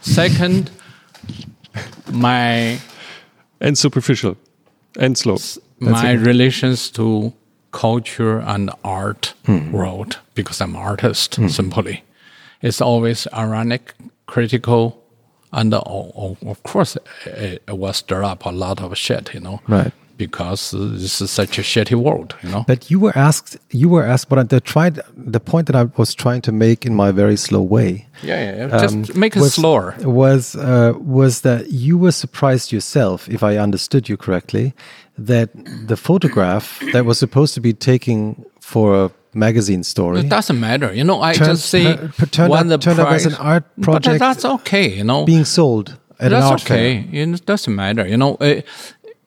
[0.00, 0.70] Second,
[2.10, 2.78] my
[3.60, 4.36] and superficial
[4.98, 5.36] and slow.
[5.80, 7.32] my relations to
[7.72, 9.70] culture and art Hmm.
[9.72, 12.04] world because I'm artist simply.
[12.62, 13.94] It's always ironic,
[14.26, 14.97] critical,
[15.52, 19.60] and uh, of course it, it will stir up a lot of shit, you know.
[19.68, 19.92] Right.
[20.16, 22.64] Because this is such a shitty world, you know.
[22.66, 23.56] But you were asked.
[23.70, 24.28] You were asked.
[24.28, 27.36] but I, the tried the point that I was trying to make in my very
[27.36, 28.06] slow way.
[28.24, 28.78] yeah, yeah, yeah.
[28.80, 29.94] Just um, make it was- slower.
[30.02, 34.74] Was uh, was that you were surprised yourself, if I understood you correctly,
[35.16, 35.50] that
[35.86, 40.20] the photograph that was supposed to be taken for a magazine story.
[40.20, 41.20] It doesn't matter, you know.
[41.22, 44.18] I Turned- just say tur- turned when up- the turned up as an art project.
[44.18, 45.24] But that's okay, you know.
[45.24, 47.06] being sold at an that's art okay.
[47.10, 47.22] fair.
[47.34, 48.34] It doesn't matter, you know.
[48.40, 48.60] Uh,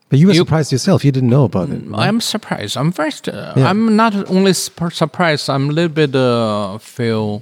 [0.09, 1.05] But you were You- surprised yourself.
[1.05, 1.81] You didn't know about it.
[1.87, 2.07] right?
[2.07, 2.75] I'm surprised.
[2.75, 3.11] I'm very.
[3.11, 3.69] st- Yeah.
[3.69, 5.49] I'm not only surprised.
[5.49, 7.41] I'm a little bit uh, feel.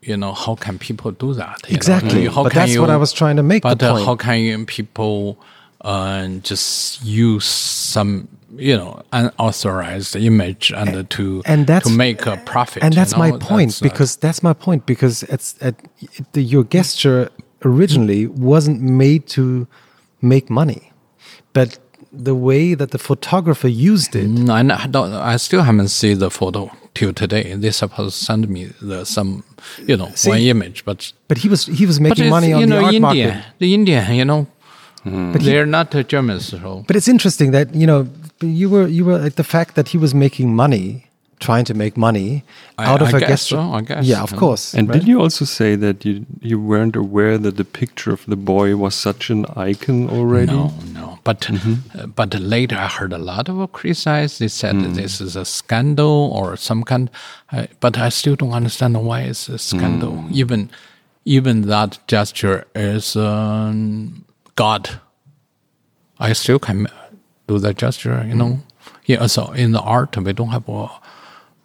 [0.00, 1.58] You know how can people do that?
[1.66, 1.76] you know?
[1.76, 2.26] Exactly.
[2.28, 4.14] How But can that's you, what I was trying to make the But uh, how
[4.14, 5.36] can you, people
[5.80, 12.36] uh, just use some you know unauthorized image and to and that's to make a
[12.46, 12.82] profit?
[12.82, 15.74] And you that's my point That's, uh, because that's my point because it's at
[16.32, 17.30] the, your gesture
[17.64, 19.66] originally wasn't made to
[20.22, 20.92] make money,
[21.52, 21.78] but
[22.12, 24.26] the way that the photographer used it.
[24.28, 25.12] No, I, I don't.
[25.12, 27.54] I still haven't seen the photo till today.
[27.54, 29.44] They supposed to send me the some,
[29.86, 32.66] you know, See, one image, but But he was he was making money on you
[32.66, 33.44] know, the art India, market.
[33.58, 34.46] the Indian, you know,
[35.04, 38.08] But he- they're not uh, Germans, so But it's interesting that you know
[38.40, 41.04] you were you were like the fact that he was making money,
[41.40, 42.44] trying to make money
[42.78, 43.56] I- out of I a guess gesture.
[43.56, 44.38] so, I guess, yeah, of yeah.
[44.38, 44.74] course.
[44.74, 44.98] And right?
[45.00, 48.76] did you also say that you you weren't aware that the picture of the boy
[48.76, 50.52] was such an icon already?
[50.52, 51.18] no, no.
[51.24, 51.74] But Mm-hmm.
[51.98, 54.38] uh, but later I heard a lot of criticize.
[54.38, 54.82] They said Mm.
[54.82, 57.10] that this is a scandal or some kind.
[57.52, 60.12] Uh, but I still don't understand why it's a scandal.
[60.12, 60.32] Mm.
[60.32, 60.70] Even
[61.24, 64.88] even that gesture is um, God.
[66.20, 66.86] I still can
[67.48, 68.24] do that gesture.
[68.28, 68.98] You know, mm-hmm.
[69.06, 69.26] yeah.
[69.26, 70.88] So in the art, we don't have a,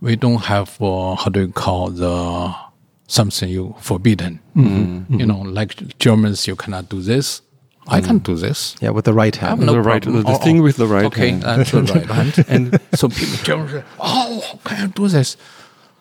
[0.02, 2.56] we don't have a, how do you call the
[3.08, 4.40] something you forbidden.
[4.56, 5.14] Mm-hmm.
[5.14, 5.28] You mm-hmm.
[5.28, 7.42] know, like Germans, you cannot do this.
[7.88, 8.76] I can do this.
[8.80, 9.60] Yeah, with the right hand.
[9.60, 10.24] no The right- problem.
[10.24, 11.42] the thing with the right okay, hand.
[11.44, 12.46] that's the right hand.
[12.54, 15.36] And so people just say, "Oh, can I do this?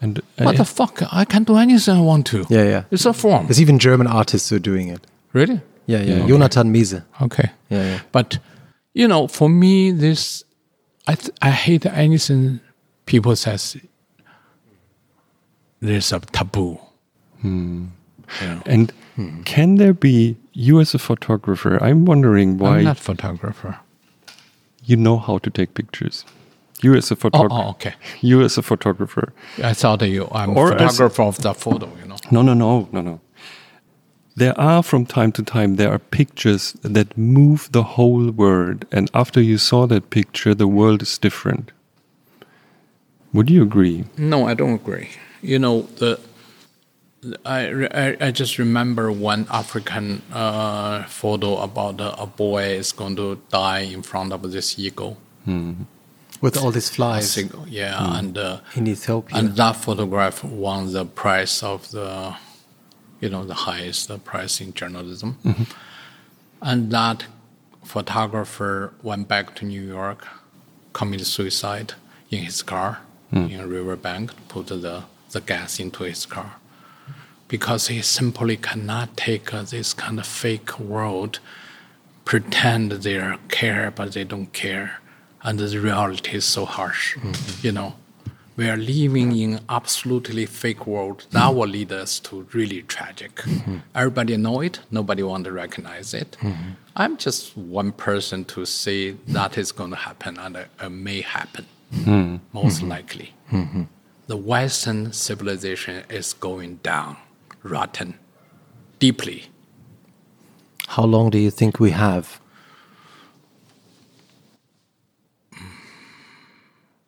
[0.01, 1.03] And, uh, What the fuck?
[1.13, 2.85] I can do anything I want to." Yeah, yeah.
[2.93, 3.47] It's a form.
[3.47, 5.01] There's even German artists who are doing it.
[5.33, 5.61] really?
[5.87, 6.27] Yeah, yeah.
[6.29, 7.03] Jonathan Meese.
[7.21, 7.51] Okay.
[7.69, 8.01] Yeah, yeah.
[8.13, 8.39] But
[8.95, 10.45] you know, for me, this
[11.07, 12.61] I th- I hate anything
[13.07, 13.77] people says
[15.81, 16.79] there's a taboo.
[17.41, 17.87] Hmm.
[18.67, 18.93] and
[19.45, 21.83] can there be you as a photographer?
[21.83, 23.79] I'm wondering why I'm not photographer.
[24.85, 26.25] you know how to take pictures.
[26.83, 27.55] You as a Oh, photographer.
[27.67, 27.95] oh, okay.
[28.21, 29.33] You as a photographer.
[29.63, 31.89] I thought that you I'm Or photographer of the photo.
[32.01, 32.17] You know.
[32.31, 33.21] No, no, no, no, no.
[34.35, 39.11] There are from time to time there are pictures that move the whole world, and
[39.13, 41.71] after you saw that picture, the world is different.
[43.35, 44.05] Would you agree?
[44.17, 45.11] No, I don't agree.
[45.43, 46.19] You know the.
[47.47, 53.15] I, I, I just remember one African uh, photo about uh, a boy is going
[53.17, 55.19] to die in front of this eagle.
[56.41, 59.39] With all these flies Signal, yeah, and uh, in Ethiopia.
[59.39, 62.35] and that photograph won the prize of the,
[63.23, 65.39] you know, the highest prize in journalism.
[65.45, 65.63] Mm-hmm.
[66.61, 67.25] And that
[67.85, 70.27] photographer went back to New York,
[70.93, 71.95] committed suicide
[72.31, 73.01] in his car
[73.33, 73.51] mm.
[73.51, 76.57] in a riverbank, put the, the gas into his car.
[77.47, 81.39] Because he simply cannot take uh, this kind of fake world,
[82.25, 85.01] pretend they are care, but they don't care.
[85.43, 87.67] And the reality is so harsh, mm-hmm.
[87.67, 87.95] you know
[88.63, 91.27] we are living in absolutely fake world.
[91.33, 93.35] That will lead us to really tragic.
[93.35, 93.79] Mm-hmm.
[93.93, 94.79] Everybody know it.
[94.89, 96.37] Nobody want to recognize it.
[96.41, 96.71] Mm-hmm.
[96.95, 101.23] I'm just one person to say that is going to happen and it, it may
[101.23, 101.67] happen.
[101.93, 102.37] Mm-hmm.
[102.53, 103.35] Most likely.
[104.29, 107.17] The western civilization is going down
[107.65, 108.15] rotten
[109.01, 109.47] deeply.
[110.87, 112.41] How long do you think we have?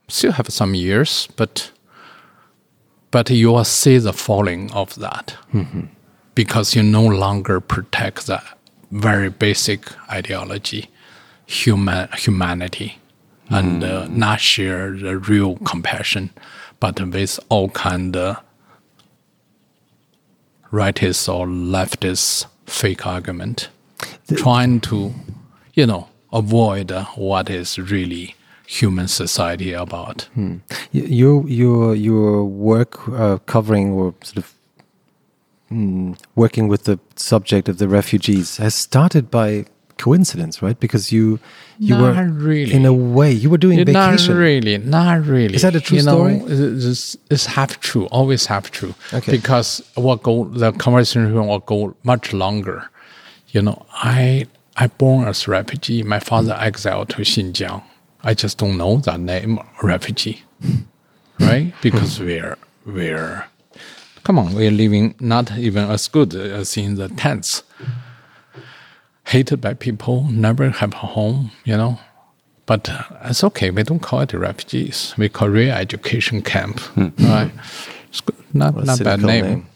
[0.09, 1.71] Still have some years, but
[3.11, 5.37] but you will see the falling of that.
[6.35, 8.43] Because you no longer protect the
[8.91, 10.91] very basic ideology,
[11.47, 12.99] human humanity,
[13.51, 16.31] and uh, not share the real compassion,
[16.81, 18.37] but with all kind of
[20.73, 23.69] rightist or leftist fake argument,
[24.37, 25.15] trying to,
[25.75, 28.35] you know, avoid what is really
[28.67, 30.29] human society about.
[30.37, 30.61] Y-
[30.93, 34.55] Your your your work uh, covering or sort of
[35.71, 39.67] mm, working with the subject of the refugees has started by
[39.99, 40.79] coincidence, right?
[40.81, 41.39] Because you
[41.79, 42.73] you were really.
[42.73, 44.37] in a way you were doing Not vacation.
[44.37, 45.55] really, not really.
[45.55, 46.43] Is that a true you know, story?
[46.47, 48.95] It's, it's half true, always half true.
[49.13, 49.33] Okay.
[49.33, 52.91] Because what go the conversation will go much longer.
[53.49, 56.03] You know, I I born as refugee.
[56.03, 57.83] My father exiled to Xinjiang.
[58.25, 60.43] I just don't know that name refugee,
[61.39, 61.73] right?
[61.73, 61.79] Hmm.
[61.83, 62.27] Because hmm.
[62.27, 63.45] we're we're
[64.25, 67.63] come on, we're living not even as good as in the tents.
[69.27, 71.99] Hated by people, never have a home, you know.
[72.67, 73.71] But uh, it's okay.
[73.71, 75.15] We don't call it refugees.
[75.17, 77.09] We call re-education camp, hmm.
[77.19, 77.51] right?
[78.09, 78.37] It's good.
[78.55, 79.45] Not a not bad name.
[79.45, 79.67] name.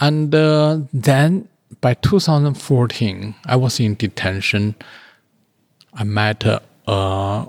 [0.00, 1.48] And uh, then
[1.80, 4.74] by 2014, I was in detention.
[5.94, 7.48] I met a, a,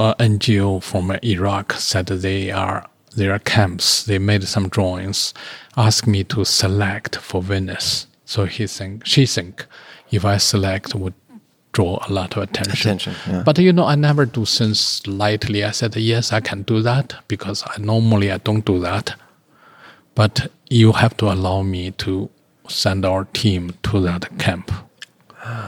[0.00, 4.04] Uh, a NGO from Iraq said they are there are camps.
[4.04, 5.34] They made some drawings,
[5.76, 8.06] asked me to select for Venice.
[8.24, 9.66] So he think she think
[10.10, 11.14] if I select would
[11.72, 12.92] draw a lot of attention.
[12.92, 13.42] Attention, yeah.
[13.44, 15.64] But you know, I never do things lightly.
[15.64, 19.14] I said yes, I can do that because I, normally I don't do that
[20.14, 22.28] but you have to allow me to
[22.68, 24.70] send our team to that camp.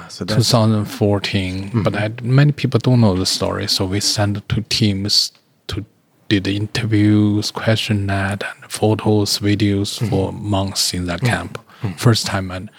[0.09, 1.83] So that's 2014, mm-hmm.
[1.83, 5.33] but I, many people don't know the story, so we sent two teams
[5.69, 5.85] to
[6.29, 10.09] did the interviews, questionnaire, and photos, videos mm-hmm.
[10.09, 11.27] for months in that mm-hmm.
[11.27, 11.59] camp.
[11.97, 12.71] First time, and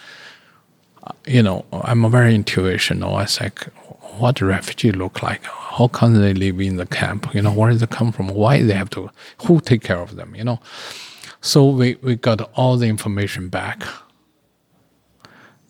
[1.02, 3.16] uh, you know, I'm a very intuitional.
[3.16, 3.64] I was like,
[4.18, 5.44] what do refugee look like?
[5.44, 7.34] How come they live in the camp?
[7.34, 8.28] You know, where do they come from?
[8.28, 9.10] Why they have to?
[9.44, 10.34] Who take care of them?
[10.34, 10.60] You know.
[11.40, 13.84] So we, we got all the information back.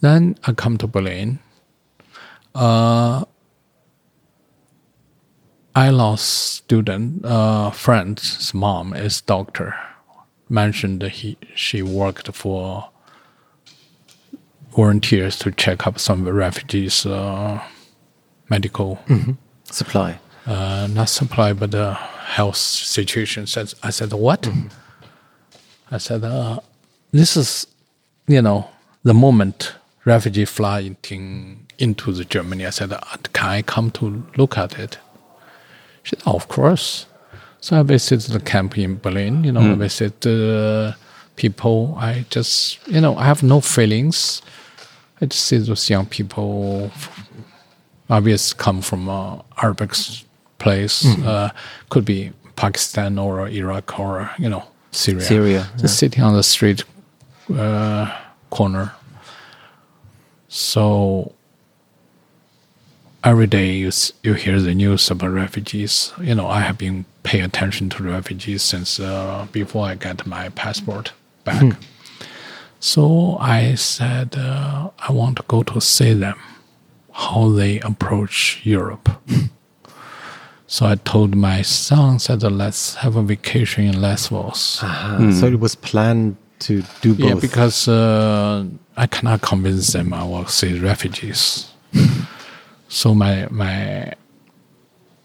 [0.05, 1.39] Then I come to Berlin.
[2.55, 3.25] Uh,
[5.75, 9.75] I lost student uh, friend's mom is doctor.
[10.51, 12.91] Mentioned that he she worked for
[14.77, 17.63] volunteers to check up some refugees' uh,
[18.51, 18.99] medical
[19.71, 20.19] supply.
[20.47, 23.47] uh, not supply, but the health situation.
[23.47, 24.51] Says I said what?
[25.91, 26.61] I said uh,
[27.11, 27.67] this is,
[28.29, 28.69] you know,
[29.03, 29.73] the moment
[30.05, 30.97] refugee flooding
[31.79, 32.67] into the Germany.
[32.67, 33.01] I said, "Uh,
[33.33, 34.99] "Can I come to look at it?"
[36.03, 37.07] She said, "Of course."
[37.61, 39.45] So I visited the camp in Berlin.
[39.45, 40.93] You know, I visited uh,
[41.37, 41.97] people.
[41.99, 44.43] I just, you know, I have no feelings.
[45.21, 46.91] I just see those young people,
[48.11, 49.93] obviously come from uh, Arabic
[50.59, 51.07] place.
[51.25, 51.49] Uh,
[51.89, 55.23] could be Pakistan or Iraq or you know Syria.
[55.23, 56.85] Syria, Just sitting on the street
[57.57, 58.07] uh,
[58.51, 58.93] corner.
[60.57, 61.33] So
[63.25, 63.91] every day you
[64.23, 66.13] you hear the news about refugees.
[66.21, 70.51] You know, I have been paying attention to refugees since uh, before I got my
[70.51, 71.77] passport back.
[72.79, 76.39] So I said uh, I want to go to see them,
[77.11, 79.09] how they approach Europe.
[80.69, 84.79] so I told my son said let's have a vacation in Lesbos.
[84.83, 87.27] Ah, So it was planned to do both.
[87.27, 88.65] Yeah, because uh,
[88.97, 91.73] I cannot convince them I will see refugees.
[92.89, 94.13] so my my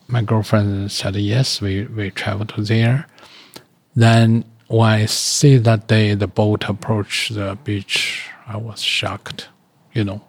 [0.08, 3.08] my girlfriend said yes, we we travel to there.
[3.96, 9.50] Then when I see that day the boat approached the beach, I was shocked.
[9.94, 10.22] You know,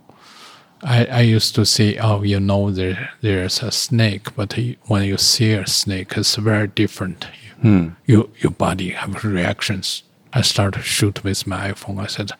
[0.82, 5.18] I I used to say, oh, you know, there there's a snake, but when you
[5.18, 7.26] see a snake, it's very different.
[8.06, 10.02] You, your body have reactions.
[10.32, 12.00] I started to shoot with my iPhone.
[12.00, 12.32] I said,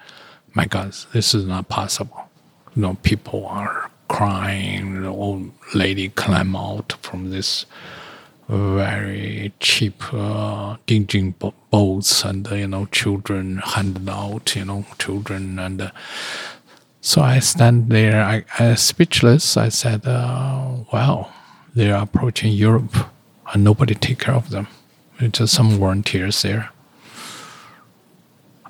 [0.54, 2.28] my God, this is not possible.
[2.74, 5.02] You know, people are crying.
[5.02, 7.66] The old lady climb out from this
[8.48, 14.56] very cheap uh, dingy bo- boats, and you know, children handed out.
[14.56, 15.82] You know, children and.
[15.82, 15.90] Uh,
[17.02, 19.56] so I stand there, I, I speechless.
[19.56, 21.30] I said, uh, "Wow,
[21.74, 22.94] they are approaching Europe,
[23.54, 24.66] and nobody take care of them.
[25.18, 26.70] It's just some volunteers there."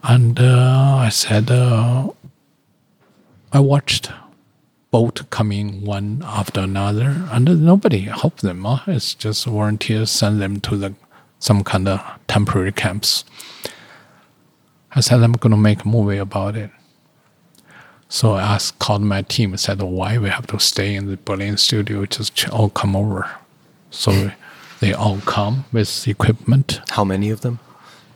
[0.02, 2.10] And uh, I said, uh,
[3.52, 4.10] "I watched
[4.90, 8.64] boat coming one after another, and nobody helped them.
[8.64, 8.80] Huh?
[8.86, 10.94] It's just volunteers send them to the
[11.38, 13.24] some kind of temporary camps."
[14.94, 16.70] I said, "I'm going to make a movie about it."
[18.12, 21.16] So I asked, called my team and said, why we have to stay in the
[21.16, 23.30] Berlin studio, just all come over.
[23.92, 24.32] So
[24.80, 26.80] they all come with equipment.
[26.90, 27.60] How many of them?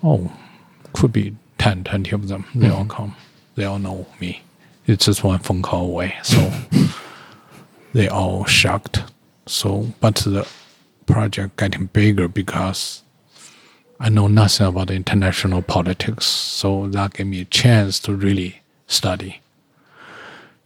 [0.03, 0.33] Oh,
[0.95, 2.45] could be 10, 20 of them.
[2.55, 3.17] They all come.
[3.55, 4.43] They all know me.
[4.87, 6.15] It's just one phone call away.
[6.23, 6.53] So
[7.95, 9.03] they all shocked.
[9.47, 10.47] So, but the
[11.07, 13.03] project getting bigger because
[13.99, 16.27] I know nothing about international politics.
[16.27, 19.41] So that gave me a chance to really study.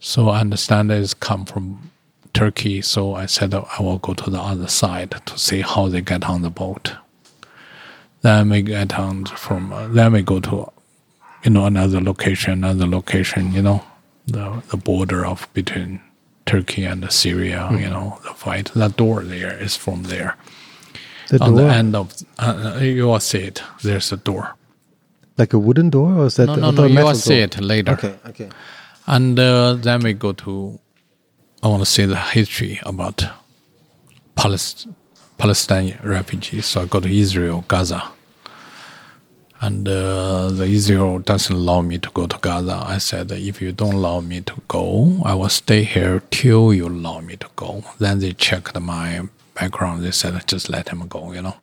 [0.01, 1.91] So I understand it's come from
[2.33, 2.81] Turkey.
[2.81, 6.01] So I said that I will go to the other side to see how they
[6.01, 6.97] get on the boat.
[8.21, 9.71] Then we get on from.
[9.71, 10.69] Uh, then we go to,
[11.43, 13.53] you know, another location, another location.
[13.53, 13.83] You know,
[14.27, 15.99] the the border of between
[16.45, 17.69] Turkey and Syria.
[17.71, 18.71] You know, the fight.
[18.75, 20.35] That door there is from there.
[21.29, 23.61] The On door, the end of, uh, you will see it.
[23.83, 24.55] There's a door.
[25.37, 27.93] like a wooden door, or is that No, no, no, you will see it later.
[27.93, 28.49] Okay, okay.
[29.07, 30.79] And uh, then we go to,
[31.63, 33.23] I want to say the history about
[34.35, 34.95] Palestine,
[35.37, 36.65] Palestinian refugees.
[36.65, 38.03] So I go to Israel, Gaza.
[39.61, 42.81] And uh, the Israel doesn't allow me to go to Gaza.
[42.85, 46.87] I said, if you don't allow me to go, I will stay here till you
[46.87, 47.83] allow me to go.
[47.97, 50.03] Then they checked my background.
[50.03, 51.55] They said, just let him go, you know.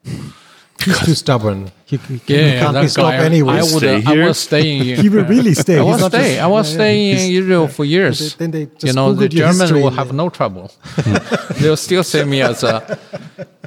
[0.84, 1.70] He's too stubborn.
[1.86, 3.54] He, he, he Yeah, can't that be stopped guy, anyway.
[3.54, 4.26] I would, Stay I here.
[4.26, 4.82] was staying.
[5.02, 5.78] he will really stay.
[5.78, 6.34] I was not stay.
[6.34, 6.76] just- I was yeah, yeah.
[6.76, 8.34] staying in He's- Israel for years.
[8.36, 10.70] Then they just you know, the Googled your Germans will have they- no trouble.
[11.60, 12.98] They'll still see me as a,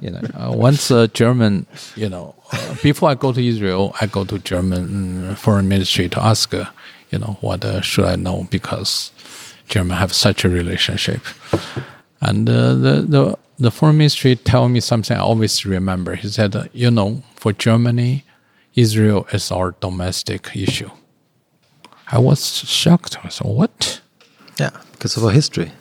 [0.01, 1.65] you know, uh, once a German,
[1.95, 6.09] you know, uh, before I go to Israel, I go to German mm, foreign ministry
[6.09, 6.65] to ask, uh,
[7.11, 9.11] you know, what uh, should I know because
[9.67, 11.21] German have such a relationship.
[12.21, 16.15] And uh, the, the, the foreign ministry tell me something I always remember.
[16.15, 18.25] He said, you know, for Germany,
[18.75, 20.89] Israel is our domestic issue.
[22.11, 23.17] I was shocked.
[23.23, 24.01] I said, what?
[24.59, 25.71] Yeah, because of our history.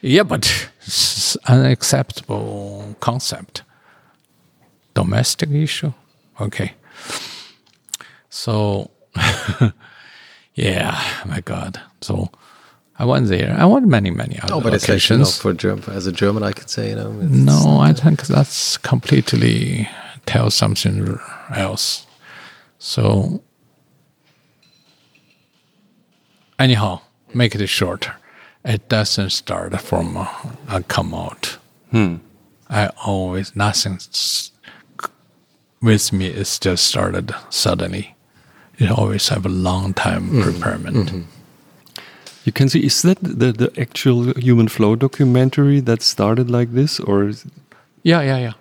[0.00, 3.62] Yeah, but it's unacceptable concept.
[4.94, 5.92] Domestic issue?
[6.40, 6.74] Okay.
[8.30, 8.90] So,
[10.54, 11.80] yeah, my God.
[12.00, 12.30] So
[12.98, 13.54] I went there.
[13.58, 15.38] I went many, many other Oh, but it's like, you know, occasions.
[15.38, 17.12] for German, as a German, I could say, you know.
[17.20, 19.88] it's- No, I think that's completely
[20.24, 21.18] tell something
[21.54, 22.06] else.
[22.78, 23.42] So,
[26.58, 27.00] anyhow,
[27.34, 28.08] make it short.
[28.64, 30.26] It doesn't start from uh,
[30.68, 31.58] a come out.
[31.90, 32.16] Hmm.
[32.68, 34.00] I always nothing
[35.80, 36.26] with me.
[36.26, 38.16] It's just started suddenly.
[38.78, 41.26] It always have a long time preparement.
[42.46, 47.00] You can see, is that the, the actual human flow documentary that started like this?
[47.00, 47.52] Or is it,
[48.04, 48.52] Yeah, yeah, yeah.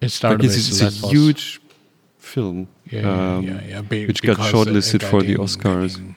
[0.00, 1.60] It started like, it's, it's a huge
[2.18, 5.92] film yeah, yeah, um, yeah, yeah, be- which got shortlisted uh, for the Oscars.
[5.96, 6.16] getting-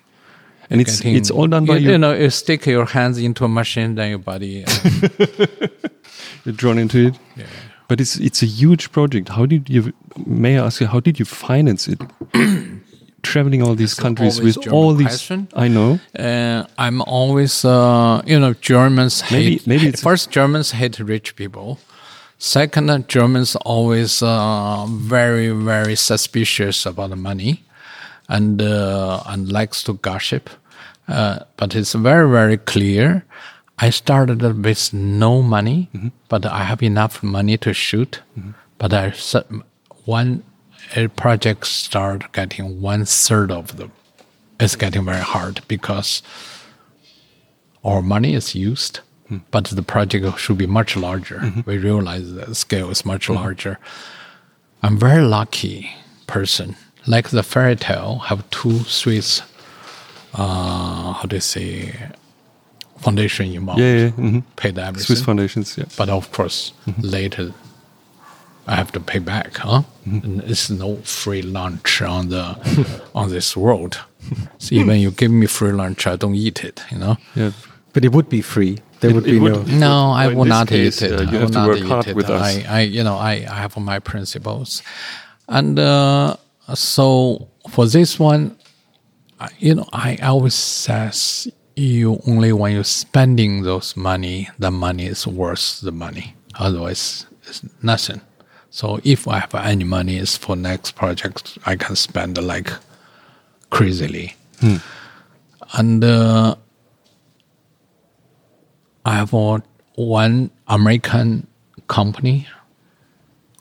[0.69, 1.92] and it's getting- it's all done by you, you.
[1.92, 4.65] you know, you stick your hands into a machine, then your body.
[6.45, 7.19] You're drawn into it.
[7.35, 7.45] yeah.
[7.88, 9.29] But it's it's a huge project.
[9.29, 9.93] How did you?
[10.26, 10.88] May I ask you?
[10.88, 12.01] How did you finance it?
[13.31, 15.08] Traveling all these countries with German all these.
[15.08, 15.47] question.
[15.53, 15.99] I know.
[16.17, 19.67] Uh, I'm always, uh, you know, Germans Maybe- hate.
[19.67, 21.77] maybe first, Germans hate rich people.
[22.40, 27.63] Second, Germans always uh, very, very suspicious about the money,
[28.29, 30.49] and uh, and likes to gossip.
[31.08, 33.24] Uh, but it's very, very clear.
[33.79, 35.90] I started with no money,
[36.29, 38.22] but I have enough money to shoot.
[38.77, 39.13] But I
[40.06, 40.43] one
[40.95, 43.89] Uh, a project start getting one third of the
[44.59, 46.23] it's getting very hard because
[47.83, 49.37] our money is used, hmm.
[49.51, 51.39] but the project should be much larger.
[51.39, 51.61] Mm-hmm.
[51.65, 53.33] We realize the scale is much hmm.
[53.33, 53.79] larger.
[54.81, 55.91] I'm very lucky
[56.25, 56.75] person.
[57.05, 59.41] Like the fairy tale, have two Swiss,
[60.33, 61.95] uh, how do you say,
[62.97, 63.79] foundation involved.
[63.79, 64.09] Yeah, yeah.
[64.09, 64.43] mhm.
[64.55, 65.05] Paid everything.
[65.05, 65.77] Swiss foundations.
[65.77, 65.85] Yeah.
[65.97, 67.01] But of course, mm-hmm.
[67.01, 67.53] later
[68.67, 69.83] I have to pay back, huh?
[70.06, 72.46] And it's no free lunch on the
[73.16, 74.00] on this world.
[74.58, 76.83] So even you give me free lunch, I don't eat it.
[76.92, 77.16] You know.
[77.35, 77.51] Yeah.
[77.94, 78.78] But it would be free.
[79.00, 79.80] There It- would it be would- no.
[79.80, 81.19] No, I will not case, eat it.
[81.19, 82.16] uh, you I have to not work eat hard it.
[82.16, 82.42] with us.
[82.42, 84.82] I, I, you know, I, I have my principles,
[85.48, 86.35] and uh,
[86.74, 88.58] so for this one,
[89.60, 95.26] you know, I always says you only when you're spending those money, the money is
[95.28, 96.35] worth the money.
[96.60, 98.22] Otherwise, it's nothing.
[98.77, 102.72] So if I have any money, is for next project, I can spend like
[103.72, 104.35] crazily.
[104.60, 104.76] Hmm.
[105.74, 106.56] And uh,
[109.03, 109.33] I have
[109.95, 111.47] one American
[111.88, 112.47] company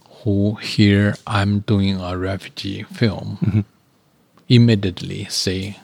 [0.07, 3.39] who here I'm doing a refugee film.
[3.41, 3.61] Mm-hmm.
[4.51, 5.79] Immediately say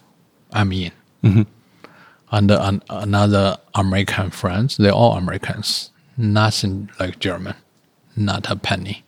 [0.53, 0.93] I'm in.
[1.25, 1.43] Mm-hmm.
[2.33, 7.55] And uh, an, another American friends, they're all Americans, nothing like German,
[8.15, 9.05] not a penny.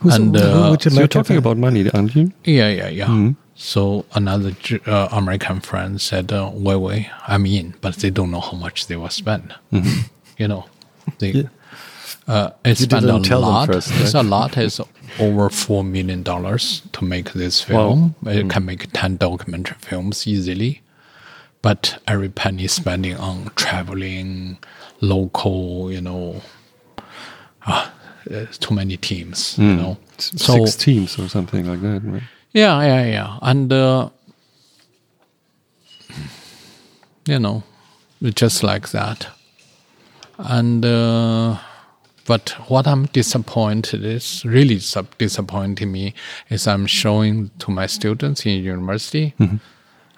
[0.00, 2.32] Who's, and, who uh, would you So you're talking about money, aren't you?
[2.44, 3.32] Yeah, yeah, yeah.
[3.54, 4.52] So another
[4.86, 8.86] uh, American friend said, uh, "Wait, wait, I'm in," but they don't know how much
[8.86, 9.54] they will spend.
[10.38, 10.66] You know,
[11.18, 11.48] they
[12.28, 13.68] uh, it spend a didn't them lot.
[13.68, 14.58] first, It's a lot.
[14.58, 14.78] It's
[15.18, 18.14] over four million dollars to make this film.
[18.26, 20.82] It can make ten documentary films easily,
[21.62, 24.58] but every penny spending on traveling,
[25.00, 26.42] local, you know,
[27.66, 27.92] ah,
[28.26, 29.56] it's too many teams.
[29.58, 32.22] You know, S- so Six teams or something like that, right?
[32.52, 33.38] yeah, yeah, yeah.
[33.42, 34.08] And, uh,
[37.26, 37.62] you know,
[38.34, 39.28] just like that.
[40.38, 41.58] And, uh,
[42.26, 46.14] but what I'm disappointed is really sub- disappointing me
[46.50, 49.34] is I'm showing to my students in university.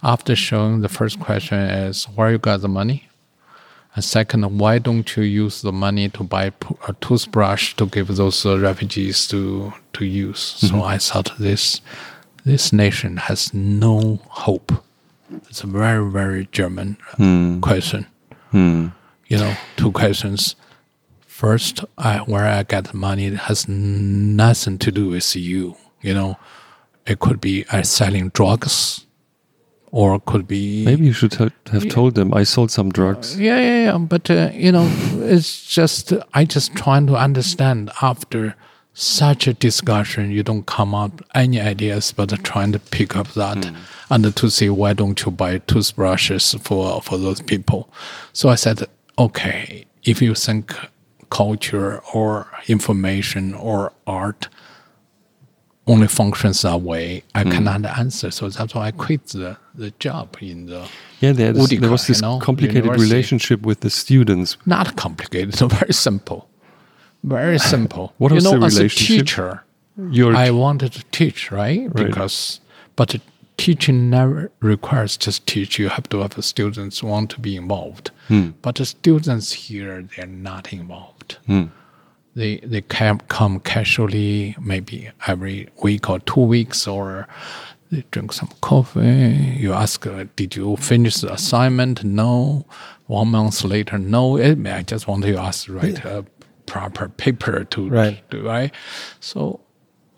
[0.03, 3.08] After showing, the first question is, where you got the money?
[3.99, 6.53] And second, why don't you use the money to buy
[6.87, 10.39] a toothbrush to give those uh, refugees to to use?
[10.39, 11.81] So I thought this
[12.45, 14.71] this nation has no hope.
[15.51, 18.07] It's a very very German uh, question.
[19.27, 20.55] You know, two questions.
[21.27, 25.75] First, I, where I get the money it has nothing to do with you.
[26.03, 26.37] You know,
[27.05, 29.07] it could be I selling drugs,
[29.91, 33.39] or could be Maybe you should ha- have told them I sold some drugs.
[33.39, 33.99] yeah, yeah, yeah.
[33.99, 34.89] But uh, you know,
[35.21, 38.55] it's just I just trying to understand after
[38.95, 43.71] such a discussion, you don't come up any ideas, but trying to pick up that
[44.11, 47.89] and to see why don't you buy toothbrushes for for those people.
[48.33, 50.75] So I said, okay, if you think
[51.31, 54.49] culture or information or art
[55.89, 58.31] only functions that way, I cannot answer.
[58.31, 60.89] So that's why I quit the, the job in the
[61.21, 63.11] Yeah, there, there was this you know, complicated university.
[63.11, 64.57] relationship with the students.
[64.67, 66.49] not complicated, so very simple.
[67.25, 68.13] Very simple.
[68.19, 69.27] What you was know, the as a relationship?
[69.27, 69.65] teacher,
[70.11, 71.81] Your I wanted to teach, right?
[71.93, 72.07] Right.
[72.07, 72.61] Because,
[72.97, 73.17] but
[73.57, 75.79] teaching never requires just teach.
[75.79, 78.11] You have to have the students want to be involved.
[78.29, 78.51] Hmm.
[78.63, 81.39] But the students here, they're not involved.
[81.47, 81.65] Hmm.
[82.39, 87.27] They they can come casually, maybe every week or two weeks, or
[87.91, 89.57] they drink some coffee.
[89.65, 92.65] You ask, uh, "Did you finish the assignment?" No.
[93.09, 94.23] One month later, no.
[94.39, 96.25] I just want you ask to write a
[96.67, 98.31] proper paper to Right.
[98.31, 98.71] to right.
[99.21, 99.61] So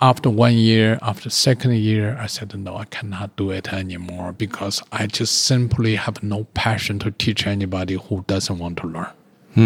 [0.01, 4.83] after one year, after second year, I said, no, I cannot do it anymore because
[4.91, 9.13] I just simply have no passion to teach anybody who doesn't want to learn.
[9.55, 9.61] So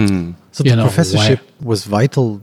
[0.64, 2.42] You the know, professorship was vital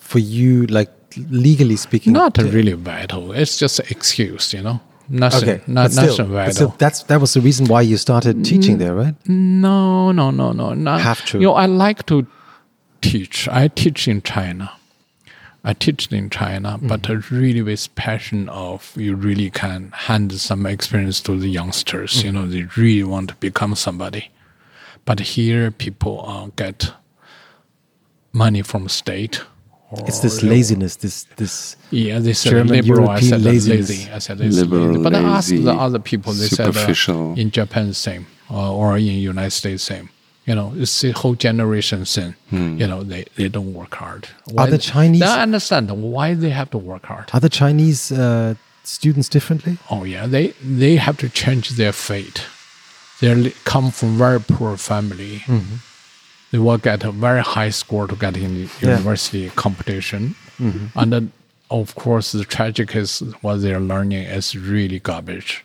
[0.00, 0.90] for you, like
[1.30, 2.12] legally speaking.
[2.12, 3.32] Not to- really vital.
[3.32, 4.80] It's just an excuse, you know.
[5.12, 6.52] Nothing, Okay, not, but still, nothing but vital.
[6.54, 9.14] still, that's that was the reason why you started teaching there, right?
[9.26, 10.72] No, no, no, no.
[10.74, 11.38] Not, Have to.
[11.40, 12.26] You know, I like to
[13.02, 13.48] teach.
[13.48, 14.70] I teach in China.
[15.64, 17.36] I teach in China, but Mm-hmm.
[17.36, 22.12] really with passion of you really can hand some experience to the youngsters.
[22.12, 22.26] Mm-hmm.
[22.26, 24.30] You know, they really want to become somebody.
[25.10, 26.92] But here, people uh, get
[28.32, 29.42] money from state.
[29.90, 31.54] Or It's this laziness, this this.
[31.90, 33.08] Yeah, they said German, liberal.
[33.10, 33.88] I said laziness.
[33.90, 34.10] lazy.
[34.16, 35.02] I said it's Liberal, lazy.
[35.06, 36.32] But I asked lazy, the other people.
[36.32, 40.06] They said uh, in Japan same, uh, or in United States same.
[40.48, 42.32] You know, it's the whole generation thing.
[42.52, 44.22] You know, they, they don't work hard.
[44.56, 44.70] Why Hmm.
[44.76, 47.26] the Chinese- I understand why they have to work hard.
[47.34, 49.74] Are the Chinese uh, students differently?
[49.90, 50.46] Oh yeah, they
[50.82, 52.40] they have to change their fate.
[53.20, 55.40] They come from very poor family.
[55.46, 55.76] Mm-hmm.
[56.50, 58.90] They will get a very high score to get in the Yeah.
[58.96, 60.98] university competition, mm-hmm.
[60.98, 61.32] and then
[61.70, 65.64] of course the tragic is what they're learning is really garbage.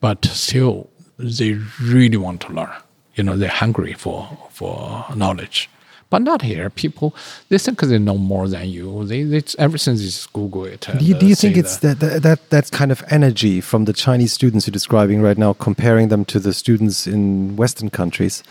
[0.00, 2.72] But still, they really want to learn.
[3.14, 5.68] You know, they're hungry for for knowledge.
[6.10, 6.70] But not here.
[6.70, 7.14] People
[7.48, 9.04] they think they know more than you.
[9.04, 10.86] They, they everything is just Google it.
[10.98, 13.84] Do you, do uh, you think it's that, that that that kind of energy from
[13.84, 18.42] the Chinese students you're describing right now, comparing them to the students in Western countries?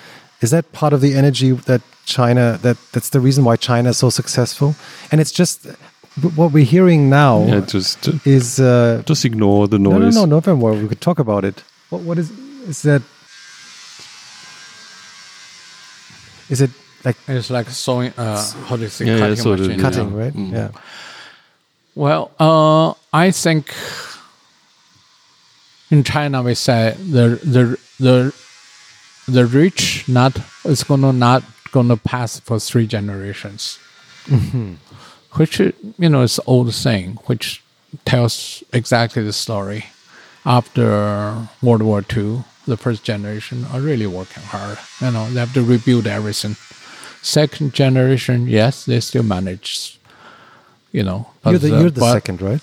[0.42, 3.98] Is that part of the energy that China that that's the reason why China is
[3.98, 4.76] so successful?
[5.12, 5.66] And it's just
[6.36, 9.94] what we're hearing now Yeah, just is uh, just ignore the noise.
[9.94, 10.16] no, no, noise.
[10.16, 10.74] no, November.
[10.74, 11.64] We could talk about it.
[11.90, 12.30] What what is
[12.68, 13.02] is that?
[16.50, 16.72] Is it
[17.06, 18.14] like It's like sewing.
[18.18, 19.06] Uh, how do you say?
[19.06, 19.80] Yeah, yeah, cutting so machine.
[19.80, 20.18] cutting, Yeah.
[20.24, 20.36] right?
[20.36, 20.70] Yeah.
[21.96, 23.74] Well, uh, I think
[25.92, 28.34] in China we say the the the
[29.28, 33.78] the rich not is gonna not gonna pass for three generations,
[35.34, 37.62] which you know is old saying, which
[38.06, 39.86] tells exactly the story.
[40.46, 44.78] After World War II, the first generation are really working hard.
[45.00, 46.58] You know, they have to rebuild everything.
[47.24, 49.98] Second generation, yes, they still manage.
[50.92, 52.62] You know, You're the you're the but second, right?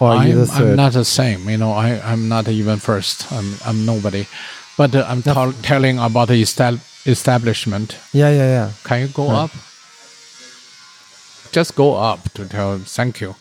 [0.00, 1.48] Or are I'm, you the I'm not the same.
[1.48, 3.32] You know, I, I'm not even first.
[3.32, 4.26] I'm, I'm nobody.
[4.76, 7.96] But uh, I'm tell telling about the estab- establishment.
[8.12, 8.70] yeah, yeah, yeah.
[8.84, 9.50] Can you go up?
[11.52, 13.34] Just go up to tell thank you.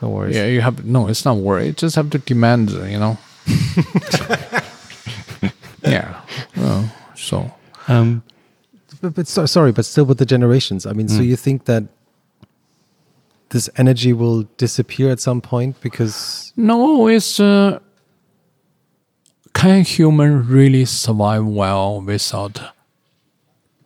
[0.00, 0.36] No worries.
[0.36, 1.08] Yeah, you have no.
[1.08, 1.66] It's not worry.
[1.66, 2.70] You just have to demand.
[2.70, 3.18] You know.
[5.82, 6.20] yeah.
[6.56, 7.50] Well, so
[7.88, 8.22] Um,
[9.00, 10.86] But, but so, sorry, but still with the generations.
[10.86, 11.84] I mean, so you think that
[13.50, 17.78] this energy will disappear at some point because no, it's uh,
[19.54, 22.60] can human really survive well without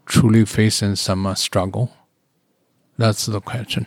[0.06, 1.90] truly facing some uh, struggle?
[2.98, 3.86] That's the question.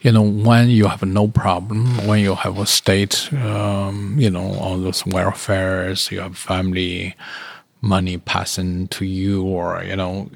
[0.00, 4.54] You know, when you have no problem, when you have a state, um, you know,
[4.54, 7.14] all those welfares, you have family,
[7.82, 10.30] money passing to you, or you know,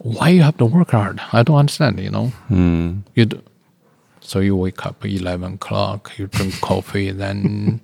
[0.00, 1.20] why you have to work hard?
[1.32, 2.00] I don't understand.
[2.00, 2.98] You know, hmm.
[3.14, 3.28] you.
[4.24, 7.80] Do, so you wake up at eleven o'clock, you drink coffee, then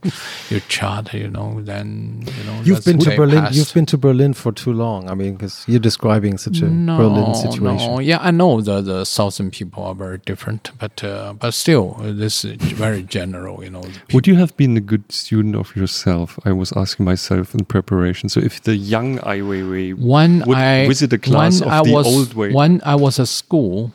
[0.49, 1.12] you chat.
[1.15, 2.60] You know, then you know.
[2.62, 3.40] you've been to Berlin.
[3.40, 3.56] passed.
[3.56, 5.08] You've been to Berlin for too long.
[5.10, 7.92] I mean, because you're describing such a Berlin situation.
[7.92, 11.97] No, yeah, I know the the southern people are very different, but uh, but still,
[12.01, 13.62] this is very general.
[13.62, 16.39] You know, would you have been a good student of yourself?
[16.44, 18.28] I was asking myself in preparation.
[18.28, 21.92] So if the young Ai Weiwei when would I visit a class of I the
[21.92, 23.92] was, old way, When I was at school,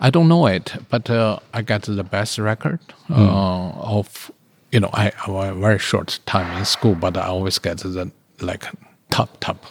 [0.00, 3.14] I don't know it, but uh, I got the best record Hmm.
[3.28, 4.30] uh, of
[4.72, 8.10] you know I, I very short time in school, but I always get the
[8.40, 8.66] like
[9.10, 9.64] top top.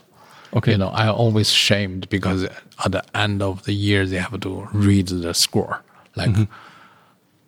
[0.56, 0.72] Okay.
[0.73, 2.43] you know I always shamed because
[2.85, 5.81] at the end of the year they have to read the score
[6.15, 6.43] like Mm-hmm.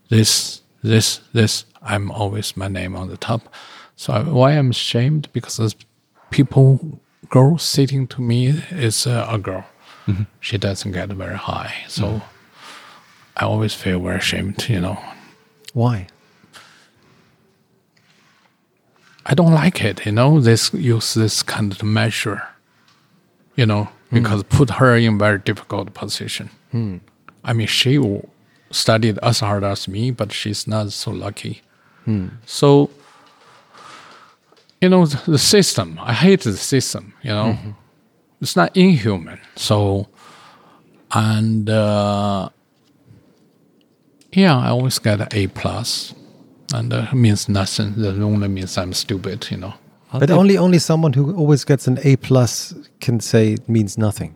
[0.09, 3.41] this this this I'm always my name on the top.
[3.95, 5.75] So I, why I'm shamed because there's
[6.31, 9.65] people girl sitting to me is uh, a girl.
[10.39, 12.21] She doesn't get very high, so
[13.37, 14.67] I always feel very ashamed.
[14.69, 14.97] You know,
[15.73, 16.07] Why?
[19.25, 20.05] I don't like it.
[20.05, 22.43] You know, this use this kind of measure.
[23.55, 24.15] You know, hmm.
[24.15, 26.49] because put her in very difficult position.
[26.71, 26.97] Hmm.
[27.43, 27.99] I mean, she
[28.71, 31.61] studied as hard as me, but she's not so lucky.
[32.05, 32.27] Hmm.
[32.45, 32.89] So,
[34.81, 35.99] you know, the, the system.
[36.01, 37.13] I hate the system.
[37.23, 37.71] You know, mm-hmm.
[38.41, 39.39] it's not inhuman.
[39.55, 40.07] So,
[41.11, 42.49] and uh,
[44.35, 46.13] Yeah, I always get an A plus,
[46.73, 47.93] and uh, means nothing.
[47.95, 49.73] That only means I'm stupid, you know.
[50.11, 54.35] But only only someone who always gets an A plus can say it means nothing.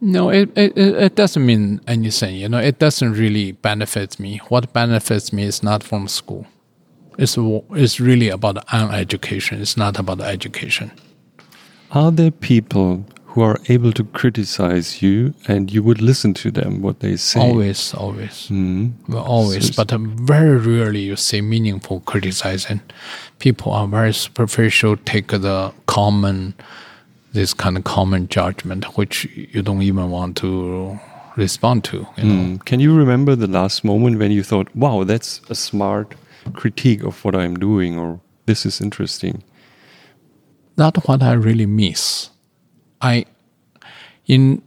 [0.00, 2.36] No, it, it it it doesn't mean anything.
[2.36, 4.40] You know, it doesn't really benefit me.
[4.48, 6.46] What benefits me is not from school.
[7.18, 7.36] It's
[7.70, 9.60] it's really about uneducation.
[9.60, 10.92] It's not about education.
[11.90, 16.80] Are there people who are able to criticize you and you would listen to them,
[16.80, 17.40] what they say?
[17.40, 18.92] Always, always, Mm.
[19.08, 19.66] well, always.
[19.74, 22.80] So- but uh, very rarely you see meaningful criticizing.
[23.40, 24.96] People are very superficial.
[25.04, 26.54] Take the common,
[27.32, 30.96] this kind of common judgment, which you don't even want to
[31.36, 32.06] respond to.
[32.16, 32.42] You know.
[32.44, 32.64] Mm.
[32.64, 36.14] Can you remember the last moment when you thought, wow, that's a smart
[36.52, 39.42] critique of what I'm doing, or this is interesting?
[40.76, 42.30] That's what I really miss.
[43.10, 43.24] I,
[44.26, 44.62] in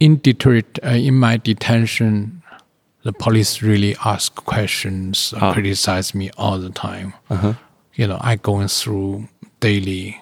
[0.00, 2.42] in Detroit, uh, in my detention,
[3.02, 5.52] the police really ask questions, Ah.
[5.52, 7.14] criticize me all the time.
[7.30, 7.54] Uh-huh.
[7.94, 9.28] You know, I going through
[9.60, 10.20] daily.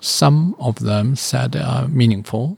[0.00, 2.56] Some of them said are meaningful.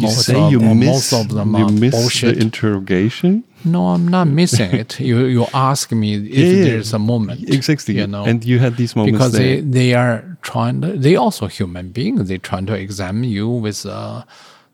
[0.00, 2.36] You most say of, you miss, most of them you are miss bullshit.
[2.36, 3.44] the interrogation?
[3.64, 4.98] no, I'm not missing it.
[5.00, 7.48] You you ask me if Yeah, there's a moment.
[7.48, 7.96] Exactly.
[7.96, 9.56] You know, and you had these moments because there.
[9.56, 13.84] they, they are trying to, they also human beings they trying to examine you with
[13.86, 14.24] uh,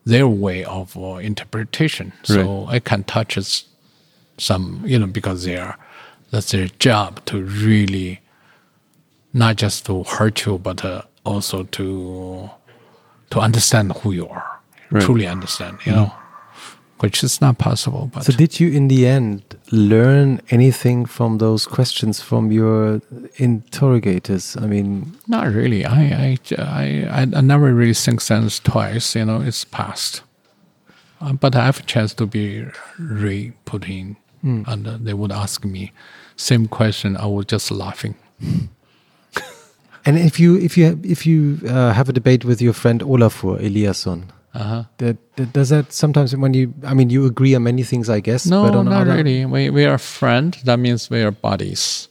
[0.05, 3.67] their way of uh, interpretation so i can touch
[4.39, 5.76] some you know because they are
[6.31, 8.21] that's their job to really
[9.33, 12.49] not just to hurt you but uh, also to
[13.31, 14.56] to understand who you are
[14.90, 15.02] Right.
[15.02, 16.12] truly understand you know
[17.01, 21.67] which is not possible but So did you in the end learn anything from those
[21.67, 23.02] questions from your
[23.36, 24.56] interrogators?
[24.56, 25.85] I mean, Not really.
[25.85, 29.15] I I I I, never really think sense twice.
[29.15, 30.22] You know, it's past.
[31.20, 32.65] Uh, but I have a chance to be
[32.99, 34.17] re put in,
[34.67, 35.92] and uh, they would ask me
[36.36, 37.17] same question.
[37.17, 38.15] I was just laughing.
[40.04, 43.58] and if you if you if you uh, have a debate with your friend Olafur
[43.60, 44.24] Eliasson,
[44.56, 44.85] Uh-huh.
[44.99, 48.21] that, that- does that sometimes when you I mean you agree on many things I
[48.21, 49.44] guess, No, but on not other- really.
[49.44, 50.62] We we are friends.
[50.65, 52.08] That means we are buddies,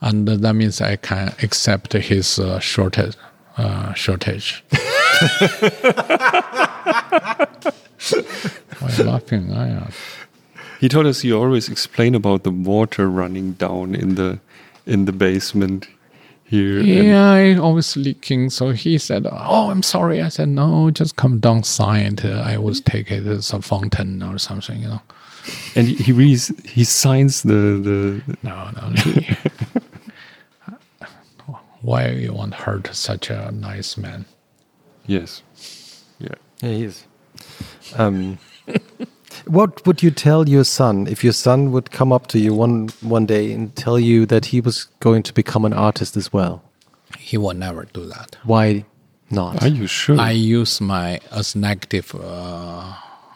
[0.00, 3.16] and uh, that means I can accept his uh, shortage.
[3.58, 4.64] Uh, shortage.
[8.78, 9.52] Why are you laughing?
[9.52, 9.90] I, uh,
[10.80, 14.38] He told us you always explain about the water running down in the
[14.86, 15.86] in the basement
[16.52, 16.80] here.
[16.80, 18.50] Yeah, I always leaking.
[18.50, 22.24] So he said, "Oh, I'm sorry." I said, "No, just come down side.
[22.24, 25.02] Uh, I always take it as a fountain or something." You know.
[25.76, 28.84] and he he, really, he signs the the No, no.
[31.82, 34.24] Why you want hurt such a nice man?
[35.06, 35.42] yes,
[36.20, 36.36] yeah.
[36.62, 37.06] Yeah, he is.
[37.98, 38.38] Um,
[39.46, 42.88] what would you tell your son if your son would come up to you one
[43.00, 46.62] one day and tell you that he was going to become an artist as well?
[47.18, 48.36] He will never do that.
[48.44, 48.84] Why
[49.30, 49.62] not?
[49.62, 50.18] Are you sure?
[50.20, 52.94] I use my as negative uh,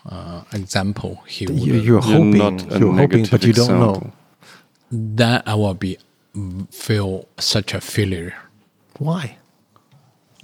[0.08, 1.22] uh, example.
[1.26, 1.58] He would.
[1.58, 3.90] You, you're You're hoping, not you're hoping, negative but you don't know.
[3.90, 4.12] example.
[4.90, 5.98] then I will be
[6.70, 8.34] feel such a failure.
[8.98, 9.36] Why?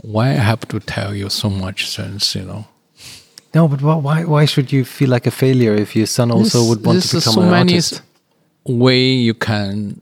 [0.01, 2.35] Why I have to tell you so much sense?
[2.35, 2.65] You know.
[3.55, 3.97] No, but why?
[3.97, 7.03] Why, why should you feel like a failure if your son also This- would want
[7.03, 8.03] to become so an many artist?
[8.65, 10.01] way you can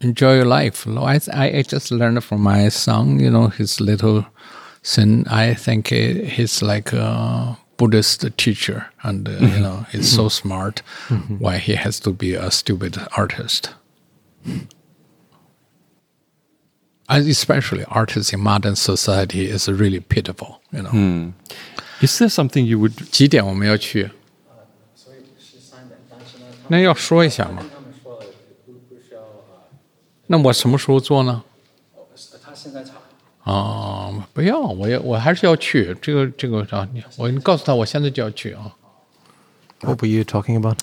[0.00, 0.86] enjoy your life.
[0.86, 3.20] I, I I just learned from my son.
[3.20, 4.26] You know, his little
[4.82, 5.24] son.
[5.28, 9.96] I think he's like a Buddhist teacher, and uh, you know, mm-hmm.
[9.96, 10.28] he's so mm-hmm.
[10.28, 10.82] smart.
[11.08, 11.38] Mm-hmm.
[11.38, 13.74] Why he has to be a stupid artist?
[17.06, 20.62] And especially artists in modern society is really pitiful.
[20.72, 20.90] You know.
[20.90, 21.30] Hmm.
[22.04, 24.10] Is there something you would 几点我们要去？
[26.68, 27.64] 那要说一下吗？
[30.26, 31.42] 那我什么时候做呢？
[33.44, 35.96] 啊、不要，我要我还是要去。
[36.02, 38.74] 这个这个啊，你我你告诉他，我现在就要去啊。
[39.80, 40.78] What were you talking about?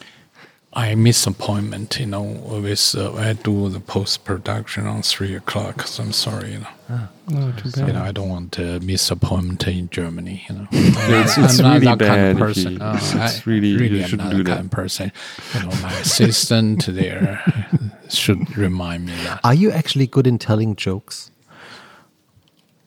[0.74, 5.82] I miss appointment, you know, with uh, I do the post production on three o'clock.
[5.86, 7.08] So I'm sorry, you know.
[7.34, 7.88] Oh, too bad.
[7.88, 10.46] You know, I don't want to miss appointment in Germany.
[10.48, 12.72] You know, it's- it's I'm not really that kind of bad person.
[12.74, 14.56] you- Uh, it's- it's I really- you really am shouldn't not do that that.
[14.56, 15.12] kind of person.
[15.56, 17.44] You know, my assistant there
[18.10, 21.32] should remind me that Are you actually good in telling jokes?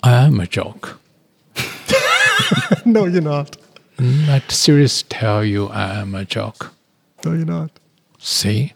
[0.03, 0.99] I am a joke.
[2.87, 3.57] no, you're not.
[3.99, 6.74] I seriously tell you, I am a joke.
[7.26, 7.72] No, you're not.
[8.18, 8.74] See,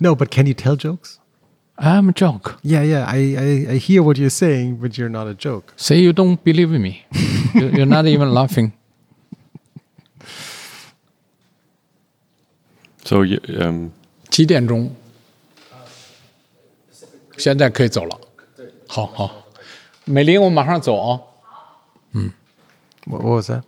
[0.00, 1.18] No, but can you tell jokes?
[1.78, 2.58] I am a joke.
[2.62, 3.04] Yeah, yeah.
[3.08, 5.72] I, I, I hear what you're saying, but you're not a joke.
[5.76, 7.04] Say you don't believe me.
[7.54, 8.72] You- You're not even laughing.
[13.04, 13.90] So, y- um,
[14.30, 14.94] 几点钟？
[17.38, 18.18] 现在可以走了。
[18.86, 19.44] 好好，
[20.04, 21.20] 美玲，我马上走啊。
[23.06, 23.62] What, what was that?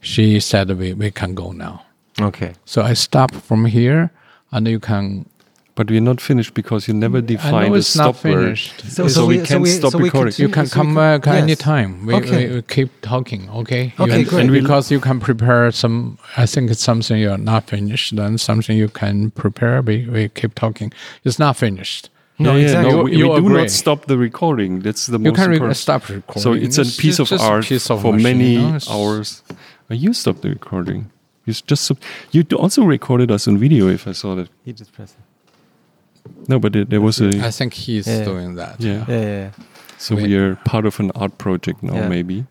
[0.00, 1.80] She said we, we can go now.
[2.21, 2.53] Okay.
[2.65, 4.11] So I stop from here,
[4.51, 5.25] and you can.
[5.73, 8.43] but we're not finished because you never I defined know a it's not stop word.
[8.43, 8.81] finished.
[8.81, 10.33] So, So- so we, we- can't we- stop so we recording.
[10.37, 11.35] You can Yes, come can- back yes.
[11.43, 12.05] anytime.
[12.05, 12.47] We, Okay.
[12.49, 13.83] we, we keep talking, okay?
[13.97, 14.41] Okay, You- great.
[14.41, 18.75] And because you can prepare some, I think it's something you're not finished, then something
[18.77, 19.81] you can prepare.
[19.81, 20.91] We, we keep talking.
[21.23, 22.09] It's not finished.
[22.37, 22.91] No, yeah, exactly.
[22.91, 23.61] no, You- we, you we do agree.
[23.61, 24.81] not stop the recording.
[24.85, 25.77] That's the You most can re- important.
[25.77, 26.43] stop recording.
[26.43, 29.41] So it's a It's piece of art piece of for machine, many you know, hours.
[29.49, 31.01] Uh, You stopped the recording.
[31.45, 31.99] You just sub-
[32.31, 33.87] you also recorded us on video.
[33.87, 34.49] If I saw that.
[34.65, 36.49] He just pressed it.
[36.49, 38.23] No, but it, there was a I think he's Yeah.
[38.25, 38.75] doing that.
[38.79, 39.05] yeah.
[39.07, 39.49] Yeah, yeah, yeah.
[39.97, 42.09] So We- we are part of an art project now, Yeah.
[42.09, 42.45] maybe.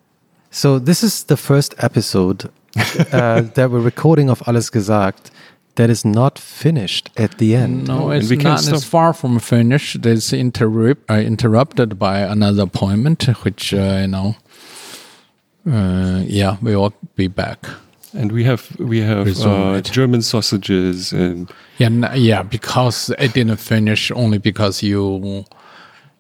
[0.51, 2.51] So this is the first episode
[3.13, 5.31] uh, that we're recording of Alles Gesagt
[5.77, 7.87] that is not finished at the end.
[7.87, 8.75] No, it's we can't not.
[8.75, 10.05] It's far from finished.
[10.05, 14.35] It's interrupt, uh, interrupted by another appointment, which uh, you know.
[15.67, 17.67] Uh, yeah, we will be back.
[18.13, 19.81] And we have we have uh.
[19.83, 25.45] German sausages and Yeah, n- yeah, because it didn't finish only because you,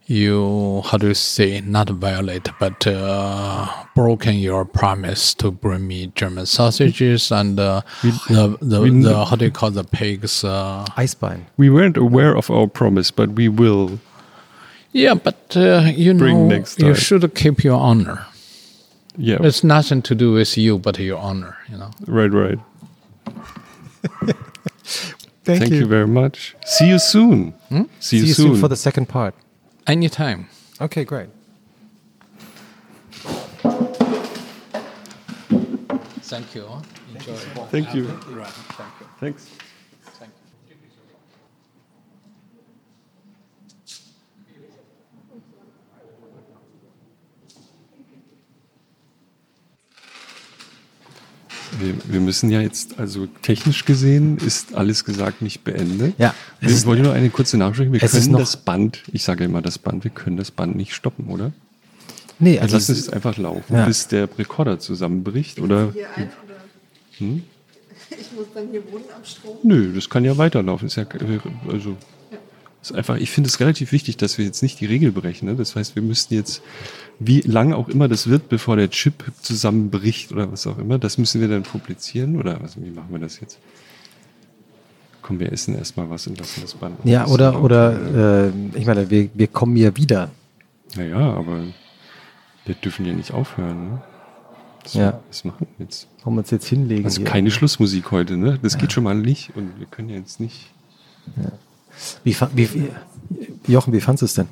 [0.06, 6.12] you how do you say not violate but uh, broken your promise to bring me
[6.14, 7.82] German sausages and uh,
[8.28, 10.44] the the, we- the how do you call the pigs?
[10.44, 11.40] Uh, Eisbein.
[11.56, 13.98] we weren't aware of our promise, but we will.
[14.92, 18.26] yeah, but uh, you know you should keep your honor.
[19.22, 21.56] Yeah, It's nothing to do with you but your honor.
[21.68, 21.90] You know.
[22.06, 22.58] right, right.
[25.44, 25.86] Thank, Thank you.
[25.86, 26.54] very much.
[26.64, 27.52] See you soon.
[27.52, 27.82] See, Hmm?
[28.00, 28.46] See you, you soon.
[28.54, 29.34] soon for the second part.
[29.86, 30.48] Anytime.
[30.80, 31.28] Okay, great.
[36.22, 36.64] Thank you.
[37.14, 37.34] Enjoy.
[37.70, 38.04] Thank you.
[38.30, 38.46] Right.
[38.78, 39.06] Thank you.
[39.18, 39.50] Thanks.
[51.80, 56.14] Wir, wir müssen ja jetzt, also technisch gesehen, ist alles gesagt nicht beendet.
[56.18, 57.90] Ja, ist- wollen nur eine kurze Nachricht.
[57.92, 60.94] Wir können noch- das Band, ich sage immer das Band, wir können das Band nicht
[60.94, 61.52] stoppen, oder?
[62.38, 63.84] Nee, Also also lassen es einfach laufen, Ja.
[63.86, 65.92] bis der Rekorder zusammenbricht, oder?
[65.92, 66.54] Hier ein oder?
[67.18, 67.42] Hm?
[68.10, 69.56] Ich muss dann hier wohnen am Strom.
[69.62, 70.86] Nö, das kann ja weiterlaufen.
[70.88, 71.04] Ist ja,
[71.68, 71.96] also,
[72.82, 75.46] ist einfach, ich finde es relativ wichtig, dass wir jetzt nicht die Regel brechen.
[75.46, 75.54] Ne?
[75.54, 76.62] Das heißt, wir müssten jetzt,
[77.18, 81.18] wie lang auch immer das wird, bevor der Chip zusammenbricht oder was auch immer, das
[81.18, 83.58] müssen wir dann publizieren oder was, wie machen wir das jetzt?
[85.20, 86.96] Komm, wir essen erstmal was und lassen das Band.
[87.04, 90.30] ja, oder, oder äh, ich meine, wir, wir kommen ja wieder.
[90.96, 91.64] Naja, aber
[92.64, 93.90] wir dürfen ja nicht aufhören.
[93.90, 94.02] Ne?
[94.82, 95.20] Das, Ja.
[95.28, 96.08] Was machen wir jetzt?
[96.24, 97.04] Wollen wir uns jetzt hinlegen?
[97.04, 97.30] Also hier?
[97.30, 98.58] keine Schlussmusik heute, ne?
[98.62, 100.70] Das geht schon mal nicht und wir können ja jetzt nicht.
[102.24, 104.48] Wie, wie, wie, Jochen, wie fandest du es denn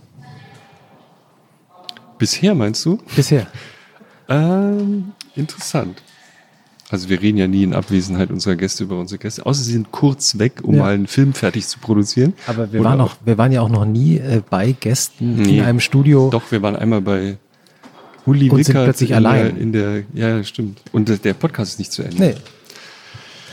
[2.19, 2.99] Bisher meinst du?
[3.15, 3.47] bisher?
[4.29, 6.03] Ähm, interessant.
[6.91, 9.93] Also wir reden ja nie in Abwesenheit unserer Gäste über unsere Gäste, außer sie sind
[9.93, 10.83] kurz weg, um Ja.
[10.85, 12.33] mal einen Film fertig zu produzieren.
[12.47, 15.59] Aber wir Oder waren, auch- wir waren ja auch noch nie äh, bei Gästen Nee.
[15.59, 16.31] in einem Studio.
[16.31, 17.37] Doch, wir waren einmal bei
[18.27, 19.55] Uli Und sind Wickert plötzlich in allein.
[19.55, 20.03] Der, in der,
[20.39, 20.81] ja, stimmt.
[20.93, 22.17] Und der- Podcast ist nicht zu Ende.
[22.19, 22.35] Nee.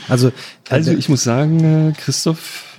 [0.08, 0.32] Also,
[0.70, 2.75] Also äh, ich muss sagen, äh, Christoph,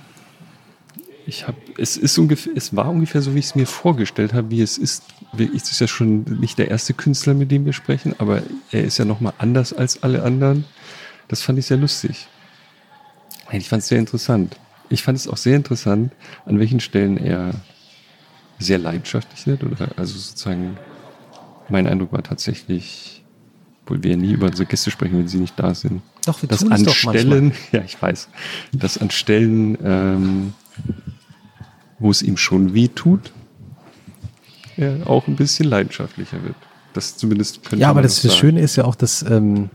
[1.28, 4.50] ich habe, es ist ungefähr, es war ungefähr so, wie ich es mir vorgestellt habe,
[4.50, 5.04] wie es ist.
[5.36, 8.96] Es ist ja schon nicht der erste Künstler, mit dem wir sprechen, aber er ist
[8.96, 10.64] ja noch mal anders als alle anderen.
[11.28, 12.28] Das fand ich sehr lustig.
[13.52, 14.56] Ich fand es sehr interessant.
[14.88, 16.12] Ich fand es auch sehr interessant,
[16.46, 17.52] an welchen Stellen er
[18.58, 19.64] sehr leidenschaftlich wird.
[19.64, 20.78] Oder also sozusagen,
[21.68, 23.22] mein Eindruck war tatsächlich,
[23.84, 26.00] obwohl wir ja nie über unsere Gäste sprechen, wenn sie nicht da sind.
[26.24, 28.30] Doch, wir dass tun es an doch Stellen, ja, ich weiß,
[28.72, 30.54] dass an Stellen, ähm,
[31.98, 33.32] wo es ihm schon weh tut,
[34.76, 36.54] er auch ein bisschen leidenschaftlicher wird.
[36.94, 38.36] Das zumindest könnte ja, aber man das, das.
[38.36, 39.70] Schöne ist ja auch, dass, ähm,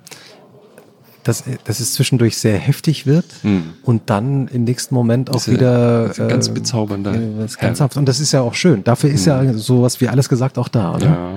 [1.24, 3.74] dass, dass es zwischendurch sehr heftig wird Hm.
[3.84, 7.58] und dann im nächsten Moment auch er- wieder ist ein ganz äh, bezaubernder äh, das
[7.58, 7.80] ganz.
[7.96, 8.84] Und das ist ja auch schön.
[8.84, 11.06] Dafür ist ja sowas wie alles gesagt auch da, oder?
[11.06, 11.32] Ja.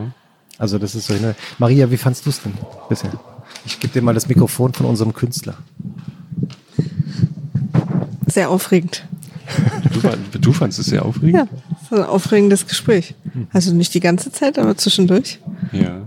[0.58, 1.34] Also das ist so eine.
[1.58, 2.54] Maria, wie fandst du es denn
[2.88, 3.10] bisher?
[3.64, 5.54] Ich gebe dir mal das Mikrofon von unserem Künstler.
[8.26, 9.06] Sehr aufregend.
[10.32, 11.34] Du, du fandest es sehr aufregend?
[11.34, 13.14] Ja, das ist ein aufregendes Gespräch.
[13.52, 15.38] Also nicht die ganze Zeit, aber zwischendurch.
[15.72, 16.02] Ja.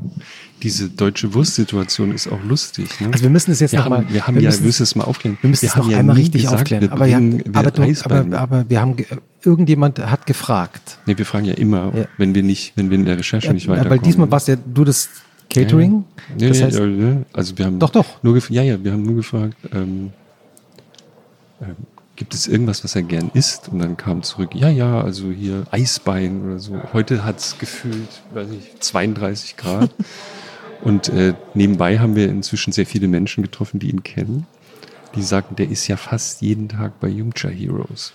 [0.61, 2.89] Diese deutsche Wurstsituation ist auch lustig.
[2.99, 3.07] Ne?
[3.11, 4.67] Also wir müssen es jetzt wir noch haben, mal- wir haben wir ja, müssen- wir
[4.67, 5.37] müssen es mal aufklären.
[5.39, 6.81] Wir müssen es haben noch ja einmal richtig gesagt, aufklären.
[6.83, 9.05] Wir Aber, ja, bringen- wir aber, du, aber, aber wir haben ge-
[9.45, 10.97] irgendjemand hat gefragt.
[11.05, 12.05] nee, wir fragen ja immer, Ja.
[12.17, 13.99] wenn wir nicht, wenn wir in der Recherche nicht Ja, weiterkommen.
[13.99, 15.07] weil diesmal warst ja du das
[15.49, 16.03] Catering.
[16.37, 17.17] Ja, das ja, heißt, ja, ja.
[17.31, 18.21] Also wir haben Doch, doch.
[18.21, 20.11] Nur ja, ja, wir haben nur gefragt, ähm,
[21.61, 21.75] ähm,
[22.19, 23.69] gibt es irgendwas, was er gern isst?
[23.69, 26.79] Und dann kam zurück, ja, ja, also hier Eisbein oder so.
[26.93, 29.89] Heute hat es gefühlt, weiß nicht, 32 Grad.
[30.83, 34.45] Und äh, nebenbei haben wir inzwischen sehr viele Menschen getroffen, die ihn kennen.
[35.15, 38.13] Die sagten, der ist ja fast jeden Tag bei Jungcha Heroes.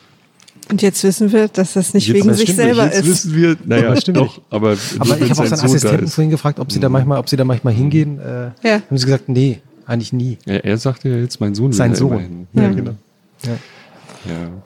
[0.70, 2.94] Und jetzt wissen wir, dass das nicht Jetzt- wegen das sich selber nicht.
[2.94, 3.26] Jetzt ist.
[3.26, 6.14] wissen wir, naja, Das stimmt doch, aber, Aber ich habe auch sein seinen Assistenten ist.
[6.14, 8.18] vorhin gefragt, ob sie da manchmal, ob sie da manchmal hingehen.
[8.20, 8.74] Äh, Ja.
[8.88, 10.38] Haben sie gesagt, nee, eigentlich nie.
[10.46, 12.46] Ja, er sagte ja jetzt, mein Sohn Sein da Sohn.
[12.54, 12.62] Ja.
[12.62, 12.94] Ja, genau.
[13.44, 13.56] Ja.
[14.28, 14.62] Ja.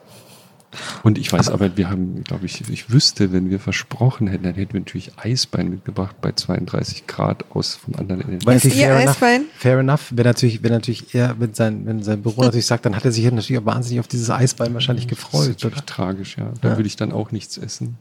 [1.01, 4.53] Und ich weiß aber, wir haben, glaube ich, ich wüsste, wenn wir versprochen hätten, dann
[4.53, 8.45] hätten wir natürlich Eisbein mitgebracht bei 32 Grad aus vom anderen Ende.
[8.45, 9.45] Weil ihr fair enough, Eisbein?
[9.57, 12.95] fair enough, wenn natürlich, wenn natürlich er, wenn sein, wenn sein Büro natürlich sagt, dann
[12.95, 15.75] hat er sich ja natürlich auch wahnsinnig auf dieses Eisbein wahrscheinlich Das ist gefreut, natürlich
[15.77, 15.85] oder?
[15.87, 16.51] tragisch, ja.
[16.61, 16.77] Da Ja.
[16.77, 17.97] würde ich dann auch nichts essen.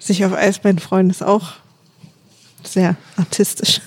[0.00, 1.52] Sich auf Eisbein freuen ist auch
[2.64, 3.80] sehr artistisch.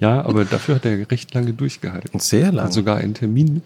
[0.00, 2.18] Ja, aber dafür hat er recht lange durchgehalten.
[2.18, 2.64] Sehr lang.
[2.66, 3.62] Hat sogar einen Termin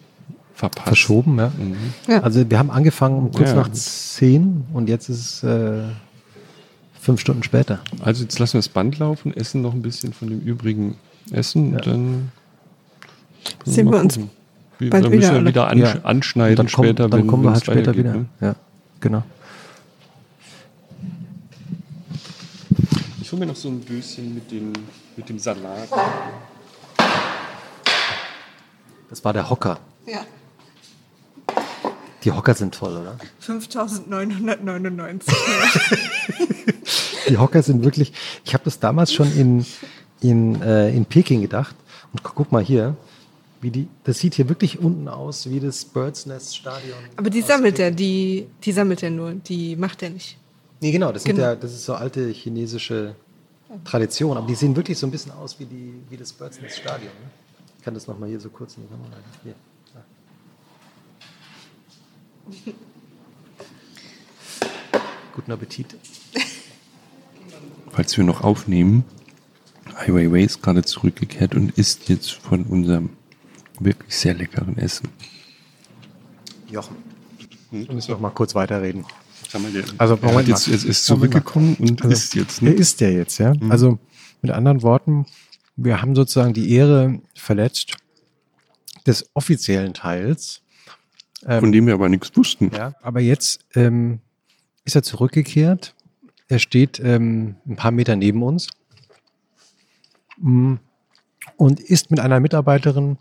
[0.56, 0.88] verpasst.
[0.88, 1.52] Verschoben, ja.
[1.56, 1.76] Mhm.
[2.08, 2.22] Ja.
[2.22, 3.54] Also wir haben angefangen um kurz Ja.
[3.56, 5.82] nach zehn und jetzt ist es äh,
[7.00, 7.78] fünf Stunden später.
[8.02, 10.96] Also jetzt lassen wir das Band laufen, essen noch ein bisschen von dem übrigen
[11.30, 11.76] Essen Ja.
[11.78, 12.32] und dann
[13.64, 14.18] Sehen wir uns.
[14.78, 15.48] Wie- bald dann müssen wieder wir alle.
[15.50, 16.00] wieder ansch Ja.
[16.04, 18.14] anschneiden dann kommen, später, dann wenn kommen wir halt später weitergeht, wieder.
[18.14, 18.26] ne?
[18.40, 18.54] Ja,
[19.00, 19.22] genau.
[23.20, 24.72] Ich hole mir noch so ein Döschen mit dem,
[25.16, 25.88] mit dem Salat.
[29.10, 29.78] Das war der Hocker.
[30.06, 30.20] Ja.
[32.26, 33.16] Die Hocker sind toll, oder?
[33.38, 35.32] 5999.
[37.28, 38.12] Die Hocker sind wirklich.
[38.44, 39.64] Ich habe das damals schon in,
[40.20, 41.74] in, äh, in Peking gedacht.
[42.12, 42.96] Und gu- guck mal hier,
[43.60, 43.88] wie die.
[44.04, 46.98] Das sieht hier wirklich unten aus wie das Birds Nest Stadion.
[47.16, 50.36] Aber die sammelt er, die, die sammelt er nur, die macht er nicht.
[50.80, 51.48] Nee, genau, das, Sind Genau.
[51.48, 53.14] ja, das ist so alte chinesische
[53.84, 54.36] Tradition.
[54.36, 57.06] Aber die sehen wirklich so ein bisschen aus wie, die, wie das Birds Nest Stadion.
[57.22, 57.30] Ne?
[57.78, 59.10] Ich kann das nochmal hier so kurz in die Kamera.
[59.42, 59.54] Hier.
[65.34, 65.96] Guten Appetit.
[67.90, 69.04] Falls wir noch aufnehmen,
[69.96, 73.10] Ai Weiwei ist gerade zurückgekehrt und isst jetzt von unserem
[73.80, 75.08] wirklich sehr leckeren Essen.
[76.70, 76.96] Jochen.
[77.70, 79.04] Wir müssen noch mal kurz weiterreden.
[79.52, 79.60] Der,
[79.98, 80.72] Also, er Moment jetzt, mal.
[80.74, 81.30] jetzt ist Moment mal.
[81.40, 82.62] zurückgekommen und Also, isst jetzt.
[82.62, 82.74] Er Ne?
[82.74, 83.52] ist ja jetzt, ja.
[83.68, 83.98] Also
[84.42, 85.26] mit anderen Worten,
[85.76, 87.96] wir haben sozusagen die Ehre verletzt
[89.06, 90.62] des offiziellen Teils.
[91.46, 92.70] Von dem wir aber nichts wussten.
[92.74, 94.20] Ja, aber jetzt ähm,
[94.84, 95.94] ist er zurückgekehrt.
[96.48, 98.68] Er steht ähm, ein paar Meter neben uns
[100.38, 100.74] Mm,
[101.56, 103.16] und isst mit einer Mitarbeiterin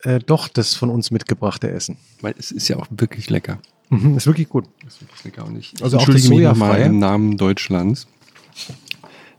[0.00, 1.98] äh, doch das von uns mitgebrachte Essen.
[2.22, 3.58] Weil es ist ja auch wirklich lecker.
[3.90, 4.64] Mhm, ist wirklich gut.
[4.82, 5.44] Das ist wirklich lecker.
[5.44, 6.86] Und ich Also auch entschuldige das mich nochmal Sojafreie?
[6.86, 8.06] im Namen Deutschlands,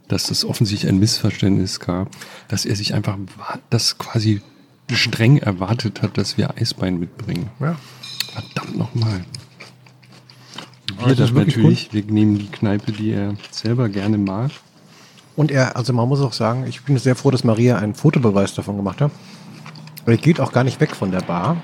[0.08, 2.10] dass es offensichtlich ein Missverständnis gab,
[2.48, 3.18] dass er sich einfach
[3.70, 4.42] das quasi
[4.96, 7.50] streng erwartet hat, dass wir Eisbein mitbringen.
[7.60, 7.76] Ja.
[8.32, 9.26] Verdammt nochmal.
[10.98, 14.52] Wir das das natürlich, wir nehmen die Kneipe, die er selber gerne mag.
[15.36, 18.56] Und er, also man muss auch sagen, ich bin sehr froh, dass Maria einen Fotobeweis
[18.56, 19.12] davon gemacht hat.
[20.06, 21.58] Und er geht auch gar nicht weg von der Bar.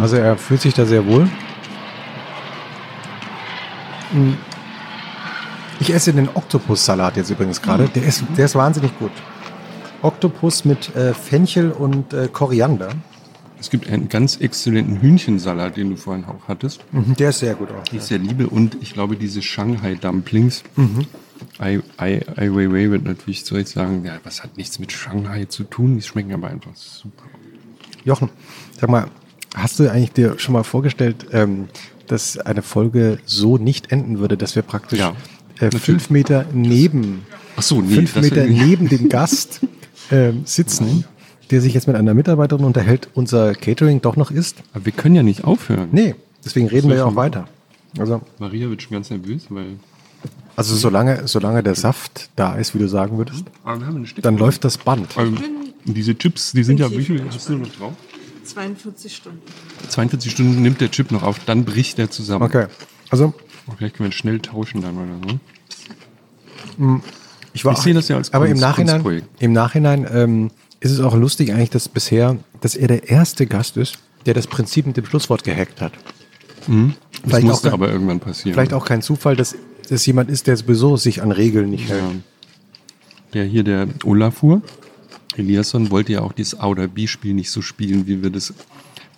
[0.00, 1.28] Also er fühlt sich da sehr wohl.
[4.12, 4.34] Mm.
[5.78, 7.88] Ich esse den Oktopussalat jetzt übrigens gerade.
[7.88, 9.12] Der ist, der ist wahnsinnig gut.
[10.02, 12.88] Oktopus mit äh, Fenchel und äh, Koriander.
[13.58, 17.54] Es gibt einen ganz exzellenten Hühnchensalat, den du vorhin auch hattest, Mhm, der ist sehr
[17.54, 17.84] gut auch.
[17.84, 18.46] die ich sehr liebe.
[18.48, 20.62] Und ich glaube, diese Shanghai Dumplings.
[21.58, 25.46] Ai, Ai, Ai Weiwei wird natürlich zu Recht sagen, ja, was hat nichts mit Shanghai
[25.46, 25.96] zu tun?
[25.96, 27.24] Die schmecken aber einfach super.
[28.04, 28.28] Jochen,
[28.78, 29.06] sag mal,
[29.54, 31.68] hast du eigentlich dir schon mal vorgestellt, ähm,
[32.06, 35.14] dass eine Folge so nicht enden würde, dass wir praktisch Ja,
[35.60, 39.60] äh, fünf Meter neben, Ach so, nee, fünf Meter neben dem Gast
[40.10, 41.04] ähm, sitzen,
[41.50, 44.56] der sich jetzt mit einer Mitarbeiterin unterhält, unser Catering doch noch ist?
[44.72, 45.88] Aber wir können ja nicht aufhören.
[45.92, 47.48] Nee, deswegen reden wir ja auch weiter.
[47.98, 49.76] Also, Maria wird schon ganz nervös, weil.
[50.54, 54.78] also solange, solange der Saft da ist, wie du sagen würdest, eine dann läuft das
[54.78, 55.16] Band.
[55.16, 55.32] Also,
[55.84, 57.92] diese Chips, die sind ja, wie viel hast du noch drauf?
[58.44, 59.40] 42 Stunden.
[59.88, 62.44] 42 Stunden nimmt der Chip noch auf, dann bricht der zusammen.
[62.44, 62.66] Okay,
[63.10, 63.34] also
[63.76, 65.38] Vielleicht können wir schnell tauschen dann oder
[66.78, 67.00] so.
[67.56, 69.42] Ich, war Ich sehe das ja als aber im Kunst- Nachhinein, Kunstprojekt.
[69.42, 73.76] im Nachhinein ähm, ist es auch lustig eigentlich, dass bisher, dass er der erste Gast
[73.78, 75.92] ist, der das Prinzip mit dem Schlusswort gehackt hat.
[75.94, 76.72] Das
[77.24, 78.54] Vielleicht musste auch- aber irgendwann passieren.
[78.54, 79.54] Vielleicht auch kein Zufall, dass
[79.88, 82.02] das jemand ist, der sowieso sich an Regeln nicht hält.
[82.02, 82.10] Ja.
[83.32, 84.60] Der hier, der Olafur,
[85.36, 88.52] Eliasson, wollte ja auch dieses A oder B-Spiel nicht so spielen, wie wir das,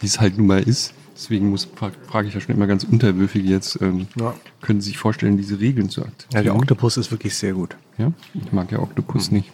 [0.01, 0.93] wie es halt nun mal ist.
[1.21, 4.35] Deswegen muss, fra- frage ich ja schon immer ganz unterwürfig jetzt, ähm, Ja.
[4.61, 6.45] können Sie sich vorstellen, diese Regeln zu Ja, aktivieren?
[6.45, 7.77] der Oktopus ist wirklich sehr gut.
[7.99, 8.13] Ja?
[8.35, 9.51] Ich mag ja Oktopus nicht.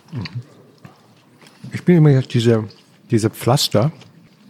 [1.73, 2.65] Ich bin immer jetzt diese,
[3.11, 3.93] diese Pflaster,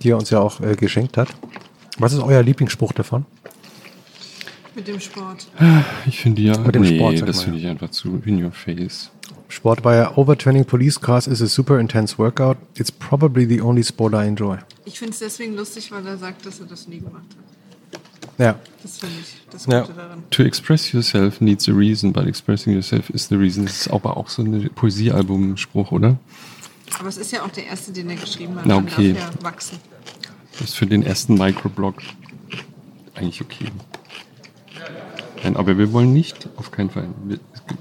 [0.03, 1.29] die er uns ja auch äh, geschenkt hat.
[1.99, 3.25] Was ist euer Lieblingsspruch davon?
[4.75, 5.47] Mit dem Sport.
[6.07, 9.13] Ich finde ja, Mit dem nee, Sport, das finde ich einfach zu in your face.
[9.55, 12.57] Sport war ja Overtraining police cars is a super intense workout.
[12.77, 14.59] It's probably the only sport I enjoy.
[14.85, 18.39] Ich finde es deswegen lustig, weil er sagt, dass er das nie gemacht hat.
[18.39, 18.59] Ja.
[18.83, 19.83] Das finde ich das Ja.
[19.83, 20.25] Gute daran.
[20.31, 23.65] To express yourself needs a reason, but expressing yourself is the reason.
[23.65, 26.19] Das ist aber auch so ein Poesiealbum-Spruch, oder?
[26.99, 28.67] Aber es ist ja auch der erste, den er geschrieben hat.
[28.67, 29.13] Na, Man okay.
[29.13, 29.79] darf ja wachsen.
[30.59, 31.95] Das ist für den ersten Microblog
[33.15, 33.67] eigentlich okay.
[35.45, 37.09] Nein, aber wir wollen nicht, auf keinen Fall.
[37.25, 37.39] Wir,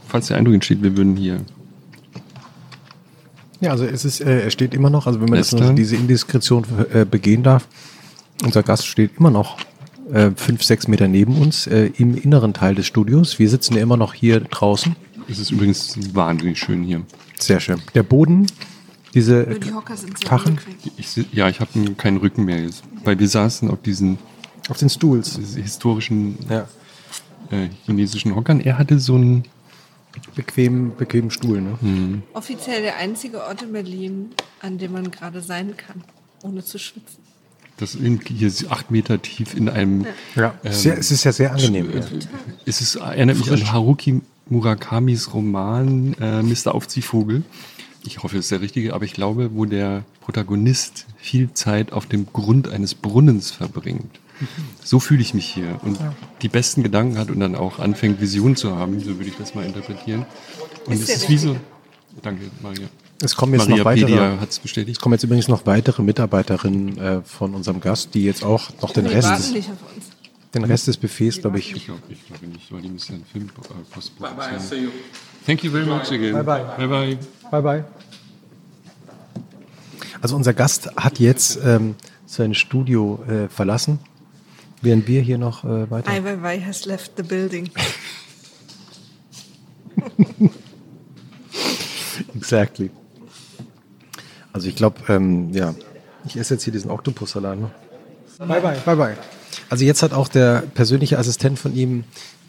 [0.07, 1.41] falls der Eindruck entsteht, wir würden hier.
[3.63, 5.96] Ja, also es ist, äh, er steht immer noch, also wenn man jetzt noch diese
[5.96, 7.67] Indiskretion äh, begehen darf,
[8.44, 9.58] unser Gast steht immer noch
[10.12, 13.40] äh, fünf, sechs Meter neben uns äh, im inneren Teil des Studios.
[13.40, 14.96] Wir sitzen ja immer noch hier draußen.
[15.29, 17.03] Es ist übrigens wahnsinnig schön hier.
[17.40, 17.81] Sehr schön.
[17.96, 18.47] Der Boden,
[19.13, 20.92] diese die Hocker sind sehr Kachen unbequem.
[20.97, 24.17] Ich, ja, ich habe keinen Rücken mehr jetzt, weil wir saßen auf diesen
[24.67, 25.40] auf den Stools.
[25.56, 26.67] historischen Ja.
[27.51, 28.60] äh, chinesischen Hockern.
[28.60, 29.46] Er hatte so einen
[30.35, 32.22] Bequem, bequemen Stuhl, ne?
[32.33, 34.29] Offiziell der einzige Ort in Berlin,
[34.62, 36.03] an dem man gerade sein kann,
[36.44, 37.19] ohne zu schwitzen.
[37.78, 40.06] Das in, hier acht Meter tief in einem.
[40.35, 40.53] Ja.
[40.63, 41.90] sehr, es ist ja sehr angenehm.
[41.90, 42.06] Äh, Ja.
[42.65, 46.76] Es ist, erinnert mich an Haruki Murakamis Roman äh, Mr.
[46.76, 47.44] Aufziehvogel.
[48.06, 52.06] Ich hoffe, es ist der richtige, aber ich glaube, wo der Protagonist viel Zeit auf
[52.06, 54.19] dem Grund eines Brunnens verbringt.
[54.83, 55.97] So fühle ich mich hier und
[56.42, 59.56] die besten Gedanken hat und dann auch anfängt, Visionen zu haben, so würde ich das
[59.56, 60.26] mal interpretieren.
[60.85, 61.56] Und Ist es ist wie so.
[62.22, 62.88] Danke, Maria.
[63.22, 64.06] Es kommen jetzt Maria noch weitere.
[64.08, 64.99] Pedia hat es Es bestätigt.
[65.01, 69.06] kommen jetzt übrigens noch weitere Mitarbeiterinnen äh, von unserem Gast, die jetzt auch noch den
[69.06, 69.65] Rest, des,
[70.53, 71.74] den Rest des Buffets, glaube ich.
[71.76, 74.92] Ich glaube ich glaube nicht, weil die müssen ja einen Film äh, postproduzieren.
[75.45, 76.33] Thank you very much again.
[76.33, 76.65] Bye bye.
[76.77, 77.17] Bye bye.
[77.51, 77.85] Bye bye.
[80.22, 81.95] Also unser Gast hat jetzt ähm,
[82.26, 83.99] sein Studio äh, verlassen,
[84.83, 86.12] während wir hier noch äh, weiter.
[86.12, 87.69] Ai Weiwei has left the building.
[92.35, 92.90] Exactly.
[94.51, 95.74] Also ich glaube, ähm, ja,
[96.26, 97.60] ich esse jetzt hier diesen Oktopussalat.
[97.60, 97.72] Ne?
[98.40, 98.78] Bye bye.
[98.85, 99.17] Bye bye.
[99.69, 102.03] Also jetzt hat auch der persönliche Assistent von ihm,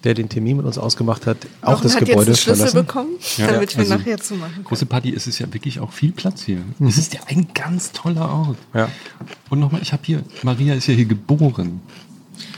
[0.05, 2.57] der den Termin mit uns ausgemacht hat, auch Jochen das hat Gebäude jetzt einen Schlüssel
[2.57, 2.87] verlassen.
[2.87, 3.47] bekommen, Ja.
[3.47, 4.65] damit wir Also- nachher zumachen können.
[4.65, 6.59] Große Party, es ist ja wirklich auch viel Platz hier.
[6.81, 8.59] Es ist ja ein ganz toller Ort.
[8.75, 8.91] Ja.
[9.49, 11.81] Und nochmal, ich habe hier, Maria ist ja hier geboren.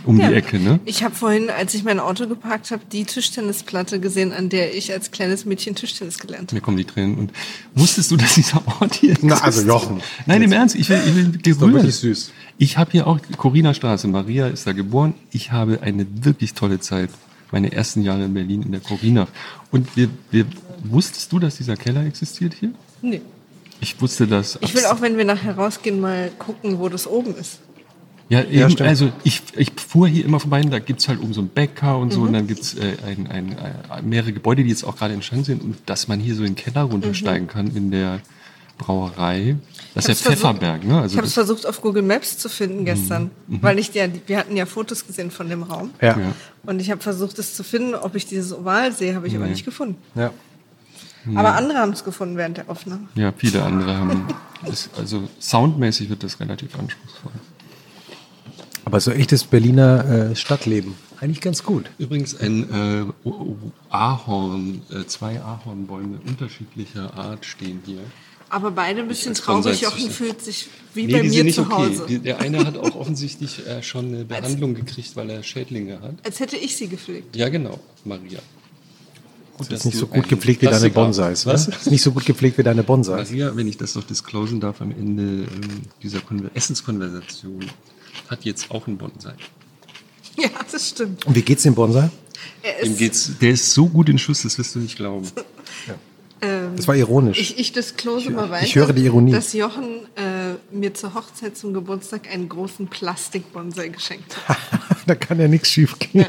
[0.05, 0.29] Um Ja.
[0.29, 0.81] die Ecke, ne?
[0.85, 4.93] Ich habe vorhin, als ich mein Auto geparkt habe, die Tischtennisplatte gesehen, an der ich
[4.93, 6.57] als kleines Mädchen Tischtennis gelernt habe.
[6.57, 7.17] Mir kommen die Tränen.
[7.17, 7.33] Und
[7.75, 9.63] wusstest du, dass dieser Ort hier Na, also?
[9.67, 10.01] Jochen.
[10.27, 11.75] Nein, im Ernst, ich will, ich will doch gerührt.
[11.75, 12.33] wirklich süß.
[12.59, 14.09] Ich habe hier auch Corina Straße.
[14.09, 15.15] Maria ist da geboren.
[15.31, 17.11] Ich habe eine wirklich tolle Zeit.
[17.53, 19.29] Meine ersten Jahre in Berlin in der Corina.
[19.71, 20.47] Und wir, wir,
[20.85, 22.71] wusstest du, dass dieser Keller existiert hier?
[23.03, 23.21] Nee.
[23.81, 24.59] Ich wusste das.
[24.63, 27.59] Ich will auch, wenn wir nachher rausgehen, mal gucken, wo das oben ist.
[28.29, 28.89] Ja, eben, stimmt.
[28.89, 31.97] also ich, ich fuhr hier immer vorbei und da gibt's halt oben so einen Bäcker
[31.99, 32.27] und so Mhm.
[32.27, 35.63] und dann gibt's äh, ein, ein, äh, mehrere Gebäude, die jetzt auch gerade entstanden sind
[35.63, 38.21] und dass man hier so in den Keller runtersteigen kann in der
[38.79, 39.57] Brauerei.
[39.95, 40.35] Das ist ja Mhm.
[40.35, 41.01] hab's versucht- Pfefferberg, ne?
[41.01, 44.39] Also Ich habe es versucht auf Google Maps zu finden gestern, weil ich ja, wir
[44.39, 45.91] hatten ja Fotos gesehen von dem Raum.
[46.03, 46.19] Ja.
[46.19, 46.33] Ja.
[46.65, 49.45] Und ich habe versucht, es zu finden, ob ich dieses Oval sehe, habe ich aber
[49.45, 49.53] Nee.
[49.53, 49.97] nicht gefunden.
[50.15, 50.31] Ja.
[51.35, 53.09] Aber andere haben es gefunden während der Aufnahme.
[53.15, 54.25] ja, viele andere haben.
[54.65, 57.31] Das, also soundmäßig wird das relativ anspruchsvoll.
[58.87, 60.95] Aber so echtes Berliner äh, Stadtleben.
[61.21, 61.91] Eigentlich ganz gut.
[61.99, 63.31] Übrigens ein äh,
[63.91, 67.99] Ahorn, äh, zwei Ahornbäume unterschiedlicher Art stehen hier.
[68.49, 69.81] Aber beide ein bisschen Als traurig.
[69.81, 71.73] Jochen fühlt sich wie Nee, bei die mir sind nicht zu okay.
[71.75, 72.07] Hause.
[72.09, 76.15] Die, der eine hat auch offensichtlich äh, schon eine Behandlung gekriegt, weil er Schädlinge hat.
[76.25, 77.35] Als hätte ich sie gepflegt.
[77.35, 78.39] Ja, genau, Maria.
[79.59, 81.45] Gut, Das ist nicht so gut gepflegt wie deine Bonsais.
[81.45, 81.67] Was?
[81.67, 81.77] Was?
[81.77, 83.31] Ist nicht so gut gepflegt wie deine Bonsais.
[83.31, 87.65] Maria, wenn ich das noch disclosen darf, am Ende ähm, dieser Konver Essenskonversation
[88.29, 89.35] hat jetzt auch einen Bonsai.
[90.39, 91.27] Ja, das stimmt.
[91.27, 92.11] Und wie geht's dem Bonsai?
[92.63, 95.27] Er Dem ist, geht's, der ist so gut in Schuss, das wirst du nicht glauben.
[96.43, 97.39] ähm, Das war ironisch.
[97.41, 99.33] ich, ich disclose mal weiter, ich höre die Ironie.
[99.33, 104.59] dass Jochen äh, mir zur Hochzeit zum Geburtstag einen großen Plastikbonsai geschenkt hat.
[105.07, 106.23] da kann ja nichts schief gehen.
[106.23, 106.29] ja.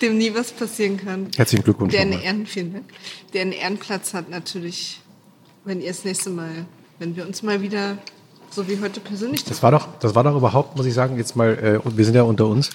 [0.00, 1.28] Dem nie was passieren kann.
[1.36, 2.20] Herzlichen Glückwunsch Der einen.
[2.20, 2.84] Ehren, vielen Dank.
[3.32, 5.00] Der einen Ehrenplatz hat natürlich,
[5.64, 6.66] wenn ihr das nächste Mal,
[6.98, 7.96] wenn wir uns mal wieder
[8.52, 11.36] so wie heute persönlich Das war doch, das war doch überhaupt, muss ich sagen, jetzt
[11.36, 12.70] mal, äh, und wir sind ja unter uns,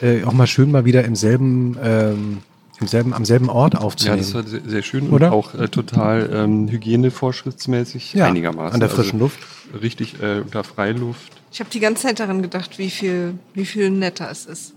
[0.00, 2.38] äh, auch mal schön mal wieder im selben, ähm,
[2.80, 4.18] im selben, am selben Ort Ja, aufzunehmen.
[4.18, 5.28] das war sehr, sehr schön Oder?
[5.28, 8.74] und auch äh, total ähm, hygienevorschriftsmäßig Ja, einigermaßen.
[8.74, 9.38] an der frischen Luft.
[9.82, 11.32] Richtig äh, unter Freiluft.
[11.50, 14.74] Ich habe die ganze Zeit daran gedacht, wie viel, wie viel netter es ist.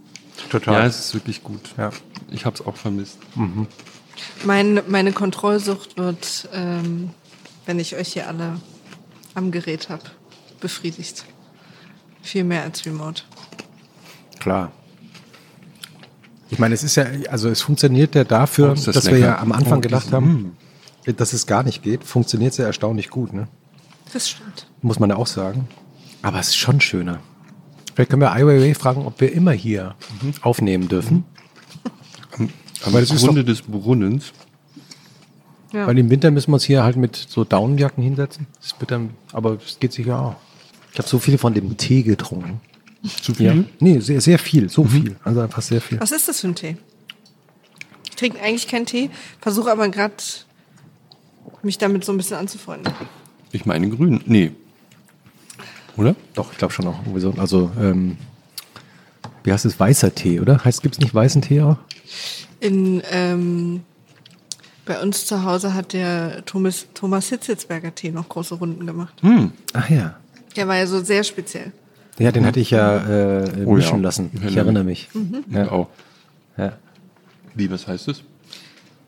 [0.49, 0.74] Total.
[0.81, 1.60] Ja, es ist wirklich gut.
[1.78, 1.92] Ja.
[2.31, 3.19] Ich habe es auch vermisst.
[4.44, 7.12] Mein, meine Kontrollsucht wird, ähm,
[7.65, 8.56] wenn ich euch hier alle
[9.35, 10.03] am Gerät habe,
[10.61, 11.26] befriedigt.
[12.22, 13.24] Viel mehr als Remote.
[14.40, 14.72] Klar.
[16.49, 19.26] Ich meine, es ist ja, also es funktioniert ja dafür, Oh, das dass wir lecker.
[19.26, 20.58] ja am Anfang Oh, gedacht das- haben,
[21.17, 22.03] dass es gar nicht geht.
[22.03, 23.47] Funktioniert es ja erstaunlich gut, ne?
[24.13, 24.67] Das stimmt.
[24.81, 25.67] Muss man ja auch sagen.
[26.22, 27.19] Aber es ist schon schöner.
[27.95, 29.95] Vielleicht können wir Ai Weiwei fragen, ob wir immer hier
[30.42, 31.24] aufnehmen dürfen.
[32.38, 34.33] Am Weil das ist Grunde des Brunnens.
[35.72, 35.88] Ja.
[35.88, 38.47] Weil im Winter müssen wir uns hier halt mit so Daunenjacken hinsetzen.
[38.60, 40.35] Das wird dann, aber es geht sicher auch.
[40.91, 42.59] Ich habe so viel von dem Tee getrunken.
[43.22, 43.45] Zu viel?
[43.45, 43.63] Ja.
[43.79, 44.69] Nee, sehr, sehr viel.
[44.69, 45.15] So viel.
[45.24, 45.99] Also einfach sehr viel.
[45.99, 46.77] Was ist das für ein Tee?
[48.09, 49.09] Ich trinke eigentlich keinen Tee,
[49.40, 50.13] versuche aber gerade
[51.63, 52.93] mich damit so ein bisschen anzufreunden.
[53.51, 54.22] Ich meine grün.
[54.25, 54.51] Nee.
[55.97, 56.15] Oder?
[56.33, 56.99] Doch, ich glaube schon auch.
[57.38, 58.17] Also, ähm,
[59.43, 59.79] wie heißt es?
[59.79, 60.63] Weißer Tee, oder?
[60.63, 61.77] Heißt, gibt es nicht weißen Tee auch?
[62.59, 63.81] In, ähm,
[64.85, 69.13] bei uns zu Hause hat der Thomas, Thomas Hitzitzberger Tee noch große Runden gemacht.
[69.74, 70.17] Ach ja.
[70.56, 71.72] Der war ja so sehr speziell.
[72.19, 74.03] Ja, den hatte ich ja äh, Oh mischen ja.
[74.03, 74.32] lassen.
[74.34, 75.10] Ich Ich erinnere mich.
[75.50, 75.72] Ja.
[75.72, 75.88] Auch.
[76.58, 76.74] Ja.
[77.56, 78.24] Wie, was heißt das?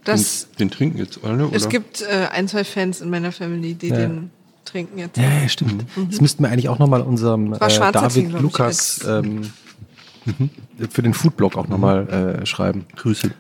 [0.04, 1.48] Das, den, den trinken jetzt alle?
[1.48, 1.56] Oder?
[1.56, 3.96] es gibt äh, ein, zwei Fans in meiner Family, die Ja.
[3.98, 4.32] den
[4.66, 5.18] trinken jetzt.
[5.18, 5.86] Ja, ja, stimmt.
[6.10, 9.52] Das müssten wir eigentlich auch nochmal unserem äh, David Lukas ähm,
[10.90, 12.86] für den Foodblog auch nochmal äh, schreiben.
[12.96, 13.32] Grüße.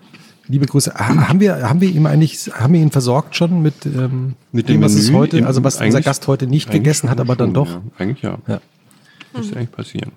[0.47, 0.93] Liebe Grüße.
[0.93, 4.67] Ha- Haben wir, haben wir ihm eigentlich, haben wir ihn versorgt schon mit, ähm, Mit
[4.69, 7.35] dem was es Menü heute, im- also was unser Gast heute nicht gegessen hat, aber
[7.35, 7.69] dann doch.
[7.69, 7.81] Ja.
[7.97, 8.37] Eigentlich ja.
[8.47, 8.59] Ja.
[9.35, 10.11] Müsste eigentlich passieren.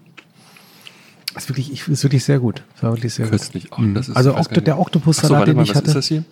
[1.35, 2.62] Das ist wirklich, ich, ist wirklich sehr gut.
[2.75, 3.71] Das war wirklich sehr Köstlich.
[3.71, 3.94] Gut.
[3.97, 4.67] das ist, also nicht.
[4.67, 5.89] der so, Oktopussalat, warte den mal, ich was hatte.
[5.89, 6.25] ist das hier?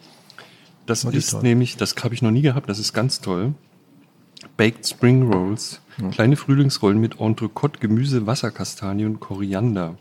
[0.86, 1.42] Das ist toll.
[1.42, 3.54] nämlich, das habe ich noch nie gehabt, das ist ganz toll.
[4.56, 5.80] Baked Spring Rolls.
[6.12, 9.96] Kleine Frühlingsrollen mit Entrecote, Gemüse, Wasserkastanie und Koriander.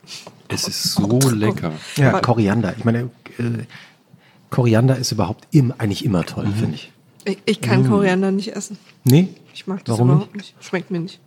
[0.47, 1.73] Es ist so lecker.
[1.97, 2.73] Ja, Aber- Koriander.
[2.77, 3.65] Ich meine, äh,
[4.49, 6.53] Koriander ist überhaupt im, eigentlich immer toll, Mhm.
[6.53, 6.91] finde ich.
[7.25, 8.77] Ich, ich kann Koriander nicht essen.
[9.03, 9.29] Nee?
[9.53, 10.55] Ich mag das Warum überhaupt nicht?
[10.59, 11.19] Schmeckt mir nicht.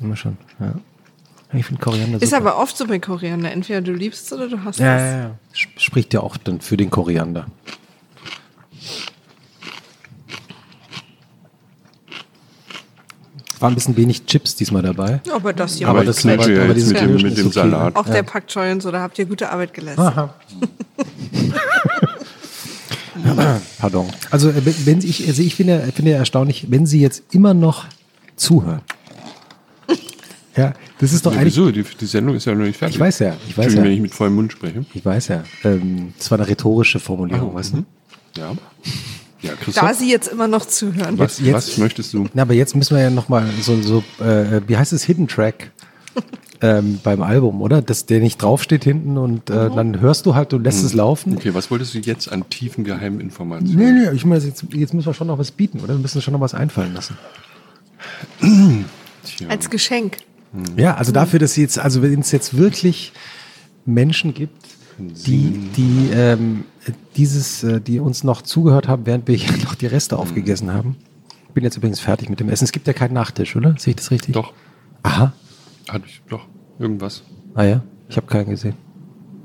[0.00, 0.36] Immer schon.
[0.58, 0.74] Ja.
[1.52, 2.42] Ich finde Koriander Ist super.
[2.42, 3.50] aber oft so bei Koriander.
[3.52, 5.02] Entweder du liebst es oder du hasst ja, es.
[5.02, 5.38] ja, ja.
[5.52, 7.46] Sp- Spricht ja auch dann für den Koriander.
[13.60, 15.20] War ein bisschen wenig Chips diesmal dabei.
[15.32, 17.46] Aber das hier Aber war das ja aber jetzt dieses mit dem, mit ist dem
[17.46, 17.54] okay.
[17.54, 17.94] Salat.
[17.94, 20.04] Auch der Pak Choi und so, da habt ihr gute Arbeit geleistet.
[20.04, 20.34] Aha.
[23.78, 24.08] Pardon.
[24.30, 27.84] Also, äh, wenn ich, also ich finde, finde ja erstaunlich, wenn Sie jetzt immer noch
[28.36, 28.80] zuhören.
[30.56, 31.54] Ja, das ist doch eigentlich.
[31.54, 31.70] Wieso?
[31.70, 32.96] Die, die Sendung ist ja noch nicht fertig.
[32.96, 33.82] Ich weiß ja, ich weiß ja.
[33.82, 34.84] wenn ich mit vollem Mund spreche.
[34.94, 35.44] Ich weiß ja.
[35.64, 37.76] Ähm, das war eine rhetorische Formulierung, weißt du?
[37.78, 37.86] Mhm.
[38.36, 38.52] Ja.
[39.42, 41.18] Ja, Christoph, Da sie jetzt immer noch zuhören.
[41.18, 42.28] was, jetzt- was möchtest du?
[42.34, 45.70] Na, aber jetzt müssen wir ja nochmal so, so äh, wie heißt es, Hidden Track
[46.60, 47.80] ähm, beim Album, oder?
[47.80, 51.36] Dass der nicht draufsteht hinten und äh, dann hörst du halt, du lässt es laufen.
[51.36, 54.02] Okay, was wolltest du jetzt an tiefen geheimen Nee, Informationen?
[54.02, 55.94] nee, ich meine, jetzt, jetzt müssen wir schon noch was bieten, oder?
[55.94, 57.16] Wir müssen schon noch was einfallen lassen.
[59.48, 60.18] Als Geschenk.
[60.76, 63.12] Ja, also dafür, dass jetzt, also wenn es jetzt wirklich
[63.86, 64.66] Menschen gibt,
[64.98, 66.64] die, die ähm,
[67.16, 70.96] dieses, äh, die uns noch zugehört haben, während wir hier noch die Reste aufgegessen haben.
[71.48, 72.64] Ich bin jetzt übrigens fertig mit dem Essen.
[72.64, 73.74] Es gibt ja keinen Nachtisch, oder?
[73.78, 74.34] Sehe ich das richtig?
[74.34, 74.52] Doch,
[75.02, 75.32] Aha.
[75.88, 76.46] hatte ich doch
[76.78, 77.22] irgendwas.
[77.54, 78.74] Ah ja, ich habe keinen gesehen.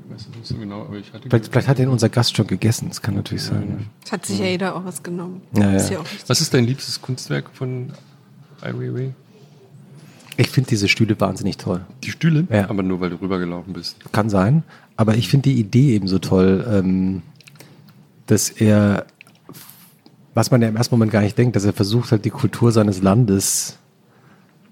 [0.08, 1.28] Ich weiß nicht so genau, aber ich hatte.
[1.28, 2.88] Vielleicht, vielleicht hat den unser Gast schon gegessen.
[2.88, 3.88] Das kann natürlich sein.
[4.02, 5.42] Das hat sich ja jeder auch was genommen.
[5.52, 5.96] Ja, Ist ja.
[5.96, 6.06] ja auch.
[6.28, 7.92] Was ist dein liebstes Kunstwerk von
[8.60, 9.14] Ai Weiwei?
[10.38, 11.84] Ich finde diese Stühle wahnsinnig toll.
[12.04, 12.46] Die Stühle?
[12.50, 12.68] Ja.
[12.68, 13.96] Aber nur weil du rübergelaufen bist.
[14.12, 14.62] Kann sein.
[14.96, 17.22] Aber ich finde die Idee eben so toll, ähm,
[18.26, 19.06] dass er,
[20.34, 22.72] was man ja im ersten Moment gar nicht denkt, dass er versucht halt die Kultur
[22.72, 23.78] seines Landes,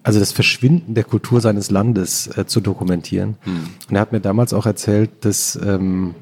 [0.02, 3.36] also das Verschwinden der Kultur seines Landes äh, zu dokumentieren.
[3.88, 6.14] Und er hat mir damals auch erzählt, dass, ähm,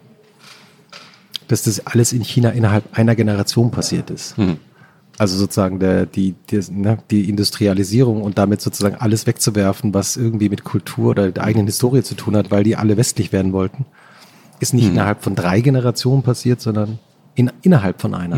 [1.49, 4.37] dass das alles in China innerhalb einer Generation passiert ist.
[5.23, 10.49] Also sozusagen der, die, die, ne, die Industrialisierung und damit sozusagen alles wegzuwerfen, was irgendwie
[10.49, 13.87] mit Kultur oder der eigenen Historie zu tun hat, weil die alle westlich werden wollten,
[14.59, 16.99] ist nicht innerhalb von drei Generationen passiert, sondern
[17.37, 18.37] in, innerhalb von einer.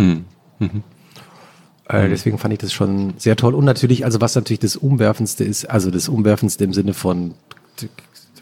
[1.88, 3.54] Äh, deswegen fand ich das schon sehr toll.
[3.54, 7.32] Und natürlich, also was natürlich das Umwerfendste ist, also das Umwerfendste im Sinne von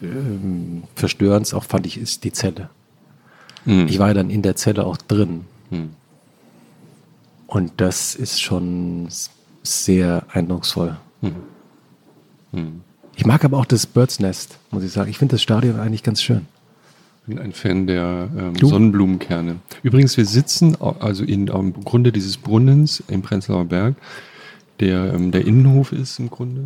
[0.03, 2.71] ähm, Verstörens auch fand ich, ist die Zelle.
[3.87, 5.43] Ich war ja dann in der Zelle auch drin.
[7.53, 9.09] Und das ist schon
[9.63, 10.97] sehr eindrucksvoll.
[13.15, 15.11] Ich mag aber auch das Birds Nest, muss ich sagen.
[15.11, 16.47] Ich finde das Stadion eigentlich ganz schön.
[17.21, 18.57] Ich bin ein Fan der ähm?
[18.57, 19.57] Sonnenblumenkerne.
[19.83, 23.97] Übrigens, wir sitzen also in, am Grunde dieses Brunnens im Prenzlauer Berg,
[24.81, 26.65] der ähm, der Innenhof ist im Grunde,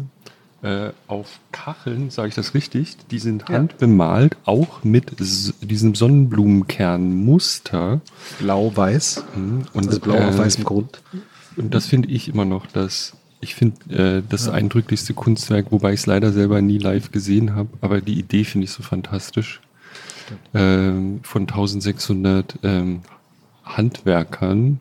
[0.63, 8.01] äh, auf Kacheln, sage ich das richtig, die sind handbemalt, auch mit diesem Sonnenblumenkernmuster.
[8.39, 9.25] Blau-weiß.
[9.37, 9.65] Mhm.
[9.73, 11.03] Und, Also blau auf äh, weißem Grund.
[11.57, 16.01] Und das finde ich immer noch das Ich finde äh, das eindrücklichste Kunstwerk, wobei ich
[16.01, 19.61] es leider selber nie live gesehen habe, aber die Idee finde ich so fantastisch.
[20.55, 23.03] Ähm, von 1600 ähm,
[23.65, 24.81] Handwerkern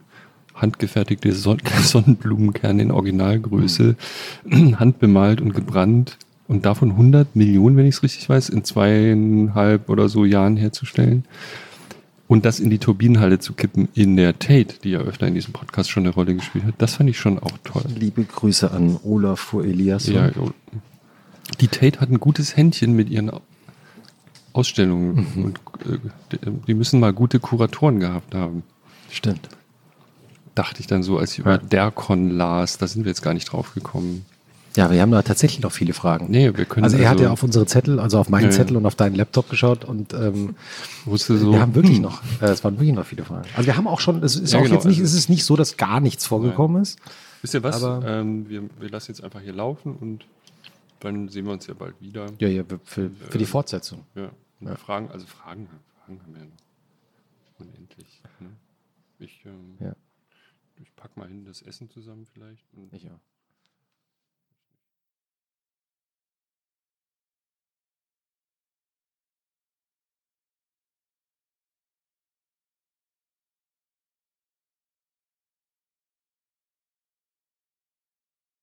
[0.55, 3.95] handgefertigte Son Sonnenblumenkerne in Originalgröße,
[4.51, 10.09] handbemalt und gebrannt und davon 100 Millionen, wenn ich es richtig weiß, in zweieinhalb oder
[10.09, 11.25] so Jahren herzustellen.
[12.27, 15.53] Und das in die Turbinenhalle zu kippen in der Tate, die ja öfter in diesem
[15.53, 17.83] Podcast schon eine Rolle gespielt hat, das fand ich schon auch toll.
[17.95, 20.15] Liebe Grüße an Olafur Eliasson.
[20.15, 20.31] Ja,
[21.59, 23.31] die Tate hat ein gutes Händchen mit ihren
[24.53, 28.63] Ausstellungen und äh, die müssen mal gute Kuratoren gehabt haben.
[29.11, 29.49] Stimmt.
[30.55, 33.45] Dachte ich dann so, als ich über Dercon las, da sind wir jetzt gar nicht
[33.51, 34.25] drauf gekommen.
[34.77, 36.27] Ja, wir haben da tatsächlich noch viele Fragen.
[36.29, 38.49] Nee, wir können Also er hat also- ja auf unsere Zettel, also auf meinen Ja,
[38.49, 38.55] ja.
[38.55, 40.55] Zettel und auf deinen Laptop geschaut und ähm,
[41.05, 43.47] Wusste so, wir haben wirklich noch, äh, es waren wirklich noch viele Fragen.
[43.55, 45.29] Also wir haben auch schon, es ist Ja, auch genau, jetzt nicht, also- es ist
[45.29, 46.99] nicht so, dass gar nichts vorgekommen ist.
[47.41, 47.81] Wisst ihr was?
[47.83, 50.25] Aber- ähm, wir, wir lassen jetzt einfach hier laufen und
[50.99, 52.25] dann sehen wir uns ja bald wieder.
[52.39, 54.01] Ja, ja, für, für die Fortsetzung.
[54.15, 54.29] Ja.
[54.59, 55.67] Und Fragen, also Fragen,
[56.05, 58.21] Fragen haben wir ja noch unendlich.
[58.39, 58.49] Ne?
[59.19, 59.93] Ich, ähm, Ja.
[60.81, 62.71] ich mal hin das Essen zusammen vielleicht.
[62.73, 63.19] Und Ich auch.